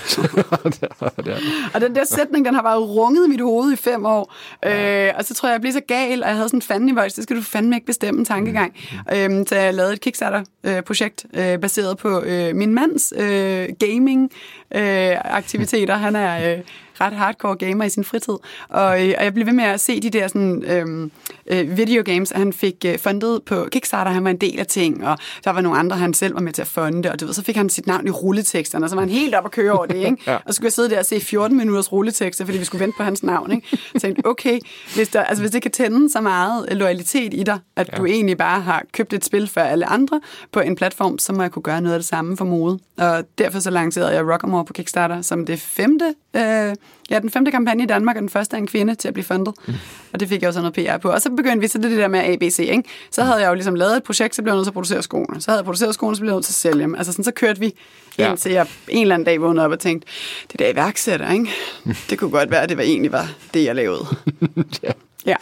og 1.74 1.82
den 1.82 1.96
der 1.96 2.06
sætning, 2.06 2.46
den 2.46 2.56
har 2.56 2.62
bare 2.62 2.80
runget 2.80 3.28
i 3.28 3.30
mit 3.30 3.42
hoved 3.42 3.74
i 3.74 3.76
fem 3.76 4.06
år. 4.06 4.34
Øh, 4.66 5.10
og 5.18 5.26
så 5.26 5.34
tror 5.34 5.50
jeg, 5.50 5.54
jeg 5.54 5.62
blev 5.62 5.74
så 5.74 5.82
gal, 5.88 6.24
og 6.24 6.30
jeg 6.30 6.36
havde 6.36 6.50
sådan 6.50 6.58
en 6.58 6.62
fanden 6.62 6.90
i 6.90 6.92
voice, 6.92 7.16
det 7.16 7.24
skal 7.24 7.36
du 7.36 7.42
fandme 7.42 7.76
ikke 7.76 7.86
bestemme 7.86 8.20
en 8.20 8.26
tankegang. 8.26 8.76
Mm. 8.92 8.98
Øh, 9.16 9.46
så 9.48 9.56
jeg 9.56 9.74
lavede 9.74 9.94
et 9.94 10.02
Kickstarter-projekt 10.02 11.26
øh, 11.34 11.60
baseret 11.60 11.98
på 11.98 12.22
øh, 12.22 12.56
min 12.56 12.74
mands 12.74 13.14
øh, 13.18 13.70
gaming-aktiviteter. 13.80 15.96
Han 15.96 16.16
er... 16.16 16.58
Øh, 16.58 16.64
ret 17.02 17.14
hardcore 17.14 17.56
gamer 17.56 17.86
i 17.86 17.90
sin 17.90 18.04
fritid. 18.04 18.34
Og, 18.70 19.08
øh, 19.08 19.14
og 19.18 19.24
jeg 19.24 19.34
blev 19.34 19.46
ved 19.46 19.54
med 19.54 19.64
at 19.64 19.80
se 19.80 20.02
de 20.02 20.10
der 20.10 20.28
sådan, 20.28 20.64
øhm, 20.68 21.12
øh, 21.48 21.78
videogames, 21.78 22.32
han 22.32 22.54
fik 22.54 22.86
øh, 22.86 23.00
fundet 23.00 23.44
på 23.44 23.68
Kickstarter. 23.72 24.12
Han 24.12 24.24
var 24.24 24.30
en 24.30 24.38
del 24.38 24.60
af 24.60 24.68
ting, 24.72 25.08
og 25.08 25.18
der 25.44 25.52
var 25.52 25.62
nogle 25.62 25.80
andre, 25.80 25.98
han 25.98 26.14
selv 26.14 26.34
var 26.34 26.42
med 26.42 26.54
til 26.54 26.62
at 26.62 26.68
funde. 26.68 27.12
Og 27.12 27.20
du 27.20 27.26
ved, 27.26 27.34
så 27.34 27.44
fik 27.44 27.56
han 27.56 27.70
sit 27.70 27.88
navn 27.88 28.08
i 28.08 28.10
rulleteksterne, 28.10 28.86
og 28.86 28.90
så 28.90 28.96
var 28.96 29.02
han 29.02 29.10
helt 29.10 29.36
op 29.36 29.46
at 29.46 29.52
køre 29.52 29.72
over 29.72 29.86
det. 29.86 29.96
Ikke? 29.96 30.18
ja. 30.28 30.36
Og 30.36 30.42
så 30.48 30.54
skulle 30.54 30.66
jeg 30.66 30.74
sidde 30.74 30.90
der 30.90 31.00
og 31.00 31.06
se 31.06 31.20
14 31.20 31.58
minutters 31.58 31.92
rulletekster, 31.92 32.46
fordi 32.46 32.58
vi 32.58 32.66
skulle 32.66 32.84
vente 32.84 32.98
på 32.98 33.04
hans 33.04 33.24
navn. 33.24 33.52
Ikke? 33.52 33.68
Så 33.72 34.00
tænkte, 34.02 34.26
okay, 34.26 34.60
hvis, 34.96 35.10
der, 35.10 35.24
altså, 35.24 35.44
hvis 35.44 35.52
det 35.52 35.62
kan 35.62 35.72
tænde 35.72 36.10
så 36.10 36.22
meget 36.22 36.66
loyalitet 36.72 37.34
i 37.34 37.44
dig, 37.44 37.60
at 37.76 37.90
ja. 37.94 37.98
du 37.98 38.06
egentlig 38.06 38.38
bare 38.38 38.62
har 38.62 38.84
købt 38.94 39.14
et 39.14 39.26
spil 39.26 39.48
for 39.48 39.62
alle 39.62 39.86
andre 39.86 40.22
på 40.52 40.60
en 40.60 40.76
platform, 40.76 41.20
så 41.20 41.34
må 41.34 41.42
jeg 41.42 41.52
kunne 41.52 41.64
gøre 41.64 41.82
noget 41.82 41.94
af 41.94 42.00
det 42.00 42.08
samme 42.08 42.38
for 42.38 42.46
mode. 42.46 42.80
Og 42.98 43.24
derfor 43.38 43.60
så 43.60 43.70
lancerede 43.70 44.12
jeg 44.12 44.26
Rockamore 44.28 44.66
på 44.66 44.74
Kickstarter 44.74 45.22
som 45.22 45.46
det 45.46 45.60
femte 45.60 46.16
øh, 46.36 46.76
Ja, 47.12 47.20
den 47.20 47.30
femte 47.30 47.52
kampagne 47.52 47.84
i 47.84 47.86
Danmark, 47.86 48.16
og 48.16 48.22
den 48.22 48.30
første 48.30 48.56
er 48.56 48.58
en 48.58 48.68
kvinde 48.68 48.96
til 48.96 49.08
at 49.08 49.14
blive 49.14 49.24
fundet. 49.24 49.54
Mm. 49.68 49.74
Og 50.14 50.20
det 50.20 50.30
fik 50.30 50.42
jeg 50.42 50.48
også 50.48 50.62
noget 50.62 50.74
PR 50.74 50.98
på. 50.98 51.10
Og 51.10 51.22
så 51.22 51.30
begyndte 51.30 51.60
vi 51.60 51.68
så 51.68 51.78
det, 51.78 51.92
det 51.92 51.98
der 51.98 52.08
med 52.08 52.20
ABC, 52.20 52.60
ikke? 52.60 52.84
Så 53.12 53.24
havde 53.24 53.38
jeg 53.38 53.50
jo 53.50 53.54
ligesom 53.54 53.76
lavet 53.76 53.98
et 53.98 54.04
projekt, 54.04 54.36
så 54.36 54.42
blev 54.42 54.54
jeg 54.54 54.58
nødt 54.58 54.66
til 54.66 54.70
at 54.70 54.74
producere 54.74 55.04
skoene. 55.04 55.42
Så 55.42 55.52
havde 55.52 55.60
jeg 55.60 55.66
produceret 55.66 55.94
skoene, 55.94 56.16
så 56.16 56.22
blev 56.22 56.30
jeg 56.30 56.36
nødt 56.36 56.46
til 56.46 56.52
at 56.52 56.56
sælge 56.56 56.84
dem. 56.84 56.96
Altså 56.96 57.12
sådan, 57.12 57.26
så 57.26 57.32
kørte 57.32 57.60
vi 57.60 57.74
ja. 58.18 58.30
indtil 58.30 58.52
jeg 58.52 58.68
en 58.88 59.02
eller 59.02 59.16
anden 59.16 59.26
dag 59.26 59.42
vågnede 59.42 59.66
op 59.66 59.72
og 59.72 59.80
tænkte, 59.80 60.08
det 60.52 60.60
der 60.60 60.70
iværksætter, 60.70 61.32
ikke? 61.32 61.50
Det 62.10 62.20
kunne 62.20 62.32
godt 62.32 62.52
være, 62.52 62.62
at 62.62 62.70
det 62.70 62.78
var 62.78 62.84
egentlig 62.84 63.12
var 63.12 63.28
det, 63.54 63.64
jeg 63.64 63.76
lavede. 63.76 64.06
ja. 64.84 64.92
ja. 65.26 65.36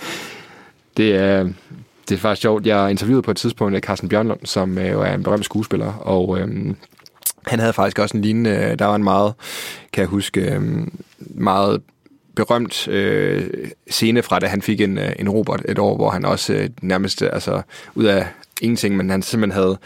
Det 0.98 1.16
er, 1.16 1.44
det 2.10 2.16
er 2.16 2.20
faktisk 2.20 2.42
sjovt. 2.42 2.66
Jeg 2.66 2.92
interviewede 2.92 3.22
på 3.22 3.32
et 3.32 3.38
tidspunkt 3.38 3.84
Carsten 3.84 4.10
Bjørnlund, 4.10 4.40
som 4.46 4.78
jo 4.78 5.02
er 5.02 5.14
en 5.14 5.24
berømt 5.24 5.46
skuespiller, 5.46 5.94
og 5.94 6.40
øhm, 6.40 6.76
han 7.48 7.60
havde 7.60 7.74
faktisk 7.74 8.00
også 8.00 8.18
en 8.18 8.24
lignende, 8.24 8.50
øh, 8.50 8.80
der 8.80 8.86
var 8.86 8.96
en 8.96 9.04
meget, 9.04 9.34
kan 9.94 10.02
jeg 10.02 10.08
huske, 10.08 10.42
øh, 10.42 10.62
meget 11.20 11.82
berømt 12.36 12.88
øh, 12.88 13.48
scene 13.90 14.24
fra, 14.24 14.40
da 14.40 14.48
han 14.48 14.62
fik 14.62 14.82
en, 14.82 14.98
øh, 14.98 15.12
en 15.20 15.30
robot 15.30 15.62
et 15.66 15.80
år, 15.80 15.96
hvor 15.96 16.10
han 16.10 16.26
også 16.26 16.54
øh, 16.54 16.70
nærmest, 16.82 17.22
altså 17.22 17.62
ud 17.96 18.06
af 18.06 18.28
ingenting, 18.62 18.98
men 18.98 19.10
han 19.10 19.22
simpelthen 19.22 19.62
havde 19.62 19.78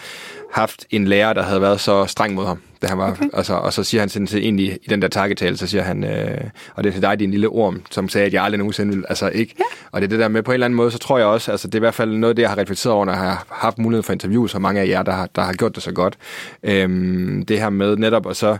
haft 0.52 0.86
en 0.90 1.08
lærer, 1.08 1.34
der 1.34 1.44
havde 1.44 1.62
været 1.62 1.80
så 1.80 2.06
streng 2.06 2.34
mod 2.34 2.46
ham, 2.46 2.62
da 2.84 2.88
han 2.88 2.98
var, 2.98 3.12
okay. 3.12 3.30
altså, 3.34 3.54
og 3.54 3.74
så 3.74 3.84
siger 3.84 4.02
han 4.02 4.10
sådan 4.10 4.28
set 4.28 4.40
egentlig 4.40 4.80
i 4.84 4.88
den 4.90 5.02
der 5.02 5.08
takketale, 5.08 5.58
så 5.58 5.68
siger 5.68 5.84
han, 5.84 6.04
øh, 6.04 6.42
og 6.76 6.84
det 6.84 6.90
er 6.90 6.94
til 6.94 7.02
dig, 7.02 7.20
din 7.20 7.32
lille 7.32 7.50
orm, 7.50 7.82
som 7.92 8.10
sagde, 8.10 8.28
at 8.28 8.34
jeg 8.34 8.44
aldrig 8.44 8.58
nogensinde 8.58 8.90
ville, 8.90 9.10
altså 9.10 9.30
ikke, 9.30 9.56
ja. 9.60 9.64
og 9.92 10.02
det 10.02 10.08
er 10.08 10.10
det 10.10 10.20
der 10.20 10.28
med, 10.28 10.44
på 10.44 10.52
en 10.52 10.54
eller 10.54 10.66
anden 10.66 10.78
måde, 10.78 10.92
så 10.92 10.98
tror 10.98 11.18
jeg 11.18 11.28
også, 11.28 11.52
altså 11.52 11.68
det 11.68 11.76
er 11.76 11.80
i 11.80 11.86
hvert 11.86 11.94
fald 11.94 12.12
noget 12.12 12.32
af 12.32 12.36
det, 12.36 12.42
jeg 12.42 12.50
har 12.50 12.58
reflekteret 12.58 12.94
over, 12.94 13.06
når 13.06 13.14
jeg 13.14 13.22
har 13.22 13.46
haft 13.50 13.78
mulighed 13.78 14.04
for 14.04 14.14
interviews, 14.14 14.52
så 14.52 14.60
mange 14.60 14.82
af 14.82 14.88
jer, 14.88 15.04
der 15.04 15.12
har, 15.12 15.30
der 15.36 15.42
har 15.42 15.54
gjort 15.54 15.76
det 15.76 15.84
så 15.84 15.92
godt, 15.92 16.18
øhm, 16.64 17.46
det 17.48 17.60
her 17.60 17.70
med 17.70 17.96
netop, 17.98 18.26
og 18.26 18.36
så, 18.36 18.58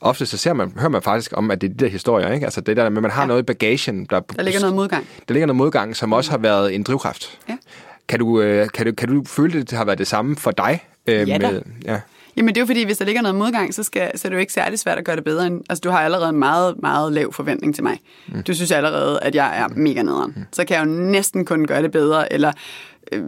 ofte 0.00 0.26
så 0.26 0.36
ser 0.36 0.52
man, 0.52 0.72
hører 0.76 0.88
man 0.88 1.02
faktisk 1.02 1.32
om, 1.34 1.50
at 1.50 1.60
det 1.60 1.70
er 1.70 1.74
de 1.74 1.84
der 1.84 1.90
historier, 1.90 2.32
ikke? 2.32 2.46
Altså 2.46 2.60
det 2.60 2.76
der 2.76 2.88
med, 2.88 3.02
man 3.02 3.10
har 3.10 3.22
ja. 3.22 3.26
noget 3.26 3.40
i 3.40 3.44
bagagen. 3.44 4.04
Der, 4.04 4.20
der 4.20 4.42
ligger 4.42 4.60
noget 4.60 4.74
modgang. 4.74 5.06
Der 5.28 5.34
ligger 5.34 5.46
noget 5.46 5.56
modgang, 5.56 5.96
som 5.96 6.12
også 6.12 6.30
har 6.30 6.38
været 6.38 6.74
en 6.74 6.82
drivkraft. 6.82 7.38
Ja. 7.48 7.56
Kan 8.08 8.18
du, 8.18 8.40
øh, 8.40 8.68
kan, 8.74 8.86
du, 8.86 8.92
kan 8.92 9.08
du 9.08 9.24
føle, 9.24 9.60
at 9.60 9.70
det 9.70 9.78
har 9.78 9.84
været 9.84 9.98
det 9.98 10.06
samme 10.06 10.36
for 10.36 10.50
dig? 10.50 10.84
Øh, 11.06 11.28
ja, 11.28 11.38
med, 11.38 11.62
ja. 11.84 12.00
Jamen 12.38 12.54
det 12.54 12.60
er 12.60 12.62
jo 12.62 12.66
fordi, 12.66 12.84
hvis 12.84 12.98
der 12.98 13.04
ligger 13.04 13.22
noget 13.22 13.34
modgang, 13.34 13.74
så, 13.74 13.82
skal, 13.82 14.18
så 14.18 14.28
er 14.28 14.30
det 14.30 14.36
jo 14.36 14.40
ikke 14.40 14.52
særlig 14.52 14.78
svært 14.78 14.98
at 14.98 15.04
gøre 15.04 15.16
det 15.16 15.24
bedre. 15.24 15.46
End, 15.46 15.60
altså 15.68 15.80
du 15.80 15.90
har 15.90 15.98
allerede 15.98 16.28
en 16.28 16.38
meget, 16.38 16.74
meget 16.82 17.12
lav 17.12 17.32
forventning 17.32 17.74
til 17.74 17.84
mig. 17.84 17.98
Mm. 18.28 18.42
Du 18.42 18.54
synes 18.54 18.72
allerede, 18.72 19.20
at 19.22 19.34
jeg 19.34 19.58
er 19.58 19.68
mega 19.68 20.02
nederen. 20.02 20.32
Mm. 20.36 20.42
Så 20.52 20.64
kan 20.64 20.76
jeg 20.76 20.86
jo 20.86 20.90
næsten 20.90 21.44
kun 21.44 21.66
gøre 21.66 21.82
det 21.82 21.90
bedre, 21.90 22.32
eller 22.32 22.52
øh, 23.12 23.24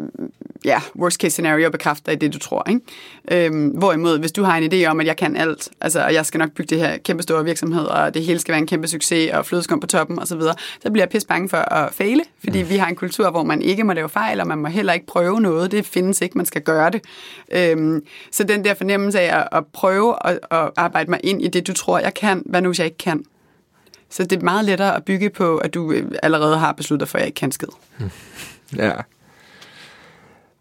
ja, 0.64 0.80
worst 0.96 1.20
case 1.20 1.30
scenario 1.30 1.70
bekræfter 1.70 2.12
i 2.12 2.16
det, 2.16 2.32
du 2.32 2.38
tror. 2.38 2.66
Ikke? 2.68 3.46
Øhm, 3.46 3.68
hvorimod, 3.68 4.18
hvis 4.18 4.32
du 4.32 4.42
har 4.42 4.56
en 4.56 4.72
idé 4.72 4.86
om, 4.86 5.00
at 5.00 5.06
jeg 5.06 5.16
kan 5.16 5.36
alt, 5.36 5.68
altså, 5.80 6.04
og 6.04 6.14
jeg 6.14 6.26
skal 6.26 6.38
nok 6.38 6.52
bygge 6.52 6.76
det 6.76 6.78
her 6.78 6.96
kæmpe 6.96 7.22
store 7.22 7.44
virksomhed, 7.44 7.84
og 7.84 8.14
det 8.14 8.24
hele 8.24 8.38
skal 8.38 8.52
være 8.52 8.58
en 8.60 8.66
kæmpe 8.66 8.88
succes, 8.88 9.32
og 9.32 9.46
flødeskum 9.46 9.80
på 9.80 9.86
toppen 9.86 10.18
osv., 10.18 10.26
så, 10.26 10.36
videre, 10.36 10.54
så 10.82 10.90
bliver 10.90 11.02
jeg 11.02 11.10
pisse 11.10 11.28
bange 11.28 11.48
for 11.48 11.56
at 11.56 11.94
fejle, 11.94 12.22
fordi 12.42 12.62
mm. 12.62 12.68
vi 12.68 12.76
har 12.76 12.86
en 12.86 12.96
kultur, 12.96 13.30
hvor 13.30 13.42
man 13.42 13.62
ikke 13.62 13.84
må 13.84 13.92
lave 13.92 14.08
fejl, 14.08 14.40
og 14.40 14.46
man 14.46 14.58
må 14.58 14.68
heller 14.68 14.92
ikke 14.92 15.06
prøve 15.06 15.40
noget. 15.40 15.70
Det 15.72 15.86
findes 15.86 16.20
ikke, 16.20 16.38
man 16.38 16.46
skal 16.46 16.62
gøre 16.62 16.90
det. 16.90 17.00
Øhm, 17.52 18.04
så 18.32 18.44
den 18.44 18.64
der 18.64 18.74
fornemmelse 18.74 19.20
af 19.20 19.38
at, 19.38 19.48
at 19.52 19.66
prøve 19.66 20.26
at, 20.26 20.38
at 20.50 20.70
arbejde 20.76 21.10
mig 21.10 21.20
ind 21.24 21.42
i 21.42 21.48
det, 21.48 21.66
du 21.66 21.72
tror, 21.72 21.98
jeg 21.98 22.14
kan, 22.14 22.42
hvad 22.46 22.62
nu 22.62 22.68
hvis 22.68 22.78
jeg 22.78 22.86
ikke 22.86 22.98
kan? 22.98 23.24
Så 24.10 24.24
det 24.24 24.38
er 24.38 24.44
meget 24.44 24.64
lettere 24.64 24.96
at 24.96 25.04
bygge 25.04 25.30
på, 25.30 25.58
at 25.58 25.74
du 25.74 25.92
øh, 25.92 26.12
allerede 26.22 26.58
har 26.58 26.72
besluttet 26.72 27.08
for, 27.08 27.18
at 27.18 27.20
jeg 27.20 27.26
ikke 27.26 27.36
kan 27.36 27.52
skid. 27.52 27.68
Ja. 28.76 28.92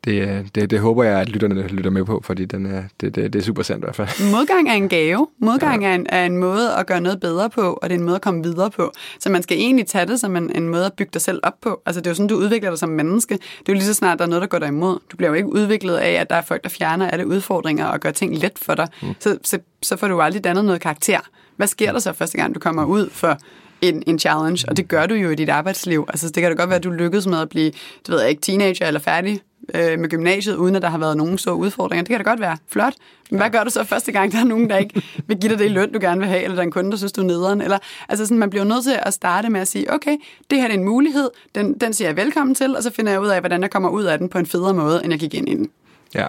Det, 0.10 0.28
øh, 0.28 0.45
det, 0.55 0.70
det 0.70 0.80
håber 0.80 1.03
jeg, 1.03 1.20
at 1.20 1.30
lytterne 1.30 1.68
lytter 1.68 1.91
med 1.91 2.05
på, 2.05 2.22
fordi 2.26 2.45
den 2.45 2.66
er, 2.66 2.84
det, 3.01 3.16
det, 3.16 3.34
det 3.34 3.39
er 3.39 3.43
super 3.43 3.64
sandt 3.64 3.84
i 3.84 3.86
hvert 3.86 3.95
fald. 3.95 4.32
Modgang 4.36 4.70
er 4.70 4.74
en 4.74 4.89
gave. 4.89 5.28
Modgang 5.39 5.84
ja. 5.84 5.89
er, 5.89 5.95
en, 5.95 6.05
er 6.10 6.26
en 6.26 6.38
måde 6.38 6.76
at 6.76 6.88
gøre 6.88 7.01
noget 7.01 7.20
bedre 7.20 7.49
på, 7.49 7.80
og 7.82 7.89
det 7.89 7.95
er 7.95 7.99
en 7.99 8.05
måde 8.05 8.16
at 8.16 8.22
komme 8.22 8.43
videre 8.43 8.72
på. 8.72 8.91
Så 9.20 9.30
man 9.30 9.43
skal 9.43 9.57
egentlig 9.57 9.88
tage 9.88 10.05
det 10.05 10.20
som 10.20 10.36
en, 10.36 10.51
en 10.55 10.70
måde 10.70 10.86
at 10.86 10.93
bygge 10.93 11.10
dig 11.14 11.22
selv 11.22 11.39
op 11.43 11.53
på. 11.62 11.82
Altså 11.86 12.01
det 12.01 12.07
er 12.07 12.12
jo 12.12 12.16
sådan, 12.16 12.28
du 12.28 12.36
udvikler 12.36 12.70
dig 12.70 12.80
som 12.80 12.89
menneske. 12.89 13.34
Det 13.34 13.41
er 13.41 13.64
jo 13.70 13.74
lige 13.74 13.84
så 13.84 13.93
snart, 13.93 14.20
der 14.20 14.26
er 14.26 14.30
noget, 14.30 14.41
der 14.41 14.47
går 14.47 14.60
dig 14.60 14.68
imod. 14.68 14.99
Du 15.12 15.18
bliver 15.18 15.30
jo 15.30 15.36
ikke 15.36 15.53
udviklet 15.53 15.95
af, 15.95 16.12
at 16.12 16.30
der 16.30 16.36
er 16.36 16.41
folk, 16.41 16.64
der 16.64 16.70
fjerner 16.70 17.10
alle 17.10 17.28
udfordringer 17.28 17.86
og 17.86 17.99
gør 17.99 18.12
ting 18.12 18.38
let 18.38 18.60
for 18.62 18.76
dig. 18.76 18.88
Mm. 19.01 19.07
Så, 19.20 19.38
så, 19.43 19.60
så 19.82 19.97
får 19.97 20.07
du 20.07 20.22
aldrig 20.22 20.43
dannet 20.43 20.66
noget 20.66 20.82
karakter. 20.82 21.20
Hvad 21.57 21.68
sker 21.68 21.91
der 21.91 21.99
så 21.99 22.14
første 22.14 22.38
gang, 22.38 22.55
du 22.55 22.60
kommer 22.60 22.86
ud 22.86 23.10
for 23.10 23.38
en, 23.82 24.03
en 24.07 24.20
challenge, 24.20 24.66
og 24.70 24.78
det 24.78 24.88
gør 24.88 25.05
du 25.05 25.14
jo 25.14 25.30
i 25.30 25.36
dit 25.36 25.49
arbejdsliv. 25.49 26.05
Altså, 26.07 26.30
det 26.30 26.43
kan 26.43 26.51
da 26.51 26.57
godt 26.57 26.70
være, 26.70 26.78
at 26.78 26.84
du 26.84 26.89
lykkedes 26.89 27.28
med 27.28 27.39
at 27.39 27.49
blive, 27.49 27.72
du 28.07 28.12
ved 28.12 28.26
ikke, 28.26 28.41
teenager 28.41 28.88
eller 28.88 28.99
færdig 28.99 29.41
øh, 29.74 29.99
med 29.99 30.09
gymnasiet, 30.09 30.55
uden 30.55 30.76
at 30.76 30.82
der 30.82 30.89
har 30.89 30.97
været 30.97 31.17
nogen 31.17 31.38
store 31.38 31.55
udfordringer. 31.55 32.03
Det 32.03 32.09
kan 32.09 32.17
da 32.17 32.30
godt 32.30 32.39
være 32.39 32.57
flot. 32.67 32.93
Men 33.30 33.39
hvad 33.39 33.49
gør 33.49 33.63
du 33.63 33.70
så 33.70 33.84
første 33.84 34.11
gang, 34.11 34.32
der 34.32 34.39
er 34.39 34.43
nogen, 34.43 34.70
der 34.70 34.78
ikke 34.78 35.01
vil 35.28 35.38
give 35.38 35.49
dig 35.51 35.59
det 35.59 35.65
i 35.65 35.67
løn, 35.67 35.93
du 35.93 35.99
gerne 36.01 36.20
vil 36.20 36.30
have, 36.30 36.43
eller 36.43 36.55
der 36.55 36.61
er 36.61 36.65
en 36.65 36.72
kunde, 36.72 36.91
der 36.91 36.97
synes, 36.97 37.11
du 37.11 37.22
er 37.22 37.26
nederen? 37.26 37.61
Eller, 37.61 37.78
altså 38.09 38.26
sådan, 38.26 38.38
man 38.38 38.49
bliver 38.49 38.63
nødt 38.63 38.84
til 38.84 38.99
at 39.03 39.13
starte 39.13 39.49
med 39.49 39.61
at 39.61 39.67
sige, 39.67 39.93
okay, 39.93 40.17
det 40.49 40.61
her 40.61 40.67
er 40.67 40.74
en 40.74 40.84
mulighed, 40.84 41.30
den, 41.55 41.74
den 41.74 41.93
siger 41.93 42.07
jeg 42.07 42.17
velkommen 42.17 42.55
til, 42.55 42.76
og 42.76 42.84
så 42.84 42.91
finder 42.91 43.11
jeg 43.11 43.22
ud 43.22 43.28
af, 43.28 43.39
hvordan 43.39 43.61
jeg 43.61 43.72
kommer 43.72 43.89
ud 43.89 44.03
af 44.03 44.17
den 44.17 44.30
på 44.30 44.38
en 44.38 44.45
federe 44.45 44.74
måde, 44.74 45.03
end 45.03 45.13
jeg 45.13 45.20
gik 45.20 45.34
ind 45.34 45.49
i 45.49 45.55
den. 45.55 45.70
Ja. 46.15 46.28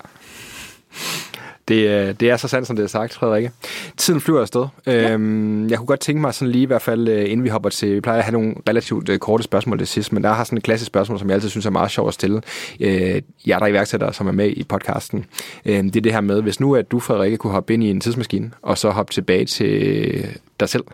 Det, 1.71 1.89
øh, 1.89 2.15
det 2.21 2.31
er 2.31 2.37
så 2.37 2.49
sandt, 2.49 2.67
som 2.67 2.77
det 2.77 2.83
er 2.83 2.87
sagt, 2.89 3.15
Frederikke. 3.15 3.51
Tiden 3.97 4.21
flyver 4.21 4.41
afsted. 4.41 4.67
Ja. 4.87 5.13
Øhm, 5.13 5.69
jeg 5.69 5.79
kunne 5.79 5.87
godt 5.87 6.01
tænke 6.01 6.21
mig 6.21 6.35
sådan 6.35 6.53
lige 6.53 6.63
i 6.63 6.67
hvert 6.67 6.83
fald, 6.83 7.09
øh, 7.09 7.31
inden 7.31 7.45
vi 7.45 7.49
hopper 7.49 7.71
til, 7.71 7.95
vi 7.95 8.01
plejer 8.01 8.19
at 8.19 8.25
have 8.25 8.33
nogle 8.33 8.55
relativt 8.69 9.09
øh, 9.09 9.19
korte 9.19 9.43
spørgsmål 9.45 9.79
til 9.79 9.87
sidst, 9.87 10.13
men 10.13 10.25
der 10.25 10.33
har 10.33 10.45
sådan 10.45 10.59
et 10.59 10.65
klassisk 10.65 10.87
spørgsmål, 10.87 11.19
som 11.19 11.29
jeg 11.29 11.35
altid 11.35 11.49
synes 11.49 11.67
er 11.67 11.71
meget 11.71 11.91
sjovt 11.91 12.09
at 12.09 12.15
stille. 12.15 12.43
Øh, 12.81 13.23
jeg 13.47 13.61
der 13.61 13.67
er 13.67 13.67
iværksættere, 13.67 14.13
som 14.13 14.27
er 14.29 14.33
med 14.33 14.51
i 14.51 14.65
podcasten. 14.65 15.25
Øh, 15.65 15.85
det 15.85 15.97
er 15.97 16.01
det 16.01 16.13
her 16.13 16.21
med, 16.21 16.43
hvis 16.43 16.61
nu 16.61 16.75
at 16.75 16.91
du, 16.91 17.01
Frederikke, 17.01 17.37
kunne 17.37 17.53
hoppe 17.53 17.75
ind 17.75 17.85
i 17.85 17.91
en 17.91 18.01
tidsmaskine, 18.01 18.51
og 18.63 18.79
så 18.79 18.91
hoppe 18.91 19.13
tilbage 19.13 19.45
til 19.45 20.27
dig 20.61 20.69
selv, 20.69 20.85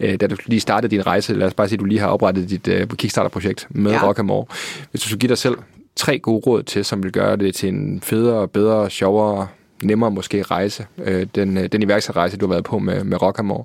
øh, 0.00 0.20
da 0.20 0.26
du 0.26 0.36
lige 0.46 0.60
startede 0.60 0.90
din 0.90 1.06
rejse, 1.06 1.34
lad 1.34 1.46
os 1.46 1.54
bare 1.54 1.68
sige, 1.68 1.76
at 1.76 1.80
du 1.80 1.84
lige 1.84 2.00
har 2.00 2.08
oprettet 2.08 2.50
dit 2.50 2.68
øh, 2.68 2.86
Kickstarter-projekt 2.86 3.66
med 3.70 3.92
ja. 3.92 4.06
Rock 4.06 4.24
More. 4.24 4.46
Hvis 4.90 5.00
du 5.02 5.08
skulle 5.08 5.20
give 5.20 5.28
dig 5.28 5.38
selv 5.38 5.56
tre 5.96 6.18
gode 6.18 6.42
råd 6.46 6.62
til, 6.62 6.84
som 6.84 7.02
vil 7.02 7.12
gøre 7.12 7.36
det 7.36 7.54
til 7.54 7.68
en 7.68 8.00
federe, 8.00 8.48
bedre, 8.48 8.90
sjovere, 8.90 9.46
nemmere 9.82 10.10
måske 10.10 10.42
rejse, 10.42 10.86
øh, 10.98 11.26
den, 11.34 11.56
øh, 11.56 11.66
den 11.66 11.82
iværksætterrejse, 11.82 12.36
du 12.36 12.46
har 12.46 12.54
været 12.54 12.64
på 12.64 12.78
med, 12.78 13.04
med 13.04 13.22
Rockamore. 13.22 13.64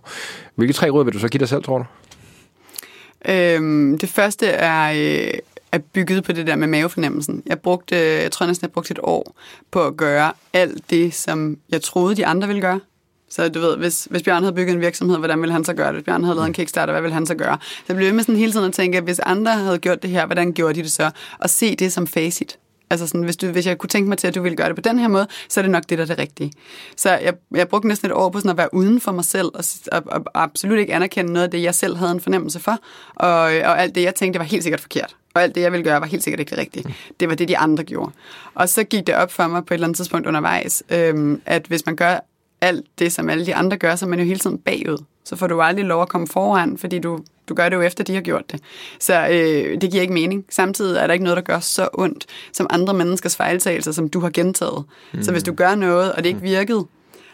Hvilke 0.56 0.74
tre 0.74 0.90
råd 0.90 1.06
vil 1.06 1.14
du 1.14 1.20
så 1.20 1.28
give 1.28 1.40
dig 1.40 1.50
selv, 1.50 1.64
tror 1.64 1.78
du? 1.78 1.86
Øhm, 3.32 3.98
det 3.98 4.10
første 4.10 4.48
er, 4.48 4.92
øh, 4.92 5.40
er 5.72 5.78
bygget 5.78 6.24
på 6.24 6.32
det 6.32 6.48
der 6.48 6.56
med 6.56 6.68
mavefornemmelsen. 6.68 7.44
Jeg 7.46 7.60
brugte, 7.60 7.96
jeg 7.96 8.32
tror 8.32 8.46
næsten, 8.46 8.66
jeg 8.66 8.72
brugte 8.72 8.92
et 8.92 9.00
år 9.04 9.36
på 9.72 9.84
at 9.84 9.98
gøre 9.98 10.32
alt 10.54 10.90
det, 10.90 11.14
som 11.14 11.58
jeg 11.70 11.82
troede, 11.82 12.16
de 12.16 12.26
andre 12.26 12.48
ville 12.48 12.62
gøre. 12.62 12.80
Så 13.30 13.50
du 13.50 13.60
ved, 13.60 13.78
hvis, 13.78 14.08
hvis 14.10 14.24
Bjørn 14.24 14.44
havde 14.44 14.56
bygget 14.56 14.74
en 14.74 14.82
virksomhed, 14.82 15.18
hvordan 15.18 15.42
ville 15.42 15.54
han 15.54 15.64
så 15.64 15.74
gøre 15.74 15.88
det? 15.88 15.96
Hvis 15.96 16.04
Bjørn 16.04 16.24
havde 16.24 16.36
lavet 16.36 16.48
en 16.48 16.54
kickstarter, 16.54 16.94
hvad 16.94 17.02
ville 17.02 17.14
han 17.14 17.26
så 17.26 17.36
gøre? 17.36 17.58
Så 17.62 17.84
jeg 17.88 17.96
blev 17.96 18.14
med 18.14 18.24
sådan 18.24 18.36
hele 18.36 18.52
tiden 18.52 18.66
at 18.66 18.74
tænke, 18.74 18.98
at 18.98 19.04
hvis 19.04 19.20
andre 19.20 19.52
havde 19.52 19.78
gjort 19.78 20.02
det 20.02 20.10
her, 20.10 20.26
hvordan 20.26 20.54
gjorde 20.54 20.74
de 20.74 20.84
det 20.84 20.92
så? 20.92 21.12
Og 21.40 21.50
se 21.50 21.76
det 21.76 21.94
som 21.94 22.08
facit. 22.08 22.58
Altså 22.90 23.08
sådan, 23.08 23.24
hvis, 23.24 23.38
du, 23.38 23.48
hvis 23.48 23.68
jeg 23.68 23.78
kunne 23.78 23.90
tænke 23.90 24.10
mig 24.10 24.18
til, 24.18 24.28
at 24.28 24.36
du 24.36 24.42
ville 24.42 24.56
gøre 24.56 24.68
det 24.68 24.76
på 24.76 24.82
den 24.82 25.00
her 25.00 25.08
måde, 25.08 25.28
så 25.50 25.60
er 25.60 25.62
det 25.62 25.72
nok 25.72 25.84
det, 25.90 25.98
der 25.98 26.04
er 26.04 26.08
det 26.08 26.20
rigtige. 26.20 26.52
Så 26.98 27.10
jeg, 27.10 27.34
jeg 27.56 27.68
brugte 27.68 27.88
næsten 27.88 28.10
et 28.10 28.14
år 28.14 28.30
på 28.30 28.40
sådan 28.40 28.52
at 28.52 28.58
være 28.58 28.74
uden 28.74 29.02
for 29.02 29.12
mig 29.12 29.26
selv, 29.26 29.48
og, 29.54 29.64
og, 29.92 30.04
og 30.06 30.24
absolut 30.34 30.80
ikke 30.80 30.94
anerkende 30.94 31.34
noget 31.34 31.44
af 31.44 31.52
det, 31.52 31.64
jeg 31.64 31.76
selv 31.76 31.96
havde 31.96 32.12
en 32.12 32.22
fornemmelse 32.22 32.60
for, 32.60 32.80
og, 33.16 33.40
og 33.42 33.82
alt 33.82 33.96
det, 33.96 34.02
jeg 34.02 34.16
tænkte, 34.16 34.40
var 34.40 34.46
helt 34.46 34.64
sikkert 34.64 34.82
forkert. 34.82 35.16
Og 35.34 35.44
alt 35.44 35.56
det, 35.56 35.62
jeg 35.62 35.72
ville 35.72 35.84
gøre, 35.84 36.02
var 36.02 36.08
helt 36.08 36.24
sikkert 36.24 36.40
ikke 36.40 36.50
det 36.50 36.58
rigtige. 36.58 36.96
Det 37.20 37.30
var 37.30 37.36
det, 37.36 37.48
de 37.48 37.58
andre 37.58 37.84
gjorde. 37.84 38.12
Og 38.56 38.70
så 38.70 38.84
gik 38.84 39.08
det 39.08 39.16
op 39.16 39.32
for 39.32 39.48
mig 39.48 39.66
på 39.66 39.74
et 39.74 39.76
eller 39.76 39.88
andet 39.88 39.98
tidspunkt 39.98 40.28
undervejs, 40.28 40.84
øhm, 40.90 41.42
at 41.46 41.66
hvis 41.68 41.86
man 41.86 41.96
gør 41.96 42.20
alt 42.62 42.86
det, 43.00 43.12
som 43.12 43.30
alle 43.30 43.46
de 43.46 43.56
andre 43.56 43.78
gør, 43.78 43.96
så 43.96 44.06
er 44.06 44.10
man 44.10 44.20
jo 44.20 44.26
hele 44.26 44.40
tiden 44.40 44.58
bagud. 44.58 45.04
Så 45.26 45.36
får 45.36 45.48
du 45.48 45.62
aldrig 45.62 45.86
lov 45.86 46.02
at 46.02 46.10
komme 46.10 46.28
foran, 46.28 46.78
fordi 46.78 47.00
du, 47.00 47.20
du 47.50 47.54
gør 47.54 47.70
det 47.70 47.76
jo 47.76 47.82
efter, 47.82 48.04
de 48.04 48.14
har 48.14 48.22
gjort 48.22 48.52
det. 48.52 48.60
Så 49.00 49.28
øh, 49.28 49.82
det 49.82 49.92
giver 49.92 50.02
ikke 50.02 50.14
mening. 50.14 50.46
Samtidig 50.50 50.98
er 50.98 51.08
der 51.08 51.14
ikke 51.14 51.24
noget, 51.24 51.38
der 51.38 51.44
gør 51.44 51.60
så 51.60 51.90
ondt 51.94 52.26
som 52.54 52.68
andre 52.70 52.94
menneskers 52.94 53.36
fejltagelser, 53.36 53.92
som 53.92 54.10
du 54.10 54.20
har 54.20 54.30
gentaget. 54.30 54.84
Mm. 55.14 55.24
Så 55.24 55.32
hvis 55.32 55.44
du 55.44 55.54
gør 55.54 55.76
noget, 55.76 56.14
og 56.14 56.24
det 56.24 56.30
ikke 56.30 56.42
virkede, 56.42 56.86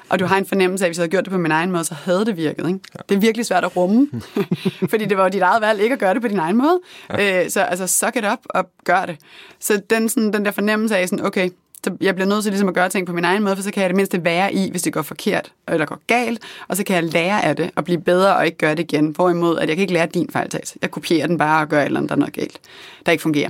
og 0.10 0.20
du 0.20 0.26
har 0.26 0.38
en 0.38 0.46
fornemmelse 0.46 0.86
af, 0.86 0.88
at 0.88 0.90
hvis 0.90 0.98
jeg 0.98 1.02
havde 1.02 1.12
gjort 1.12 1.26
det 1.26 1.32
på 1.32 1.38
min 1.38 1.52
egen 1.52 1.72
måde, 1.72 1.84
så 1.84 1.94
havde 1.94 2.26
det 2.26 2.38
virket. 2.38 2.68
Ikke? 2.68 2.80
Ja. 2.96 3.00
Det 3.10 3.16
er 3.16 3.20
virkelig 3.20 3.46
svært 3.46 3.64
at 3.64 3.78
rumme, 3.78 4.08
fordi 4.92 5.06
det 5.06 5.18
var 5.18 5.24
jo 5.24 5.30
dit 5.30 5.42
eget 5.42 5.62
valg 5.62 5.82
ikke 5.82 5.94
at 5.94 6.00
gøre 6.00 6.14
det 6.14 6.22
på 6.22 6.28
din 6.28 6.40
egen 6.40 6.58
måde. 6.58 6.80
Ja. 7.10 7.44
Øh, 7.44 7.50
så 7.50 7.62
altså, 7.62 7.88
suck 7.88 8.16
it 8.16 8.26
up 8.32 8.40
og 8.46 8.70
gør 8.84 9.06
det. 9.06 9.18
Så 9.60 9.82
den, 9.90 10.10
sådan, 10.10 10.34
den 10.34 10.46
der 10.46 10.52
fornemmelse 10.52 10.98
af, 10.98 11.10
sådan, 11.10 11.26
okay, 11.26 11.50
så 11.86 11.98
jeg 12.02 12.16
bliver 12.16 12.28
nødt 12.28 12.44
til 12.44 12.52
ligesom 12.52 12.68
at 12.68 12.74
gøre 12.74 12.90
ting 12.90 13.08
på 13.08 13.14
min 13.14 13.26
egen 13.26 13.44
måde, 13.44 13.56
for 13.56 13.64
så 13.64 13.72
kan 13.72 13.82
jeg 13.82 13.90
det 13.90 13.96
mindste 13.96 14.24
være 14.24 14.54
i, 14.54 14.72
hvis 14.72 14.82
det 14.82 14.94
går 14.94 15.02
forkert, 15.02 15.54
eller 15.68 15.86
går 15.86 16.00
galt, 16.08 16.42
og 16.68 16.78
så 16.78 16.84
kan 16.84 16.96
jeg 16.96 17.04
lære 17.04 17.46
af 17.46 17.56
det, 17.56 17.72
og 17.76 17.84
blive 17.84 18.02
bedre 18.02 18.36
og 18.36 18.46
ikke 18.46 18.58
gøre 18.58 18.76
det 18.76 18.94
igen. 18.94 19.08
Hvorimod, 19.08 19.58
at 19.58 19.70
jeg 19.70 19.78
kan 19.78 19.82
ikke 19.82 19.94
lære 19.94 20.06
din 20.06 20.30
fejltagelse. 20.30 20.80
Jeg 20.82 20.92
kopierer 20.92 21.28
den 21.28 21.38
bare 21.38 21.62
og 21.62 21.70
gør 21.70 21.82
et 21.82 21.86
eller 21.86 22.00
andet, 22.00 22.10
der 22.10 22.16
er 22.16 22.20
noget 22.20 22.34
galt, 22.34 22.60
der 23.06 23.12
ikke 23.12 23.22
fungerer. 23.22 23.50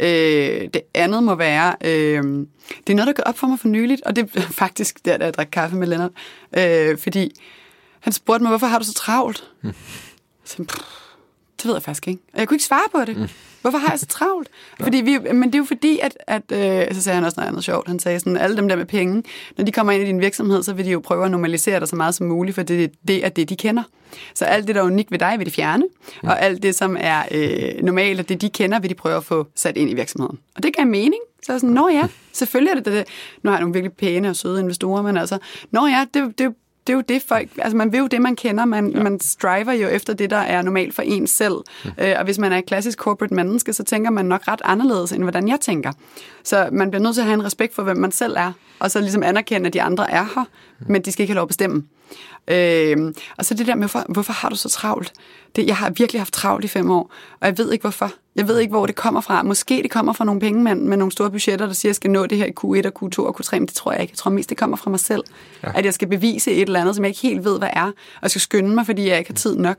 Øh, 0.00 0.68
det 0.74 0.80
andet 0.94 1.22
må 1.22 1.34
være, 1.34 1.76
øh, 1.84 2.22
det 2.86 2.92
er 2.92 2.94
noget, 2.94 3.06
der 3.06 3.12
går 3.12 3.22
op 3.22 3.38
for 3.38 3.46
mig 3.46 3.58
for 3.58 3.68
nyligt, 3.68 4.02
og 4.02 4.16
det 4.16 4.30
er 4.34 4.40
faktisk 4.64 5.04
der, 5.04 5.16
da 5.16 5.24
jeg 5.24 5.34
drak 5.34 5.48
kaffe 5.52 5.76
med 5.76 5.86
Lennart, 5.86 6.10
øh, 6.58 6.98
fordi 6.98 7.40
han 8.00 8.12
spurgte 8.12 8.42
mig, 8.42 8.50
hvorfor 8.50 8.66
har 8.66 8.78
du 8.78 8.84
så 8.84 8.94
travlt? 8.94 9.50
Mm. 9.62 9.72
Så, 10.44 10.64
pff, 10.64 11.07
det 11.58 11.64
ved 11.64 11.74
jeg 11.74 11.82
faktisk 11.82 12.08
ikke. 12.08 12.22
Og 12.32 12.38
jeg 12.38 12.48
kunne 12.48 12.54
ikke 12.54 12.64
svare 12.64 12.88
på 12.92 13.04
det. 13.04 13.16
Mm. 13.16 13.28
Hvorfor 13.60 13.78
har 13.78 13.90
jeg 13.90 13.98
så 13.98 14.06
travlt? 14.06 14.48
Fordi 14.80 14.96
vi, 14.96 15.18
men 15.18 15.42
det 15.42 15.54
er 15.54 15.58
jo 15.58 15.64
fordi, 15.64 15.98
at, 15.98 16.16
at 16.26 16.42
øh, 16.52 16.94
så 16.94 17.02
sagde 17.02 17.14
han 17.14 17.24
også 17.24 17.34
noget 17.36 17.48
andet 17.48 17.64
sjovt. 17.64 17.88
Han 17.88 17.98
sagde 17.98 18.20
sådan, 18.20 18.36
alle 18.36 18.56
dem 18.56 18.68
der 18.68 18.76
med 18.76 18.86
penge, 18.86 19.22
når 19.56 19.64
de 19.64 19.72
kommer 19.72 19.92
ind 19.92 20.02
i 20.02 20.06
din 20.06 20.20
virksomhed, 20.20 20.62
så 20.62 20.72
vil 20.72 20.84
de 20.84 20.90
jo 20.90 21.00
prøve 21.00 21.24
at 21.24 21.30
normalisere 21.30 21.80
dig 21.80 21.88
så 21.88 21.96
meget 21.96 22.14
som 22.14 22.26
muligt, 22.26 22.54
for 22.54 22.62
det, 22.62 22.92
det 23.08 23.24
er 23.24 23.28
det, 23.28 23.48
de 23.48 23.56
kender. 23.56 23.82
Så 24.34 24.44
alt 24.44 24.66
det, 24.66 24.74
der 24.74 24.80
er 24.80 24.86
unikt 24.86 25.10
ved 25.10 25.18
dig, 25.18 25.34
vil 25.38 25.46
de 25.46 25.50
fjerne, 25.50 25.84
mm. 26.22 26.28
og 26.28 26.42
alt 26.42 26.62
det, 26.62 26.74
som 26.74 26.96
er 27.00 27.22
øh, 27.30 27.82
normalt, 27.82 28.20
og 28.20 28.28
det, 28.28 28.40
de 28.40 28.50
kender, 28.50 28.80
vil 28.80 28.90
de 28.90 28.94
prøve 28.94 29.16
at 29.16 29.24
få 29.24 29.46
sat 29.54 29.76
ind 29.76 29.90
i 29.90 29.94
virksomheden. 29.94 30.38
Og 30.56 30.62
det 30.62 30.76
gav 30.76 30.86
mening. 30.86 31.22
Så 31.42 31.52
er 31.52 31.58
sådan, 31.58 31.74
nå 31.74 31.88
ja, 31.88 32.08
selvfølgelig 32.32 32.70
er 32.70 32.74
det 32.74 32.84
det. 32.84 33.04
Nu 33.42 33.50
har 33.50 33.56
jeg 33.56 33.60
nogle 33.60 33.72
virkelig 33.72 33.92
pæne 33.92 34.30
og 34.30 34.36
søde 34.36 34.60
investorer, 34.60 35.02
men 35.02 35.16
altså, 35.16 35.38
nå 35.70 35.86
ja, 35.86 36.06
det, 36.14 36.38
det, 36.38 36.54
det 36.88 36.92
er 36.92 36.96
jo 36.96 37.02
det 37.08 37.22
folk, 37.28 37.48
altså 37.58 37.76
man 37.76 37.92
vil 37.92 37.98
jo 37.98 38.06
det, 38.06 38.22
man 38.22 38.36
kender, 38.36 38.64
man, 38.64 38.90
ja. 38.90 39.02
man 39.02 39.20
striver 39.20 39.72
jo 39.72 39.88
efter 39.88 40.14
det, 40.14 40.30
der 40.30 40.36
er 40.36 40.62
normalt 40.62 40.94
for 40.94 41.02
en 41.02 41.26
selv. 41.26 41.54
Mm. 41.84 41.90
Øh, 41.98 42.14
og 42.18 42.24
hvis 42.24 42.38
man 42.38 42.52
er 42.52 42.58
et 42.58 42.66
klassisk 42.66 42.98
corporate 42.98 43.34
menneske, 43.34 43.72
så 43.72 43.84
tænker 43.84 44.10
man 44.10 44.24
nok 44.24 44.48
ret 44.48 44.60
anderledes, 44.64 45.12
end 45.12 45.22
hvordan 45.22 45.48
jeg 45.48 45.60
tænker. 45.60 45.92
Så 46.42 46.68
man 46.72 46.90
bliver 46.90 47.02
nødt 47.02 47.14
til 47.14 47.20
at 47.20 47.26
have 47.26 47.34
en 47.34 47.44
respekt 47.44 47.74
for, 47.74 47.82
hvem 47.82 47.96
man 47.96 48.12
selv 48.12 48.34
er, 48.36 48.52
og 48.78 48.90
så 48.90 49.00
ligesom 49.00 49.22
anerkende, 49.22 49.66
at 49.66 49.72
de 49.72 49.82
andre 49.82 50.10
er 50.10 50.24
her, 50.34 50.44
mm. 50.78 50.92
men 50.92 51.02
de 51.02 51.12
skal 51.12 51.22
ikke 51.22 51.32
have 51.32 51.36
lov 51.36 51.42
at 51.42 51.48
bestemme. 51.48 51.84
Øh, 52.50 53.14
og 53.36 53.44
så 53.44 53.54
det 53.54 53.66
der 53.66 53.74
med, 53.74 53.82
hvorfor, 53.82 54.04
hvorfor 54.08 54.32
har 54.32 54.48
du 54.48 54.56
så 54.56 54.68
travlt? 54.68 55.12
Det, 55.56 55.66
jeg 55.66 55.76
har 55.76 55.90
virkelig 55.90 56.20
haft 56.20 56.32
travlt 56.32 56.64
i 56.64 56.68
fem 56.68 56.90
år, 56.90 57.12
og 57.40 57.46
jeg 57.46 57.58
ved 57.58 57.72
ikke 57.72 57.82
hvorfor. 57.82 58.12
Jeg 58.36 58.48
ved 58.48 58.58
ikke, 58.58 58.70
hvor 58.70 58.86
det 58.86 58.94
kommer 58.94 59.20
fra. 59.20 59.42
Måske 59.42 59.82
det 59.82 59.90
kommer 59.90 60.12
fra 60.12 60.24
nogle 60.24 60.40
pengemænd 60.40 60.82
med 60.82 60.96
nogle 60.96 61.12
store 61.12 61.30
budgetter, 61.30 61.66
der 61.66 61.72
siger, 61.72 61.88
at 61.88 61.90
jeg 61.90 61.94
skal 61.94 62.10
nå 62.10 62.26
det 62.26 62.38
her 62.38 62.44
i 62.44 62.52
Q1 62.60 62.86
og 62.86 63.02
Q2 63.02 63.18
og 63.18 63.36
Q3, 63.40 63.52
men 63.52 63.66
det 63.66 63.74
tror 63.74 63.92
jeg 63.92 64.00
ikke. 64.00 64.12
Jeg 64.12 64.18
tror 64.18 64.30
mest, 64.30 64.50
det 64.50 64.58
kommer 64.58 64.76
fra 64.76 64.90
mig 64.90 65.00
selv. 65.00 65.22
Ja. 65.62 65.72
At 65.74 65.84
jeg 65.84 65.94
skal 65.94 66.08
bevise 66.08 66.52
et 66.52 66.62
eller 66.62 66.80
andet, 66.80 66.94
som 66.94 67.04
jeg 67.04 67.08
ikke 67.08 67.20
helt 67.20 67.44
ved, 67.44 67.58
hvad 67.58 67.68
er, 67.72 67.86
og 67.86 68.22
jeg 68.22 68.30
skal 68.30 68.40
skynde 68.40 68.74
mig, 68.74 68.86
fordi 68.86 69.08
jeg 69.08 69.18
ikke 69.18 69.30
har 69.30 69.34
tid 69.34 69.56
nok. 69.56 69.78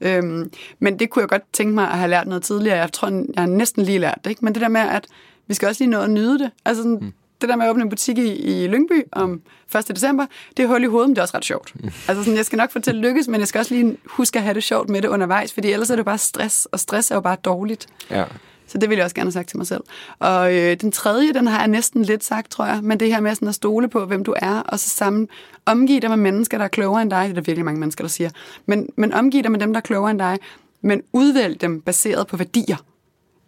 Øhm, 0.00 0.50
men 0.78 0.98
det 0.98 1.10
kunne 1.10 1.20
jeg 1.20 1.28
godt 1.28 1.42
tænke 1.52 1.74
mig 1.74 1.90
at 1.90 1.98
have 1.98 2.10
lært 2.10 2.26
noget 2.26 2.42
tidligere. 2.42 2.78
Jeg 2.78 2.92
tror, 2.92 3.08
jeg 3.08 3.24
har 3.36 3.46
næsten 3.46 3.82
lige 3.82 3.98
lært 3.98 4.18
det. 4.24 4.30
Ikke? 4.30 4.44
Men 4.44 4.54
det 4.54 4.62
der 4.62 4.68
med, 4.68 4.80
at 4.80 5.06
vi 5.46 5.54
skal 5.54 5.68
også 5.68 5.84
lige 5.84 5.90
nå 5.90 6.00
at 6.00 6.10
nyde 6.10 6.38
det. 6.38 6.50
Altså 6.64 6.82
sådan, 6.82 6.98
mm 7.00 7.12
det 7.40 7.48
der 7.48 7.56
med 7.56 7.66
at 7.66 7.70
åbne 7.70 7.82
en 7.82 7.88
butik 7.88 8.18
i, 8.18 8.34
i 8.34 8.66
Lyngby 8.66 9.02
om 9.12 9.42
1. 9.78 9.88
december, 9.88 10.26
det 10.56 10.62
er 10.62 10.66
hul 10.66 10.82
i 10.82 10.86
hovedet, 10.86 11.08
men 11.08 11.16
det 11.16 11.18
er 11.18 11.22
også 11.22 11.36
ret 11.36 11.44
sjovt. 11.44 11.72
Mm. 11.74 11.90
Altså 12.08 12.24
sådan, 12.24 12.36
jeg 12.36 12.44
skal 12.44 12.56
nok 12.56 12.70
få 12.70 12.78
til 12.78 12.90
at 12.90 12.96
lykkes, 12.96 13.28
men 13.28 13.40
jeg 13.40 13.48
skal 13.48 13.58
også 13.58 13.74
lige 13.74 13.96
huske 14.06 14.38
at 14.38 14.42
have 14.42 14.54
det 14.54 14.62
sjovt 14.62 14.88
med 14.88 15.02
det 15.02 15.08
undervejs, 15.08 15.52
fordi 15.52 15.72
ellers 15.72 15.90
er 15.90 15.96
det 15.96 16.04
bare 16.04 16.18
stress, 16.18 16.66
og 16.66 16.80
stress 16.80 17.10
er 17.10 17.14
jo 17.14 17.20
bare 17.20 17.36
dårligt. 17.44 17.86
Ja. 18.10 18.24
Så 18.66 18.78
det 18.78 18.90
vil 18.90 18.96
jeg 18.96 19.04
også 19.04 19.14
gerne 19.14 19.26
have 19.26 19.32
sagt 19.32 19.48
til 19.48 19.56
mig 19.56 19.66
selv. 19.66 19.84
Og 20.18 20.54
øh, 20.54 20.76
den 20.80 20.92
tredje, 20.92 21.32
den 21.32 21.46
har 21.46 21.58
jeg 21.58 21.68
næsten 21.68 22.02
lidt 22.02 22.24
sagt, 22.24 22.50
tror 22.50 22.66
jeg, 22.66 22.80
men 22.82 23.00
det 23.00 23.08
her 23.08 23.20
med 23.20 23.34
sådan 23.34 23.48
at 23.48 23.54
stole 23.54 23.88
på, 23.88 24.04
hvem 24.04 24.24
du 24.24 24.34
er, 24.36 24.60
og 24.60 24.78
så 24.78 24.88
sammen 24.88 25.28
omgive 25.66 26.00
dig 26.00 26.10
med 26.10 26.16
mennesker, 26.16 26.58
der 26.58 26.64
er 26.64 26.68
klogere 26.68 27.02
end 27.02 27.10
dig. 27.10 27.22
Det 27.22 27.30
er 27.30 27.34
der 27.34 27.40
virkelig 27.40 27.64
mange 27.64 27.80
mennesker, 27.80 28.04
der 28.04 28.08
siger. 28.08 28.30
Men, 28.66 28.88
men 28.96 29.12
omgive 29.12 29.42
dig 29.42 29.50
med 29.50 29.60
dem, 29.60 29.72
der 29.72 29.80
er 29.80 29.82
klogere 29.82 30.10
end 30.10 30.18
dig, 30.18 30.38
men 30.80 31.02
udvælg 31.12 31.60
dem 31.60 31.80
baseret 31.80 32.26
på 32.26 32.36
værdier. 32.36 32.76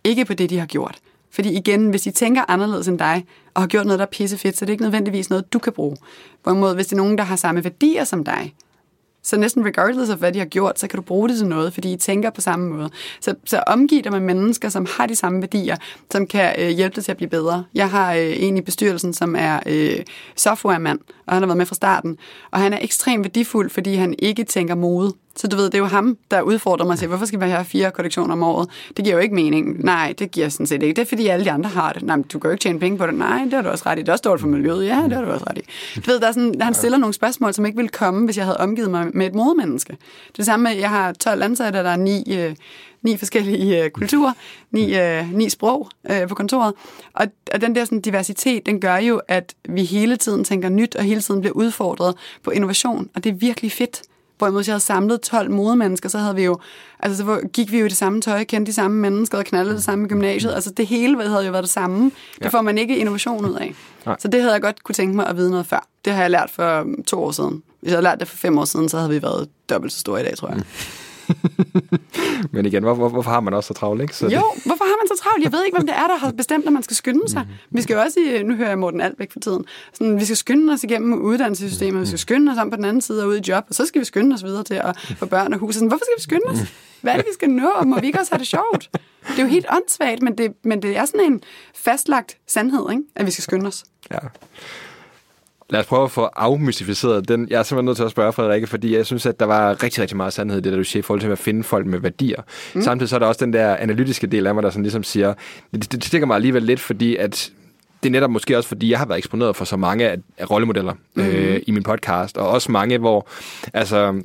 Ikke 0.04 0.24
på 0.24 0.34
det, 0.34 0.50
de 0.50 0.58
har 0.58 0.66
gjort. 0.66 0.98
Fordi 1.30 1.56
igen, 1.56 1.90
hvis 1.90 2.02
de 2.02 2.10
tænker 2.10 2.44
anderledes 2.48 2.88
end 2.88 2.98
dig, 2.98 3.26
og 3.54 3.62
har 3.62 3.66
gjort 3.66 3.86
noget, 3.86 3.98
der 3.98 4.06
er 4.06 4.10
pissefedt, 4.10 4.58
så 4.58 4.64
det 4.64 4.70
er 4.70 4.74
ikke 4.74 4.82
nødvendigvis 4.82 5.30
noget, 5.30 5.52
du 5.52 5.58
kan 5.58 5.72
bruge. 5.72 5.96
Hvorimod, 6.42 6.74
hvis 6.74 6.86
det 6.86 6.92
er 6.92 6.96
nogen, 6.96 7.18
der 7.18 7.24
har 7.24 7.36
samme 7.36 7.64
værdier 7.64 8.04
som 8.04 8.24
dig, 8.24 8.54
så 9.22 9.36
næsten 9.36 9.64
regardless 9.64 10.10
af, 10.10 10.16
hvad 10.16 10.32
de 10.32 10.38
har 10.38 10.46
gjort, 10.46 10.78
så 10.78 10.88
kan 10.88 10.96
du 10.96 11.02
bruge 11.02 11.28
det 11.28 11.38
til 11.38 11.46
noget, 11.46 11.74
fordi 11.74 11.92
I 11.92 11.96
tænker 11.96 12.30
på 12.30 12.40
samme 12.40 12.68
måde. 12.68 12.90
Så, 13.20 13.34
så 13.44 13.62
omgiv 13.66 14.02
dig 14.02 14.12
med 14.12 14.20
mennesker, 14.20 14.68
som 14.68 14.86
har 14.96 15.06
de 15.06 15.16
samme 15.16 15.40
værdier, 15.40 15.76
som 16.10 16.26
kan 16.26 16.54
øh, 16.58 16.68
hjælpe 16.68 16.96
dig 16.96 17.04
til 17.04 17.10
at 17.10 17.16
blive 17.16 17.30
bedre. 17.30 17.64
Jeg 17.74 17.90
har 17.90 18.14
øh, 18.14 18.42
en 18.42 18.56
i 18.56 18.60
bestyrelsen, 18.60 19.14
som 19.14 19.36
er 19.38 19.60
øh, 19.66 19.96
softwaremand, 20.36 20.98
og 21.26 21.34
han 21.34 21.42
har 21.42 21.46
været 21.46 21.58
med 21.58 21.66
fra 21.66 21.74
starten. 21.74 22.16
Og 22.50 22.60
han 22.60 22.72
er 22.72 22.78
ekstremt 22.80 23.24
værdifuld, 23.24 23.70
fordi 23.70 23.94
han 23.94 24.14
ikke 24.18 24.44
tænker 24.44 24.74
mode. 24.74 25.12
Så 25.38 25.48
du 25.48 25.56
ved, 25.56 25.64
det 25.64 25.74
er 25.74 25.78
jo 25.78 25.84
ham, 25.84 26.16
der 26.30 26.42
udfordrer 26.42 26.86
mig 26.86 26.92
og 26.92 26.98
siger, 26.98 27.08
hvorfor 27.08 27.26
skal 27.26 27.40
vi 27.40 27.44
have 27.44 27.64
fire 27.64 27.90
kollektioner 27.90 28.32
om 28.32 28.42
året? 28.42 28.68
Det 28.96 29.04
giver 29.04 29.16
jo 29.16 29.22
ikke 29.22 29.34
mening. 29.34 29.84
Nej, 29.84 30.14
det 30.18 30.30
giver 30.30 30.48
sådan 30.48 30.66
set 30.66 30.82
ikke. 30.82 30.96
Det 30.96 31.02
er 31.02 31.06
fordi 31.06 31.26
alle 31.26 31.44
de 31.44 31.50
andre 31.50 31.70
har 31.70 31.92
det. 31.92 32.02
Nej, 32.02 32.16
men 32.16 32.22
du 32.22 32.38
kan 32.38 32.48
jo 32.48 32.52
ikke 32.52 32.62
tjene 32.62 32.78
penge 32.78 32.98
på 32.98 33.06
det. 33.06 33.14
Nej, 33.14 33.44
det 33.44 33.52
har 33.52 33.62
du 33.62 33.68
også 33.68 33.84
ret 33.86 33.98
i. 33.98 34.00
Det 34.00 34.08
er 34.08 34.12
også 34.12 34.22
dårligt 34.22 34.40
for 34.40 34.48
miljøet. 34.48 34.86
Ja, 34.86 35.02
det 35.04 35.12
har 35.12 35.22
du 35.22 35.30
også 35.30 35.46
ret 35.50 35.58
i. 35.58 35.62
Du 35.96 36.10
ved, 36.10 36.20
der 36.20 36.28
er 36.28 36.32
sådan, 36.32 36.60
han 36.60 36.74
stiller 36.74 36.98
nogle 36.98 37.14
spørgsmål, 37.14 37.54
som 37.54 37.66
ikke 37.66 37.76
ville 37.76 37.88
komme, 37.88 38.24
hvis 38.24 38.36
jeg 38.36 38.44
havde 38.44 38.56
omgivet 38.56 38.90
mig 38.90 39.06
med 39.14 39.26
et 39.26 39.34
modemenneske. 39.34 39.92
Det 39.92 40.36
det 40.36 40.46
samme 40.46 40.64
med, 40.64 40.72
jeg 40.72 40.90
har 40.90 41.12
12 41.12 41.42
ansatte, 41.42 41.78
der 41.78 41.90
er 41.90 41.96
ni, 41.96 42.36
øh, 42.36 42.54
ni 43.02 43.16
forskellige 43.16 43.84
øh, 43.84 43.90
kulturer, 43.90 44.32
ni, 44.70 44.98
øh, 44.98 45.32
ni 45.32 45.48
sprog 45.48 45.88
øh, 46.10 46.28
på 46.28 46.34
kontoret. 46.34 46.74
Og, 47.12 47.26
og 47.52 47.60
den 47.60 47.74
der 47.74 47.84
sådan, 47.84 48.00
diversitet, 48.00 48.66
den 48.66 48.80
gør 48.80 48.96
jo, 48.96 49.20
at 49.28 49.54
vi 49.68 49.84
hele 49.84 50.16
tiden 50.16 50.44
tænker 50.44 50.68
nyt, 50.68 50.96
og 50.96 51.04
hele 51.04 51.20
tiden 51.20 51.40
bliver 51.40 51.54
udfordret 51.54 52.14
på 52.42 52.50
innovation. 52.50 53.08
Og 53.14 53.24
det 53.24 53.30
er 53.30 53.34
virkelig 53.34 53.72
fedt. 53.72 54.02
Hvorimod 54.38 54.62
jeg 54.66 54.72
havde 54.72 54.84
samlet 54.84 55.20
12 55.20 55.50
modemennesker, 55.50 56.08
så 56.08 56.18
havde 56.18 56.34
vi 56.34 56.44
jo, 56.44 56.58
altså 57.00 57.24
så 57.24 57.40
gik 57.52 57.72
vi 57.72 57.78
jo 57.78 57.84
i 57.84 57.88
det 57.88 57.96
samme 57.96 58.20
tøj, 58.20 58.44
kendte 58.44 58.70
de 58.70 58.74
samme 58.74 58.96
mennesker 58.96 59.38
og 59.38 59.44
knaldede 59.44 59.74
det 59.74 59.84
samme 59.84 60.04
i 60.04 60.08
gymnasiet. 60.08 60.52
Altså 60.52 60.70
det 60.70 60.86
hele 60.86 61.28
havde 61.28 61.44
jo 61.44 61.50
været 61.50 61.64
det 61.64 61.70
samme. 61.70 62.10
Ja. 62.40 62.44
Det 62.44 62.50
får 62.50 62.62
man 62.62 62.78
ikke 62.78 62.96
innovation 62.96 63.44
ud 63.44 63.54
af. 63.54 63.74
Nej. 64.06 64.16
Så 64.18 64.28
det 64.28 64.40
havde 64.40 64.52
jeg 64.52 64.62
godt 64.62 64.84
kunne 64.84 64.94
tænke 64.94 65.16
mig 65.16 65.26
at 65.26 65.36
vide 65.36 65.50
noget 65.50 65.66
før. 65.66 65.86
Det 66.04 66.12
har 66.12 66.20
jeg 66.20 66.30
lært 66.30 66.50
for 66.50 66.86
to 67.06 67.24
år 67.24 67.30
siden. 67.30 67.62
Hvis 67.80 67.90
jeg 67.90 67.96
havde 67.96 68.02
lært 68.02 68.20
det 68.20 68.28
for 68.28 68.36
fem 68.36 68.58
år 68.58 68.64
siden, 68.64 68.88
så 68.88 68.96
havde 68.96 69.10
vi 69.10 69.22
været 69.22 69.48
dobbelt 69.70 69.92
så 69.92 70.00
store 70.00 70.20
i 70.20 70.24
dag, 70.24 70.36
tror 70.36 70.48
jeg. 70.48 70.56
Mm. 70.56 70.64
Men 72.52 72.66
igen, 72.66 72.82
hvor, 72.82 72.94
hvor, 72.94 73.08
hvorfor 73.08 73.30
har 73.30 73.40
man 73.40 73.54
også 73.54 73.68
så 73.68 73.74
travlt, 73.74 74.02
ikke? 74.02 74.16
Så 74.16 74.24
jo, 74.24 74.30
det... 74.30 74.64
hvorfor 74.64 74.84
har 74.84 74.96
man 75.02 75.08
så 75.08 75.22
travlt? 75.22 75.44
Jeg 75.44 75.52
ved 75.52 75.64
ikke, 75.64 75.76
hvem 75.76 75.86
det 75.86 75.96
er, 75.96 76.06
der 76.06 76.16
har 76.16 76.32
bestemt, 76.32 76.66
at 76.66 76.72
man 76.72 76.82
skal 76.82 76.96
skynde 76.96 77.28
sig. 77.28 77.42
Mm-hmm. 77.42 77.76
Vi 77.76 77.82
skal 77.82 77.94
jo 77.94 78.00
også, 78.00 78.20
i, 78.20 78.42
nu 78.42 78.54
hører 78.54 78.68
jeg 78.68 78.78
Morten 78.78 79.00
Albæk 79.00 79.32
for 79.32 79.40
tiden, 79.40 79.64
sådan, 79.92 80.20
vi 80.20 80.24
skal 80.24 80.36
skynde 80.36 80.72
os 80.72 80.84
igennem 80.84 81.22
uddannelsessystemet, 81.22 81.92
mm-hmm. 81.92 82.02
vi 82.02 82.06
skal 82.06 82.18
skynde 82.18 82.52
os 82.52 82.58
om 82.58 82.70
på 82.70 82.76
den 82.76 82.84
anden 82.84 83.00
side 83.00 83.22
og 83.22 83.28
ud 83.28 83.36
i 83.36 83.50
job, 83.50 83.64
og 83.68 83.74
så 83.74 83.86
skal 83.86 84.00
vi 84.00 84.04
skynde 84.04 84.34
os 84.34 84.44
videre 84.44 84.64
til 84.64 84.74
at 84.74 85.14
få 85.18 85.26
børn 85.26 85.52
og 85.52 85.58
hus. 85.58 85.74
Sådan, 85.74 85.88
hvorfor 85.88 86.04
skal 86.04 86.16
vi 86.18 86.22
skynde 86.22 86.60
os? 86.60 86.68
Hvad 87.00 87.12
er 87.12 87.16
det, 87.16 87.26
vi 87.26 87.34
skal 87.34 87.50
nå? 87.50 87.70
Må 87.84 88.00
vi 88.00 88.06
ikke 88.06 88.20
også 88.20 88.32
have 88.32 88.38
det 88.38 88.46
sjovt? 88.46 88.90
Det 89.28 89.38
er 89.38 89.42
jo 89.42 89.48
helt 89.48 89.66
åndssvagt, 89.72 90.22
men 90.22 90.38
det, 90.38 90.52
men 90.64 90.82
det 90.82 90.96
er 90.96 91.04
sådan 91.04 91.20
en 91.20 91.40
fastlagt 91.74 92.36
sandhed, 92.46 92.90
ikke? 92.90 93.02
at 93.14 93.26
vi 93.26 93.30
skal 93.30 93.42
skynde 93.42 93.66
os. 93.66 93.84
Ja. 94.10 94.18
Lad 95.70 95.80
os 95.80 95.86
prøve 95.86 96.04
at 96.04 96.10
få 96.10 96.28
afmystificeret 96.36 97.28
den. 97.28 97.46
Jeg 97.50 97.58
er 97.58 97.62
simpelthen 97.62 97.84
nødt 97.84 97.96
til 97.96 98.04
at 98.04 98.10
spørge 98.10 98.32
Frederikke, 98.32 98.66
fordi 98.66 98.96
jeg 98.96 99.06
synes, 99.06 99.26
at 99.26 99.40
der 99.40 99.46
var 99.46 99.82
rigtig, 99.82 100.02
rigtig 100.02 100.16
meget 100.16 100.32
sandhed 100.32 100.58
i 100.58 100.62
det, 100.62 100.72
der 100.72 100.78
du 100.78 100.84
siger, 100.84 101.00
i 101.00 101.02
forhold 101.02 101.20
til 101.20 101.28
at 101.28 101.38
finde 101.38 101.64
folk 101.64 101.86
med 101.86 101.98
værdier. 101.98 102.42
Mm. 102.74 102.82
Samtidig 102.82 103.08
så 103.08 103.16
er 103.16 103.18
der 103.18 103.26
også 103.26 103.44
den 103.44 103.52
der 103.52 103.76
analytiske 103.76 104.26
del 104.26 104.46
af 104.46 104.54
mig, 104.54 104.62
der 104.62 104.70
sådan 104.70 104.82
ligesom 104.82 105.02
siger, 105.02 105.34
det, 105.74 105.92
det 105.92 106.04
stikker 106.04 106.26
mig 106.26 106.34
alligevel 106.34 106.62
lidt, 106.62 106.80
fordi 106.80 107.16
at 107.16 107.50
det 108.02 108.08
er 108.08 108.12
netop 108.12 108.30
måske 108.30 108.56
også, 108.56 108.68
fordi 108.68 108.90
jeg 108.90 108.98
har 108.98 109.06
været 109.06 109.18
eksponeret 109.18 109.56
for 109.56 109.64
så 109.64 109.76
mange 109.76 110.08
af, 110.08 110.16
af 110.38 110.50
rollemodeller 110.50 110.94
mm. 111.14 111.22
øh, 111.22 111.60
i 111.66 111.70
min 111.70 111.82
podcast, 111.82 112.38
og 112.38 112.48
også 112.48 112.72
mange, 112.72 112.98
hvor 112.98 113.28
altså, 113.74 114.22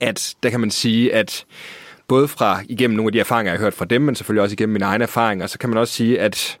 at 0.00 0.34
der 0.42 0.50
kan 0.50 0.60
man 0.60 0.70
sige, 0.70 1.14
at 1.14 1.44
både 2.08 2.28
fra 2.28 2.60
igennem 2.68 2.96
nogle 2.96 3.08
af 3.08 3.12
de 3.12 3.20
erfaringer, 3.20 3.52
jeg 3.52 3.58
har 3.58 3.64
hørt 3.64 3.74
fra 3.74 3.84
dem, 3.84 4.02
men 4.02 4.14
selvfølgelig 4.14 4.42
også 4.42 4.52
igennem 4.52 4.72
mine 4.72 4.84
egne 4.84 5.04
erfaringer, 5.04 5.46
så 5.46 5.58
kan 5.58 5.68
man 5.68 5.78
også 5.78 5.94
sige, 5.94 6.20
at 6.20 6.58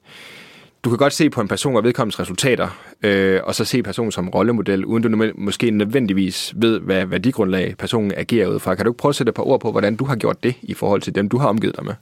du 0.84 0.90
kan 0.90 0.98
godt 0.98 1.12
se 1.12 1.30
på 1.30 1.40
en 1.40 1.48
person 1.48 1.76
og 1.76 1.84
vedkommens 1.84 2.20
resultater, 2.20 2.68
øh, 3.02 3.40
og 3.44 3.54
så 3.54 3.64
se 3.64 3.82
personen 3.82 4.12
som 4.12 4.28
rollemodel, 4.28 4.84
uden 4.84 5.02
du 5.02 5.32
måske 5.34 5.70
nødvendigvis 5.70 6.52
ved, 6.56 6.80
hvad 6.80 7.06
værdigrundlag 7.06 7.74
personen 7.78 8.12
agerer 8.16 8.48
ud 8.48 8.58
fra. 8.58 8.74
Kan 8.74 8.84
du 8.84 8.90
ikke 8.90 8.98
prøve 8.98 9.10
at 9.10 9.16
sætte 9.16 9.30
et 9.30 9.34
par 9.34 9.42
ord 9.42 9.60
på, 9.60 9.70
hvordan 9.70 9.96
du 9.96 10.04
har 10.04 10.16
gjort 10.16 10.42
det 10.42 10.54
i 10.62 10.74
forhold 10.74 11.00
til 11.00 11.14
dem, 11.14 11.28
du 11.28 11.38
har 11.38 11.48
omgivet 11.48 11.76
dig 11.76 11.84
med? 11.84 11.94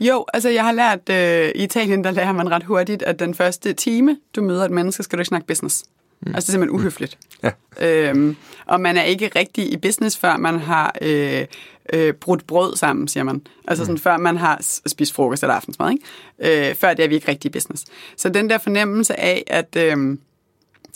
Jo, 0.00 0.24
altså 0.34 0.48
jeg 0.48 0.64
har 0.64 0.72
lært, 0.72 1.08
øh, 1.10 1.50
i 1.54 1.64
Italien, 1.64 2.04
der 2.04 2.10
lærer 2.10 2.32
man 2.32 2.50
ret 2.50 2.64
hurtigt, 2.64 3.02
at 3.02 3.18
den 3.18 3.34
første 3.34 3.72
time, 3.72 4.16
du 4.36 4.42
møder 4.42 4.64
et 4.64 4.70
menneske, 4.70 5.02
skal 5.02 5.16
du 5.16 5.20
ikke 5.20 5.28
snakke 5.28 5.46
business. 5.46 5.84
Mm. 6.20 6.34
Altså 6.34 6.46
det 6.46 6.48
er 6.48 6.52
simpelthen 6.52 6.80
uhøfligt. 6.80 7.18
Ja. 7.42 7.50
Øhm, 7.80 8.36
og 8.66 8.80
man 8.80 8.96
er 8.96 9.02
ikke 9.02 9.30
rigtig 9.36 9.72
i 9.72 9.76
business, 9.76 10.18
før 10.18 10.36
man 10.36 10.58
har 10.58 10.94
øh, 11.02 11.44
øh, 11.92 12.14
brudt 12.14 12.46
brød 12.46 12.76
sammen, 12.76 13.08
siger 13.08 13.24
man. 13.24 13.42
Altså 13.68 13.84
sådan, 13.84 13.94
mm. 13.94 14.00
før 14.00 14.16
man 14.16 14.36
har 14.36 14.58
spist 14.86 15.14
frokost 15.14 15.42
eller 15.42 15.54
aftensmad. 15.54 15.90
Ikke? 15.90 16.68
Øh, 16.70 16.74
før 16.74 16.94
det 16.94 17.04
er 17.04 17.08
vi 17.08 17.14
ikke 17.14 17.28
rigtig 17.28 17.48
i 17.48 17.52
business. 17.52 17.84
Så 18.16 18.28
den 18.28 18.50
der 18.50 18.58
fornemmelse 18.58 19.20
af, 19.20 19.44
at... 19.46 19.76
Øh, 19.76 20.18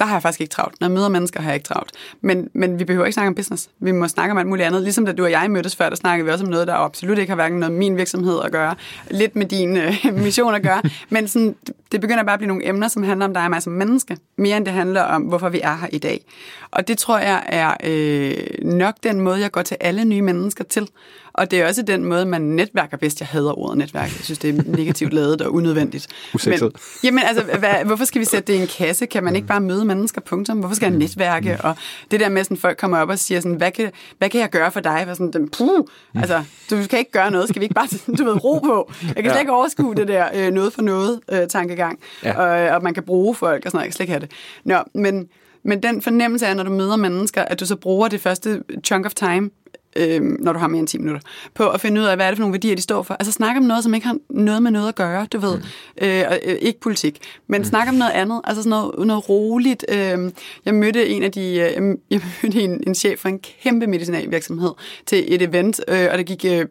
der 0.02 0.06
har 0.06 0.14
jeg 0.14 0.22
faktisk 0.22 0.40
ikke 0.40 0.50
travlt. 0.50 0.80
Når 0.80 0.86
jeg 0.86 0.92
møder 0.92 1.08
mennesker, 1.08 1.40
har 1.40 1.48
jeg 1.48 1.54
ikke 1.54 1.66
travlt. 1.66 1.90
Men, 2.20 2.50
men 2.52 2.78
vi 2.78 2.84
behøver 2.84 3.06
ikke 3.06 3.14
snakke 3.14 3.28
om 3.28 3.34
business. 3.34 3.68
Vi 3.80 3.92
må 3.92 4.08
snakke 4.08 4.32
om 4.32 4.38
alt 4.38 4.48
muligt 4.48 4.66
andet. 4.66 4.82
Ligesom 4.82 5.06
da 5.06 5.12
du 5.12 5.24
og 5.24 5.30
jeg 5.30 5.50
mødtes 5.50 5.76
før, 5.76 5.88
der 5.88 5.96
snakkede 5.96 6.24
vi 6.26 6.32
også 6.32 6.44
om 6.44 6.50
noget, 6.50 6.68
der 6.68 6.74
absolut 6.74 7.18
ikke 7.18 7.30
har 7.30 7.34
hverken 7.34 7.58
noget 7.58 7.72
med 7.72 7.78
min 7.78 7.96
virksomhed 7.96 8.40
at 8.44 8.52
gøre, 8.52 8.74
lidt 9.10 9.36
med 9.36 9.46
din 9.46 9.76
øh, 9.76 9.94
mission 10.24 10.54
at 10.54 10.62
gøre. 10.62 10.82
Men 11.10 11.28
sådan, 11.28 11.56
det 11.92 12.00
begynder 12.00 12.22
bare 12.22 12.32
at 12.32 12.38
blive 12.38 12.48
nogle 12.48 12.68
emner, 12.68 12.88
som 12.88 13.02
handler 13.02 13.26
om 13.26 13.34
dig 13.34 13.44
og 13.44 13.50
mig 13.50 13.62
som 13.62 13.72
menneske, 13.72 14.16
mere 14.36 14.56
end 14.56 14.64
det 14.64 14.74
handler 14.74 15.02
om, 15.02 15.22
hvorfor 15.22 15.48
vi 15.48 15.60
er 15.62 15.76
her 15.76 15.88
i 15.92 15.98
dag. 15.98 16.24
Og 16.70 16.88
det 16.88 16.98
tror 16.98 17.18
jeg 17.18 17.42
er 17.46 17.74
øh, 17.84 18.64
nok 18.64 18.94
den 19.02 19.20
måde, 19.20 19.40
jeg 19.40 19.50
går 19.50 19.62
til 19.62 19.76
alle 19.80 20.04
nye 20.04 20.22
mennesker 20.22 20.64
til. 20.64 20.88
Og 21.34 21.50
det 21.50 21.60
er 21.60 21.66
også 21.66 21.82
den 21.82 22.04
måde, 22.04 22.26
man 22.26 22.42
netværker 22.42 22.96
bedst. 22.96 23.20
Jeg 23.20 23.28
hader 23.28 23.58
ordet 23.58 23.78
netværk. 23.78 24.04
Jeg 24.04 24.24
synes, 24.24 24.38
det 24.38 24.58
er 24.58 24.62
negativt 24.66 25.12
lavet 25.12 25.42
og 25.42 25.54
unødvendigt. 25.54 26.06
Men, 26.46 26.72
jamen, 27.04 27.24
altså, 27.24 27.44
hvad, 27.58 27.84
hvorfor 27.84 28.04
skal 28.04 28.20
vi 28.20 28.24
sætte 28.24 28.52
det 28.52 28.58
i 28.58 28.62
en 28.62 28.66
kasse? 28.66 29.06
Kan 29.06 29.24
man 29.24 29.36
ikke 29.36 29.48
bare 29.48 29.60
møde 29.60 29.84
mennesker, 29.84 30.20
punktum? 30.20 30.58
Hvorfor 30.58 30.74
skal 30.74 30.90
jeg 30.90 30.98
netværke? 30.98 31.58
Og 31.64 31.76
det 32.10 32.20
der 32.20 32.28
med, 32.28 32.40
at 32.50 32.58
folk 32.58 32.78
kommer 32.78 32.98
op 32.98 33.08
og 33.08 33.18
siger, 33.18 33.40
sådan, 33.40 33.56
hvad, 33.56 33.70
kan, 33.70 33.90
hvad 34.18 34.30
kan 34.30 34.40
jeg 34.40 34.50
gøre 34.50 34.70
for 34.70 34.80
dig? 34.80 35.04
For 35.06 35.14
sådan, 35.14 35.48
puh, 35.48 35.84
altså, 36.14 36.44
du 36.70 36.82
kan 36.90 36.98
ikke 36.98 37.12
gøre 37.12 37.30
noget. 37.30 37.48
Skal 37.48 37.60
vi 37.60 37.64
ikke 37.64 37.74
bare 37.74 37.88
du 38.18 38.24
ved, 38.24 38.44
ro 38.44 38.58
på? 38.58 38.92
Jeg 39.16 39.22
kan 39.22 39.32
slet 39.32 39.40
ikke 39.40 39.52
overskue 39.52 39.94
det 39.94 40.08
der 40.08 40.28
øh, 40.34 40.52
noget 40.52 40.72
for 40.72 40.82
noget 40.82 41.20
øh, 41.32 41.48
tankegang. 41.48 41.98
Ja. 42.24 42.38
Og, 42.38 42.76
og 42.76 42.82
man 42.82 42.94
kan 42.94 43.02
bruge 43.02 43.34
folk 43.34 43.64
og 43.64 43.70
sådan 43.70 43.76
noget. 43.76 43.84
Jeg 43.84 43.90
kan 43.90 43.92
slet 43.92 44.04
ikke 44.04 44.12
have 44.12 44.20
det. 44.20 44.30
Nå, 44.64 44.78
men, 44.94 45.28
men 45.64 45.82
den 45.82 46.02
fornemmelse 46.02 46.46
af, 46.46 46.56
når 46.56 46.62
du 46.62 46.70
møder 46.70 46.96
mennesker, 46.96 47.42
at 47.42 47.60
du 47.60 47.66
så 47.66 47.76
bruger 47.76 48.08
det 48.08 48.20
første 48.20 48.62
chunk 48.84 49.06
of 49.06 49.14
time 49.14 49.50
øh, 49.96 50.22
når 50.22 50.52
du 50.52 50.58
har 50.58 50.68
mere 50.68 50.78
end 50.78 50.88
10 50.88 50.98
minutter, 50.98 51.20
på 51.54 51.68
at 51.68 51.80
finde 51.80 52.00
ud 52.00 52.06
af, 52.06 52.16
hvad 52.16 52.26
er 52.26 52.30
det 52.30 52.38
for 52.38 52.42
nogle 52.42 52.52
værdier, 52.52 52.76
de 52.76 52.82
står 52.82 53.02
for. 53.02 53.14
Altså 53.14 53.32
snak 53.32 53.56
om 53.56 53.62
noget, 53.62 53.84
som 53.84 53.94
ikke 53.94 54.06
har 54.06 54.16
noget 54.30 54.62
med 54.62 54.70
noget 54.70 54.88
at 54.88 54.94
gøre, 54.94 55.26
du 55.32 55.38
ved. 55.38 55.56
Mm. 55.56 56.06
Øh, 56.06 56.24
øh, 56.44 56.56
ikke 56.60 56.80
politik, 56.80 57.18
men 57.46 57.60
mm. 57.60 57.64
snak 57.64 57.88
om 57.88 57.94
noget 57.94 58.12
andet, 58.12 58.40
altså 58.44 58.62
sådan 58.62 58.70
noget, 58.70 59.06
noget 59.06 59.28
roligt. 59.28 59.84
Øh, 59.88 60.32
jeg 60.64 60.74
mødte 60.74 61.08
en 61.08 61.22
af 61.22 61.32
de, 61.32 61.40
øh, 61.40 61.96
jeg 62.10 62.20
mødte 62.42 62.60
en, 62.60 62.82
en 62.86 62.94
chef 62.94 63.18
for 63.18 63.28
en 63.28 63.38
kæmpe 63.62 63.86
medicinalvirksomhed 63.86 64.72
til 65.06 65.34
et 65.34 65.42
event, 65.42 65.80
øh, 65.88 66.08
og 66.12 66.18
det 66.18 66.26
gik 66.26 66.44
øh, 66.44 66.66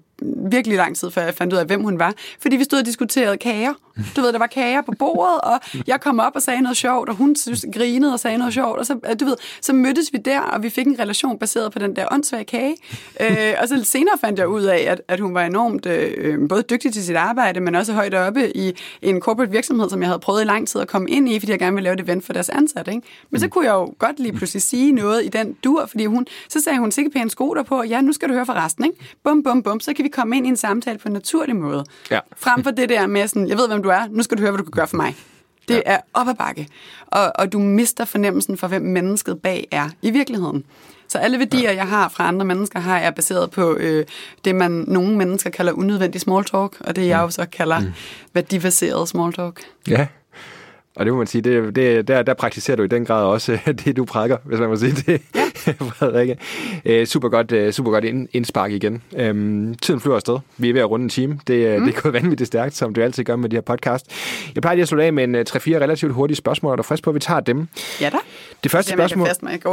virkelig 0.51 0.77
lang 0.77 0.95
tid, 0.95 1.11
før 1.11 1.21
jeg 1.21 1.33
fandt 1.33 1.53
ud 1.53 1.57
af, 1.57 1.65
hvem 1.65 1.83
hun 1.83 1.99
var. 1.99 2.13
Fordi 2.39 2.55
vi 2.55 2.63
stod 2.63 2.79
og 2.79 2.85
diskuterede 2.85 3.37
kager. 3.37 3.73
Du 4.15 4.21
ved, 4.21 4.33
der 4.33 4.39
var 4.39 4.47
kager 4.47 4.81
på 4.81 4.93
bordet, 4.99 5.41
og 5.41 5.59
jeg 5.87 6.01
kom 6.01 6.19
op 6.19 6.31
og 6.35 6.41
sagde 6.41 6.61
noget 6.61 6.77
sjovt, 6.77 7.09
og 7.09 7.15
hun 7.15 7.35
synes, 7.35 7.65
grinede 7.73 8.13
og 8.13 8.19
sagde 8.19 8.37
noget 8.37 8.53
sjovt. 8.53 8.79
Og 8.79 8.85
så, 8.85 9.15
du 9.19 9.25
ved, 9.25 9.35
så 9.61 9.73
mødtes 9.73 10.13
vi 10.13 10.17
der, 10.17 10.39
og 10.39 10.63
vi 10.63 10.69
fik 10.69 10.87
en 10.87 10.99
relation 10.99 11.39
baseret 11.39 11.71
på 11.71 11.79
den 11.79 11.95
der 11.95 12.05
åndssvage 12.11 12.43
kage. 12.43 12.75
Øh, 13.21 13.53
og 13.61 13.67
så 13.67 13.83
senere 13.83 14.17
fandt 14.21 14.39
jeg 14.39 14.47
ud 14.47 14.63
af, 14.63 14.85
at, 14.87 15.01
at 15.07 15.19
hun 15.19 15.33
var 15.33 15.45
enormt 15.45 15.85
øh, 15.85 16.49
både 16.49 16.61
dygtig 16.61 16.93
til 16.93 17.03
sit 17.03 17.15
arbejde, 17.15 17.59
men 17.59 17.75
også 17.75 17.93
højt 17.93 18.13
oppe 18.13 18.57
i 18.57 18.73
en 19.01 19.19
corporate 19.19 19.51
virksomhed, 19.51 19.89
som 19.89 20.01
jeg 20.01 20.09
havde 20.09 20.19
prøvet 20.19 20.41
i 20.41 20.45
lang 20.45 20.67
tid 20.67 20.81
at 20.81 20.87
komme 20.87 21.09
ind 21.09 21.29
i, 21.29 21.39
fordi 21.39 21.51
jeg 21.51 21.59
gerne 21.59 21.73
ville 21.73 21.83
lave 21.83 21.93
et 21.93 21.99
event 21.99 22.25
for 22.25 22.33
deres 22.33 22.49
ansatte. 22.49 22.91
Ikke? 22.91 23.07
Men 23.29 23.39
så 23.39 23.47
kunne 23.47 23.65
jeg 23.65 23.73
jo 23.73 23.93
godt 23.99 24.19
lige 24.19 24.33
pludselig 24.33 24.61
sige 24.61 24.91
noget 24.91 25.25
i 25.25 25.27
den 25.27 25.53
dur, 25.63 25.85
fordi 25.85 26.05
hun, 26.05 26.27
så 26.49 26.61
sagde 26.61 26.79
hun 26.79 26.91
sikkert 26.91 27.13
pænt 27.13 27.31
sko 27.31 27.53
der 27.53 27.63
på, 27.63 27.83
ja, 27.83 28.01
nu 28.01 28.13
skal 28.13 28.29
du 28.29 28.33
høre 28.33 28.45
for 28.45 28.53
resten. 28.53 28.85
Ikke? 28.85 28.97
Bum, 29.23 29.43
bum, 29.43 29.63
bum, 29.63 29.79
så 29.79 29.93
kan 29.93 30.05
vi 30.05 30.09
komme 30.11 30.37
ind 30.37 30.45
i 30.45 30.49
en 30.49 30.57
samtale 30.57 30.97
på 30.97 31.09
en 31.09 31.13
naturlig 31.13 31.55
måde. 31.55 31.85
Ja. 32.11 32.19
Frem 32.37 32.63
for 32.63 32.71
det 32.71 32.89
der 32.89 33.07
med 33.07 33.27
sådan, 33.27 33.47
jeg 33.47 33.57
ved, 33.57 33.67
hvem 33.67 33.83
du 33.83 33.89
er, 33.89 34.07
nu 34.09 34.23
skal 34.23 34.37
du 34.37 34.41
høre, 34.41 34.51
hvad 34.51 34.57
du 34.57 34.63
kan 34.63 34.71
gøre 34.71 34.87
for 34.87 34.97
mig. 34.97 35.15
Det 35.67 35.75
ja. 35.75 35.81
er 35.85 35.99
op 36.13 36.27
ad 36.27 36.35
bakke. 36.35 36.67
Og, 37.07 37.31
og 37.35 37.53
du 37.53 37.59
mister 37.59 38.05
fornemmelsen 38.05 38.57
for, 38.57 38.67
hvem 38.67 38.81
mennesket 38.81 39.41
bag 39.41 39.67
er 39.71 39.89
i 40.01 40.11
virkeligheden. 40.11 40.63
Så 41.07 41.17
alle 41.17 41.39
værdier, 41.39 41.71
ja. 41.71 41.75
jeg 41.75 41.87
har 41.87 42.09
fra 42.09 42.27
andre 42.27 42.45
mennesker, 42.45 42.79
har 42.79 42.99
jeg 42.99 43.15
baseret 43.15 43.51
på 43.51 43.75
øh, 43.75 44.05
det, 44.45 44.55
man 44.55 44.71
nogle 44.71 45.17
mennesker 45.17 45.49
kalder 45.49 45.73
unødvendig 45.73 46.21
small 46.21 46.45
talk, 46.45 46.77
og 46.79 46.95
det 46.95 47.07
jeg 47.07 47.17
mm. 47.17 47.23
jo 47.23 47.29
så 47.29 47.45
kalder 47.45 47.79
mm. 47.79 47.93
værdibaseret 48.33 49.09
small 49.09 49.33
talk. 49.33 49.61
Ja, 49.87 50.07
og 50.95 51.05
det 51.05 51.13
må 51.13 51.17
man 51.17 51.27
sige, 51.27 51.41
det, 51.41 51.75
det, 51.75 52.07
der, 52.07 52.23
der 52.23 52.33
praktiserer 52.33 52.77
du 52.77 52.83
i 52.83 52.87
den 52.87 53.05
grad 53.05 53.25
også 53.25 53.59
det, 53.85 53.97
du 53.97 54.05
prækker, 54.05 54.37
hvis 54.45 54.59
man 54.59 54.69
må 54.69 54.75
sige 54.75 54.91
det, 54.91 55.21
ja. 55.35 55.50
Frederikke. 55.99 56.37
Øh, 56.85 57.05
super 57.05 57.29
godt, 57.29 57.51
øh, 57.51 57.73
super 57.73 57.91
godt 57.91 58.03
ind, 58.03 58.27
indspark 58.33 58.71
igen. 58.71 59.01
Øhm, 59.15 59.75
tiden 59.81 59.99
flyver 59.99 60.15
afsted. 60.15 60.37
Vi 60.57 60.69
er 60.69 60.73
ved 60.73 60.81
at 60.81 60.89
runde 60.89 61.03
en 61.03 61.09
time. 61.09 61.39
Det, 61.47 61.53
øh, 61.53 61.79
mm. 61.79 61.85
det 61.85 61.97
er 61.97 62.01
gået 62.01 62.13
vanvittigt 62.13 62.47
stærkt, 62.47 62.75
som 62.75 62.93
du 62.93 63.01
altid 63.01 63.23
gør 63.23 63.35
med 63.35 63.49
de 63.49 63.55
her 63.55 63.61
podcast. 63.61 64.05
Jeg 64.55 64.61
plejer 64.61 64.75
lige 64.75 64.81
at 64.81 64.87
slutte 64.87 65.05
af 65.05 65.13
med 65.13 65.23
en 65.23 65.35
3-4 65.35 65.41
relativt 65.55 66.13
hurtige 66.13 66.37
spørgsmål, 66.37 66.71
og 66.71 66.77
du 66.77 66.81
er 66.81 66.83
frisk 66.83 67.03
på, 67.03 67.09
at 67.09 67.15
vi 67.15 67.19
tager 67.19 67.39
dem. 67.39 67.67
Ja 68.01 68.09
da. 68.09 68.17
Det 68.63 68.71
første 68.71 68.91
Jamen, 68.91 69.09
spørgsmål... 69.09 69.27
Jeg 69.27 69.35
kan 69.61 69.71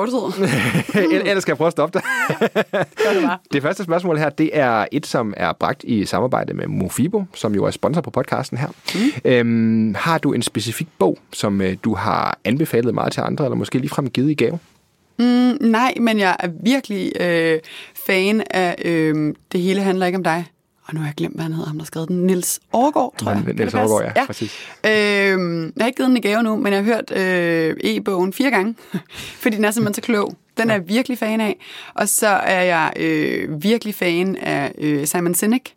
mig, 0.99 1.20
Ellers 1.28 1.43
skal 1.43 1.53
jeg 1.53 1.57
prøve 1.57 1.66
at 1.66 1.72
stoppe 1.72 1.99
dig. 1.99 2.03
det, 3.22 3.30
det 3.53 3.62
første 3.62 3.84
spørgsmål 3.84 4.18
her, 4.18 4.30
det 4.30 4.51
er 4.53 4.86
et, 4.93 5.07
som 5.07 5.34
er 5.36 5.53
bragt 5.53 5.84
i 5.84 6.05
samarbejde 6.05 6.55
med 6.55 6.66
Mofibo, 6.66 7.24
som 7.34 7.55
jo 7.55 7.64
er 7.64 7.70
sponsor 7.70 8.01
på 8.01 8.11
podcasten 8.11 8.59
her. 8.59 8.68
Mm. 8.95 9.30
Øhm, 9.30 9.95
har 9.95 10.18
du 10.18 10.32
en 10.32 10.43
specifik 10.43 10.89
bog, 10.99 11.18
som 11.32 11.61
øh, 11.61 11.76
du 11.84 11.95
har 11.95 12.39
anbefalet 12.45 12.95
meget 12.95 13.12
til 13.12 13.20
andre, 13.20 13.45
eller 13.45 13.57
måske 13.57 13.78
ligefrem 13.78 14.11
givet 14.11 14.30
i 14.30 14.34
gave? 14.34 14.59
Mm, 15.19 15.57
nej, 15.61 15.95
men 16.01 16.19
jeg 16.19 16.37
er 16.41 16.49
virkelig 16.62 17.12
øh, 17.21 17.59
fan 18.07 18.43
af 18.51 18.75
øh, 18.85 19.35
Det 19.53 19.61
hele 19.61 19.81
handler 19.83 20.07
ikke 20.07 20.16
om 20.16 20.25
dig. 20.25 20.47
og 20.85 20.95
nu 20.95 21.01
har 21.01 21.07
jeg 21.07 21.14
glemt, 21.16 21.35
hvad 21.35 21.43
han 21.43 21.53
hedder, 21.53 21.66
ham 21.69 21.77
der 21.77 21.83
har 21.83 21.87
skrevet 21.87 22.09
den. 22.09 22.27
Nils 22.27 22.61
Overgaard, 22.73 23.14
tror 23.19 23.31
jeg. 23.31 23.57
Passe? 23.57 23.79
Overgaard, 23.79 24.12
ja, 24.16 24.27
præcis. 24.27 24.53
Øhm, 24.87 25.62
jeg 25.64 25.73
har 25.81 25.87
ikke 25.87 25.97
givet 25.97 26.09
den 26.09 26.16
i 26.16 26.21
gave 26.21 26.43
nu, 26.43 26.57
men 26.57 26.73
jeg 26.73 26.85
har 26.85 26.95
hørt 26.95 27.11
øh, 27.16 27.77
e-bogen 27.81 28.33
fire 28.33 28.51
gange, 28.51 28.75
fordi 29.43 29.57
den 29.57 29.64
er 29.64 29.71
simpelthen 29.71 29.95
så 29.95 30.07
klog. 30.07 30.35
Den 30.59 30.71
er 30.71 30.75
jeg 30.75 30.89
virkelig 30.89 31.19
fan 31.19 31.41
af. 31.41 31.57
Og 31.95 32.09
så 32.09 32.27
er 32.29 32.62
jeg 32.62 32.93
øh, 32.97 33.62
virkelig 33.62 33.95
fan 33.95 34.37
af 34.37 34.73
øh, 34.79 35.07
Simon 35.07 35.35
Sinek. 35.35 35.73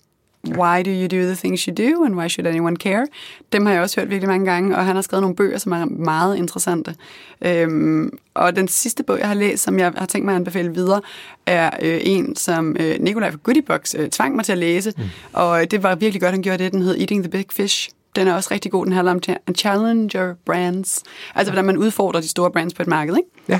Why 0.47 0.83
do 0.85 0.91
you 0.91 1.07
do 1.07 1.25
the 1.25 1.35
things 1.35 1.61
you 1.61 1.73
do, 1.73 2.03
and 2.03 2.15
why 2.15 2.27
should 2.27 2.47
anyone 2.47 2.75
care? 2.75 3.05
Dem 3.53 3.65
har 3.65 3.73
jeg 3.73 3.81
også 3.81 3.99
hørt 3.99 4.09
virkelig 4.09 4.29
mange 4.29 4.45
gange, 4.45 4.77
og 4.77 4.85
han 4.85 4.95
har 4.95 5.01
skrevet 5.01 5.21
nogle 5.21 5.35
bøger, 5.35 5.57
som 5.57 5.71
er 5.71 5.85
meget 5.85 6.37
interessante. 6.37 6.95
Øhm, 7.41 8.17
og 8.33 8.55
den 8.55 8.67
sidste 8.67 9.03
bog, 9.03 9.19
jeg 9.19 9.27
har 9.27 9.33
læst, 9.33 9.63
som 9.63 9.79
jeg 9.79 9.93
har 9.97 10.05
tænkt 10.05 10.25
mig 10.25 10.31
at 10.31 10.35
anbefale 10.35 10.73
videre, 10.73 11.01
er 11.45 11.69
øh, 11.81 11.99
en, 12.03 12.35
som 12.35 12.75
øh, 12.79 12.95
Nikolaj 12.99 13.31
fra 13.31 13.37
Goodiebox 13.43 13.95
øh, 13.95 14.09
tvang 14.09 14.35
mig 14.35 14.45
til 14.45 14.51
at 14.51 14.57
læse, 14.57 14.93
mm. 14.97 15.03
og 15.33 15.61
øh, 15.61 15.67
det 15.71 15.83
var 15.83 15.95
virkelig 15.95 16.21
godt, 16.21 16.31
han 16.31 16.41
gjorde 16.41 16.63
det. 16.63 16.71
Den 16.71 16.81
hed 16.81 16.97
Eating 16.99 17.23
the 17.23 17.31
Big 17.31 17.45
Fish. 17.51 17.89
Den 18.15 18.27
er 18.27 18.33
også 18.33 18.49
rigtig 18.51 18.71
god. 18.71 18.85
Den 18.85 18.93
handler 18.93 19.11
om 19.11 19.19
cha- 19.29 19.53
challenger 19.57 20.35
brands. 20.45 21.03
Altså, 21.35 21.53
hvordan 21.53 21.65
man 21.65 21.77
udfordrer 21.77 22.21
de 22.21 22.27
store 22.27 22.51
brands 22.51 22.73
på 22.73 22.81
et 22.81 22.87
marked, 22.87 23.17
ikke? 23.17 23.29
Ja. 23.47 23.59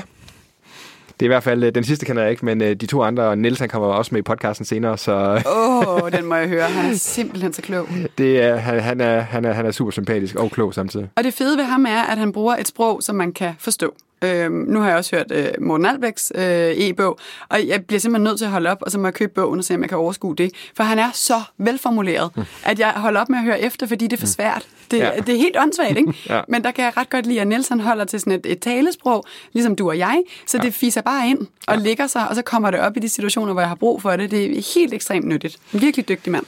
Det 1.20 1.22
er 1.22 1.24
i 1.24 1.34
hvert 1.34 1.42
fald, 1.42 1.64
øh, 1.64 1.74
den 1.74 1.84
sidste 1.84 2.06
kender 2.06 2.22
jeg 2.22 2.30
ikke, 2.30 2.44
men 2.44 2.62
øh, 2.62 2.76
de 2.76 2.86
to 2.86 3.02
andre, 3.02 3.36
Niels 3.36 3.60
han 3.60 3.68
kommer 3.68 3.88
også 3.88 4.08
med 4.14 4.18
i 4.18 4.22
podcasten 4.22 4.64
senere, 4.66 4.98
så 4.98 5.42
Åh, 5.46 5.88
oh, 5.88 6.12
den 6.16 6.26
må 6.26 6.34
jeg 6.34 6.48
høre. 6.48 6.62
Han 6.62 6.90
er 6.90 6.96
simpelthen 6.96 7.52
så 7.52 7.62
klog. 7.62 7.88
det 8.18 8.42
er, 8.42 8.56
han, 8.56 8.80
han, 8.80 9.00
er, 9.00 9.20
han, 9.20 9.44
er, 9.44 9.52
han 9.52 9.66
er 9.66 9.70
super 9.70 9.90
sympatisk 9.90 10.34
og 10.34 10.50
klog 10.50 10.74
samtidig. 10.74 11.08
Og 11.16 11.24
det 11.24 11.34
fede 11.34 11.58
ved 11.58 11.64
ham 11.64 11.86
er, 11.86 12.02
at 12.02 12.18
han 12.18 12.32
bruger 12.32 12.56
et 12.56 12.68
sprog, 12.68 13.02
som 13.02 13.16
man 13.16 13.32
kan 13.32 13.54
forstå. 13.58 13.94
Øhm, 14.24 14.54
nu 14.54 14.80
har 14.80 14.88
jeg 14.88 14.96
også 14.96 15.16
hørt 15.16 15.32
øh, 15.32 15.48
Morten 15.60 15.86
Albæks 15.86 16.32
øh, 16.34 16.42
e-bog, 16.76 17.18
og 17.48 17.66
jeg 17.66 17.84
bliver 17.84 18.00
simpelthen 18.00 18.24
nødt 18.24 18.38
til 18.38 18.44
at 18.44 18.50
holde 18.50 18.70
op, 18.70 18.78
og 18.80 18.90
så 18.90 18.98
må 18.98 19.06
jeg 19.06 19.14
købe 19.14 19.32
bogen 19.34 19.58
og 19.58 19.64
se, 19.64 19.74
om 19.74 19.80
jeg 19.80 19.88
kan 19.88 19.98
overskue 19.98 20.36
det. 20.36 20.50
For 20.76 20.84
han 20.84 20.98
er 20.98 21.10
så 21.12 21.40
velformuleret, 21.58 22.36
mm. 22.36 22.42
at 22.64 22.78
jeg 22.78 22.90
holder 22.96 23.20
op 23.20 23.28
med 23.28 23.38
at 23.38 23.44
høre 23.44 23.60
efter, 23.60 23.86
fordi 23.86 24.06
det 24.06 24.16
er 24.16 24.20
for 24.20 24.26
svært. 24.26 24.66
Det, 24.90 24.98
Ja. 24.98 25.10
det 25.26 25.34
er 25.34 25.38
helt 25.38 25.56
åndssvagt, 25.60 25.98
ikke? 25.98 26.14
Ja. 26.28 26.40
Men 26.48 26.64
der 26.64 26.70
kan 26.70 26.84
jeg 26.84 26.96
ret 26.96 27.10
godt 27.10 27.26
lide, 27.26 27.40
at 27.40 27.48
Nielsen 27.48 27.80
holder 27.80 28.04
til 28.04 28.20
sådan 28.20 28.32
et, 28.32 28.46
et 28.46 28.60
talesprog, 28.60 29.24
ligesom 29.52 29.76
du 29.76 29.88
og 29.88 29.98
jeg, 29.98 30.22
så 30.46 30.58
ja. 30.58 30.62
det 30.62 30.74
fiser 30.74 31.00
bare 31.00 31.28
ind 31.28 31.38
og 31.66 31.76
ja. 31.76 31.82
ligger 31.82 32.06
sig, 32.06 32.28
og 32.28 32.34
så 32.36 32.42
kommer 32.42 32.70
det 32.70 32.80
op 32.80 32.96
i 32.96 33.00
de 33.00 33.08
situationer, 33.08 33.52
hvor 33.52 33.60
jeg 33.62 33.68
har 33.68 33.74
brug 33.76 34.02
for 34.02 34.16
det. 34.16 34.30
Det 34.30 34.58
er 34.58 34.74
helt 34.74 34.94
ekstremt 34.94 35.26
nyttigt. 35.26 35.58
En 35.72 35.80
virkelig 35.80 36.08
dygtig 36.08 36.32
mand. 36.32 36.44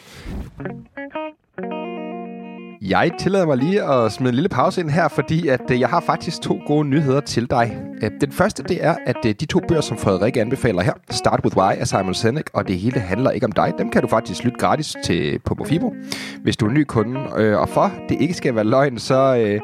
Jeg 2.88 3.10
tillader 3.18 3.46
mig 3.46 3.56
lige 3.56 3.82
at 3.82 4.12
smide 4.12 4.28
en 4.28 4.34
lille 4.34 4.48
pause 4.48 4.80
ind 4.80 4.90
her, 4.90 5.08
fordi 5.08 5.48
at 5.48 5.70
øh, 5.70 5.80
jeg 5.80 5.88
har 5.88 6.00
faktisk 6.00 6.42
to 6.42 6.60
gode 6.66 6.88
nyheder 6.88 7.20
til 7.20 7.50
dig. 7.50 7.78
Øh, 8.02 8.10
den 8.20 8.32
første, 8.32 8.62
det 8.62 8.84
er, 8.84 8.94
at 9.06 9.16
øh, 9.26 9.34
de 9.40 9.46
to 9.46 9.60
bøger, 9.68 9.80
som 9.80 9.98
Frederik 9.98 10.36
anbefaler 10.36 10.82
her, 10.82 10.92
Start 11.10 11.40
With 11.44 11.56
Why 11.56 11.72
af 11.72 11.88
Simon 11.88 12.14
Sinek, 12.14 12.50
og 12.52 12.68
det 12.68 12.78
hele 12.78 13.00
handler 13.00 13.30
ikke 13.30 13.46
om 13.46 13.52
dig, 13.52 13.72
dem 13.78 13.90
kan 13.90 14.02
du 14.02 14.08
faktisk 14.08 14.44
lytte 14.44 14.58
gratis 14.58 14.96
til 15.04 15.38
på 15.44 15.54
Mofibo, 15.58 15.94
hvis 16.42 16.56
du 16.56 16.64
er 16.64 16.68
en 16.68 16.74
ny 16.74 16.84
kunde. 16.84 17.20
Og 17.58 17.68
for 17.68 17.92
det 18.08 18.20
ikke 18.20 18.34
skal 18.34 18.54
være 18.54 18.64
løgn, 18.64 18.98
så 18.98 19.60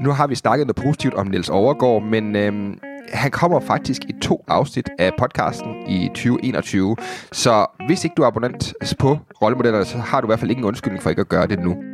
nu 0.00 0.10
har 0.10 0.26
vi 0.26 0.34
snakket 0.34 0.66
noget 0.66 0.76
positivt 0.76 1.14
om 1.14 1.26
Niels 1.26 1.48
Overgaard, 1.48 2.02
men... 2.02 2.36
Han 3.12 3.30
kommer 3.30 3.60
faktisk 3.60 4.02
i 4.04 4.12
to 4.22 4.44
afsnit 4.48 4.88
af 4.98 5.10
podcasten 5.18 5.68
i 5.88 6.08
2021. 6.08 6.96
Så 7.32 7.66
hvis 7.86 8.04
ikke 8.04 8.14
du 8.14 8.22
er 8.22 8.26
abonnent 8.26 8.74
på 8.98 9.18
rollemodellerne, 9.42 9.84
så 9.84 9.98
har 9.98 10.20
du 10.20 10.26
i 10.26 10.28
hvert 10.28 10.38
fald 10.38 10.50
ikke 10.50 10.60
en 10.60 10.66
undskyldning 10.66 11.02
for 11.02 11.10
ikke 11.10 11.20
at 11.20 11.28
gøre 11.28 11.46
det 11.46 11.58
nu. 11.60 11.91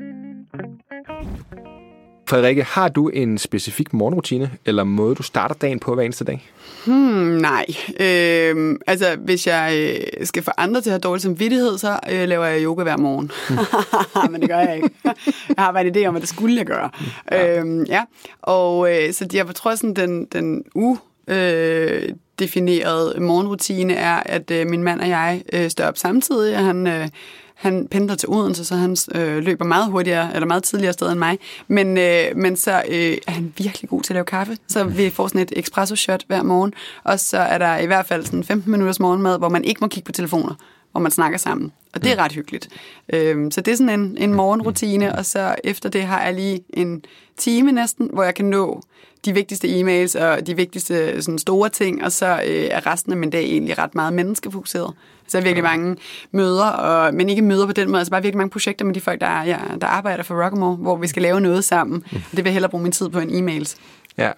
Frederikke, 2.29 2.63
har 2.63 2.89
du 2.89 3.09
en 3.09 3.39
specifik 3.39 3.93
morgenrutine, 3.93 4.51
eller 4.65 4.85
måde, 4.85 5.15
du 5.15 5.23
starter 5.23 5.55
dagen 5.55 5.79
på 5.79 5.95
hver 5.95 6.05
eneste 6.05 6.25
dag? 6.25 6.51
Hmm, 6.87 7.39
nej. 7.41 7.67
Øhm, 8.01 8.81
altså, 8.87 9.17
hvis 9.25 9.47
jeg 9.47 9.97
øh, 10.21 10.27
skal 10.27 10.43
få 10.43 10.51
andre 10.57 10.81
til 10.81 10.91
at 10.91 10.93
have 10.93 11.01
dårlig 11.01 11.23
samvittighed, 11.23 11.79
så 11.79 11.99
øh, 12.11 12.29
laver 12.29 12.45
jeg 12.45 12.65
yoga 12.65 12.83
hver 12.83 12.97
morgen. 12.97 13.31
Men 14.33 14.41
det 14.41 14.51
gør 14.51 14.59
jeg 14.59 14.77
ikke. 14.77 14.91
Jeg 15.05 15.15
har 15.59 15.73
bare 15.73 15.87
en 15.87 15.97
idé 15.97 16.07
om, 16.07 16.15
hvad 16.15 16.21
det 16.21 16.29
skulle 16.29 16.57
jeg 16.57 16.67
gøre. 16.67 16.91
Ja. 17.33 17.59
Øhm, 17.59 17.85
ja. 17.85 18.05
Og 18.43 18.95
øh, 18.95 19.13
så 19.13 19.29
jeg 19.33 19.47
tror, 19.55 19.75
sådan 19.75 19.95
den, 19.95 20.25
den 20.25 20.65
u 20.75 20.97
øh, 21.29 22.03
definerede 22.39 23.21
morgenrutine 23.21 23.95
er, 23.95 24.23
at 24.27 24.51
øh, 24.51 24.67
min 24.67 24.83
mand 24.83 25.01
og 25.01 25.09
jeg 25.09 25.43
øh, 25.53 25.71
står 25.71 25.85
op 25.85 25.99
samtidig, 25.99 26.57
og 26.57 26.65
han... 26.65 26.87
Øh, 26.87 27.09
han 27.59 27.89
pendler 27.91 28.15
til 28.15 28.29
Odense, 28.29 28.65
så 28.65 28.75
han 28.75 28.97
øh, 29.15 29.39
løber 29.39 29.65
meget 29.65 29.91
hurtigere, 29.91 30.35
eller 30.35 30.47
meget 30.47 30.63
tidligere 30.63 30.93
sted 30.93 31.11
end 31.11 31.19
mig. 31.19 31.39
Men, 31.69 31.99
øh, 31.99 32.37
men 32.37 32.57
så 32.57 32.83
øh, 32.89 33.17
er 33.27 33.31
han 33.31 33.55
virkelig 33.57 33.91
god 33.91 34.03
til 34.03 34.13
at 34.13 34.15
lave 34.15 34.25
kaffe. 34.25 34.57
Så 34.69 34.85
vi 34.85 35.11
får 35.11 35.27
sådan 35.27 35.41
et 35.41 35.53
espresso 35.57 35.97
shot 35.97 36.25
hver 36.27 36.43
morgen. 36.43 36.75
Og 37.05 37.21
så 37.21 37.39
er 37.39 37.59
der 37.59 37.79
i 37.79 37.87
hvert 37.87 38.07
fald 38.07 38.25
sådan 38.25 38.45
15 38.45 38.71
minutters 38.71 39.01
morgenmad, 39.01 39.39
hvor 39.39 39.49
man 39.49 39.65
ikke 39.65 39.79
må 39.81 39.89
kigge 39.89 40.07
på 40.07 40.13
telefoner 40.13 40.55
hvor 40.93 41.01
man 41.01 41.11
snakker 41.11 41.39
sammen. 41.39 41.73
Og 41.95 42.05
det 42.05 42.13
er 42.13 42.17
ret 42.19 42.33
hyggeligt. 42.33 42.69
Øhm, 43.13 43.51
så 43.51 43.61
det 43.61 43.73
er 43.73 43.77
sådan 43.77 44.01
en, 44.01 44.17
en 44.19 44.35
morgenrutine, 44.35 45.15
og 45.15 45.27
så 45.27 45.55
efter 45.65 45.89
det 45.89 46.03
har 46.03 46.23
jeg 46.23 46.35
lige 46.35 46.61
en 46.71 47.05
time 47.37 47.73
næsten, 47.73 48.11
hvor 48.13 48.23
jeg 48.23 48.35
kan 48.35 48.45
nå 48.45 48.83
de 49.25 49.33
vigtigste 49.33 49.69
e-mails 49.69 50.25
og 50.25 50.47
de 50.47 50.57
vigtigste 50.57 51.23
sådan 51.23 51.39
store 51.39 51.69
ting, 51.69 52.05
og 52.05 52.13
så 52.13 52.27
øh, 52.27 52.69
er 52.71 52.87
resten 52.87 53.13
af 53.13 53.19
min 53.19 53.31
dag 53.31 53.45
egentlig 53.45 53.79
ret 53.79 53.95
meget 53.95 54.13
menneskefokuseret. 54.13 54.95
Så 55.29 55.39
er 55.39 55.43
virkelig 55.43 55.65
mange 55.65 55.97
møder, 56.33 56.67
og, 56.67 57.15
men 57.15 57.29
ikke 57.29 57.43
møder 57.43 57.67
på 57.67 57.73
den 57.73 57.89
måde, 57.89 57.99
altså 57.99 58.11
bare 58.11 58.23
virkelig 58.23 58.39
mange 58.39 58.51
projekter 58.51 58.85
med 58.85 58.95
de 58.95 59.01
folk, 59.01 59.21
der, 59.21 59.27
er, 59.27 59.45
ja, 59.45 59.59
der 59.81 59.87
arbejder 59.87 60.23
for 60.23 60.45
Rockamore, 60.45 60.77
hvor 60.77 60.97
vi 60.97 61.07
skal 61.07 61.23
lave 61.23 61.41
noget 61.41 61.65
sammen. 61.65 62.05
Og 62.13 62.21
det 62.31 62.37
vil 62.37 62.45
jeg 62.45 62.53
hellere 62.53 62.71
bruge 62.71 62.83
min 62.83 62.93
tid 62.93 63.09
på 63.09 63.19
en 63.19 63.31
e-mails. 63.31 63.77
Ja, 64.19 64.33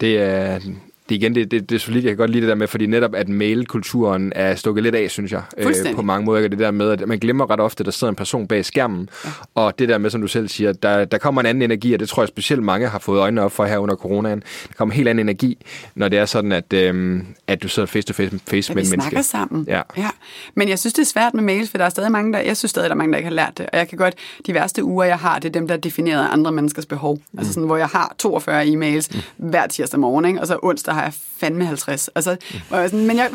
det 0.00 0.18
er... 0.18 0.60
Det, 1.08 1.14
igen, 1.14 1.34
det, 1.34 1.50
det, 1.50 1.70
det 1.70 1.74
er 1.74 1.78
solidt, 1.78 2.04
jeg 2.04 2.10
kan 2.10 2.16
godt 2.16 2.30
lide 2.30 2.40
det 2.40 2.48
der 2.48 2.54
med, 2.54 2.66
fordi 2.66 2.86
netop 2.86 3.14
at 3.14 3.28
mailkulturen 3.28 4.32
er 4.36 4.54
stukket 4.54 4.84
lidt 4.84 4.94
af, 4.94 5.10
synes 5.10 5.32
jeg, 5.32 5.42
øh, 5.58 5.94
på 5.94 6.02
mange 6.02 6.24
måder. 6.24 6.48
Det 6.48 6.58
der 6.58 6.70
med, 6.70 6.90
at 6.90 7.08
man 7.08 7.18
glemmer 7.18 7.50
ret 7.50 7.60
ofte, 7.60 7.80
at 7.82 7.86
der 7.86 7.92
sidder 7.92 8.10
en 8.10 8.16
person 8.16 8.48
bag 8.48 8.64
skærmen, 8.64 9.08
ja. 9.24 9.30
og 9.54 9.78
det 9.78 9.88
der 9.88 9.98
med, 9.98 10.10
som 10.10 10.20
du 10.20 10.26
selv 10.26 10.48
siger, 10.48 10.72
der, 10.72 11.04
der 11.04 11.18
kommer 11.18 11.40
en 11.40 11.46
anden 11.46 11.62
energi, 11.62 11.92
og 11.92 12.00
det 12.00 12.08
tror 12.08 12.22
jeg 12.22 12.28
specielt 12.28 12.62
mange 12.62 12.88
har 12.88 12.98
fået 12.98 13.20
øjnene 13.20 13.42
op 13.42 13.52
for 13.52 13.64
her 13.64 13.78
under 13.78 13.96
coronaen. 13.96 14.42
Der 14.68 14.74
kommer 14.76 14.92
en 14.92 14.96
helt 14.96 15.08
anden 15.08 15.26
energi, 15.26 15.58
når 15.94 16.08
det 16.08 16.18
er 16.18 16.24
sådan, 16.24 16.52
at, 16.52 16.72
øhm, 16.72 17.26
at 17.46 17.62
du 17.62 17.68
sidder 17.68 17.86
face 17.86 18.06
to 18.06 18.12
face, 18.12 18.38
face 18.48 18.70
At 18.70 18.74
med 18.74 18.82
en 18.82 18.88
snakker 18.88 19.04
menneske. 19.04 19.22
sammen. 19.22 19.64
Ja. 19.68 19.82
ja. 19.96 20.10
Men 20.54 20.68
jeg 20.68 20.78
synes, 20.78 20.92
det 20.92 21.02
er 21.02 21.06
svært 21.06 21.34
med 21.34 21.42
mails, 21.42 21.70
for 21.70 21.78
der 21.78 21.84
er 21.84 21.88
stadig 21.88 22.12
mange, 22.12 22.32
der, 22.32 22.38
jeg 22.38 22.56
synes 22.56 22.70
stadig, 22.70 22.90
der 22.90 22.94
er 22.94 22.98
mange, 22.98 23.12
der 23.12 23.18
ikke 23.18 23.28
har 23.28 23.34
lært 23.34 23.58
det. 23.58 23.66
Og 23.72 23.78
jeg 23.78 23.88
kan 23.88 23.98
godt, 23.98 24.14
de 24.46 24.54
værste 24.54 24.84
uger, 24.84 25.04
jeg 25.04 25.18
har, 25.18 25.38
det 25.38 25.48
er 25.48 25.52
dem, 25.52 25.68
der 25.68 25.74
er 25.74 25.78
defineret 25.78 26.24
af 26.24 26.32
andre 26.32 26.52
menneskers 26.52 26.86
behov. 26.86 27.14
Mm. 27.14 27.38
Altså 27.38 27.52
sådan, 27.52 27.66
hvor 27.66 27.76
jeg 27.76 27.86
har 27.86 28.14
42 28.18 28.64
e-mails 28.64 29.08
mm. 29.38 29.48
hver 29.50 29.66
tirsdag 29.66 30.00
morgen, 30.00 30.24
ikke? 30.24 30.40
og 30.40 30.46
så 30.46 30.58
onsdag 30.62 30.94
jeg 31.02 31.12
fandme 31.40 31.64
50. 31.66 32.08
Altså, 32.08 32.36
mm. 32.52 32.60
hvor 32.68 32.78
jeg 32.78 32.90
sådan, 32.90 33.06
men 33.06 33.16
jeg, 33.16 33.30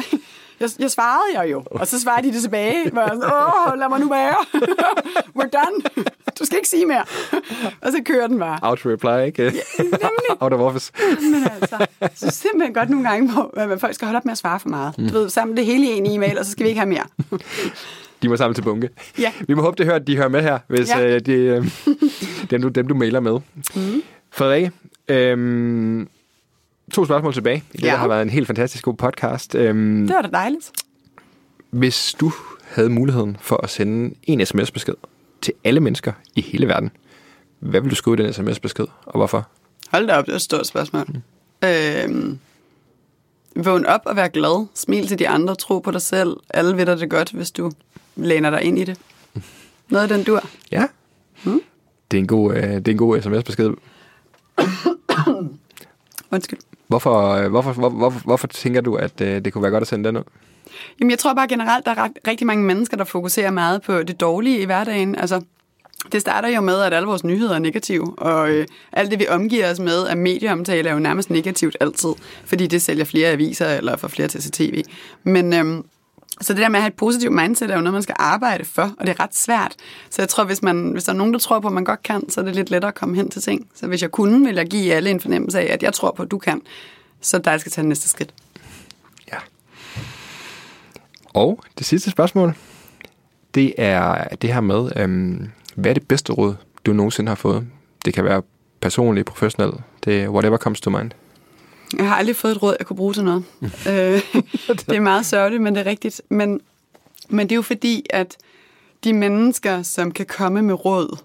jeg, 0.59 0.69
jeg 0.79 0.91
svarede 0.91 1.23
jeg 1.41 1.51
jo, 1.51 1.63
og 1.71 1.87
så 1.87 2.01
svarede 2.01 2.27
de 2.27 2.33
det 2.33 2.41
tilbage. 2.41 2.89
Hvor 2.91 3.01
jeg 3.01 3.11
sådan, 3.13 3.33
åh, 3.73 3.79
lad 3.79 3.89
mig 3.89 3.99
nu 3.99 4.09
være. 4.09 4.35
We're 5.39 5.49
done. 5.49 6.05
Du 6.39 6.45
skal 6.45 6.57
ikke 6.57 6.69
sige 6.69 6.85
mere. 6.85 7.05
og 7.81 7.91
så 7.91 8.01
kører 8.05 8.27
den 8.27 8.39
bare. 8.39 8.59
Auto-reply, 8.61 9.25
ikke? 9.25 9.43
Nemlig. 9.79 10.01
Out 10.41 10.53
of 10.53 10.59
office. 10.59 10.91
Men 11.21 11.47
altså, 11.61 11.85
synes 12.15 12.33
simpelthen 12.33 12.73
godt 12.73 12.89
nogle 12.89 13.09
gange, 13.09 13.31
hvor 13.31 13.77
folk 13.77 13.95
skal 13.95 14.05
holde 14.05 14.17
op 14.17 14.25
med 14.25 14.31
at 14.31 14.37
svare 14.37 14.59
for 14.59 14.69
meget. 14.69 14.95
Du 14.97 15.03
ved, 15.13 15.29
samle 15.29 15.55
det 15.55 15.65
hele 15.65 15.85
i 15.85 15.89
en 15.97 16.05
e-mail, 16.11 16.37
og 16.39 16.45
så 16.45 16.51
skal 16.51 16.63
vi 16.63 16.69
ikke 16.69 16.81
have 16.81 16.89
mere. 16.89 17.05
De 18.21 18.29
må 18.29 18.37
samle 18.37 18.53
til 18.55 18.61
bunke. 18.61 18.89
Ja. 19.19 19.31
Vi 19.47 19.53
må 19.53 19.61
håbe, 19.61 19.75
det 19.77 19.85
hører, 19.85 19.95
at 19.99 20.07
de 20.07 20.15
hører 20.17 20.27
med 20.29 20.41
her, 20.41 20.59
hvis 20.67 20.89
Ja. 20.89 20.99
ja. 20.99 21.15
øh, 21.15 21.19
de, 21.25 21.31
øh, 21.33 21.65
dem, 22.49 22.61
du, 22.61 22.67
dem, 22.67 22.87
du 22.87 22.95
mailer 22.95 23.19
med. 23.19 23.39
Mm. 23.75 24.03
Frederikke, 24.31 24.71
øhm, 25.07 26.07
to 26.93 27.05
spørgsmål 27.05 27.33
tilbage. 27.33 27.63
Det 27.71 27.81
Ja. 27.83 27.95
har 27.95 28.07
været 28.07 28.21
en 28.21 28.29
helt 28.29 28.47
fantastisk 28.47 28.83
god 28.83 28.93
podcast. 28.93 29.55
Øhm, 29.55 30.07
Det 30.07 30.15
var 30.15 30.21
da 30.21 30.27
dejligt. 30.27 30.71
hvis 31.69 32.15
du 32.19 32.31
havde 32.63 32.89
muligheden 32.89 33.37
for 33.41 33.63
at 33.63 33.69
sende 33.69 34.15
en 34.23 34.45
sms-besked 34.45 34.93
til 35.41 35.53
alle 35.63 35.79
mennesker 35.79 36.11
i 36.35 36.41
hele 36.41 36.67
verden, 36.67 36.91
hvad 37.59 37.81
vil 37.81 37.89
du 37.91 37.95
skrive 37.95 38.19
i 38.19 38.23
den 38.23 38.33
sms-besked, 38.33 38.85
og 39.05 39.13
hvorfor? 39.19 39.47
Hold 39.91 40.07
da 40.07 40.17
op, 40.17 40.25
det 40.25 40.31
er 40.31 40.35
et 40.35 40.41
stort 40.41 40.67
spørgsmål. 40.67 41.05
Mm. 41.07 41.67
Øhm, 41.67 42.39
vågn 43.55 43.85
op 43.85 44.01
og 44.05 44.15
vær 44.15 44.27
glad. 44.27 44.67
Smil 44.73 45.07
til 45.07 45.19
de 45.19 45.29
andre. 45.29 45.55
Tro 45.55 45.79
på 45.79 45.91
dig 45.91 46.01
selv. 46.01 46.37
Alle 46.49 46.77
ved 46.77 46.85
dig 46.85 46.99
det 46.99 47.09
godt, 47.09 47.31
hvis 47.31 47.51
du 47.51 47.71
læner 48.15 48.49
dig 48.49 48.61
ind 48.63 48.79
i 48.79 48.83
det. 48.83 48.97
Noget 49.89 50.03
af 50.11 50.17
den 50.17 50.23
dur. 50.25 50.41
Ja. 50.71 50.85
Mm. 51.43 51.61
Det, 52.11 52.17
er 52.17 52.21
en 52.21 52.27
god, 52.27 52.53
øh, 52.55 52.63
det 52.63 52.87
er 52.87 52.91
en 52.91 52.97
god 52.97 53.21
sms-besked. 53.21 53.71
Undskyld. 56.31 56.59
Hvorfor, 56.93 57.29
øh, 57.29 57.49
hvorfor, 57.49 57.73
hvor, 57.73 57.89
hvorfor, 57.89 58.19
hvorfor 58.19 58.47
tænker 58.47 58.81
du, 58.81 58.95
at 58.95 59.21
øh, 59.21 59.45
det 59.45 59.53
kunne 59.53 59.61
være 59.61 59.71
godt 59.71 59.81
at 59.81 59.87
sende 59.87 60.07
den 60.07 60.17
ud? 60.17 60.23
Jamen, 60.99 61.11
jeg 61.11 61.19
tror 61.19 61.33
bare 61.33 61.47
generelt, 61.47 61.85
der 61.85 61.91
er 61.91 62.07
rigtig 62.27 62.47
mange 62.47 62.63
mennesker, 62.63 62.97
der 62.97 63.03
fokuserer 63.03 63.51
meget 63.51 63.81
på 63.81 64.03
det 64.03 64.21
dårlige 64.21 64.59
i 64.59 64.65
hverdagen. 64.65 65.15
Altså, 65.15 65.41
det 66.11 66.21
starter 66.21 66.49
jo 66.49 66.61
med, 66.61 66.81
at 66.81 66.93
alle 66.93 67.07
vores 67.07 67.23
nyheder 67.23 67.55
er 67.55 67.59
negative, 67.59 68.19
og 68.19 68.49
øh, 68.49 68.67
alt 68.91 69.11
det, 69.11 69.19
vi 69.19 69.27
omgiver 69.27 69.71
os 69.71 69.79
med 69.79 70.07
af 70.07 70.17
medieomtale, 70.17 70.89
er 70.89 70.93
jo 70.93 70.99
nærmest 70.99 71.29
negativt 71.29 71.77
altid, 71.79 72.09
fordi 72.45 72.67
det 72.67 72.81
sælger 72.81 73.05
flere 73.05 73.29
aviser 73.29 73.67
eller 73.67 73.97
får 73.97 74.07
flere 74.07 74.27
til 74.27 74.37
at 74.37 74.43
se 74.43 74.51
tv. 74.51 74.83
Men 75.23 75.53
øh, 75.53 75.83
så 76.41 76.53
det 76.53 76.61
der 76.61 76.69
med 76.69 76.77
at 76.77 76.83
have 76.83 76.89
et 76.89 76.93
positivt 76.93 77.33
mindset 77.33 77.71
er 77.71 77.75
jo 77.75 77.81
noget, 77.81 77.93
man 77.93 78.03
skal 78.03 78.15
arbejde 78.19 78.65
for, 78.65 78.95
og 78.97 79.07
det 79.07 79.09
er 79.09 79.23
ret 79.23 79.35
svært. 79.35 79.75
Så 80.09 80.21
jeg 80.21 80.29
tror, 80.29 80.43
hvis, 80.43 80.61
man, 80.61 80.91
hvis 80.91 81.03
der 81.03 81.11
er 81.13 81.17
nogen, 81.17 81.33
der 81.33 81.39
tror 81.39 81.59
på, 81.59 81.67
at 81.67 81.73
man 81.73 81.83
godt 81.83 82.03
kan, 82.03 82.29
så 82.29 82.41
er 82.41 82.45
det 82.45 82.55
lidt 82.55 82.69
lettere 82.69 82.89
at 82.89 82.95
komme 82.95 83.15
hen 83.15 83.29
til 83.29 83.41
ting. 83.41 83.67
Så 83.75 83.87
hvis 83.87 84.01
jeg 84.01 84.11
kunne, 84.11 84.45
ville 84.45 84.61
jeg 84.61 84.67
give 84.67 84.93
alle 84.93 85.09
en 85.09 85.19
fornemmelse 85.19 85.59
af, 85.59 85.73
at 85.73 85.83
jeg 85.83 85.93
tror 85.93 86.11
på, 86.11 86.23
at 86.23 86.31
du 86.31 86.37
kan, 86.37 86.61
så 87.21 87.37
der 87.37 87.57
skal 87.57 87.71
tage 87.71 87.87
næste 87.87 88.09
skridt. 88.09 88.33
Ja. 89.31 89.37
Og 91.33 91.63
det 91.77 91.85
sidste 91.85 92.11
spørgsmål. 92.11 92.53
det 93.55 93.73
er 93.77 94.35
det 94.35 94.53
her 94.53 94.61
med, 94.61 94.91
øhm, 94.95 95.49
hvad 95.75 95.91
er 95.91 95.93
det 95.93 96.07
bedste 96.07 96.33
råd, 96.33 96.55
du 96.85 96.93
nogensinde 96.93 97.29
har 97.29 97.35
fået? 97.35 97.67
Det 98.05 98.13
kan 98.13 98.23
være 98.23 98.41
personligt, 98.81 99.27
professionelt, 99.27 99.75
det 100.05 100.21
er 100.21 100.29
whatever 100.29 100.57
comes 100.57 100.81
to 100.81 100.89
mind. 100.89 101.11
Jeg 101.97 102.07
har 102.07 102.15
aldrig 102.15 102.35
fået 102.35 102.51
et 102.51 102.63
råd, 102.63 102.75
jeg 102.79 102.87
kunne 102.87 102.97
bruge 102.97 103.13
til 103.13 103.23
noget. 103.23 103.43
øh, 103.89 104.21
det 104.67 104.95
er 104.95 104.99
meget 104.99 105.25
sørgeligt, 105.25 105.63
men 105.63 105.75
det 105.75 105.81
er 105.81 105.89
rigtigt. 105.89 106.21
Men, 106.29 106.61
men 107.29 107.49
det 107.49 107.51
er 107.51 107.55
jo 107.55 107.61
fordi, 107.61 108.05
at 108.09 108.37
de 109.03 109.13
mennesker, 109.13 109.83
som 109.83 110.11
kan 110.11 110.25
komme 110.25 110.61
med 110.61 110.85
råd, 110.85 111.17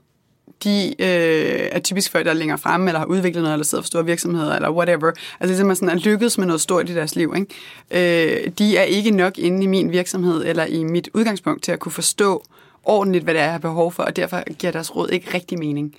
de 0.65 0.89
øh, 0.99 1.69
er 1.73 1.79
typisk 1.79 2.11
folk, 2.13 2.25
der 2.25 2.31
er 2.31 2.35
længere 2.35 2.59
fremme, 2.59 2.87
eller 2.87 2.99
har 2.99 3.07
udviklet 3.07 3.43
noget, 3.43 3.55
eller 3.55 3.65
sidder 3.65 3.83
for 3.83 3.87
store 3.87 4.05
virksomheder, 4.05 4.55
eller 4.55 4.71
whatever. 4.71 5.13
Altså 5.41 5.57
simpelthen 5.57 5.77
sådan 5.77 5.99
er 5.99 6.03
lykkedes 6.03 6.39
med 6.39 6.47
noget 6.47 6.61
stort 6.61 6.91
i 6.91 6.95
deres 6.95 7.17
liv. 7.17 7.35
Ikke? 7.37 8.45
Øh, 8.45 8.51
de 8.59 8.77
er 8.77 8.83
ikke 8.83 9.11
nok 9.11 9.39
inde 9.39 9.65
i 9.65 9.67
min 9.67 9.93
virksomhed, 9.93 10.45
eller 10.47 10.65
i 10.65 10.85
mit 10.85 11.09
udgangspunkt 11.15 11.63
til 11.63 11.73
at 11.73 11.79
kunne 11.79 11.93
forstå 11.93 12.45
ordentligt, 12.85 13.25
hvad 13.25 13.35
det 13.35 13.41
er, 13.41 13.45
jeg 13.45 13.53
har 13.53 13.59
behov 13.59 13.93
for, 13.93 14.03
og 14.03 14.17
derfor 14.17 14.53
giver 14.53 14.73
deres 14.73 14.97
råd 14.97 15.09
ikke 15.09 15.35
rigtig 15.35 15.59
mening. 15.59 15.95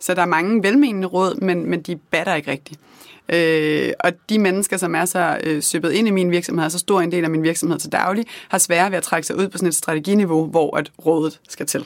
Så 0.00 0.14
der 0.14 0.22
er 0.22 0.26
mange 0.26 0.62
velmenende 0.62 1.06
råd, 1.06 1.34
men, 1.34 1.70
men 1.70 1.82
de 1.82 1.96
batter 1.96 2.34
ikke 2.34 2.50
rigtigt. 2.50 2.80
Øh, 3.28 3.92
og 4.00 4.12
de 4.28 4.38
mennesker, 4.38 4.76
som 4.76 4.94
er 4.94 5.04
så 5.04 5.38
øh, 5.44 5.62
søbet 5.62 5.92
ind 5.92 6.08
i 6.08 6.10
min 6.10 6.30
virksomhed, 6.30 6.70
så 6.70 6.78
stor 6.78 7.00
en 7.00 7.12
del 7.12 7.24
af 7.24 7.30
min 7.30 7.42
virksomhed 7.42 7.78
til 7.78 7.92
daglig, 7.92 8.24
har 8.48 8.58
svære 8.58 8.90
ved 8.90 8.98
at 8.98 9.02
trække 9.02 9.26
sig 9.26 9.36
ud 9.36 9.48
på 9.48 9.58
sådan 9.58 9.68
et 9.68 9.74
strateginiveau, 9.74 10.46
hvor 10.46 10.76
at 10.76 10.92
rådet 11.06 11.40
skal 11.48 11.66
til. 11.66 11.84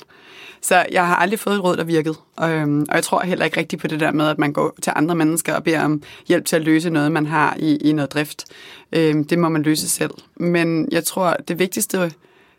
Så 0.60 0.86
jeg 0.92 1.06
har 1.06 1.16
aldrig 1.16 1.38
fået 1.38 1.54
et 1.54 1.64
råd, 1.64 1.76
der 1.76 1.84
virkede. 1.84 2.14
Og, 2.36 2.50
øhm, 2.50 2.86
og 2.88 2.94
jeg 2.94 3.04
tror 3.04 3.20
heller 3.20 3.44
ikke 3.44 3.56
rigtigt 3.56 3.82
på 3.82 3.88
det 3.88 4.00
der 4.00 4.12
med, 4.12 4.28
at 4.28 4.38
man 4.38 4.52
går 4.52 4.74
til 4.82 4.92
andre 4.96 5.14
mennesker 5.14 5.54
og 5.54 5.64
beder 5.64 5.84
om 5.84 6.02
hjælp 6.28 6.44
til 6.44 6.56
at 6.56 6.62
løse 6.62 6.90
noget, 6.90 7.12
man 7.12 7.26
har 7.26 7.56
i, 7.58 7.76
i 7.76 7.92
noget 7.92 8.12
drift. 8.12 8.44
Øhm, 8.92 9.24
det 9.24 9.38
må 9.38 9.48
man 9.48 9.62
løse 9.62 9.88
selv. 9.88 10.10
Men 10.36 10.88
jeg 10.92 11.04
tror, 11.04 11.36
det 11.48 11.58
vigtigste 11.58 12.12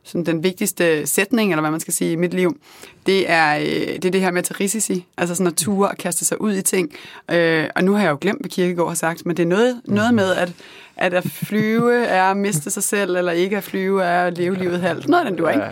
sådan 0.09 0.25
den 0.25 0.43
vigtigste 0.43 1.07
sætning, 1.07 1.51
eller 1.51 1.61
hvad 1.61 1.71
man 1.71 1.79
skal 1.79 1.93
sige, 1.93 2.11
i 2.11 2.15
mit 2.15 2.33
liv, 2.33 2.57
det 3.05 3.31
er, 3.31 3.57
øh, 3.57 3.65
det 3.65 4.05
er 4.05 4.11
det 4.11 4.21
her 4.21 4.31
med 4.31 4.39
at 4.39 4.45
tage 4.45 4.59
risici. 4.59 5.05
Altså 5.17 5.35
sådan 5.35 5.47
at 5.47 5.55
ture 5.55 5.89
og 5.89 5.97
kaste 5.97 6.25
sig 6.25 6.41
ud 6.41 6.53
i 6.53 6.61
ting. 6.61 6.91
Øh, 7.31 7.65
og 7.75 7.83
nu 7.83 7.93
har 7.93 8.01
jeg 8.01 8.09
jo 8.11 8.17
glemt, 8.21 8.41
hvad 8.41 8.49
Kirkegaard 8.49 8.87
har 8.87 8.95
sagt, 8.95 9.25
men 9.25 9.37
det 9.37 9.43
er 9.43 9.47
noget, 9.47 9.81
noget 9.85 10.13
med, 10.13 10.35
at, 10.35 10.51
at 10.97 11.13
at 11.13 11.23
flyve 11.23 12.05
er 12.05 12.23
at 12.23 12.37
miste 12.37 12.71
sig 12.71 12.83
selv, 12.83 13.15
eller 13.15 13.31
ikke 13.31 13.57
at 13.57 13.63
flyve 13.63 14.03
er 14.03 14.25
at 14.25 14.37
leve 14.37 14.55
livet 14.55 14.81
halvt. 14.81 15.07
Noget 15.07 15.25
den 15.25 15.35
du 15.35 15.47
ikke? 15.47 15.63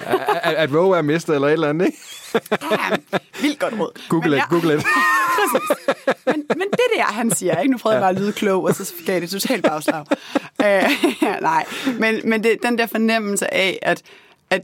At, 0.43 0.53
at 0.53 0.73
row 0.73 0.91
er 0.91 1.01
mistet, 1.01 1.35
eller 1.35 1.47
et 1.47 1.53
eller 1.53 1.69
andet, 1.69 1.85
ikke? 1.85 1.97
ja, 2.71 3.17
vildt 3.41 3.59
godt 3.59 3.73
råd. 3.79 4.01
Google 4.09 4.29
Men 4.29 4.39
it, 4.39 4.43
Google 4.49 4.75
it. 4.75 4.85
Men, 6.25 6.43
men 6.49 6.67
det 6.71 6.87
der, 6.97 7.03
han 7.03 7.31
siger, 7.31 7.59
ikke? 7.59 7.71
nu 7.71 7.77
prøvede 7.77 7.95
jeg 7.95 8.01
bare 8.01 8.09
at 8.09 8.19
lyde 8.19 8.31
klog, 8.31 8.63
og 8.63 8.75
så 8.75 8.93
gav 9.05 9.19
det 9.19 9.29
totalt 9.29 9.63
bagslag. 9.63 10.05
øh, 10.61 10.83
nej, 11.41 11.65
men, 11.99 12.21
men 12.23 12.43
det, 12.43 12.57
den 12.63 12.77
der 12.77 12.85
fornemmelse 12.85 13.53
af, 13.53 13.79
at, 13.81 14.01
at 14.49 14.61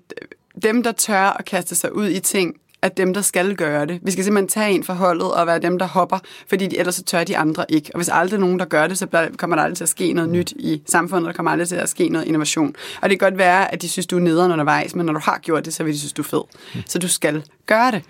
dem, 0.64 0.84
der 0.84 0.92
tør 0.92 1.38
at 1.40 1.46
kaste 1.46 1.76
sig 1.76 1.96
ud 1.96 2.10
i 2.10 2.20
ting, 2.20 2.56
at 2.82 2.98
dem, 2.98 3.14
der 3.14 3.22
skal 3.22 3.56
gøre 3.56 3.86
det. 3.86 4.00
Vi 4.04 4.12
skal 4.12 4.24
simpelthen 4.24 4.48
tage 4.48 4.72
en 4.72 4.84
for 4.84 4.94
holdet 4.94 5.32
og 5.32 5.48
være 5.48 5.60
dem, 5.60 5.80
der 5.80 5.86
hopper, 5.86 6.20
fordi 6.48 6.68
de, 6.68 6.78
ellers 6.78 6.96
så 6.96 7.04
tør 7.04 7.24
de 7.24 7.38
andre 7.38 7.66
ikke. 7.70 7.90
Og 7.94 7.98
hvis 7.98 8.10
aldrig 8.10 8.40
nogen, 8.40 8.60
der 8.60 8.66
gør 8.66 8.88
det, 8.88 8.98
så 8.98 9.30
kommer 9.38 9.56
der 9.56 9.64
aldrig 9.64 9.78
til 9.78 9.84
at 9.84 9.90
ske 9.90 10.14
noget 10.14 10.30
nyt 10.30 10.52
i 10.52 10.82
samfundet, 10.86 11.28
der 11.28 11.34
kommer 11.34 11.52
aldrig 11.52 11.68
til 11.68 11.76
at 11.76 11.90
ske 11.90 12.10
noget 12.10 12.26
innovation. 12.26 12.76
Og 13.02 13.10
det 13.10 13.20
kan 13.20 13.30
godt 13.30 13.38
være, 13.38 13.74
at 13.74 13.82
de 13.82 13.90
synes, 13.90 14.08
du 14.08 14.16
er 14.16 14.22
nederen 14.22 14.52
undervejs, 14.52 14.96
men 14.96 15.06
når 15.06 15.14
du 15.14 15.20
har 15.20 15.40
gjort 15.42 15.66
det, 15.66 15.74
så 15.74 15.84
vil 15.84 15.94
de 15.94 16.00
synes, 16.00 16.14
du 16.14 16.22
er 16.22 16.26
fed. 16.26 16.42
Så 16.86 17.00
du 17.00 17.08
skal 17.08 17.44
gøre 17.66 17.92
det. 17.92 18.04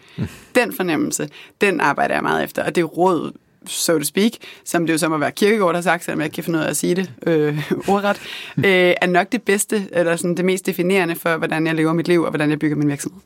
Den 0.55 0.73
fornemmelse, 0.73 1.29
den 1.61 1.79
arbejder 1.79 2.15
jeg 2.15 2.23
meget 2.23 2.43
efter, 2.43 2.63
og 2.63 2.75
det 2.75 2.97
råd, 2.97 3.31
so 3.67 3.97
to 3.97 4.03
speak, 4.03 4.31
som 4.65 4.85
det 4.85 4.93
jo 4.93 4.97
så 4.97 5.09
må 5.09 5.17
være 5.17 5.31
Kirkegaard, 5.31 5.69
der 5.69 5.77
har 5.77 5.81
sagt, 5.81 6.03
selvom 6.03 6.19
jeg 6.19 6.25
ikke 6.25 6.35
kan 6.35 6.43
finde 6.43 6.59
ud 6.59 6.63
af 6.63 6.69
at 6.69 6.77
sige 6.77 6.95
det 6.95 7.11
øh, 7.27 7.71
ordret, 7.95 8.21
øh, 8.57 8.93
er 9.01 9.07
nok 9.07 9.31
det 9.31 9.41
bedste, 9.41 9.87
eller 9.91 10.15
sådan 10.15 10.37
det 10.37 10.45
mest 10.45 10.65
definerende 10.65 11.15
for, 11.15 11.37
hvordan 11.37 11.67
jeg 11.67 11.75
lever 11.75 11.93
mit 11.93 12.07
liv, 12.07 12.21
og 12.21 12.29
hvordan 12.29 12.49
jeg 12.49 12.59
bygger 12.59 12.77
min 12.77 12.87
virksomhed. 12.87 13.21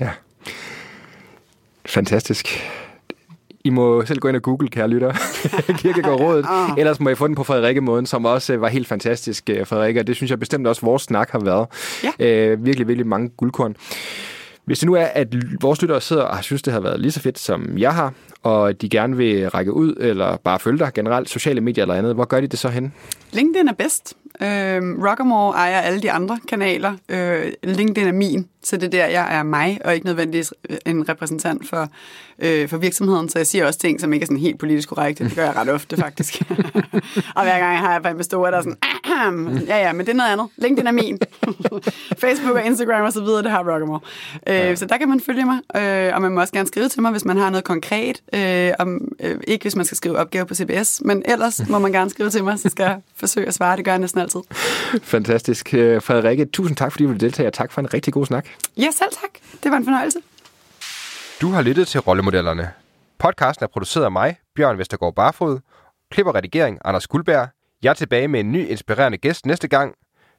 Ja. 0.00 0.10
Fantastisk. 1.86 2.48
I 3.64 3.70
må 3.70 4.04
selv 4.04 4.18
gå 4.18 4.28
ind 4.28 4.36
og 4.36 4.42
google, 4.42 4.68
kære 4.68 4.88
lytter, 4.88 5.12
Kirkegaard 5.80 6.20
Rådet. 6.20 6.46
Ellers 6.78 7.00
må 7.00 7.10
I 7.10 7.14
få 7.14 7.26
den 7.26 7.34
på 7.34 7.44
Frederikke-måden, 7.44 8.06
som 8.06 8.24
også 8.24 8.52
øh, 8.52 8.60
var 8.60 8.68
helt 8.68 8.88
fantastisk, 8.88 9.50
øh, 9.50 9.66
Frederikke. 9.66 10.00
Og 10.00 10.06
det 10.06 10.16
synes 10.16 10.30
jeg 10.30 10.38
bestemt 10.38 10.66
også, 10.66 10.82
vores 10.82 11.02
snak 11.02 11.30
har 11.30 11.38
været. 11.38 11.66
Ja. 12.20 12.26
Øh, 12.26 12.64
virkelig, 12.64 12.88
virkelig 12.88 13.06
mange 13.06 13.28
guldkorn. 13.28 13.76
Hvis 14.68 14.78
det 14.78 14.86
nu 14.86 14.94
er, 14.94 15.04
at 15.04 15.28
vores 15.60 15.82
lyttere 15.82 16.00
sidder 16.00 16.22
og 16.22 16.44
synes, 16.44 16.62
det 16.62 16.72
har 16.72 16.80
været 16.80 17.00
lige 17.00 17.12
så 17.12 17.20
fedt, 17.20 17.38
som 17.38 17.78
jeg 17.78 17.94
har, 17.94 18.12
og 18.42 18.82
de 18.82 18.88
gerne 18.88 19.16
vil 19.16 19.50
række 19.50 19.72
ud, 19.72 19.94
eller 20.00 20.36
bare 20.36 20.58
følge 20.58 20.78
dig 20.78 20.92
generelt, 20.94 21.30
sociale 21.30 21.60
medier 21.60 21.84
eller 21.84 21.94
andet, 21.94 22.14
hvor 22.14 22.24
gør 22.24 22.40
de 22.40 22.46
det 22.46 22.58
så 22.58 22.68
hen? 22.68 22.92
LinkedIn 23.32 23.68
er 23.68 23.72
bedst. 23.72 24.14
Øh, 24.42 24.82
Rockamore 25.08 25.54
ejer 25.54 25.80
alle 25.80 26.02
de 26.02 26.12
andre 26.12 26.38
kanaler. 26.48 26.96
Øh, 27.08 27.52
LinkedIn 27.62 28.08
er 28.08 28.12
min, 28.12 28.48
så 28.62 28.76
det 28.76 28.84
er 28.84 28.90
der, 28.90 29.06
jeg 29.06 29.38
er 29.38 29.42
mig, 29.42 29.78
og 29.84 29.94
ikke 29.94 30.06
nødvendigvis 30.06 30.54
en 30.86 31.08
repræsentant 31.08 31.68
for, 31.68 31.88
øh, 32.38 32.68
for 32.68 32.76
virksomheden. 32.76 33.28
Så 33.28 33.38
jeg 33.38 33.46
siger 33.46 33.66
også 33.66 33.78
ting, 33.78 34.00
som 34.00 34.12
ikke 34.12 34.24
er 34.24 34.26
sådan 34.26 34.40
helt 34.40 34.58
politisk 34.58 34.88
korrekte. 34.88 35.24
Det 35.24 35.34
gør 35.36 35.44
jeg 35.44 35.56
ret 35.56 35.68
ofte, 35.68 35.96
faktisk. 35.96 36.42
og 37.36 37.42
hver 37.42 37.58
gang 37.58 37.72
jeg 37.72 37.78
har 37.78 38.00
jeg 38.02 38.10
investorer, 38.10 38.50
der 38.50 38.58
er 38.58 38.62
sådan, 38.62 38.78
ja, 39.66 39.86
ja, 39.86 39.92
men 39.92 40.06
det 40.06 40.12
er 40.12 40.16
noget 40.16 40.30
andet. 40.30 40.46
LinkedIn 40.56 40.86
er 40.86 40.92
min. 40.92 41.18
Facebook 42.24 42.56
og 42.56 42.66
Instagram 42.66 43.04
og 43.04 43.12
så 43.12 43.20
videre, 43.20 43.42
det 43.42 43.50
har 43.50 43.72
Rockamore. 43.72 44.00
Øh, 44.46 44.57
ja. 44.58 44.74
Så 44.74 44.86
der 44.86 44.98
kan 44.98 45.08
man 45.08 45.20
følge 45.20 45.44
mig, 45.44 45.58
øh, 45.76 46.14
og 46.14 46.22
man 46.22 46.32
må 46.32 46.40
også 46.40 46.52
gerne 46.52 46.68
skrive 46.68 46.88
til 46.88 47.02
mig, 47.02 47.10
hvis 47.10 47.24
man 47.24 47.36
har 47.36 47.50
noget 47.50 47.64
konkret. 47.64 48.22
Øh, 48.34 48.72
om, 48.78 49.08
øh, 49.20 49.40
ikke 49.46 49.64
hvis 49.64 49.76
man 49.76 49.84
skal 49.84 49.96
skrive 49.96 50.18
opgave 50.18 50.46
på 50.46 50.54
CBS, 50.54 51.02
men 51.04 51.22
ellers 51.26 51.60
må 51.68 51.78
man 51.78 51.92
gerne 51.92 52.10
skrive 52.10 52.30
til 52.30 52.44
mig, 52.44 52.58
så 52.58 52.68
skal 52.68 52.84
jeg 52.84 53.00
forsøge 53.16 53.46
at 53.46 53.54
svare. 53.54 53.76
Det 53.76 53.84
gør 53.84 53.92
jeg 53.92 53.98
næsten 53.98 54.20
altid. 54.20 54.40
Fantastisk. 55.02 55.74
Øh, 55.74 56.02
Frederikke, 56.02 56.44
tusind 56.44 56.76
tak, 56.76 56.92
fordi 56.92 57.04
du 57.04 57.08
ville 57.08 57.20
deltage, 57.20 57.46
og 57.46 57.52
tak 57.52 57.72
for 57.72 57.80
en 57.80 57.94
rigtig 57.94 58.12
god 58.12 58.26
snak. 58.26 58.46
Ja, 58.76 58.86
selv 58.90 59.10
tak. 59.12 59.30
Det 59.62 59.70
var 59.70 59.76
en 59.76 59.84
fornøjelse. 59.84 60.18
Du 61.40 61.50
har 61.50 61.62
lyttet 61.62 61.88
til 61.88 62.00
Rollemodellerne. 62.00 62.70
Podcasten 63.18 63.64
er 63.64 63.68
produceret 63.68 64.04
af 64.04 64.12
mig, 64.12 64.36
Bjørn 64.56 64.78
Vestergaard 64.78 65.14
Barfod. 65.14 65.58
Klipper 66.10 66.34
redigering, 66.34 66.78
Anders 66.84 67.06
Guldberg. 67.06 67.48
Jeg 67.82 67.90
er 67.90 67.94
tilbage 67.94 68.28
med 68.28 68.40
en 68.40 68.52
ny 68.52 68.68
inspirerende 68.68 69.18
gæst 69.18 69.46
næste 69.46 69.68
gang, 69.68 69.94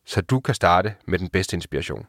så 0.06 0.22
du 0.22 0.40
kan 0.40 0.56
starte 0.56 0.94
med 1.08 1.20
den 1.20 1.30
bedste 1.30 1.56
inspiration. 1.56 2.06